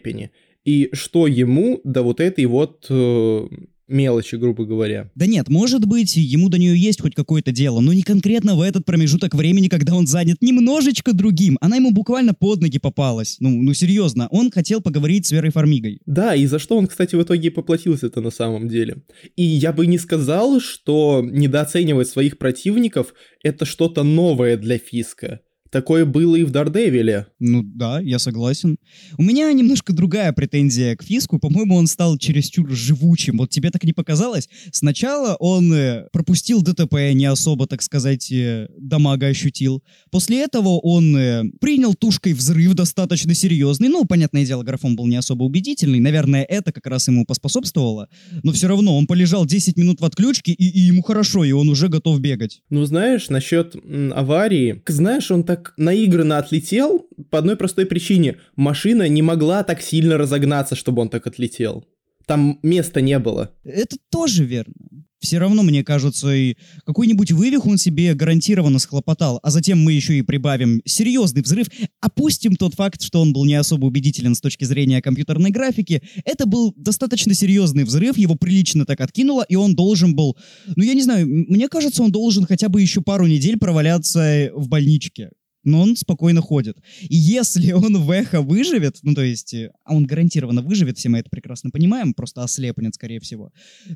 И 0.64 0.88
что 0.92 1.26
ему 1.26 1.80
до 1.84 2.02
вот 2.02 2.20
этой 2.20 2.44
вот 2.46 2.86
э, 2.88 3.46
мелочи, 3.88 4.36
грубо 4.36 4.64
говоря. 4.64 5.10
Да 5.14 5.26
нет, 5.26 5.48
может 5.48 5.86
быть, 5.86 6.16
ему 6.16 6.48
до 6.48 6.58
нее 6.58 6.76
есть 6.76 7.00
хоть 7.00 7.14
какое-то 7.14 7.52
дело, 7.52 7.80
но 7.80 7.92
не 7.92 8.02
конкретно 8.02 8.54
в 8.56 8.60
этот 8.60 8.84
промежуток 8.84 9.34
времени, 9.34 9.68
когда 9.68 9.94
он 9.94 10.06
занят 10.06 10.38
немножечко 10.40 11.12
другим. 11.12 11.56
Она 11.60 11.76
ему 11.76 11.92
буквально 11.92 12.34
под 12.34 12.60
ноги 12.60 12.78
попалась. 12.78 13.36
Ну, 13.40 13.62
ну 13.62 13.74
серьезно, 13.74 14.28
он 14.30 14.50
хотел 14.50 14.80
поговорить 14.80 15.26
с 15.26 15.32
Верой 15.32 15.50
Фармигой. 15.50 16.00
Да, 16.06 16.34
и 16.34 16.46
за 16.46 16.58
что 16.58 16.76
он, 16.76 16.86
кстати, 16.86 17.14
в 17.14 17.22
итоге 17.22 17.50
поплатился 17.50 18.06
это 18.06 18.20
на 18.20 18.30
самом 18.30 18.68
деле. 18.68 19.02
И 19.36 19.42
я 19.42 19.72
бы 19.72 19.86
не 19.86 19.98
сказал, 19.98 20.60
что 20.60 21.22
недооценивать 21.24 22.08
своих 22.08 22.38
противников— 22.38 23.14
это 23.42 23.64
что-то 23.64 24.02
новое 24.02 24.56
для 24.56 24.78
Фиска. 24.78 25.40
Такое 25.70 26.04
было 26.04 26.36
и 26.36 26.44
в 26.44 26.50
Дардевиле. 26.50 27.26
Ну 27.38 27.62
да, 27.62 28.00
я 28.00 28.18
согласен. 28.18 28.78
У 29.18 29.22
меня 29.22 29.52
немножко 29.52 29.92
другая 29.92 30.32
претензия 30.32 30.96
к 30.96 31.02
Фиску. 31.02 31.38
По-моему, 31.38 31.76
он 31.76 31.86
стал 31.86 32.16
чересчур 32.18 32.70
живучим. 32.70 33.38
Вот 33.38 33.50
тебе 33.50 33.70
так 33.70 33.84
не 33.84 33.92
показалось? 33.92 34.48
Сначала 34.72 35.36
он 35.36 35.72
э, 35.72 36.08
пропустил 36.12 36.62
ДТП, 36.62 36.94
не 37.12 37.26
особо, 37.26 37.66
так 37.66 37.82
сказать, 37.82 38.30
э, 38.30 38.68
дамага 38.78 39.26
ощутил. 39.26 39.82
После 40.10 40.42
этого 40.42 40.78
он 40.78 41.16
э, 41.16 41.44
принял 41.60 41.94
тушкой 41.94 42.32
взрыв 42.32 42.74
достаточно 42.74 43.34
серьезный. 43.34 43.88
Ну, 43.88 44.04
понятное 44.04 44.44
дело, 44.44 44.62
графон 44.62 44.96
был 44.96 45.06
не 45.06 45.16
особо 45.16 45.44
убедительный. 45.44 46.00
Наверное, 46.00 46.44
это 46.44 46.72
как 46.72 46.86
раз 46.86 47.08
ему 47.08 47.24
поспособствовало. 47.24 48.08
Но 48.42 48.52
все 48.52 48.68
равно 48.68 48.96
он 48.96 49.06
полежал 49.06 49.46
10 49.46 49.76
минут 49.76 50.00
в 50.00 50.04
отключке, 50.04 50.52
и, 50.52 50.64
и 50.64 50.80
ему 50.80 51.02
хорошо, 51.02 51.44
и 51.44 51.52
он 51.52 51.68
уже 51.68 51.88
готов 51.88 52.20
бегать. 52.20 52.62
Ну, 52.70 52.84
знаешь, 52.84 53.28
насчет 53.28 53.74
м, 53.76 54.12
аварии. 54.14 54.82
Знаешь, 54.86 55.30
он 55.30 55.44
так 55.44 55.55
так 55.56 55.72
наигранно 55.76 56.38
отлетел 56.38 57.06
по 57.30 57.38
одной 57.38 57.56
простой 57.56 57.86
причине. 57.86 58.36
Машина 58.56 59.08
не 59.08 59.22
могла 59.22 59.64
так 59.64 59.80
сильно 59.80 60.18
разогнаться, 60.18 60.76
чтобы 60.76 61.02
он 61.02 61.08
так 61.08 61.26
отлетел. 61.26 61.84
Там 62.26 62.58
места 62.62 63.00
не 63.00 63.18
было. 63.18 63.52
Это 63.64 63.96
тоже 64.10 64.44
верно. 64.44 64.74
Все 65.18 65.38
равно, 65.38 65.62
мне 65.62 65.82
кажется, 65.82 66.32
и 66.34 66.56
какой-нибудь 66.84 67.32
вывих 67.32 67.66
он 67.66 67.78
себе 67.78 68.14
гарантированно 68.14 68.78
схлопотал, 68.78 69.40
а 69.42 69.50
затем 69.50 69.82
мы 69.82 69.92
еще 69.92 70.18
и 70.18 70.22
прибавим 70.22 70.82
серьезный 70.84 71.42
взрыв, 71.42 71.68
опустим 72.00 72.54
тот 72.54 72.74
факт, 72.74 73.00
что 73.02 73.22
он 73.22 73.32
был 73.32 73.46
не 73.46 73.54
особо 73.54 73.86
убедителен 73.86 74.34
с 74.34 74.40
точки 74.40 74.64
зрения 74.64 75.00
компьютерной 75.00 75.50
графики. 75.50 76.02
Это 76.24 76.46
был 76.46 76.74
достаточно 76.76 77.32
серьезный 77.32 77.84
взрыв, 77.84 78.18
его 78.18 78.34
прилично 78.34 78.84
так 78.84 79.00
откинуло, 79.00 79.44
и 79.48 79.56
он 79.56 79.74
должен 79.74 80.14
был, 80.14 80.36
ну 80.76 80.84
я 80.84 80.92
не 80.92 81.02
знаю, 81.02 81.26
мне 81.26 81.68
кажется, 81.68 82.02
он 82.02 82.12
должен 82.12 82.44
хотя 82.44 82.68
бы 82.68 82.82
еще 82.82 83.00
пару 83.00 83.26
недель 83.26 83.58
проваляться 83.58 84.50
в 84.54 84.68
больничке 84.68 85.30
но 85.66 85.82
он 85.82 85.96
спокойно 85.96 86.40
ходит. 86.40 86.78
И 87.02 87.16
если 87.16 87.72
он 87.72 87.98
в 87.98 88.10
эхо 88.10 88.40
выживет, 88.40 88.98
ну 89.02 89.14
то 89.14 89.22
есть, 89.22 89.52
э, 89.52 89.72
а 89.84 89.94
он 89.94 90.06
гарантированно 90.06 90.62
выживет, 90.62 90.96
все 90.96 91.08
мы 91.08 91.18
это 91.18 91.28
прекрасно 91.28 91.70
понимаем, 91.70 92.14
просто 92.14 92.42
ослепнет, 92.42 92.94
скорее 92.94 93.20
всего, 93.20 93.50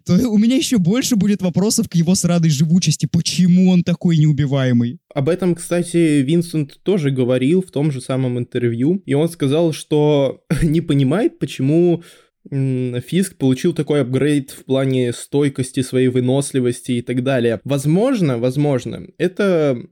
то 0.04 0.14
у 0.28 0.36
меня 0.36 0.56
еще 0.56 0.78
больше 0.78 1.16
будет 1.16 1.40
вопросов 1.40 1.88
к 1.88 1.94
его 1.94 2.14
срадой 2.14 2.50
живучести, 2.50 3.06
почему 3.06 3.70
он 3.70 3.84
такой 3.84 4.18
неубиваемый. 4.18 4.98
Об 5.14 5.28
этом, 5.28 5.54
кстати, 5.54 6.20
Винсент 6.22 6.82
тоже 6.82 7.10
говорил 7.10 7.62
в 7.62 7.70
том 7.70 7.90
же 7.90 8.00
самом 8.00 8.38
интервью, 8.38 9.02
и 9.06 9.14
он 9.14 9.28
сказал, 9.28 9.72
что 9.72 10.44
не 10.62 10.80
понимает, 10.80 11.38
почему 11.38 12.02
Фиск 12.48 13.36
получил 13.36 13.72
такой 13.74 14.00
апгрейд 14.00 14.50
в 14.50 14.64
плане 14.64 15.12
стойкости, 15.12 15.80
своей 15.80 16.08
выносливости 16.08 16.92
и 16.92 17.02
так 17.02 17.22
далее. 17.22 17.60
Возможно, 17.64 18.38
возможно, 18.38 19.06
это 19.18 19.82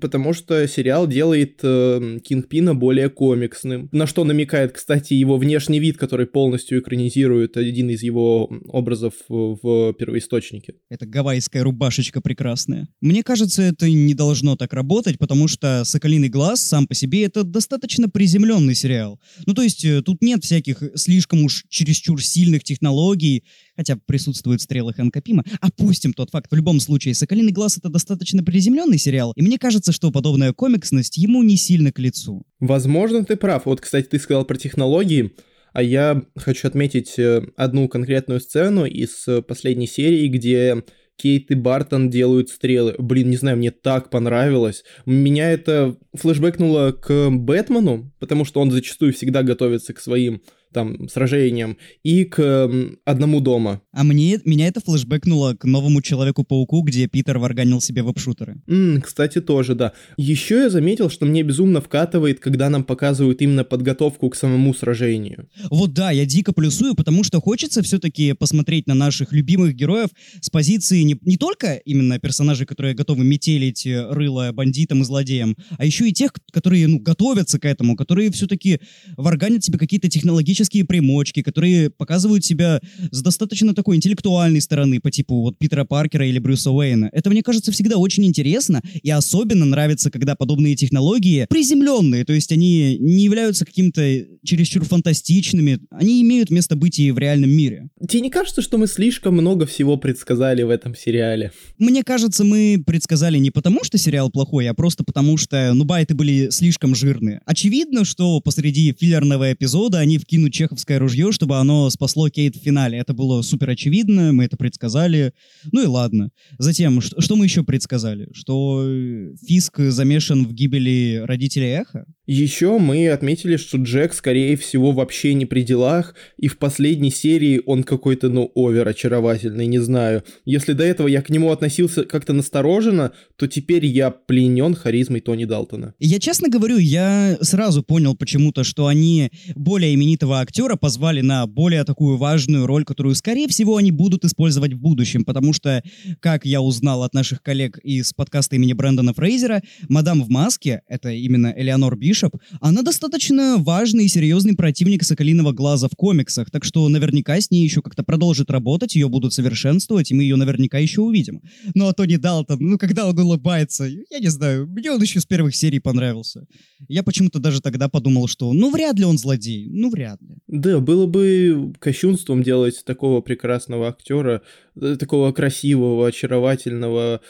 потому 0.00 0.32
что 0.32 0.66
сериал 0.68 1.06
делает 1.06 1.60
э, 1.62 2.18
Кингпина 2.24 2.74
более 2.74 3.08
комиксным, 3.08 3.88
на 3.92 4.06
что 4.06 4.24
намекает, 4.24 4.72
кстати, 4.72 5.14
его 5.14 5.36
внешний 5.36 5.80
вид, 5.80 5.98
который 5.98 6.26
полностью 6.26 6.78
экранизирует 6.78 7.56
один 7.56 7.90
из 7.90 8.02
его 8.02 8.50
образов 8.68 9.14
в 9.28 9.92
первоисточнике. 9.94 10.74
Это 10.88 11.06
гавайская 11.06 11.62
рубашечка 11.62 12.20
прекрасная. 12.20 12.88
Мне 13.00 13.22
кажется, 13.22 13.62
это 13.62 13.88
не 13.88 14.14
должно 14.14 14.56
так 14.56 14.72
работать, 14.72 15.18
потому 15.18 15.48
что 15.48 15.84
«Соколиный 15.84 16.28
глаз» 16.28 16.62
сам 16.62 16.86
по 16.86 16.94
себе 16.94 17.24
это 17.24 17.42
достаточно 17.42 18.08
приземленный 18.08 18.74
сериал. 18.74 19.20
Ну, 19.46 19.54
то 19.54 19.62
есть 19.62 19.84
э, 19.84 20.02
тут 20.02 20.22
нет 20.22 20.44
всяких 20.44 20.82
слишком 20.94 21.44
уж 21.44 21.64
чересчур 21.96 22.22
сильных 22.22 22.64
технологий, 22.64 23.44
хотя 23.76 23.96
присутствуют 24.06 24.62
стрелы 24.62 24.92
Хэнка 24.92 25.20
Пима. 25.20 25.44
Опустим 25.60 26.12
тот 26.12 26.30
факт. 26.30 26.50
В 26.50 26.54
любом 26.54 26.80
случае, 26.80 27.14
«Соколиный 27.14 27.52
глаз»— 27.52 27.78
это 27.78 27.88
достаточно 27.88 28.42
приземленный 28.42 28.98
сериал, 28.98 29.32
и 29.36 29.42
мне 29.42 29.58
кажется, 29.58 29.92
что 29.92 30.10
подобная 30.10 30.52
комиксность 30.52 31.16
ему 31.16 31.42
не 31.42 31.56
сильно 31.56 31.92
к 31.92 31.98
лицу. 31.98 32.44
Возможно, 32.60 33.24
ты 33.24 33.36
прав. 33.36 33.66
Вот, 33.66 33.80
кстати, 33.80 34.06
ты 34.06 34.18
сказал 34.18 34.44
про 34.44 34.56
технологии, 34.56 35.32
а 35.72 35.82
я 35.82 36.22
хочу 36.36 36.68
отметить 36.68 37.18
э, 37.18 37.42
одну 37.56 37.88
конкретную 37.88 38.40
сцену 38.40 38.86
из 38.86 39.26
э, 39.28 39.42
последней 39.42 39.86
серии, 39.86 40.28
где 40.28 40.82
Кейт 41.16 41.50
и 41.50 41.54
Бартон 41.54 42.10
делают 42.10 42.50
стрелы. 42.50 42.94
Блин, 42.98 43.30
не 43.30 43.36
знаю, 43.36 43.56
мне 43.56 43.70
так 43.70 44.10
понравилось. 44.10 44.84
Меня 45.06 45.50
это 45.50 45.96
флешбэкнуло 46.14 46.92
к 46.92 47.30
Бэтмену, 47.30 48.12
потому 48.18 48.44
что 48.44 48.60
он 48.60 48.70
зачастую 48.70 49.12
всегда 49.12 49.42
готовится 49.42 49.94
к 49.94 50.00
своим 50.00 50.42
там 50.76 51.08
сражениям, 51.08 51.78
и 52.04 52.24
к 52.24 52.70
одному 53.06 53.40
дома. 53.40 53.80
А 53.92 54.04
мне, 54.04 54.38
меня 54.44 54.68
это 54.68 54.80
флешбэкнуло 54.80 55.54
к 55.54 55.64
новому 55.64 56.02
Человеку-пауку, 56.02 56.82
где 56.82 57.08
Питер 57.08 57.38
варганил 57.38 57.80
себе 57.80 58.02
веб-шутеры. 58.02 58.60
Mm, 58.68 59.00
кстати, 59.00 59.40
тоже, 59.40 59.74
да. 59.74 59.94
Еще 60.18 60.56
я 60.64 60.68
заметил, 60.70 61.08
что 61.08 61.24
мне 61.24 61.42
безумно 61.42 61.80
вкатывает, 61.80 62.40
когда 62.40 62.68
нам 62.68 62.84
показывают 62.84 63.40
именно 63.40 63.64
подготовку 63.64 64.28
к 64.28 64.36
самому 64.36 64.74
сражению. 64.74 65.48
Вот 65.70 65.94
да, 65.94 66.10
я 66.10 66.26
дико 66.26 66.52
плюсую, 66.52 66.94
потому 66.94 67.24
что 67.24 67.40
хочется 67.40 67.82
все-таки 67.82 68.34
посмотреть 68.34 68.86
на 68.86 68.94
наших 68.94 69.32
любимых 69.32 69.74
героев 69.74 70.10
с 70.42 70.50
позиции 70.50 71.00
не, 71.00 71.16
не 71.22 71.38
только 71.38 71.76
именно 71.86 72.18
персонажей, 72.18 72.66
которые 72.66 72.94
готовы 72.94 73.24
метелить 73.24 73.86
э, 73.86 74.06
рыло 74.10 74.50
бандитам 74.52 75.00
и 75.00 75.04
злодеям, 75.04 75.56
а 75.78 75.86
еще 75.86 76.06
и 76.06 76.12
тех, 76.12 76.32
которые, 76.52 76.86
ну, 76.86 76.98
готовятся 76.98 77.58
к 77.58 77.64
этому, 77.64 77.96
которые 77.96 78.30
все-таки 78.30 78.80
варганят 79.16 79.64
себе 79.64 79.78
какие-то 79.78 80.10
технологические 80.10 80.65
технические 80.66 80.84
примочки, 80.84 81.42
которые 81.42 81.90
показывают 81.90 82.44
себя 82.44 82.80
с 83.10 83.22
достаточно 83.22 83.74
такой 83.74 83.96
интеллектуальной 83.96 84.60
стороны, 84.60 85.00
по 85.00 85.10
типу 85.10 85.42
вот 85.42 85.58
Питера 85.58 85.84
Паркера 85.84 86.26
или 86.26 86.38
Брюса 86.38 86.70
Уэйна. 86.70 87.08
Это, 87.12 87.30
мне 87.30 87.42
кажется, 87.42 87.72
всегда 87.72 87.96
очень 87.96 88.24
интересно, 88.24 88.82
и 89.02 89.10
особенно 89.10 89.64
нравится, 89.64 90.10
когда 90.10 90.34
подобные 90.34 90.74
технологии 90.74 91.46
приземленные, 91.48 92.24
то 92.24 92.32
есть 92.32 92.52
они 92.52 92.98
не 92.98 93.24
являются 93.24 93.64
каким-то 93.64 94.02
чересчур 94.44 94.84
фантастичными, 94.84 95.78
они 95.90 96.22
имеют 96.22 96.50
место 96.50 96.76
быть 96.76 96.98
и 96.98 97.10
в 97.10 97.18
реальном 97.18 97.50
мире. 97.50 97.88
Тебе 98.08 98.22
не 98.22 98.30
кажется, 98.30 98.62
что 98.62 98.78
мы 98.78 98.86
слишком 98.86 99.34
много 99.34 99.66
всего 99.66 99.96
предсказали 99.96 100.62
в 100.62 100.70
этом 100.70 100.94
сериале? 100.94 101.52
Мне 101.78 102.02
кажется, 102.02 102.44
мы 102.44 102.82
предсказали 102.84 103.38
не 103.38 103.50
потому, 103.50 103.84
что 103.84 103.98
сериал 103.98 104.30
плохой, 104.30 104.68
а 104.68 104.74
просто 104.74 105.04
потому, 105.04 105.36
что, 105.36 105.72
ну, 105.74 105.84
байты 105.84 106.14
были 106.14 106.50
слишком 106.50 106.94
жирные. 106.94 107.40
Очевидно, 107.46 108.04
что 108.04 108.40
посреди 108.40 108.94
филлерного 108.98 109.52
эпизода 109.52 109.98
они 109.98 110.18
вкинут 110.18 110.52
чеховское 110.56 110.98
ружье, 110.98 111.32
чтобы 111.32 111.58
оно 111.58 111.90
спасло 111.90 112.28
Кейт 112.28 112.56
в 112.56 112.62
финале. 112.62 112.98
Это 112.98 113.14
было 113.14 113.42
супер 113.42 113.70
очевидно, 113.70 114.32
мы 114.32 114.44
это 114.44 114.56
предсказали. 114.56 115.32
Ну 115.72 115.82
и 115.82 115.86
ладно. 115.86 116.30
Затем, 116.58 117.00
что, 117.00 117.20
что 117.20 117.36
мы 117.36 117.44
еще 117.44 117.62
предсказали? 117.62 118.28
Что 118.32 118.84
э, 118.84 119.34
Фиск 119.46 119.78
замешан 119.78 120.46
в 120.46 120.52
гибели 120.52 121.22
родителей 121.24 121.82
Эха? 121.82 122.06
Еще 122.26 122.78
мы 122.78 123.08
отметили, 123.08 123.56
что 123.56 123.78
Джек, 123.78 124.12
скорее 124.12 124.56
всего, 124.56 124.90
вообще 124.90 125.32
не 125.34 125.46
при 125.46 125.62
делах, 125.62 126.16
и 126.36 126.48
в 126.48 126.58
последней 126.58 127.12
серии 127.12 127.62
он 127.66 127.84
какой-то, 127.84 128.28
ну, 128.28 128.50
овер 128.56 128.88
очаровательный, 128.88 129.68
не 129.68 129.78
знаю. 129.78 130.24
Если 130.44 130.72
до 130.72 130.82
этого 130.82 131.06
я 131.06 131.22
к 131.22 131.30
нему 131.30 131.52
относился 131.52 132.02
как-то 132.02 132.32
настороженно, 132.32 133.12
то 133.36 133.46
теперь 133.46 133.86
я 133.86 134.10
пленен 134.10 134.74
харизмой 134.74 135.20
Тони 135.20 135.44
Далтона. 135.44 135.94
Я 136.00 136.18
честно 136.18 136.48
говорю, 136.48 136.78
я 136.78 137.38
сразу 137.42 137.84
понял 137.84 138.16
почему-то, 138.16 138.64
что 138.64 138.88
они 138.88 139.30
более 139.54 139.94
именитого 139.94 140.35
актера 140.40 140.76
позвали 140.76 141.20
на 141.20 141.46
более 141.46 141.84
такую 141.84 142.16
важную 142.16 142.66
роль, 142.66 142.84
которую, 142.84 143.14
скорее 143.14 143.46
всего, 143.48 143.76
они 143.76 143.92
будут 143.92 144.24
использовать 144.24 144.72
в 144.72 144.78
будущем, 144.78 145.24
потому 145.24 145.52
что, 145.52 145.82
как 146.20 146.44
я 146.44 146.60
узнал 146.60 147.02
от 147.02 147.14
наших 147.14 147.42
коллег 147.42 147.78
из 147.84 148.12
подкаста 148.12 148.56
имени 148.56 148.72
Брэндона 148.72 149.14
Фрейзера, 149.14 149.62
«Мадам 149.88 150.24
в 150.24 150.28
маске»— 150.28 150.82
это 150.88 151.10
именно 151.10 151.54
Элеонор 151.56 151.96
Биш, 151.96 152.16
Бишоп, 152.16 152.36
она 152.60 152.82
достаточно 152.82 153.56
важный 153.58 154.06
и 154.06 154.08
серьезный 154.08 154.54
противник 154.54 155.02
Соколиного 155.02 155.52
Глаза 155.52 155.88
в 155.88 155.96
комиксах, 155.96 156.50
так 156.50 156.64
что 156.64 156.88
наверняка 156.88 157.38
с 157.40 157.50
ней 157.50 157.64
еще 157.64 157.82
как-то 157.82 158.02
продолжит 158.04 158.50
работать, 158.50 158.94
ее 158.94 159.08
будут 159.08 159.34
совершенствовать, 159.34 160.10
и 160.10 160.14
мы 160.14 160.22
ее 160.22 160.36
наверняка 160.36 160.78
еще 160.78 161.02
увидим. 161.02 161.42
Ну 161.74 161.88
а 161.88 161.92
Тони 161.92 162.16
Далтон, 162.16 162.58
ну 162.60 162.78
когда 162.78 163.06
он 163.06 163.18
улыбается, 163.18 163.84
я 163.84 164.18
не 164.18 164.28
знаю, 164.28 164.66
мне 164.66 164.90
он 164.90 165.02
еще 165.02 165.20
с 165.20 165.26
первых 165.26 165.54
серий 165.54 165.80
понравился. 165.80 166.46
Я 166.88 167.02
почему-то 167.02 167.38
даже 167.38 167.60
тогда 167.60 167.88
подумал, 167.88 168.28
что 168.28 168.52
ну 168.52 168.70
вряд 168.70 168.98
ли 168.98 169.04
он 169.04 169.18
злодей, 169.18 169.68
ну 169.68 169.90
вряд 169.90 170.22
ли. 170.22 170.25
Да, 170.46 170.80
было 170.80 171.06
бы 171.06 171.72
кощунством 171.78 172.42
делать 172.42 172.84
такого 172.84 173.20
прекрасного 173.20 173.88
актера, 173.88 174.42
э, 174.80 174.96
такого 174.98 175.32
красивого, 175.32 176.08
очаровательного, 176.08 177.20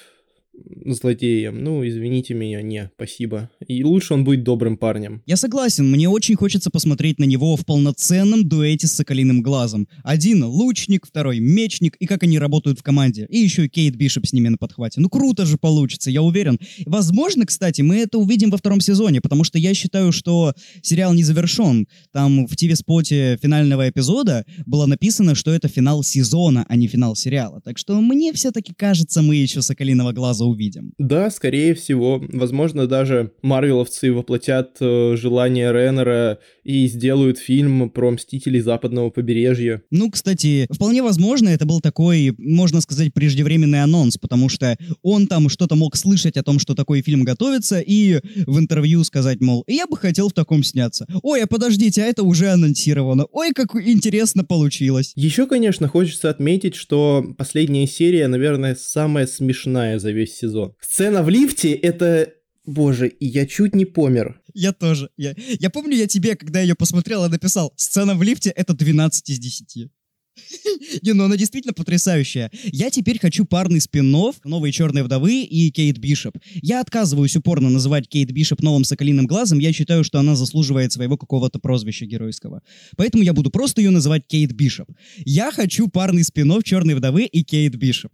злодеем. 0.84 1.62
Ну, 1.62 1.86
извините 1.86 2.34
меня, 2.34 2.62
не, 2.62 2.90
спасибо. 2.94 3.50
И 3.66 3.82
лучше 3.84 4.14
он 4.14 4.24
будет 4.24 4.44
добрым 4.44 4.76
парнем. 4.76 5.22
Я 5.26 5.36
согласен, 5.36 5.90
мне 5.90 6.08
очень 6.08 6.36
хочется 6.36 6.70
посмотреть 6.70 7.18
на 7.18 7.24
него 7.24 7.56
в 7.56 7.64
полноценном 7.64 8.48
дуэте 8.48 8.86
с 8.86 8.92
Соколиным 8.92 9.42
Глазом. 9.42 9.88
Один 10.04 10.44
лучник, 10.44 11.06
второй 11.06 11.40
мечник, 11.40 11.96
и 11.96 12.06
как 12.06 12.22
они 12.22 12.38
работают 12.38 12.78
в 12.78 12.82
команде. 12.82 13.26
И 13.28 13.38
еще 13.38 13.68
Кейт 13.68 13.96
Бишоп 13.96 14.26
с 14.26 14.32
ними 14.32 14.48
на 14.48 14.56
подхвате. 14.56 15.00
Ну, 15.00 15.08
круто 15.08 15.46
же 15.46 15.58
получится, 15.58 16.10
я 16.10 16.22
уверен. 16.22 16.58
Возможно, 16.86 17.46
кстати, 17.46 17.82
мы 17.82 17.96
это 17.96 18.18
увидим 18.18 18.50
во 18.50 18.58
втором 18.58 18.80
сезоне, 18.80 19.20
потому 19.20 19.44
что 19.44 19.58
я 19.58 19.74
считаю, 19.74 20.12
что 20.12 20.54
сериал 20.82 21.14
не 21.14 21.22
завершен. 21.22 21.86
Там 22.12 22.46
в 22.46 22.56
ТВ-споте 22.56 23.38
финального 23.42 23.88
эпизода 23.88 24.44
было 24.64 24.86
написано, 24.86 25.34
что 25.34 25.52
это 25.52 25.68
финал 25.68 26.02
сезона, 26.02 26.64
а 26.68 26.76
не 26.76 26.88
финал 26.88 27.16
сериала. 27.16 27.60
Так 27.60 27.78
что 27.78 28.00
мне 28.00 28.32
все-таки 28.32 28.72
кажется, 28.74 29.22
мы 29.22 29.36
еще 29.36 29.62
Соколиного 29.62 30.12
Глаза 30.12 30.45
увидим. 30.46 30.92
Да, 30.98 31.30
скорее 31.30 31.74
всего. 31.74 32.22
Возможно, 32.32 32.86
даже 32.86 33.32
марвеловцы 33.42 34.12
воплотят 34.12 34.76
э, 34.80 35.16
желание 35.16 35.72
Реннера 35.72 36.38
и 36.64 36.86
сделают 36.86 37.38
фильм 37.38 37.90
про 37.90 38.10
Мстителей 38.10 38.60
Западного 38.60 39.10
побережья. 39.10 39.82
Ну, 39.90 40.10
кстати, 40.10 40.66
вполне 40.70 41.02
возможно, 41.02 41.48
это 41.48 41.66
был 41.66 41.80
такой, 41.80 42.34
можно 42.38 42.80
сказать, 42.80 43.12
преждевременный 43.14 43.82
анонс, 43.82 44.18
потому 44.18 44.48
что 44.48 44.76
он 45.02 45.26
там 45.26 45.48
что-то 45.48 45.76
мог 45.76 45.96
слышать 45.96 46.36
о 46.36 46.42
том, 46.42 46.58
что 46.58 46.74
такой 46.74 47.02
фильм 47.02 47.24
готовится, 47.24 47.80
и 47.80 48.20
в 48.46 48.58
интервью 48.58 49.04
сказать, 49.04 49.40
мол, 49.40 49.64
я 49.66 49.86
бы 49.86 49.96
хотел 49.96 50.28
в 50.28 50.32
таком 50.32 50.62
сняться. 50.62 51.06
Ой, 51.22 51.42
а 51.42 51.46
подождите, 51.46 52.02
а 52.02 52.06
это 52.06 52.22
уже 52.22 52.48
анонсировано. 52.48 53.26
Ой, 53.32 53.52
как 53.52 53.74
интересно 53.74 54.44
получилось. 54.44 55.12
Еще, 55.14 55.46
конечно, 55.46 55.88
хочется 55.88 56.30
отметить, 56.30 56.74
что 56.74 57.24
последняя 57.36 57.86
серия, 57.86 58.28
наверное, 58.28 58.76
самая 58.78 59.26
смешная 59.26 59.98
за 59.98 60.10
весь 60.10 60.35
сезон. 60.36 60.74
Сцена 60.80 61.22
в 61.22 61.28
лифте— 61.28 61.72
это 61.72 62.32
Боже, 62.64 63.08
и 63.08 63.26
я 63.26 63.46
чуть 63.46 63.74
не 63.74 63.84
помер. 63.84 64.40
Я 64.52 64.72
тоже. 64.72 65.10
Я, 65.16 65.34
я 65.36 65.70
помню, 65.70 65.96
я 65.96 66.06
тебе, 66.06 66.34
когда 66.34 66.60
ее 66.60 66.74
посмотрел, 66.74 67.28
написал, 67.28 67.72
сцена 67.76 68.14
в 68.14 68.22
лифте— 68.22 68.50
это 68.56 68.74
12 68.74 69.30
из 69.30 69.38
10. 69.38 69.88
Не, 71.02 71.12
ну 71.12 71.24
она 71.24 71.36
действительно 71.36 71.72
потрясающая. 71.72 72.50
Я 72.64 72.90
теперь 72.90 73.18
хочу 73.18 73.44
парный 73.44 73.80
спин 73.80 74.10
«Новой 74.10 74.72
черной 74.72 75.02
вдовы» 75.02 75.42
и 75.42 75.70
Кейт 75.70 75.98
Бишоп. 75.98 76.36
Я 76.62 76.80
отказываюсь 76.80 77.36
упорно 77.36 77.70
называть 77.70 78.08
Кейт 78.08 78.30
Бишоп 78.32 78.60
новым 78.62 78.84
соколиным 78.84 79.26
глазом, 79.26 79.58
я 79.58 79.72
считаю, 79.72 80.04
что 80.04 80.18
она 80.18 80.36
заслуживает 80.36 80.92
своего 80.92 81.16
какого-то 81.16 81.58
прозвища 81.58 82.06
геройского. 82.06 82.62
Поэтому 82.96 83.22
я 83.22 83.32
буду 83.32 83.50
просто 83.50 83.80
ее 83.80 83.90
называть 83.90 84.26
Кейт 84.26 84.52
Бишоп. 84.52 84.90
Я 85.24 85.52
хочу 85.52 85.88
парный 85.88 86.24
спин 86.24 86.46
«Черной 86.62 86.94
вдовы» 86.94 87.24
и 87.24 87.42
Кейт 87.42 87.76
Бишоп. 87.76 88.12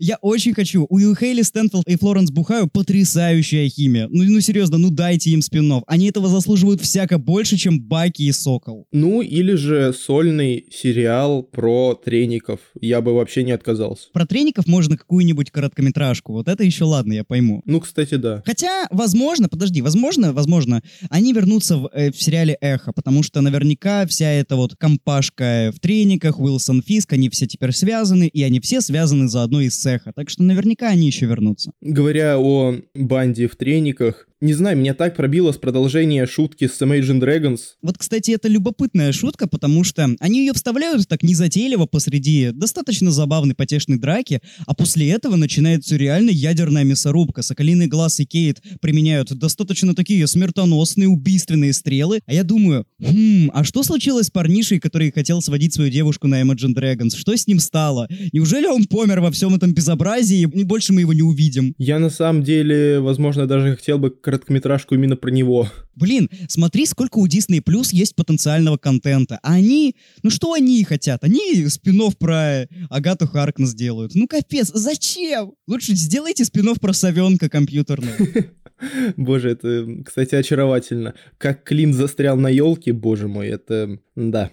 Я 0.00 0.16
очень 0.22 0.54
хочу. 0.54 0.86
У 0.88 0.98
Хейли 1.14 1.42
Стэнфилд 1.42 1.88
и 1.88 1.96
Флоренс 1.96 2.30
Бухаю 2.30 2.68
потрясающая 2.68 3.68
химия. 3.68 4.06
Ну, 4.08 4.22
ну 4.22 4.40
серьезно, 4.40 4.78
ну 4.78 4.90
дайте 4.90 5.30
им 5.30 5.42
спин 5.42 5.72
-офф. 5.72 5.82
Они 5.88 6.08
этого 6.08 6.28
заслуживают 6.28 6.80
всяко 6.80 7.18
больше, 7.18 7.56
чем 7.56 7.80
Баки 7.80 8.22
и 8.22 8.30
Сокол. 8.30 8.86
Ну, 8.92 9.22
или 9.22 9.54
же 9.54 9.92
сольный 9.92 10.66
сериал 10.70 11.42
про 11.42 11.94
треников. 11.94 12.60
Я 12.80 13.00
бы 13.00 13.12
вообще 13.12 13.42
не 13.42 13.50
отказался. 13.50 14.08
Про 14.12 14.24
треников 14.24 14.68
можно 14.68 14.96
какую-нибудь 14.96 15.50
короткометражку. 15.50 16.32
Вот 16.32 16.46
это 16.46 16.62
еще 16.62 16.84
ладно, 16.84 17.14
я 17.14 17.24
пойму. 17.24 17.62
Ну, 17.64 17.80
кстати, 17.80 18.14
да. 18.14 18.42
Хотя, 18.46 18.86
возможно, 18.92 19.48
подожди, 19.48 19.82
возможно, 19.82 20.32
возможно, 20.32 20.80
они 21.10 21.32
вернутся 21.32 21.76
в, 21.76 21.90
э, 21.92 22.12
в 22.12 22.22
сериале 22.22 22.56
«Эхо», 22.60 22.92
потому 22.92 23.24
что 23.24 23.40
наверняка 23.40 24.06
вся 24.06 24.30
эта 24.30 24.54
вот 24.54 24.76
компашка 24.76 25.72
в 25.74 25.80
трениках, 25.80 26.38
Уилсон 26.38 26.82
Фиск, 26.82 27.14
они 27.14 27.28
все 27.30 27.46
теперь 27.48 27.72
связаны, 27.72 28.28
и 28.28 28.44
они 28.44 28.60
все 28.60 28.80
связаны 28.80 29.28
за 29.28 29.42
одной 29.42 29.66
из 29.66 29.87
цеха, 29.88 30.12
так 30.12 30.28
что 30.28 30.42
наверняка 30.42 30.88
они 30.88 31.06
еще 31.06 31.26
вернутся. 31.26 31.72
Говоря 31.80 32.38
о 32.38 32.74
банде 32.94 33.48
в 33.48 33.56
трениках, 33.56 34.27
не 34.40 34.52
знаю, 34.54 34.76
меня 34.76 34.94
так 34.94 35.16
пробило 35.16 35.50
с 35.50 35.56
продолжения 35.56 36.24
шутки 36.24 36.68
с 36.68 36.80
Imagine 36.80 37.20
Dragons. 37.20 37.58
Вот, 37.82 37.98
кстати, 37.98 38.30
это 38.30 38.46
любопытная 38.46 39.10
шутка, 39.10 39.48
потому 39.48 39.82
что 39.82 40.14
они 40.20 40.40
ее 40.40 40.52
вставляют 40.52 41.08
так 41.08 41.24
незатейливо 41.24 41.86
посреди 41.86 42.50
достаточно 42.52 43.10
забавной 43.10 43.56
потешной 43.56 43.98
драки, 43.98 44.40
а 44.66 44.74
после 44.74 45.10
этого 45.10 45.34
начинается 45.34 45.96
реально 45.96 46.30
ядерная 46.30 46.84
мясорубка. 46.84 47.42
Соколиный 47.42 47.88
глаз 47.88 48.20
и 48.20 48.26
Кейт 48.26 48.62
применяют 48.80 49.36
достаточно 49.36 49.92
такие 49.92 50.24
смертоносные 50.28 51.08
убийственные 51.08 51.72
стрелы, 51.72 52.20
а 52.26 52.32
я 52.32 52.44
думаю, 52.44 52.86
хм, 53.00 53.50
а 53.52 53.64
что 53.64 53.82
случилось 53.82 54.26
с 54.26 54.30
парнишей, 54.30 54.78
который 54.78 55.10
хотел 55.10 55.42
сводить 55.42 55.74
свою 55.74 55.90
девушку 55.90 56.28
на 56.28 56.42
Imagine 56.42 56.74
Dragons? 56.74 57.16
Что 57.16 57.36
с 57.36 57.48
ним 57.48 57.58
стало? 57.58 58.06
Неужели 58.32 58.66
он 58.66 58.84
помер 58.84 59.18
во 59.18 59.32
всем 59.32 59.56
этом 59.56 59.74
безобразии, 59.74 60.42
и 60.42 60.62
больше 60.62 60.92
мы 60.92 61.00
его 61.00 61.12
не 61.12 61.22
увидим? 61.22 61.74
Я 61.76 61.98
на 61.98 62.10
самом 62.10 62.44
деле, 62.44 63.00
возможно, 63.00 63.48
даже 63.48 63.74
хотел 63.74 63.98
бы 63.98 64.10
короткометражку 64.28 64.94
именно 64.94 65.16
про 65.16 65.30
него. 65.30 65.70
Блин, 65.94 66.28
смотри, 66.48 66.84
сколько 66.84 67.16
у 67.16 67.26
Disney 67.26 67.62
Plus 67.62 67.88
есть 67.92 68.14
потенциального 68.14 68.76
контента. 68.76 69.38
А 69.42 69.54
они, 69.54 69.96
ну 70.22 70.28
что 70.28 70.52
они 70.52 70.84
хотят? 70.84 71.24
Они 71.24 71.66
спин 71.68 71.98
про 72.18 72.68
Агату 72.90 73.26
Харкнес 73.26 73.72
делают. 73.72 74.14
Ну 74.14 74.28
капец, 74.28 74.70
зачем? 74.74 75.52
Лучше 75.66 75.94
сделайте 75.94 76.44
спин 76.44 76.74
про 76.74 76.92
совенка 76.92 77.48
компьютерного. 77.48 78.12
Боже, 79.16 79.52
это, 79.52 79.88
кстати, 80.04 80.34
очаровательно. 80.34 81.14
Как 81.38 81.64
Клин 81.64 81.94
застрял 81.94 82.36
на 82.36 82.48
елке, 82.48 82.92
боже 82.92 83.28
мой, 83.28 83.48
это... 83.48 83.98
Да. 84.14 84.50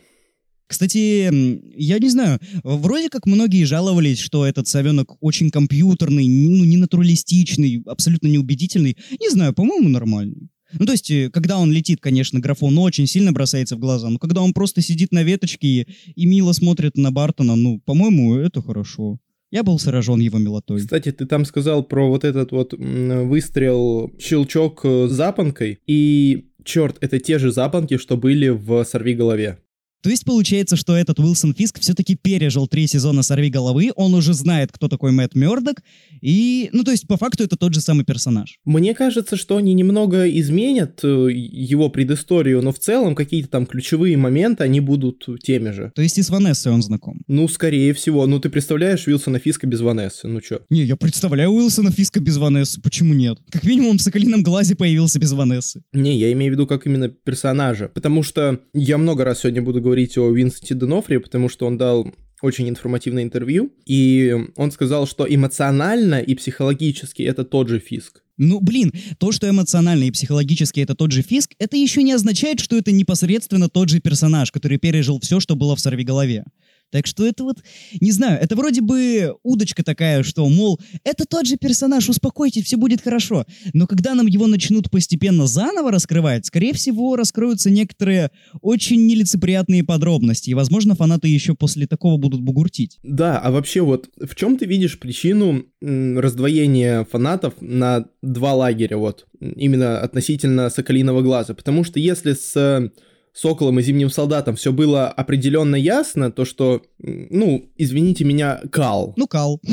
Кстати, 0.68 1.30
я 1.78 2.00
не 2.00 2.10
знаю, 2.10 2.40
вроде 2.64 3.10
как 3.10 3.26
многие 3.26 3.66
жаловались, 3.66 4.20
что 4.20 4.46
этот 4.46 4.68
совенок 4.68 5.16
очень 5.22 5.52
компьютерный, 5.52 6.28
ну, 6.28 6.64
не 6.64 6.78
натуралистичный, 6.78 7.84
абсолютно 7.86 8.28
неубедительный. 8.28 8.98
Не 9.20 9.30
знаю, 9.30 9.54
по-моему, 9.54 9.90
нормальный. 9.90 10.50
Ну, 10.78 10.86
то 10.86 10.92
есть, 10.94 11.10
э, 11.12 11.30
когда 11.30 11.58
он 11.60 11.72
летит, 11.72 12.00
конечно, 12.02 12.40
графон 12.40 12.78
очень 12.78 13.08
сильно 13.08 13.32
бросается 13.32 13.76
в 13.76 13.80
глаза, 13.80 14.10
но 14.10 14.18
когда 14.18 14.42
он 14.42 14.54
просто 14.54 14.82
сидит 14.82 15.12
на 15.12 15.24
веточке 15.24 15.68
и, 15.68 15.88
и 16.16 16.26
мило 16.26 16.52
смотрит 16.52 16.98
на 16.98 17.12
Бартона, 17.12 17.56
ну, 17.56 17.80
по-моему, 17.86 18.36
это 18.36 18.62
хорошо. 18.62 19.20
Я 19.52 19.64
был 19.64 19.80
сражен 19.80 20.20
его 20.20 20.38
милотой. 20.38 20.80
Кстати, 20.80 21.12
ты 21.12 21.26
там 21.26 21.46
сказал 21.46 21.84
про 21.84 22.10
вот 22.10 22.24
этот 22.24 22.52
вот 22.52 22.74
выстрел, 22.74 24.12
щелчок 24.20 24.82
э, 24.84 25.08
запонкой, 25.08 25.80
и 25.86 26.50
черт, 26.64 26.98
это 27.02 27.20
те 27.20 27.40
же 27.40 27.52
запонки, 27.52 27.98
что 27.98 28.18
были 28.18 28.50
в 28.50 28.84
«Сорви 28.84 29.14
голове». 29.14 29.60
То 30.06 30.12
есть 30.12 30.24
получается, 30.24 30.76
что 30.76 30.96
этот 30.96 31.20
Уилсон 31.20 31.56
Фиск 31.56 31.80
все-таки 31.80 32.16
пережил 32.16 32.68
три 32.68 32.86
сезона 32.86 33.24
«Сорви 33.24 33.50
головы», 33.50 33.92
он 33.96 34.14
уже 34.14 34.36
знает, 34.36 34.72
кто 34.72 34.88
такой 34.88 35.12
Мэтт 35.12 35.34
Мёрдок, 35.34 35.82
и, 36.22 36.70
ну, 36.74 36.84
то 36.84 36.92
есть, 36.92 37.08
по 37.08 37.18
факту, 37.18 37.44
это 37.44 37.56
тот 37.56 37.74
же 37.74 37.82
самый 37.82 38.06
персонаж. 38.06 38.60
Мне 38.66 38.94
кажется, 38.94 39.36
что 39.36 39.58
они 39.58 39.74
немного 39.74 40.30
изменят 40.30 41.00
э, 41.04 41.30
его 41.32 41.90
предысторию, 41.90 42.62
но 42.62 42.72
в 42.72 42.78
целом 42.78 43.16
какие-то 43.16 43.50
там 43.50 43.66
ключевые 43.66 44.16
моменты, 44.16 44.64
они 44.64 44.80
будут 44.80 45.28
теми 45.42 45.72
же. 45.72 45.92
То 45.96 46.04
есть 46.04 46.20
и 46.20 46.22
с 46.22 46.30
Ванессой 46.30 46.72
он 46.72 46.84
знаком? 46.84 47.22
Ну, 47.28 47.48
скорее 47.48 47.92
всего. 47.96 48.28
Ну, 48.28 48.40
ты 48.40 48.50
представляешь 48.50 49.08
Уилсона 49.08 49.40
Фиска 49.40 49.66
без 49.66 49.82
Ванессы, 49.82 50.28
ну 50.28 50.40
чё? 50.40 50.60
Не, 50.70 50.84
я 50.84 50.98
представляю 50.98 51.50
Уилсона 51.50 51.90
Фиска 51.92 52.20
без 52.20 52.38
Ванессы, 52.38 52.80
почему 52.80 53.16
нет? 53.16 53.40
Как 53.50 53.64
минимум 53.64 53.98
в 53.98 54.02
«Соколином 54.04 54.44
глазе» 54.44 54.76
появился 54.76 55.18
без 55.18 55.32
Ванессы. 55.32 55.82
Не, 55.94 56.16
я 56.16 56.32
имею 56.34 56.52
в 56.52 56.54
виду 56.54 56.68
как 56.68 56.86
именно 56.86 57.10
персонажа, 57.10 57.90
потому 57.92 58.22
что 58.22 58.60
я 58.76 59.00
много 59.00 59.24
раз 59.24 59.40
сегодня 59.40 59.64
буду 59.64 59.82
говорить 59.82 59.95
говорить 59.96 60.18
о 60.18 60.30
Винсенте 60.30 60.76
Денофре, 60.76 61.22
потому 61.22 61.48
что 61.48 61.66
он 61.66 61.78
дал 61.78 62.12
очень 62.42 62.68
информативное 62.68 63.24
интервью, 63.24 63.72
и 63.86 64.36
он 64.58 64.72
сказал, 64.72 65.08
что 65.08 65.26
эмоционально 65.26 66.16
и 66.20 66.36
психологически 66.36 67.24
это 67.24 67.46
тот 67.46 67.70
же 67.70 67.80
Фиск. 67.80 68.22
Ну, 68.38 68.60
блин, 68.60 68.92
то, 69.18 69.32
что 69.32 69.50
эмоционально 69.50 70.04
и 70.04 70.12
психологически 70.12 70.82
это 70.82 70.96
тот 70.96 71.14
же 71.14 71.22
Фиск, 71.22 71.52
это 71.60 71.78
еще 71.78 72.04
не 72.04 72.12
означает, 72.12 72.60
что 72.60 72.76
это 72.76 72.92
непосредственно 72.92 73.70
тот 73.70 73.88
же 73.88 74.02
персонаж, 74.02 74.52
который 74.52 74.78
пережил 74.78 75.22
все, 75.22 75.40
что 75.40 75.56
было 75.56 75.78
в 75.78 75.80
«Сорвиголове». 75.80 76.44
Так 76.92 77.08
что 77.08 77.26
это 77.26 77.44
вот, 77.44 77.58
не 78.00 78.12
знаю, 78.12 78.40
это 78.42 78.56
вроде 78.56 78.82
бы 78.82 79.36
удочка 79.44 79.84
такая, 79.84 80.24
что, 80.24 80.48
мол, 80.48 80.80
это 81.04 81.26
тот 81.26 81.46
же 81.46 81.58
персонаж, 81.58 82.08
успокойтесь, 82.08 82.64
все 82.66 82.78
будет 82.78 83.02
хорошо. 83.02 83.46
Но 83.74 83.88
когда 83.88 84.14
нам 84.14 84.28
его 84.28 84.48
начнут 84.48 84.90
постепенно 84.90 85.48
заново 85.48 85.92
раскрывать, 85.92 86.46
скорее 86.46 86.74
всего, 86.74 87.16
раскроются 87.16 87.70
некоторые 87.70 88.32
очень 88.62 89.06
нелицеприятные 89.06 89.84
подробности, 89.84 90.52
и, 90.52 90.54
возможно, 90.54 90.96
фанаты 90.96 91.28
еще 91.28 91.56
после 91.56 91.88
такого 91.88 92.18
будут 92.18 92.42
бугуртить. 92.42 93.00
Да, 93.04 93.40
а 93.40 93.52
вообще 93.52 93.82
вот 93.82 94.10
в 94.22 94.36
чем 94.36 94.58
ты 94.58 94.66
видишь 94.66 95.00
причину 95.00 95.66
раздвоения 95.82 97.04
фанатов 97.06 97.56
на 97.60 98.06
два 98.22 98.54
лагеря, 98.54 98.98
вот, 98.98 99.28
именно 99.40 100.00
относительно 100.00 100.70
«Соколиного 100.70 101.22
глаза»? 101.22 101.54
Потому 101.54 101.84
что 101.84 102.00
если 102.00 102.34
с 102.34 102.92
Соколом 103.36 103.80
и 103.80 103.84
Зимним 103.84 104.10
Солдатом 104.10 104.56
все 104.56 104.72
было 104.72 105.10
определенно 105.10 105.76
ясно, 105.76 106.32
то 106.32 106.46
что, 106.46 106.84
ну, 106.98 107.70
извините 107.76 108.24
меня, 108.24 108.62
кал. 108.72 109.14
Ну, 109.18 109.28
кал. 109.28 109.62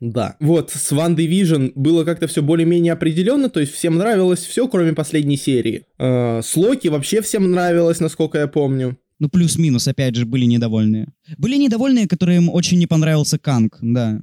Да. 0.00 0.36
Вот, 0.40 0.70
с 0.70 0.92
One 0.92 1.16
Division 1.16 1.72
было 1.76 2.04
как-то 2.04 2.26
все 2.26 2.42
более-менее 2.42 2.92
определенно, 2.92 3.48
то 3.48 3.60
есть 3.60 3.72
всем 3.72 3.96
нравилось 3.96 4.44
все, 4.44 4.68
кроме 4.68 4.92
последней 4.92 5.36
серии. 5.36 5.84
Э, 5.98 6.40
с 6.42 6.56
Локи 6.56 6.88
вообще 6.88 7.22
всем 7.22 7.50
нравилось, 7.50 8.00
насколько 8.00 8.38
я 8.38 8.48
помню. 8.48 8.98
Ну, 9.20 9.28
плюс-минус, 9.28 9.86
опять 9.86 10.16
же, 10.16 10.26
были 10.26 10.44
недовольные. 10.44 11.08
Были 11.38 11.56
недовольные, 11.56 12.08
которым 12.08 12.48
очень 12.48 12.78
не 12.78 12.86
понравился 12.86 13.38
Канг, 13.38 13.78
да. 13.80 14.20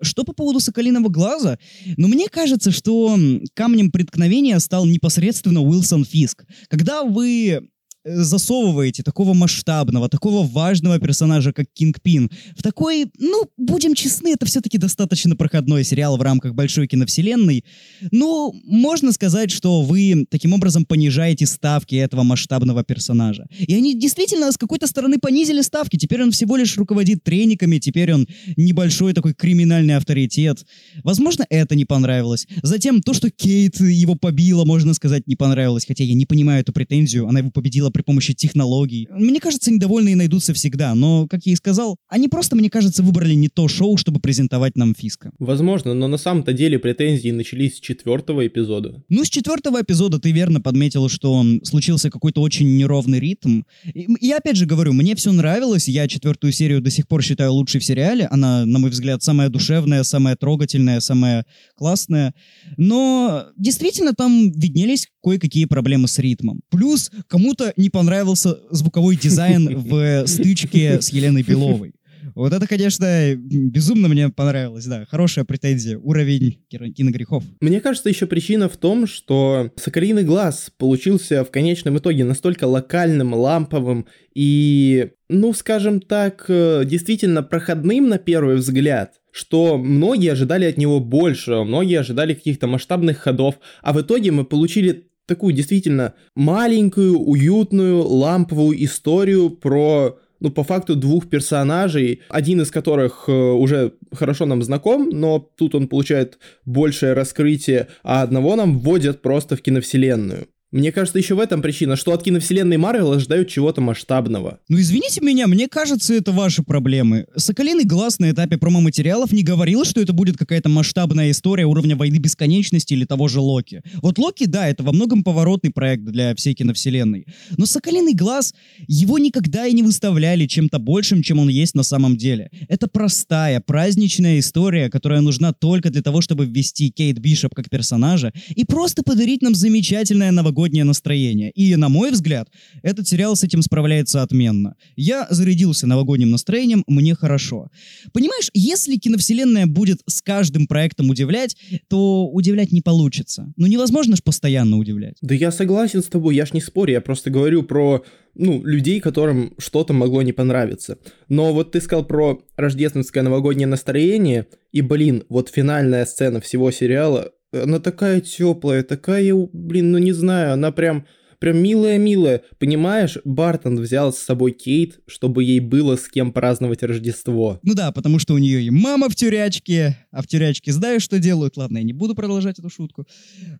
Что 0.00 0.24
по 0.24 0.32
поводу 0.32 0.60
«Соколиного 0.60 1.08
глаза»? 1.08 1.58
Ну, 1.96 2.08
мне 2.08 2.28
кажется, 2.28 2.70
что 2.70 3.18
камнем 3.54 3.90
преткновения 3.90 4.58
стал 4.60 4.86
непосредственно 4.86 5.60
Уилсон 5.60 6.04
Фиск. 6.04 6.44
Когда 6.68 7.02
вы 7.04 7.52
Э, 7.52 7.60
засовываете 8.04 9.02
такого 9.02 9.34
масштабного, 9.34 10.08
такого 10.08 10.46
важного 10.46 10.98
персонажа, 10.98 11.52
как 11.52 11.66
Кингпин, 11.72 12.30
в 12.56 12.62
такой, 12.62 13.06
ну, 13.18 13.44
будем 13.56 13.94
честны, 13.94 14.32
это 14.32 14.46
все-таки 14.46 14.78
достаточно 14.78 15.36
проходной 15.36 15.84
сериал 15.84 16.16
в 16.16 16.22
рамках 16.22 16.54
большой 16.54 16.88
киновселенной, 16.88 17.64
ну, 18.10 18.52
можно 18.64 19.12
сказать, 19.12 19.50
что 19.50 19.82
вы 19.82 20.26
таким 20.30 20.52
образом 20.52 20.84
понижаете 20.84 21.46
ставки 21.46 21.94
этого 21.94 22.22
масштабного 22.22 22.82
персонажа. 22.82 23.46
И 23.58 23.74
они 23.74 23.98
действительно 23.98 24.50
с 24.50 24.56
какой-то 24.56 24.86
стороны 24.86 25.18
понизили 25.18 25.60
ставки, 25.60 25.96
теперь 25.96 26.22
он 26.22 26.32
всего 26.32 26.56
лишь 26.56 26.76
руководит 26.76 27.22
трениками, 27.22 27.78
теперь 27.78 28.12
он 28.12 28.26
небольшой 28.56 29.12
такой 29.12 29.34
криминальный 29.34 29.96
авторитет. 29.96 30.64
Возможно, 31.04 31.46
это 31.50 31.74
не 31.74 31.84
понравилось. 31.84 32.46
Затем 32.62 33.00
то, 33.00 33.14
что 33.14 33.30
Кейт 33.30 33.80
его 33.80 34.16
побила, 34.16 34.64
можно 34.64 34.94
сказать, 34.94 35.26
не 35.26 35.36
понравилось, 35.36 35.86
хотя 35.86 36.04
я 36.04 36.14
не 36.14 36.26
понимаю 36.26 36.62
эту 36.62 36.72
претензию, 36.72 37.28
она 37.28 37.40
его 37.40 37.50
победила 37.50 37.91
при 37.92 38.02
помощи 38.02 38.34
технологий. 38.34 39.08
Мне 39.10 39.40
кажется, 39.40 39.70
недовольные 39.70 40.16
найдутся 40.16 40.54
всегда, 40.54 40.94
но, 40.94 41.26
как 41.28 41.40
я 41.44 41.52
и 41.52 41.56
сказал, 41.56 41.96
они 42.08 42.28
просто, 42.28 42.56
мне 42.56 42.70
кажется, 42.70 43.02
выбрали 43.02 43.34
не 43.34 43.48
то 43.48 43.68
шоу, 43.68 43.96
чтобы 43.96 44.20
презентовать 44.20 44.76
нам 44.76 44.94
Фиска. 44.94 45.32
Возможно, 45.38 45.94
но 45.94 46.08
на 46.08 46.16
самом-то 46.16 46.52
деле 46.52 46.78
претензии 46.78 47.30
начались 47.30 47.76
с 47.76 47.80
четвертого 47.80 48.46
эпизода. 48.46 49.02
Ну, 49.08 49.24
с 49.24 49.28
четвертого 49.28 49.82
эпизода 49.82 50.18
ты 50.18 50.32
верно 50.32 50.60
подметил, 50.60 51.08
что 51.08 51.44
случился 51.64 52.10
какой-то 52.10 52.40
очень 52.40 52.76
неровный 52.76 53.20
ритм. 53.20 53.62
И, 53.92 54.06
я 54.20 54.38
опять 54.38 54.56
же 54.56 54.66
говорю, 54.66 54.92
мне 54.92 55.14
все 55.14 55.32
нравилось, 55.32 55.88
я 55.88 56.08
четвертую 56.08 56.52
серию 56.52 56.80
до 56.80 56.90
сих 56.90 57.08
пор 57.08 57.22
считаю 57.22 57.52
лучшей 57.52 57.80
в 57.80 57.84
сериале, 57.84 58.26
она, 58.26 58.66
на 58.66 58.78
мой 58.78 58.90
взгляд, 58.90 59.22
самая 59.22 59.48
душевная, 59.48 60.02
самая 60.02 60.36
трогательная, 60.36 61.00
самая 61.00 61.44
классная, 61.76 62.34
но 62.76 63.46
действительно 63.56 64.12
там 64.12 64.50
виднелись 64.52 65.08
кое-какие 65.22 65.66
проблемы 65.66 66.08
с 66.08 66.18
ритмом. 66.18 66.60
Плюс 66.70 67.10
кому-то 67.28 67.72
не 67.82 67.90
понравился 67.90 68.58
звуковой 68.70 69.16
дизайн 69.16 69.78
в 69.88 70.26
стычке 70.26 71.02
с 71.02 71.10
Еленой 71.10 71.42
Беловой. 71.42 71.92
Вот 72.34 72.52
это, 72.52 72.66
конечно, 72.66 73.34
безумно 73.34 74.08
мне 74.08 74.30
понравилось, 74.30 74.86
да. 74.86 75.04
Хорошая 75.10 75.44
претензия, 75.44 75.98
уровень 75.98 76.58
киногрехов. 76.70 77.44
Мне 77.60 77.80
кажется, 77.80 78.08
еще 78.08 78.26
причина 78.26 78.68
в 78.68 78.76
том, 78.76 79.06
что 79.06 79.70
«Соколиный 79.76 80.22
глаз» 80.22 80.70
получился 80.78 81.44
в 81.44 81.50
конечном 81.50 81.98
итоге 81.98 82.24
настолько 82.24 82.64
локальным, 82.64 83.34
ламповым 83.34 84.06
и, 84.34 85.10
ну, 85.28 85.52
скажем 85.52 86.00
так, 86.00 86.46
э, 86.48 86.84
действительно 86.86 87.42
проходным 87.42 88.08
на 88.08 88.18
первый 88.18 88.56
взгляд, 88.56 89.20
что 89.30 89.76
многие 89.76 90.32
ожидали 90.32 90.64
от 90.64 90.78
него 90.78 91.00
больше, 91.00 91.64
многие 91.64 92.00
ожидали 92.00 92.34
каких-то 92.34 92.66
масштабных 92.66 93.18
ходов, 93.18 93.58
а 93.82 93.92
в 93.92 94.00
итоге 94.00 94.30
мы 94.30 94.44
получили 94.44 95.11
такую 95.26 95.54
действительно 95.54 96.14
маленькую, 96.34 97.18
уютную, 97.18 98.02
ламповую 98.02 98.84
историю 98.84 99.50
про 99.50 100.18
ну, 100.42 100.50
по 100.50 100.64
факту 100.64 100.96
двух 100.96 101.28
персонажей, 101.28 102.22
один 102.28 102.60
из 102.60 102.72
которых 102.72 103.28
э, 103.28 103.32
уже 103.32 103.92
хорошо 104.12 104.44
нам 104.44 104.60
знаком, 104.62 105.08
но 105.08 105.38
тут 105.38 105.76
он 105.76 105.86
получает 105.86 106.38
большее 106.64 107.12
раскрытие, 107.12 107.86
а 108.02 108.22
одного 108.22 108.56
нам 108.56 108.80
вводят 108.80 109.22
просто 109.22 109.54
в 109.54 109.62
киновселенную. 109.62 110.48
Мне 110.72 110.90
кажется, 110.90 111.18
еще 111.18 111.34
в 111.34 111.38
этом 111.38 111.60
причина, 111.60 111.96
что 111.96 112.14
от 112.14 112.22
киновселенной 112.22 112.78
Марвел 112.78 113.12
ожидают 113.12 113.50
чего-то 113.50 113.82
масштабного. 113.82 114.58
Ну 114.70 114.80
извините 114.80 115.20
меня, 115.20 115.46
мне 115.46 115.68
кажется, 115.68 116.14
это 116.14 116.32
ваши 116.32 116.62
проблемы. 116.62 117.26
Соколиный 117.36 117.84
глаз 117.84 118.18
на 118.18 118.30
этапе 118.30 118.56
промо-материалов 118.56 119.32
не 119.32 119.42
говорил, 119.42 119.84
что 119.84 120.00
это 120.00 120.14
будет 120.14 120.38
какая-то 120.38 120.70
масштабная 120.70 121.30
история 121.30 121.66
уровня 121.66 121.94
войны 121.94 122.16
бесконечности 122.16 122.94
или 122.94 123.04
того 123.04 123.28
же 123.28 123.40
Локи. 123.40 123.82
Вот 124.00 124.16
Локи, 124.18 124.46
да, 124.46 124.66
это 124.66 124.82
во 124.82 124.92
многом 124.92 125.22
поворотный 125.22 125.70
проект 125.70 126.04
для 126.04 126.34
всей 126.34 126.54
киновселенной. 126.54 127.26
Но 127.58 127.66
Соколиный 127.66 128.14
глаз, 128.14 128.54
его 128.88 129.18
никогда 129.18 129.66
и 129.66 129.74
не 129.74 129.82
выставляли 129.82 130.46
чем-то 130.46 130.78
большим, 130.78 131.22
чем 131.22 131.38
он 131.38 131.50
есть 131.50 131.74
на 131.74 131.82
самом 131.82 132.16
деле. 132.16 132.50
Это 132.68 132.88
простая, 132.88 133.60
праздничная 133.60 134.38
история, 134.38 134.88
которая 134.88 135.20
нужна 135.20 135.52
только 135.52 135.90
для 135.90 136.00
того, 136.00 136.22
чтобы 136.22 136.46
ввести 136.46 136.90
Кейт 136.90 137.18
Бишоп 137.18 137.54
как 137.54 137.68
персонажа 137.68 138.32
и 138.56 138.64
просто 138.64 139.02
подарить 139.02 139.42
нам 139.42 139.54
замечательное 139.54 140.30
новогоднее 140.30 140.61
новогоднее 140.62 140.84
настроение. 140.84 141.50
И, 141.50 141.76
на 141.76 141.88
мой 141.88 142.10
взгляд, 142.10 142.48
этот 142.82 143.08
сериал 143.08 143.34
с 143.34 143.42
этим 143.42 143.62
справляется 143.62 144.22
отменно. 144.22 144.76
Я 144.96 145.26
зарядился 145.30 145.86
новогодним 145.86 146.30
настроением, 146.30 146.84
мне 146.86 147.14
хорошо. 147.14 147.68
Понимаешь, 148.12 148.50
если 148.54 148.96
киновселенная 148.96 149.66
будет 149.66 149.98
с 150.06 150.22
каждым 150.22 150.66
проектом 150.66 151.10
удивлять, 151.10 151.56
то 151.88 152.28
удивлять 152.28 152.72
не 152.72 152.80
получится. 152.80 153.52
Ну 153.56 153.66
невозможно 153.66 154.16
же 154.16 154.22
постоянно 154.22 154.78
удивлять. 154.78 155.16
Да 155.20 155.34
я 155.34 155.50
согласен 155.50 156.00
с 156.02 156.06
тобой, 156.06 156.36
я 156.36 156.46
ж 156.46 156.52
не 156.52 156.60
спорю, 156.60 156.92
я 156.92 157.00
просто 157.00 157.30
говорю 157.30 157.64
про 157.64 158.04
ну, 158.34 158.64
людей, 158.64 159.00
которым 159.00 159.54
что-то 159.58 159.92
могло 159.92 160.22
не 160.22 160.32
понравиться. 160.32 160.98
Но 161.28 161.52
вот 161.52 161.72
ты 161.72 161.80
сказал 161.80 162.04
про 162.04 162.40
рождественское 162.56 163.22
новогоднее 163.22 163.66
настроение, 163.66 164.46
и, 164.70 164.80
блин, 164.80 165.24
вот 165.28 165.50
финальная 165.50 166.06
сцена 166.06 166.40
всего 166.40 166.70
сериала, 166.70 167.32
она 167.52 167.78
такая 167.78 168.20
теплая, 168.20 168.82
такая, 168.82 169.34
блин, 169.52 169.92
ну 169.92 169.98
не 169.98 170.12
знаю, 170.12 170.54
она 170.54 170.72
прям 170.72 171.06
прям 171.42 171.58
милая-милая. 171.58 172.42
Понимаешь, 172.60 173.18
Бартон 173.24 173.80
взял 173.80 174.12
с 174.12 174.18
собой 174.18 174.52
Кейт, 174.52 175.00
чтобы 175.08 175.42
ей 175.42 175.58
было 175.58 175.96
с 175.96 176.06
кем 176.06 176.32
праздновать 176.32 176.84
Рождество. 176.84 177.58
Ну 177.64 177.74
да, 177.74 177.90
потому 177.90 178.20
что 178.20 178.34
у 178.34 178.38
нее 178.38 178.62
и 178.62 178.70
мама 178.70 179.08
в 179.08 179.16
тюрячке, 179.16 179.98
а 180.12 180.22
в 180.22 180.28
тюрячке 180.28 180.70
знаешь, 180.70 181.02
что 181.02 181.18
делают? 181.18 181.56
Ладно, 181.56 181.78
я 181.78 181.82
не 181.82 181.92
буду 181.92 182.14
продолжать 182.14 182.60
эту 182.60 182.70
шутку. 182.70 183.08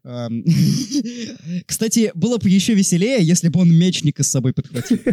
Кстати, 1.67 2.13
было 2.15 2.39
бы 2.39 2.49
еще 2.49 2.75
веселее, 2.75 3.19
если 3.21 3.49
бы 3.49 3.59
он 3.59 3.77
мечника 3.77 4.23
с 4.23 4.29
собой 4.29 4.53
подхватил. 4.53 4.99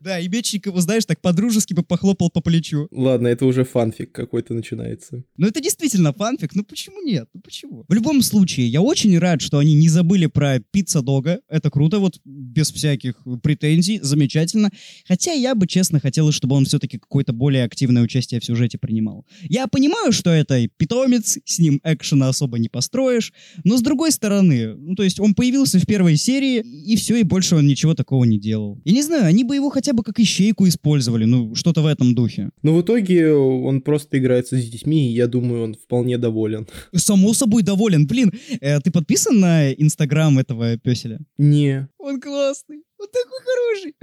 Да, 0.00 0.20
и 0.20 0.28
мечник 0.28 0.66
его, 0.66 0.80
знаешь, 0.80 1.04
так 1.04 1.20
по-дружески 1.20 1.74
бы 1.74 1.82
похлопал 1.82 2.30
по 2.30 2.40
плечу. 2.40 2.86
Ладно, 2.90 3.26
это 3.26 3.44
уже 3.44 3.64
фанфик 3.64 4.12
какой-то 4.12 4.54
начинается. 4.54 5.24
Ну 5.36 5.48
это 5.48 5.60
действительно 5.60 6.12
фанфик, 6.12 6.54
ну 6.54 6.62
почему 6.64 7.02
нет? 7.02 7.28
Ну 7.34 7.40
почему? 7.40 7.84
В 7.88 7.92
любом 7.92 8.22
случае, 8.22 8.68
я 8.68 8.80
очень 8.80 9.18
рад, 9.18 9.40
что 9.42 9.58
они 9.58 9.74
не 9.74 9.88
забыли 9.88 10.26
про 10.26 10.60
пицца 10.76 11.00
дога. 11.00 11.40
Это 11.48 11.70
круто, 11.70 12.00
вот 12.00 12.20
без 12.26 12.70
всяких 12.70 13.14
претензий, 13.42 13.98
замечательно. 14.02 14.68
Хотя 15.08 15.32
я 15.32 15.54
бы, 15.54 15.66
честно, 15.66 16.00
хотел, 16.00 16.30
чтобы 16.32 16.54
он 16.54 16.66
все-таки 16.66 16.98
какое-то 16.98 17.32
более 17.32 17.64
активное 17.64 18.02
участие 18.02 18.40
в 18.40 18.44
сюжете 18.44 18.76
принимал. 18.76 19.24
Я 19.48 19.68
понимаю, 19.68 20.12
что 20.12 20.28
это 20.28 20.68
питомец, 20.76 21.38
с 21.46 21.58
ним 21.58 21.80
экшена 21.82 22.28
особо 22.28 22.58
не 22.58 22.68
построишь, 22.68 23.32
но 23.64 23.78
с 23.78 23.80
другой 23.80 24.12
стороны, 24.12 24.74
ну 24.74 24.94
то 24.94 25.02
есть 25.02 25.18
он 25.18 25.32
появился 25.32 25.78
в 25.78 25.86
первой 25.86 26.16
серии, 26.16 26.60
и 26.60 26.94
все, 26.96 27.16
и 27.16 27.22
больше 27.22 27.56
он 27.56 27.66
ничего 27.66 27.94
такого 27.94 28.24
не 28.24 28.38
делал. 28.38 28.78
Я 28.84 28.92
не 28.92 29.02
знаю, 29.02 29.24
они 29.24 29.44
бы 29.44 29.54
его 29.54 29.70
хотя 29.70 29.94
бы 29.94 30.02
как 30.02 30.20
ищейку 30.20 30.68
использовали, 30.68 31.24
ну 31.24 31.54
что-то 31.54 31.80
в 31.80 31.86
этом 31.86 32.14
духе. 32.14 32.50
Но 32.62 32.74
в 32.74 32.82
итоге 32.82 33.32
он 33.32 33.80
просто 33.80 34.18
играется 34.18 34.60
с 34.60 34.68
детьми, 34.68 35.10
и 35.10 35.14
я 35.14 35.26
думаю, 35.26 35.62
он 35.62 35.74
вполне 35.74 36.18
доволен. 36.18 36.66
Само 36.94 37.32
собой 37.32 37.62
доволен. 37.62 38.06
Блин, 38.06 38.30
э, 38.60 38.78
ты 38.80 38.90
подписан 38.90 39.40
на 39.40 39.72
инстаграм 39.72 40.38
этого 40.38 40.65
этого 40.66 40.78
песеля? 40.78 41.20
Не. 41.38 41.88
Он 41.98 42.20
классный. 42.20 42.82
Он 42.98 43.06
такой 43.08 43.40
хороший. 43.44 43.94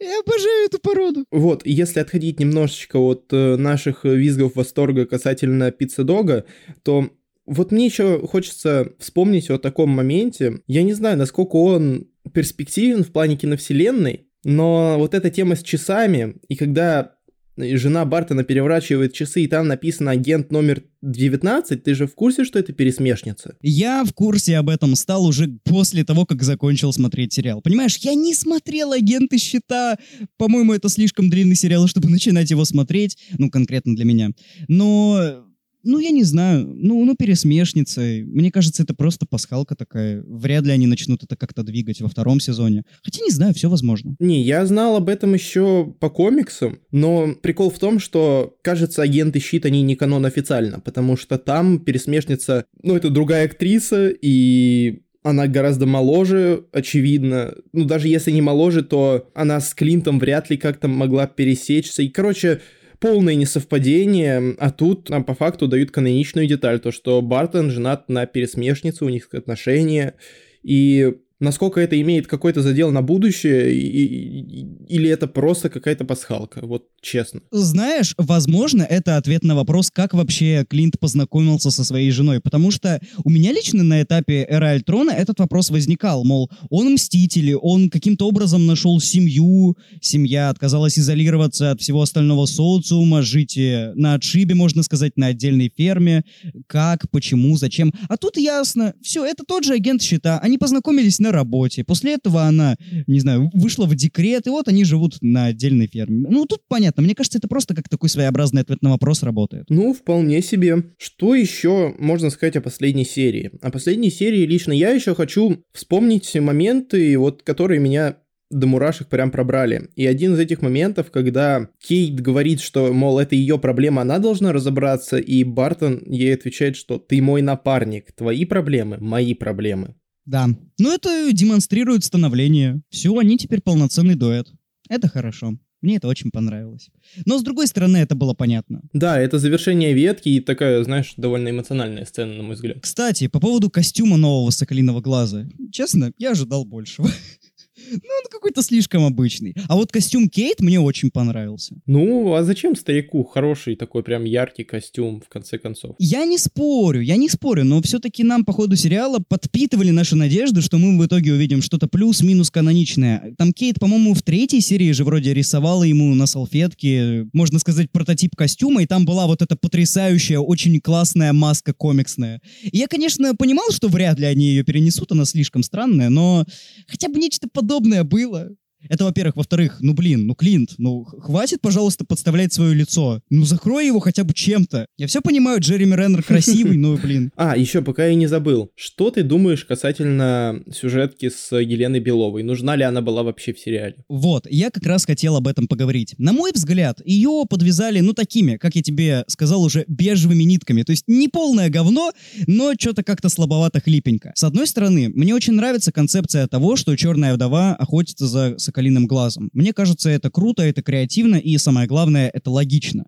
Я 0.00 0.20
обожаю 0.20 0.66
эту 0.66 0.78
породу. 0.78 1.24
Вот, 1.30 1.66
если 1.66 2.00
отходить 2.00 2.40
немножечко 2.40 2.96
от 2.96 3.26
э, 3.32 3.56
наших 3.56 4.04
визгов 4.04 4.56
восторга 4.56 5.06
касательно 5.06 5.70
пицца-дога, 5.70 6.46
то 6.82 7.10
вот 7.46 7.72
мне 7.72 7.86
еще 7.86 8.26
хочется 8.26 8.92
вспомнить 8.98 9.50
о 9.50 9.58
таком 9.58 9.90
моменте. 9.90 10.62
Я 10.66 10.82
не 10.82 10.92
знаю, 10.92 11.18
насколько 11.18 11.56
он 11.56 12.08
перспективен 12.32 13.04
в 13.04 13.12
плане 13.12 13.36
киновселенной, 13.36 14.28
но 14.44 14.96
вот 14.98 15.14
эта 15.14 15.30
тема 15.30 15.56
с 15.56 15.62
часами, 15.62 16.36
и 16.48 16.56
когда 16.56 17.17
и 17.64 17.76
жена 17.76 18.04
Бартона 18.04 18.44
переворачивает 18.44 19.12
часы, 19.12 19.42
и 19.42 19.46
там 19.46 19.68
написано 19.68 20.10
агент 20.10 20.52
номер 20.52 20.82
19, 21.02 21.82
ты 21.82 21.94
же 21.94 22.06
в 22.06 22.14
курсе, 22.14 22.44
что 22.44 22.58
это 22.58 22.72
пересмешница? 22.72 23.56
Я 23.62 24.04
в 24.04 24.12
курсе 24.12 24.56
об 24.56 24.68
этом 24.68 24.96
стал 24.96 25.24
уже 25.24 25.48
после 25.64 26.04
того, 26.04 26.26
как 26.26 26.42
закончил 26.42 26.92
смотреть 26.92 27.32
сериал. 27.32 27.60
Понимаешь, 27.60 27.96
я 27.98 28.14
не 28.14 28.34
смотрел 28.34 28.92
«Агенты 28.92 29.38
щита». 29.38 29.98
По-моему, 30.36 30.72
это 30.72 30.88
слишком 30.88 31.30
длинный 31.30 31.56
сериал, 31.56 31.86
чтобы 31.86 32.08
начинать 32.10 32.50
его 32.50 32.64
смотреть. 32.64 33.18
Ну, 33.38 33.50
конкретно 33.50 33.94
для 33.94 34.04
меня. 34.04 34.30
Но 34.66 35.47
ну, 35.88 35.98
я 35.98 36.10
не 36.10 36.22
знаю. 36.22 36.66
Ну, 36.66 37.02
ну, 37.04 37.16
пересмешница. 37.16 38.00
Мне 38.00 38.52
кажется, 38.52 38.82
это 38.82 38.92
просто 38.92 39.24
пасхалка 39.24 39.74
такая. 39.74 40.22
Вряд 40.26 40.64
ли 40.64 40.72
они 40.72 40.86
начнут 40.86 41.24
это 41.24 41.34
как-то 41.34 41.62
двигать 41.62 42.02
во 42.02 42.08
втором 42.08 42.40
сезоне. 42.40 42.84
Хотя 43.02 43.24
не 43.24 43.30
знаю, 43.30 43.54
все 43.54 43.70
возможно. 43.70 44.14
Не, 44.18 44.42
я 44.42 44.66
знал 44.66 44.96
об 44.96 45.08
этом 45.08 45.32
еще 45.32 45.94
по 45.98 46.10
комиксам, 46.10 46.80
но 46.92 47.34
прикол 47.40 47.70
в 47.70 47.78
том, 47.78 48.00
что, 48.00 48.56
кажется, 48.62 49.02
агенты 49.02 49.40
щит, 49.40 49.64
они 49.64 49.80
не 49.80 49.96
канон 49.96 50.26
официально, 50.26 50.78
потому 50.78 51.16
что 51.16 51.38
там 51.38 51.78
пересмешница, 51.78 52.66
ну, 52.82 52.94
это 52.94 53.08
другая 53.08 53.46
актриса, 53.46 54.10
и 54.10 55.00
она 55.22 55.46
гораздо 55.46 55.86
моложе, 55.86 56.64
очевидно. 56.72 57.54
Ну, 57.72 57.84
даже 57.84 58.08
если 58.08 58.30
не 58.30 58.42
моложе, 58.42 58.82
то 58.82 59.30
она 59.34 59.60
с 59.60 59.74
Клинтом 59.74 60.18
вряд 60.18 60.50
ли 60.50 60.56
как-то 60.56 60.88
могла 60.88 61.26
пересечься. 61.26 62.02
И, 62.02 62.08
короче, 62.08 62.60
полное 63.00 63.34
несовпадение, 63.34 64.56
а 64.58 64.70
тут 64.70 65.08
нам 65.08 65.24
по 65.24 65.34
факту 65.34 65.68
дают 65.68 65.90
каноничную 65.90 66.46
деталь, 66.46 66.80
то, 66.80 66.90
что 66.90 67.22
Бартон 67.22 67.70
женат 67.70 68.08
на 68.08 68.26
пересмешнице, 68.26 69.04
у 69.04 69.08
них 69.08 69.28
отношения, 69.32 70.14
и 70.62 71.14
насколько 71.40 71.80
это 71.80 72.00
имеет 72.00 72.26
какой-то 72.26 72.62
задел 72.62 72.90
на 72.90 73.02
будущее, 73.02 73.74
и, 73.74 74.04
и, 74.04 74.66
или 74.88 75.08
это 75.08 75.26
просто 75.26 75.68
какая-то 75.68 76.04
пасхалка, 76.04 76.60
вот 76.62 76.86
честно. 77.00 77.40
Знаешь, 77.50 78.14
возможно, 78.18 78.82
это 78.82 79.16
ответ 79.16 79.44
на 79.44 79.54
вопрос, 79.54 79.90
как 79.90 80.14
вообще 80.14 80.64
Клинт 80.68 80.98
познакомился 80.98 81.70
со 81.70 81.84
своей 81.84 82.10
женой, 82.10 82.40
потому 82.40 82.70
что 82.70 83.00
у 83.24 83.30
меня 83.30 83.52
лично 83.52 83.82
на 83.82 84.02
этапе 84.02 84.46
Эра 84.48 84.70
Альтрона 84.70 85.10
этот 85.10 85.38
вопрос 85.38 85.70
возникал, 85.70 86.24
мол, 86.24 86.50
он 86.70 86.94
мститель, 86.94 87.54
он 87.54 87.90
каким-то 87.90 88.26
образом 88.26 88.66
нашел 88.66 89.00
семью, 89.00 89.76
семья 90.00 90.50
отказалась 90.50 90.98
изолироваться 90.98 91.70
от 91.70 91.80
всего 91.80 92.02
остального 92.02 92.46
социума, 92.46 93.22
жить 93.22 93.56
э, 93.56 93.92
на 93.94 94.14
отшибе, 94.14 94.54
можно 94.54 94.82
сказать, 94.82 95.16
на 95.16 95.26
отдельной 95.28 95.72
ферме, 95.74 96.24
как, 96.66 97.10
почему, 97.10 97.56
зачем. 97.56 97.92
А 98.08 98.16
тут 98.16 98.36
ясно, 98.36 98.94
все, 99.02 99.24
это 99.24 99.44
тот 99.44 99.64
же 99.64 99.74
агент 99.74 100.02
щита, 100.02 100.38
они 100.40 100.58
познакомились 100.58 101.18
на 101.18 101.27
на 101.28 101.32
работе. 101.32 101.84
После 101.84 102.14
этого 102.14 102.42
она, 102.42 102.76
не 103.06 103.20
знаю, 103.20 103.50
вышла 103.54 103.86
в 103.86 103.94
декрет, 103.94 104.46
и 104.46 104.50
вот 104.50 104.68
они 104.68 104.84
живут 104.84 105.18
на 105.20 105.46
отдельной 105.46 105.86
ферме. 105.86 106.26
Ну, 106.28 106.46
тут 106.46 106.62
понятно. 106.68 107.02
Мне 107.02 107.14
кажется, 107.14 107.38
это 107.38 107.48
просто 107.48 107.74
как 107.74 107.88
такой 107.88 108.08
своеобразный 108.08 108.62
ответ 108.62 108.82
на 108.82 108.90
вопрос 108.90 109.22
работает. 109.22 109.66
Ну, 109.68 109.92
вполне 109.92 110.42
себе. 110.42 110.84
Что 110.98 111.34
еще 111.34 111.94
можно 111.98 112.30
сказать 112.30 112.56
о 112.56 112.60
последней 112.60 113.04
серии? 113.04 113.50
О 113.62 113.70
последней 113.70 114.10
серии 114.10 114.46
лично 114.46 114.72
я 114.72 114.90
еще 114.90 115.14
хочу 115.14 115.64
вспомнить 115.72 116.34
моменты, 116.34 117.16
вот, 117.18 117.42
которые 117.42 117.80
меня 117.80 118.16
до 118.50 118.66
мурашек 118.66 119.08
прям 119.08 119.30
пробрали. 119.30 119.90
И 119.94 120.06
один 120.06 120.34
из 120.34 120.38
этих 120.38 120.62
моментов, 120.62 121.10
когда 121.10 121.68
Кейт 121.80 122.20
говорит, 122.20 122.60
что, 122.60 122.92
мол, 122.92 123.18
это 123.18 123.34
ее 123.34 123.58
проблема, 123.58 124.02
она 124.02 124.18
должна 124.18 124.52
разобраться, 124.52 125.18
и 125.18 125.44
Бартон 125.44 126.02
ей 126.06 126.34
отвечает, 126.34 126.76
что 126.76 126.98
ты 126.98 127.20
мой 127.20 127.42
напарник, 127.42 128.12
твои 128.12 128.44
проблемы, 128.44 128.96
мои 129.00 129.34
проблемы. 129.34 129.94
Да. 130.28 130.46
Ну, 130.78 130.92
это 130.92 131.32
демонстрирует 131.32 132.04
становление. 132.04 132.82
Все, 132.90 133.16
они 133.16 133.38
теперь 133.38 133.62
полноценный 133.62 134.14
дуэт. 134.14 134.46
Это 134.90 135.08
хорошо. 135.08 135.54
Мне 135.80 135.96
это 135.96 136.06
очень 136.06 136.30
понравилось. 136.30 136.90
Но, 137.24 137.38
с 137.38 137.42
другой 137.42 137.66
стороны, 137.66 137.96
это 137.96 138.14
было 138.14 138.34
понятно. 138.34 138.82
Да, 138.92 139.18
это 139.18 139.38
завершение 139.38 139.94
ветки 139.94 140.28
и 140.28 140.40
такая, 140.40 140.84
знаешь, 140.84 141.14
довольно 141.16 141.48
эмоциональная 141.48 142.04
сцена, 142.04 142.34
на 142.34 142.42
мой 142.42 142.56
взгляд. 142.56 142.78
Кстати, 142.82 143.28
по 143.28 143.40
поводу 143.40 143.70
костюма 143.70 144.18
нового 144.18 144.50
Соколиного 144.50 145.00
Глаза. 145.00 145.46
Честно, 145.72 146.12
я 146.18 146.32
ожидал 146.32 146.66
большего. 146.66 147.08
Ну, 147.90 147.98
он 147.98 148.30
какой-то 148.30 148.62
слишком 148.62 149.04
обычный. 149.04 149.54
А 149.68 149.76
вот 149.76 149.92
костюм 149.92 150.28
Кейт 150.28 150.60
мне 150.60 150.80
очень 150.80 151.10
понравился. 151.10 151.74
Ну, 151.86 152.34
а 152.34 152.44
зачем 152.44 152.76
старику 152.76 153.24
хороший 153.24 153.76
такой 153.76 154.02
прям 154.02 154.24
яркий 154.24 154.64
костюм, 154.64 155.20
в 155.20 155.28
конце 155.28 155.58
концов? 155.58 155.96
Я 155.98 156.24
не 156.24 156.38
спорю, 156.38 157.00
я 157.00 157.16
не 157.16 157.28
спорю, 157.28 157.64
но 157.64 157.80
все-таки 157.82 158.24
нам 158.24 158.44
по 158.44 158.52
ходу 158.52 158.76
сериала 158.76 159.18
подпитывали 159.26 159.90
наши 159.90 160.16
надежды, 160.16 160.62
что 160.62 160.78
мы 160.78 160.98
в 160.98 161.06
итоге 161.06 161.32
увидим 161.32 161.62
что-то 161.62 161.88
плюс-минус 161.88 162.50
каноничное. 162.50 163.34
Там 163.38 163.52
Кейт, 163.52 163.78
по-моему, 163.78 164.14
в 164.14 164.22
третьей 164.22 164.60
серии 164.60 164.92
же 164.92 165.04
вроде 165.04 165.34
рисовала 165.34 165.84
ему 165.84 166.14
на 166.14 166.26
салфетке, 166.26 167.26
можно 167.32 167.58
сказать, 167.58 167.90
прототип 167.90 168.36
костюма, 168.36 168.82
и 168.82 168.86
там 168.86 169.04
была 169.04 169.26
вот 169.26 169.42
эта 169.42 169.56
потрясающая, 169.56 170.38
очень 170.38 170.80
классная 170.80 171.32
маска 171.32 171.72
комиксная. 171.72 172.40
И 172.62 172.78
я, 172.78 172.86
конечно, 172.86 173.34
понимал, 173.34 173.70
что 173.70 173.88
вряд 173.88 174.18
ли 174.18 174.26
они 174.26 174.46
ее 174.46 174.64
перенесут, 174.64 175.12
она 175.12 175.24
слишком 175.24 175.62
странная, 175.62 176.08
но 176.08 176.44
хотя 176.86 177.08
бы 177.08 177.18
нечто 177.18 177.48
подобное 177.52 177.77
подобное 177.78 178.02
было. 178.04 178.48
Это, 178.88 179.04
во-первых. 179.04 179.36
Во-вторых, 179.36 179.78
ну 179.80 179.92
блин, 179.94 180.26
ну 180.26 180.34
Клинт, 180.34 180.74
ну 180.78 181.04
хватит, 181.04 181.60
пожалуйста, 181.60 182.04
подставлять 182.04 182.52
свое 182.52 182.74
лицо. 182.74 183.20
Ну 183.30 183.44
закрой 183.44 183.86
его 183.86 184.00
хотя 184.00 184.24
бы 184.24 184.34
чем-то. 184.34 184.86
Я 184.96 185.06
все 185.06 185.20
понимаю, 185.20 185.60
Джереми 185.60 185.94
Реннер 185.94 186.22
красивый, 186.26 186.76
но 186.76 186.96
блин. 186.96 187.32
А, 187.36 187.56
еще 187.56 187.82
пока 187.82 188.06
я 188.06 188.14
не 188.14 188.26
забыл. 188.26 188.70
Что 188.74 189.10
ты 189.10 189.22
думаешь 189.22 189.64
касательно 189.64 190.62
сюжетки 190.72 191.28
с 191.28 191.56
Еленой 191.56 192.00
Беловой? 192.00 192.42
Нужна 192.42 192.76
ли 192.76 192.84
она 192.84 193.00
была 193.02 193.22
вообще 193.22 193.52
в 193.52 193.58
сериале? 193.58 193.96
Вот, 194.08 194.46
я 194.50 194.70
как 194.70 194.84
раз 194.84 195.04
хотел 195.04 195.36
об 195.36 195.48
этом 195.48 195.66
поговорить. 195.66 196.14
На 196.18 196.32
мой 196.32 196.52
взгляд, 196.52 197.00
ее 197.04 197.44
подвязали, 197.48 198.00
ну, 198.00 198.12
такими, 198.12 198.56
как 198.56 198.76
я 198.76 198.82
тебе 198.82 199.24
сказал 199.26 199.62
уже, 199.62 199.84
бежевыми 199.88 200.44
нитками. 200.44 200.82
То 200.82 200.92
есть 200.92 201.04
не 201.06 201.28
полное 201.28 201.68
говно, 201.68 202.12
но 202.46 202.72
что-то 202.78 203.02
как-то 203.02 203.28
слабовато 203.28 203.80
хлипенько. 203.80 204.32
С 204.34 204.44
одной 204.44 204.66
стороны, 204.66 205.10
мне 205.14 205.34
очень 205.34 205.54
нравится 205.54 205.92
концепция 205.92 206.46
того, 206.46 206.76
что 206.76 206.94
черная 206.96 207.34
вдова 207.34 207.74
охотится 207.74 208.26
за 208.26 208.58
соколиным 208.68 209.06
глазом. 209.06 209.48
Мне 209.54 209.72
кажется, 209.72 210.10
это 210.10 210.30
круто, 210.30 210.62
это 210.62 210.82
креативно 210.82 211.36
и, 211.36 211.56
самое 211.56 211.86
главное, 211.86 212.30
это 212.32 212.50
логично. 212.50 213.06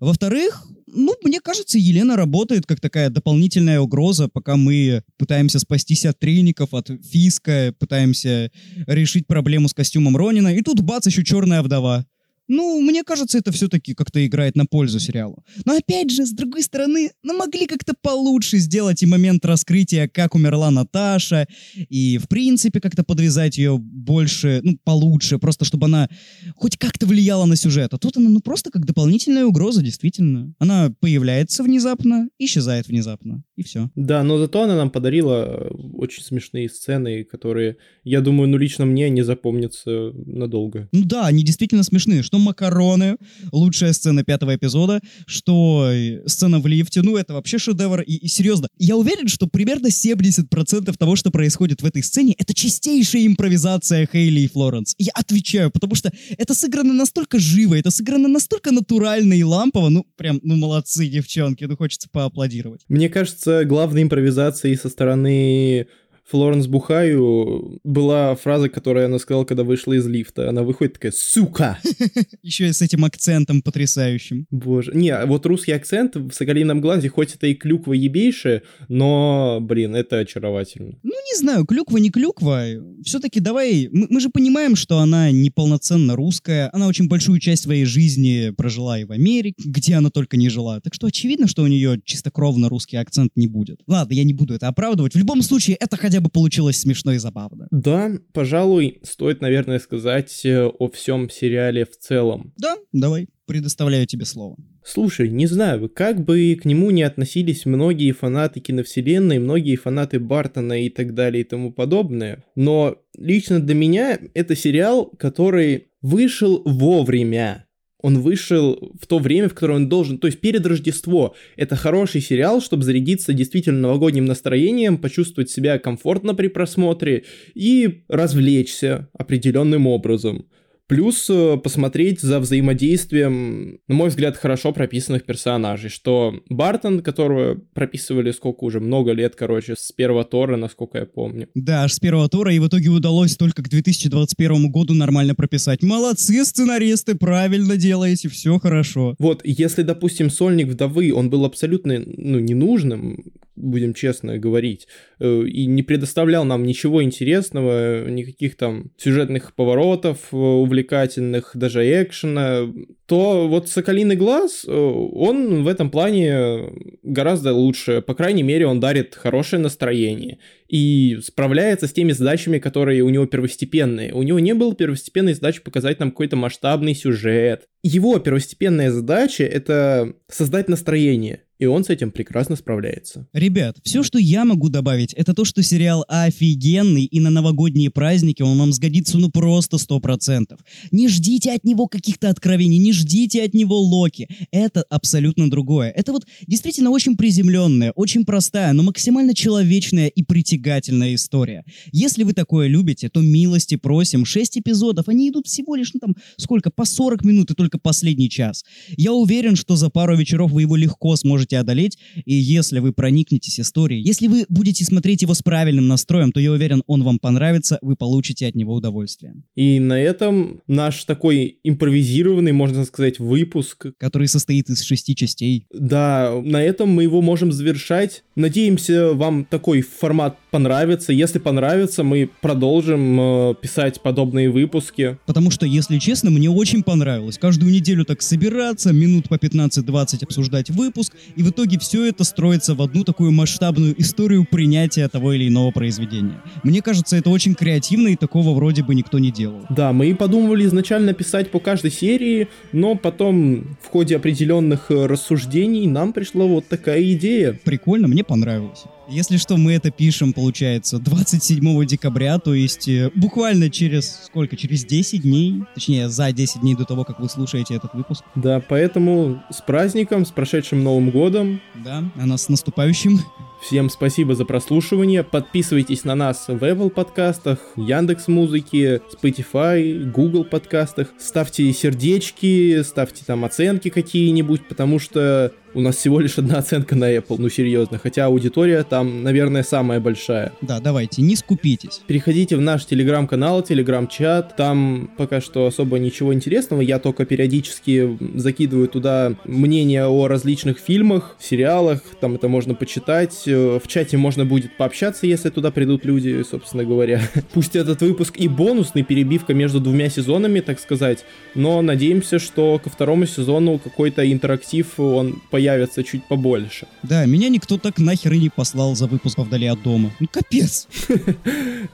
Во-вторых, 0.00 0.66
ну, 0.86 1.14
мне 1.22 1.40
кажется, 1.40 1.78
Елена 1.78 2.16
работает 2.16 2.66
как 2.66 2.80
такая 2.80 3.10
дополнительная 3.10 3.80
угроза, 3.80 4.28
пока 4.28 4.56
мы 4.56 5.02
пытаемся 5.16 5.60
спастись 5.60 6.04
от 6.04 6.18
треников, 6.18 6.74
от 6.74 6.90
Фиска, 7.04 7.72
пытаемся 7.78 8.50
решить 8.86 9.26
проблему 9.26 9.68
с 9.68 9.74
костюмом 9.74 10.16
Ронина, 10.16 10.48
и 10.48 10.62
тут 10.62 10.80
бац, 10.80 11.06
еще 11.06 11.24
черная 11.24 11.62
вдова. 11.62 12.04
Ну, 12.48 12.80
мне 12.80 13.04
кажется, 13.04 13.38
это 13.38 13.52
все-таки 13.52 13.94
как-то 13.94 14.24
играет 14.26 14.56
на 14.56 14.64
пользу 14.64 14.98
сериалу. 14.98 15.44
Но 15.64 15.76
опять 15.76 16.10
же, 16.10 16.24
с 16.24 16.32
другой 16.32 16.62
стороны, 16.62 17.10
ну 17.22 17.36
могли 17.36 17.66
как-то 17.66 17.94
получше 18.00 18.58
сделать 18.58 19.02
и 19.02 19.06
момент 19.06 19.44
раскрытия, 19.44 20.08
как 20.08 20.34
умерла 20.34 20.70
Наташа, 20.70 21.46
и 21.76 22.18
в 22.18 22.28
принципе 22.28 22.80
как-то 22.80 23.04
подвязать 23.04 23.58
ее 23.58 23.78
больше, 23.78 24.60
ну, 24.62 24.78
получше, 24.82 25.38
просто 25.38 25.64
чтобы 25.64 25.86
она 25.86 26.08
хоть 26.56 26.76
как-то 26.76 27.06
влияла 27.06 27.44
на 27.44 27.56
сюжет. 27.56 27.92
А 27.92 27.98
тут 27.98 28.16
она, 28.16 28.30
ну, 28.30 28.40
просто 28.40 28.70
как 28.70 28.86
дополнительная 28.86 29.44
угроза, 29.44 29.82
действительно. 29.82 30.54
Она 30.58 30.92
появляется 31.00 31.62
внезапно, 31.62 32.28
исчезает 32.38 32.88
внезапно, 32.88 33.44
и 33.56 33.62
все. 33.62 33.90
Да, 33.94 34.22
но 34.22 34.38
зато 34.38 34.62
она 34.62 34.76
нам 34.76 34.90
подарила 34.90 35.44
э, 35.44 35.74
очень 35.94 36.22
смешные 36.22 36.68
сцены, 36.70 37.24
которые, 37.24 37.76
я 38.04 38.20
думаю, 38.20 38.48
ну, 38.48 38.56
лично 38.56 38.86
мне 38.86 39.10
не 39.10 39.22
запомнятся 39.22 40.12
надолго. 40.14 40.88
Ну 40.92 41.04
да, 41.04 41.26
они 41.26 41.44
действительно 41.44 41.82
смешные. 41.82 42.22
Что 42.22 42.37
макароны, 42.38 43.16
лучшая 43.52 43.92
сцена 43.92 44.24
пятого 44.24 44.54
эпизода, 44.56 45.00
что 45.26 45.90
сцена 46.26 46.60
в 46.60 46.66
лифте, 46.66 47.02
ну 47.02 47.16
это 47.16 47.34
вообще 47.34 47.58
шедевр. 47.58 48.02
И, 48.02 48.16
и 48.16 48.28
серьезно, 48.28 48.68
я 48.78 48.96
уверен, 48.96 49.28
что 49.28 49.46
примерно 49.46 49.88
70% 49.88 50.96
того, 50.96 51.16
что 51.16 51.30
происходит 51.30 51.82
в 51.82 51.86
этой 51.86 52.02
сцене, 52.02 52.34
это 52.38 52.54
чистейшая 52.54 53.26
импровизация 53.26 54.08
Хейли 54.10 54.40
и 54.40 54.48
Флоренс. 54.48 54.94
Я 54.98 55.12
отвечаю, 55.14 55.70
потому 55.70 55.94
что 55.94 56.12
это 56.36 56.54
сыграно 56.54 56.92
настолько 56.92 57.38
живо, 57.38 57.74
это 57.74 57.90
сыграно 57.90 58.28
настолько 58.28 58.72
натурально 58.72 59.34
и 59.34 59.42
лампово, 59.42 59.88
ну 59.88 60.06
прям, 60.16 60.40
ну 60.42 60.56
молодцы, 60.56 61.06
девчонки, 61.08 61.64
ну 61.64 61.76
хочется 61.76 62.08
поаплодировать. 62.10 62.82
Мне 62.88 63.08
кажется, 63.08 63.64
главной 63.64 64.02
импровизацией 64.02 64.76
со 64.76 64.88
стороны 64.88 65.86
Флоренс 66.28 66.66
Бухаю 66.66 67.80
была 67.84 68.34
фраза, 68.34 68.68
которую 68.68 69.06
она 69.06 69.18
сказала, 69.18 69.44
когда 69.44 69.64
вышла 69.64 69.94
из 69.94 70.06
лифта. 70.06 70.48
Она 70.48 70.62
выходит 70.62 70.94
такая 70.94 71.12
«Сука!» 71.12 71.78
Еще 72.42 72.68
и 72.68 72.72
с 72.72 72.82
этим 72.82 73.04
акцентом 73.04 73.62
потрясающим. 73.62 74.46
Боже. 74.50 74.92
Не, 74.94 75.24
вот 75.24 75.46
русский 75.46 75.72
акцент 75.72 76.16
в 76.16 76.32
«Соколином 76.32 76.82
глазе», 76.82 77.08
хоть 77.08 77.34
это 77.34 77.46
и 77.46 77.54
клюква 77.54 77.94
ебейшая, 77.94 78.62
но, 78.88 79.58
блин, 79.62 79.94
это 79.94 80.18
очаровательно. 80.18 80.98
Ну, 81.02 81.12
не 81.32 81.38
знаю, 81.38 81.64
клюква 81.64 81.96
не 81.96 82.10
клюква. 82.10 82.64
Все-таки 83.04 83.40
давай... 83.40 83.88
Мы, 83.90 84.06
мы 84.10 84.20
же 84.20 84.28
понимаем, 84.28 84.76
что 84.76 84.98
она 84.98 85.30
неполноценно 85.30 86.14
русская. 86.14 86.68
Она 86.74 86.88
очень 86.88 87.08
большую 87.08 87.40
часть 87.40 87.62
своей 87.62 87.86
жизни 87.86 88.50
прожила 88.50 88.98
и 88.98 89.04
в 89.04 89.12
Америке, 89.12 89.54
где 89.64 89.94
она 89.94 90.10
только 90.10 90.36
не 90.36 90.50
жила. 90.50 90.80
Так 90.80 90.92
что 90.92 91.06
очевидно, 91.06 91.48
что 91.48 91.62
у 91.62 91.66
нее 91.66 92.00
чистокровно 92.04 92.68
русский 92.68 92.96
акцент 92.96 93.32
не 93.34 93.46
будет. 93.46 93.80
Ладно, 93.86 94.12
я 94.12 94.24
не 94.24 94.34
буду 94.34 94.54
это 94.54 94.68
оправдывать. 94.68 95.14
В 95.14 95.18
любом 95.18 95.40
случае, 95.40 95.76
это 95.76 95.96
хотя 95.96 96.17
хотя 96.18 96.24
бы 96.24 96.30
получилось 96.30 96.80
смешно 96.80 97.12
и 97.12 97.18
забавно. 97.18 97.68
Да, 97.70 98.10
пожалуй, 98.32 98.98
стоит, 99.02 99.40
наверное, 99.40 99.78
сказать 99.78 100.44
э, 100.44 100.66
о 100.66 100.88
всем 100.88 101.30
сериале 101.30 101.84
в 101.84 101.96
целом. 101.96 102.52
Да, 102.56 102.76
давай, 102.92 103.28
предоставляю 103.46 104.06
тебе 104.06 104.24
слово. 104.24 104.56
Слушай, 104.84 105.28
не 105.28 105.46
знаю, 105.46 105.88
как 105.88 106.24
бы 106.24 106.58
к 106.60 106.64
нему 106.64 106.90
не 106.90 107.04
относились 107.04 107.66
многие 107.66 108.10
фанаты 108.12 108.58
киновселенной, 108.58 109.38
многие 109.38 109.76
фанаты 109.76 110.18
Бартона 110.18 110.84
и 110.84 110.88
так 110.88 111.14
далее 111.14 111.42
и 111.42 111.44
тому 111.44 111.72
подобное, 111.72 112.44
но 112.56 112.96
лично 113.16 113.60
для 113.60 113.74
меня 113.74 114.18
это 114.34 114.56
сериал, 114.56 115.12
который 115.18 115.88
вышел 116.02 116.62
вовремя 116.64 117.67
он 118.00 118.20
вышел 118.20 118.92
в 119.00 119.06
то 119.06 119.18
время, 119.18 119.48
в 119.48 119.54
которое 119.54 119.74
он 119.74 119.88
должен, 119.88 120.18
то 120.18 120.26
есть 120.26 120.40
перед 120.40 120.64
Рождество. 120.64 121.34
Это 121.56 121.74
хороший 121.76 122.20
сериал, 122.20 122.60
чтобы 122.60 122.84
зарядиться 122.84 123.32
действительно 123.32 123.80
новогодним 123.80 124.24
настроением, 124.24 124.98
почувствовать 124.98 125.50
себя 125.50 125.78
комфортно 125.78 126.34
при 126.34 126.48
просмотре 126.48 127.24
и 127.54 128.02
развлечься 128.08 129.08
определенным 129.12 129.86
образом. 129.86 130.46
Плюс 130.88 131.28
э, 131.28 131.58
посмотреть 131.62 132.20
за 132.20 132.40
взаимодействием, 132.40 133.78
на 133.88 133.94
мой 133.94 134.08
взгляд, 134.08 134.38
хорошо 134.38 134.72
прописанных 134.72 135.24
персонажей, 135.24 135.90
что 135.90 136.40
Бартон, 136.48 137.02
которого 137.02 137.60
прописывали 137.74 138.32
сколько 138.32 138.64
уже, 138.64 138.80
много 138.80 139.12
лет, 139.12 139.36
короче, 139.36 139.74
с 139.76 139.92
первого 139.92 140.24
Тора, 140.24 140.56
насколько 140.56 140.96
я 140.98 141.04
помню. 141.04 141.48
Да, 141.54 141.84
аж 141.84 141.92
с 141.92 142.00
первого 142.00 142.26
Тора, 142.30 142.54
и 142.54 142.58
в 142.58 142.68
итоге 142.68 142.88
удалось 142.88 143.36
только 143.36 143.62
к 143.62 143.68
2021 143.68 144.70
году 144.70 144.94
нормально 144.94 145.34
прописать. 145.34 145.82
Молодцы, 145.82 146.42
сценаристы, 146.42 147.14
правильно 147.16 147.76
делаете, 147.76 148.30
все 148.30 148.58
хорошо. 148.58 149.14
Вот, 149.18 149.42
если, 149.44 149.82
допустим, 149.82 150.30
Сольник 150.30 150.68
Вдовы, 150.68 151.12
он 151.12 151.28
был 151.28 151.44
абсолютно, 151.44 151.98
ну, 151.98 152.38
ненужным, 152.38 153.24
будем 153.58 153.94
честно 153.94 154.38
говорить, 154.38 154.88
э, 155.20 155.42
и 155.44 155.66
не 155.66 155.82
предоставлял 155.82 156.44
нам 156.44 156.64
ничего 156.64 157.02
интересного, 157.02 158.08
никаких 158.08 158.56
там 158.56 158.92
сюжетных 158.96 159.54
поворотов 159.54 160.18
э, 160.32 160.36
увлекательных, 160.36 161.52
даже 161.54 161.84
экшена, 161.84 162.72
то 163.06 163.48
вот 163.48 163.68
«Соколиный 163.68 164.16
глаз», 164.16 164.64
э, 164.66 164.70
он 164.70 165.64
в 165.64 165.68
этом 165.68 165.90
плане 165.90 166.70
гораздо 167.02 167.52
лучше. 167.52 168.02
По 168.02 168.14
крайней 168.14 168.42
мере, 168.42 168.66
он 168.66 168.80
дарит 168.80 169.14
хорошее 169.14 169.60
настроение 169.60 170.38
и 170.68 171.18
справляется 171.22 171.86
с 171.86 171.92
теми 171.92 172.12
задачами, 172.12 172.58
которые 172.58 173.02
у 173.02 173.08
него 173.08 173.26
первостепенные. 173.26 174.12
У 174.12 174.22
него 174.22 174.38
не 174.38 174.54
было 174.54 174.74
первостепенной 174.74 175.34
задачи 175.34 175.62
показать 175.62 175.98
нам 176.00 176.10
какой-то 176.10 176.36
масштабный 176.36 176.94
сюжет. 176.94 177.64
Его 177.82 178.18
первостепенная 178.18 178.90
задача— 178.90 179.44
это 179.44 180.14
создать 180.28 180.68
настроение 180.68 181.42
и 181.58 181.66
он 181.66 181.84
с 181.84 181.90
этим 181.90 182.10
прекрасно 182.10 182.56
справляется. 182.56 183.26
Ребят, 183.32 183.78
все, 183.82 184.02
что 184.02 184.18
я 184.18 184.44
могу 184.44 184.68
добавить, 184.68 185.12
это 185.14 185.34
то, 185.34 185.44
что 185.44 185.62
сериал 185.62 186.04
офигенный, 186.08 187.04
и 187.04 187.20
на 187.20 187.30
новогодние 187.30 187.90
праздники 187.90 188.42
он 188.42 188.58
вам 188.58 188.72
сгодится 188.72 189.18
ну 189.18 189.30
просто 189.30 189.78
сто 189.78 189.98
процентов. 190.00 190.60
Не 190.92 191.08
ждите 191.08 191.52
от 191.52 191.64
него 191.64 191.88
каких-то 191.88 192.30
откровений, 192.30 192.78
не 192.78 192.92
ждите 192.92 193.42
от 193.42 193.54
него 193.54 193.80
Локи. 193.80 194.28
Это 194.52 194.84
абсолютно 194.88 195.50
другое. 195.50 195.90
Это 195.90 196.12
вот 196.12 196.26
действительно 196.46 196.90
очень 196.90 197.16
приземленная, 197.16 197.92
очень 197.92 198.24
простая, 198.24 198.72
но 198.72 198.82
максимально 198.82 199.34
человечная 199.34 200.08
и 200.08 200.22
притягательная 200.22 201.14
история. 201.14 201.64
Если 201.92 202.22
вы 202.22 202.34
такое 202.34 202.68
любите, 202.68 203.08
то 203.08 203.20
милости 203.20 203.76
просим. 203.76 204.24
Шесть 204.24 204.58
эпизодов, 204.58 205.08
они 205.08 205.28
идут 205.30 205.46
всего 205.46 205.74
лишь, 205.74 205.92
ну 205.94 206.00
там, 206.00 206.14
сколько, 206.36 206.70
по 206.70 206.84
40 206.84 207.24
минут 207.24 207.50
и 207.50 207.54
только 207.54 207.78
последний 207.78 208.30
час. 208.30 208.64
Я 208.96 209.12
уверен, 209.12 209.56
что 209.56 209.76
за 209.76 209.90
пару 209.90 210.16
вечеров 210.16 210.52
вы 210.52 210.62
его 210.62 210.76
легко 210.76 211.16
сможете 211.16 211.47
сможете 211.48 211.58
одолеть, 211.58 211.98
и 212.24 212.34
если 212.34 212.80
вы 212.80 212.92
проникнетесь 212.92 213.60
историей, 213.60 214.02
если 214.02 214.28
вы 214.28 214.44
будете 214.48 214.84
смотреть 214.84 215.22
его 215.22 215.34
с 215.34 215.42
правильным 215.42 215.88
настроем, 215.88 216.32
то 216.32 216.40
я 216.40 216.52
уверен, 216.52 216.82
он 216.86 217.02
вам 217.02 217.18
понравится, 217.18 217.78
вы 217.82 217.96
получите 217.96 218.46
от 218.46 218.54
него 218.54 218.74
удовольствие. 218.74 219.34
И 219.56 219.80
на 219.80 219.98
этом 219.98 220.60
наш 220.66 221.04
такой 221.04 221.58
импровизированный, 221.64 222.52
можно 222.52 222.84
сказать, 222.84 223.18
выпуск. 223.18 223.86
Который 223.98 224.28
состоит 224.28 224.68
из 224.70 224.82
шести 224.82 225.14
частей. 225.14 225.66
Да, 225.72 226.40
на 226.44 226.62
этом 226.62 226.90
мы 226.90 227.02
его 227.04 227.22
можем 227.22 227.52
завершать. 227.52 228.24
Надеемся, 228.36 229.12
вам 229.14 229.44
такой 229.44 229.82
формат 229.82 230.36
понравится. 230.50 231.12
Если 231.12 231.38
понравится, 231.38 232.04
мы 232.04 232.30
продолжим 232.40 233.20
э, 233.20 233.54
писать 233.60 234.00
подобные 234.02 234.50
выпуски. 234.50 235.18
Потому 235.26 235.50
что, 235.50 235.66
если 235.66 235.98
честно, 235.98 236.30
мне 236.30 236.50
очень 236.50 236.82
понравилось. 236.82 237.38
Каждую 237.38 237.72
неделю 237.72 238.04
так 238.04 238.22
собираться, 238.22 238.92
минут 238.92 239.28
по 239.28 239.34
15-20 239.34 240.24
обсуждать 240.24 240.70
выпуск, 240.70 241.14
и 241.38 241.42
в 241.42 241.50
итоге 241.50 241.78
все 241.78 242.06
это 242.06 242.24
строится 242.24 242.74
в 242.74 242.82
одну 242.82 243.04
такую 243.04 243.30
масштабную 243.30 243.94
историю 244.00 244.44
принятия 244.44 245.06
того 245.08 245.32
или 245.34 245.46
иного 245.46 245.70
произведения. 245.70 246.42
Мне 246.64 246.82
кажется, 246.82 247.16
это 247.16 247.30
очень 247.30 247.54
креативно, 247.54 248.08
и 248.08 248.16
такого 248.16 248.54
вроде 248.54 248.82
бы 248.82 248.96
никто 248.96 249.20
не 249.20 249.30
делал. 249.30 249.60
Да, 249.70 249.92
мы 249.92 250.12
подумывали 250.16 250.66
изначально 250.66 251.14
писать 251.14 251.52
по 251.52 251.60
каждой 251.60 251.92
серии, 251.92 252.48
но 252.72 252.96
потом 252.96 253.76
в 253.80 253.86
ходе 253.86 254.16
определенных 254.16 254.90
э, 254.90 255.06
рассуждений 255.06 255.86
нам 255.86 256.12
пришла 256.12 256.44
вот 256.44 256.66
такая 256.66 257.04
идея. 257.12 257.56
Прикольно, 257.64 258.08
мне 258.08 258.24
понравилось. 258.24 258.82
Если 259.10 259.38
что, 259.38 259.56
мы 259.56 259.72
это 259.72 259.90
пишем, 259.90 260.34
получается, 260.34 260.98
27 260.98 261.86
декабря, 261.86 262.38
то 262.38 262.52
есть 262.52 262.88
э, 262.88 263.10
буквально 263.14 263.70
через 263.70 264.24
сколько? 264.26 264.54
Через 264.54 264.84
10 264.84 265.22
дней, 265.22 265.62
точнее, 265.74 266.10
за 266.10 266.30
10 266.30 266.60
дней 266.60 266.74
до 266.74 266.84
того, 266.84 267.04
как 267.04 267.18
вы 267.18 267.30
слушаете 267.30 267.74
этот 267.74 267.94
выпуск. 267.94 268.22
Да, 268.34 268.60
поэтому 268.60 269.42
с 269.50 269.62
праздником, 269.62 270.26
с 270.26 270.30
прошедшим 270.30 270.84
Новым 270.84 271.08
годом. 271.10 271.62
Да, 271.74 272.04
а 272.16 272.26
нас 272.26 272.42
с 272.42 272.48
наступающим. 272.50 273.20
Всем 273.60 273.90
спасибо 273.90 274.34
за 274.34 274.44
прослушивание. 274.44 275.24
Подписывайтесь 275.24 276.04
на 276.04 276.14
нас 276.14 276.46
в 276.46 276.62
Apple 276.62 276.90
подкастах, 276.90 277.58
Яндекс 277.76 278.28
Музыки, 278.28 279.02
Spotify, 279.12 280.04
Google 280.10 280.44
подкастах. 280.44 281.08
Ставьте 281.18 281.70
сердечки, 281.72 282.82
ставьте 282.82 283.24
там 283.26 283.44
оценки 283.44 283.90
какие-нибудь, 283.90 284.66
потому 284.68 284.98
что 284.98 285.52
у 285.74 285.80
нас 285.80 285.96
всего 285.96 286.20
лишь 286.20 286.38
одна 286.38 286.58
оценка 286.58 286.96
на 286.96 287.14
Apple, 287.14 287.36
ну 287.38 287.48
серьезно, 287.48 287.98
хотя 287.98 288.26
аудитория 288.26 288.82
там, 288.84 289.22
наверное, 289.22 289.62
самая 289.62 290.00
большая. 290.00 290.52
Да, 290.60 290.80
давайте, 290.80 291.22
не 291.22 291.36
скупитесь. 291.36 292.00
Переходите 292.06 292.56
в 292.56 292.60
наш 292.60 292.86
телеграм-канал, 292.86 293.62
телеграм-чат, 293.62 294.56
там 294.56 295.10
пока 295.16 295.40
что 295.40 295.66
особо 295.66 295.98
ничего 295.98 296.32
интересного, 296.32 296.80
я 296.80 296.98
только 296.98 297.26
периодически 297.26 298.18
закидываю 298.34 298.88
туда 298.88 299.34
мнения 299.44 300.06
о 300.06 300.26
различных 300.26 300.78
фильмах, 300.78 301.36
сериалах, 301.38 302.00
там 302.20 302.34
это 302.36 302.48
можно 302.48 302.74
почитать, 302.74 303.42
в 303.54 303.86
чате 303.86 304.16
можно 304.16 304.44
будет 304.44 304.76
пообщаться, 304.76 305.26
если 305.26 305.50
туда 305.50 305.70
придут 305.70 306.04
люди, 306.04 306.42
собственно 306.48 306.84
говоря. 306.84 307.20
Пусть 307.52 307.76
этот 307.76 308.00
выпуск 308.00 308.36
и 308.36 308.48
бонусный, 308.48 309.02
перебивка 309.02 309.54
между 309.54 309.80
двумя 309.80 310.08
сезонами, 310.08 310.60
так 310.60 310.80
сказать, 310.80 311.24
но 311.54 311.82
надеемся, 311.82 312.38
что 312.38 312.80
ко 312.82 312.90
второму 312.90 313.26
сезону 313.26 313.78
какой-то 313.78 314.30
интерактив, 314.30 314.98
он 314.98 315.40
появится 315.50 316.04
чуть 316.04 316.24
побольше. 316.26 316.86
Да, 317.02 317.24
меня 317.26 317.48
никто 317.48 317.78
так 317.78 317.98
нахер 317.98 318.32
и 318.32 318.38
не 318.38 318.50
послал 318.50 318.94
за 318.94 319.06
выпуск 319.06 319.38
«Вдали 319.38 319.66
от 319.66 319.82
дома». 319.82 320.10
Ну, 320.20 320.28
капец. 320.30 320.88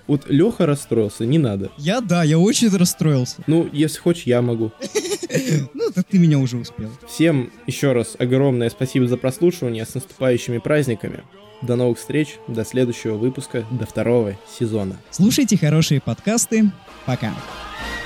Вот 0.06 0.28
Леха 0.28 0.66
расстроился, 0.66 1.24
не 1.24 1.38
надо. 1.38 1.70
Я, 1.78 2.00
да, 2.00 2.24
я 2.24 2.38
очень 2.38 2.68
расстроился. 2.76 3.36
Ну, 3.46 3.68
если 3.72 3.98
хочешь, 3.98 4.24
я 4.24 4.42
могу. 4.42 4.72
Ну, 5.74 5.88
это 5.88 6.04
ты 6.04 6.18
меня 6.18 6.38
уже 6.38 6.56
успел. 6.56 6.90
Всем 7.08 7.50
еще 7.66 7.92
раз 7.92 8.14
огромное 8.18 8.70
спасибо 8.70 9.08
за 9.08 9.16
прослушивание. 9.16 9.84
С 9.84 9.94
наступающими 9.94 10.58
праздниками. 10.58 11.24
До 11.62 11.76
новых 11.76 11.98
встреч, 11.98 12.38
до 12.46 12.64
следующего 12.64 13.16
выпуска, 13.16 13.64
до 13.70 13.86
второго 13.86 14.34
сезона. 14.46 14.96
Слушайте 15.10 15.56
хорошие 15.56 16.00
подкасты. 16.00 16.70
Пока. 17.06 17.32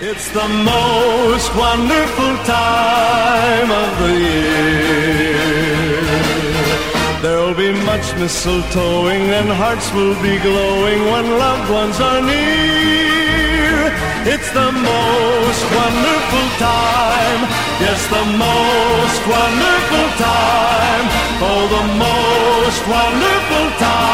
It's 0.00 0.30
the 0.32 0.46
most 0.64 1.52
wonderful 1.56 2.36
time 2.46 3.70
of 3.70 3.98
the 4.00 4.14
year. 4.18 5.58
There'll 7.20 7.54
be 7.54 7.72
much 7.84 8.14
mistletoeing 8.14 9.30
and 9.38 9.50
hearts 9.50 9.92
will 9.92 10.14
be 10.22 10.38
glowing 10.38 11.00
when 11.10 11.38
loved 11.38 11.68
ones 11.68 12.00
are 12.00 12.22
near. 12.22 13.92
It's 14.24 14.50
the 14.52 14.70
most 14.70 15.64
wonderful 15.74 16.46
time. 16.58 17.40
Yes, 17.80 18.06
the 18.06 18.24
most 18.38 19.22
wonderful 19.26 20.06
time. 20.18 21.04
Oh, 21.40 21.66
the 21.76 21.84
most 21.98 22.77
wonderful 22.88 23.68
time. 23.78 24.08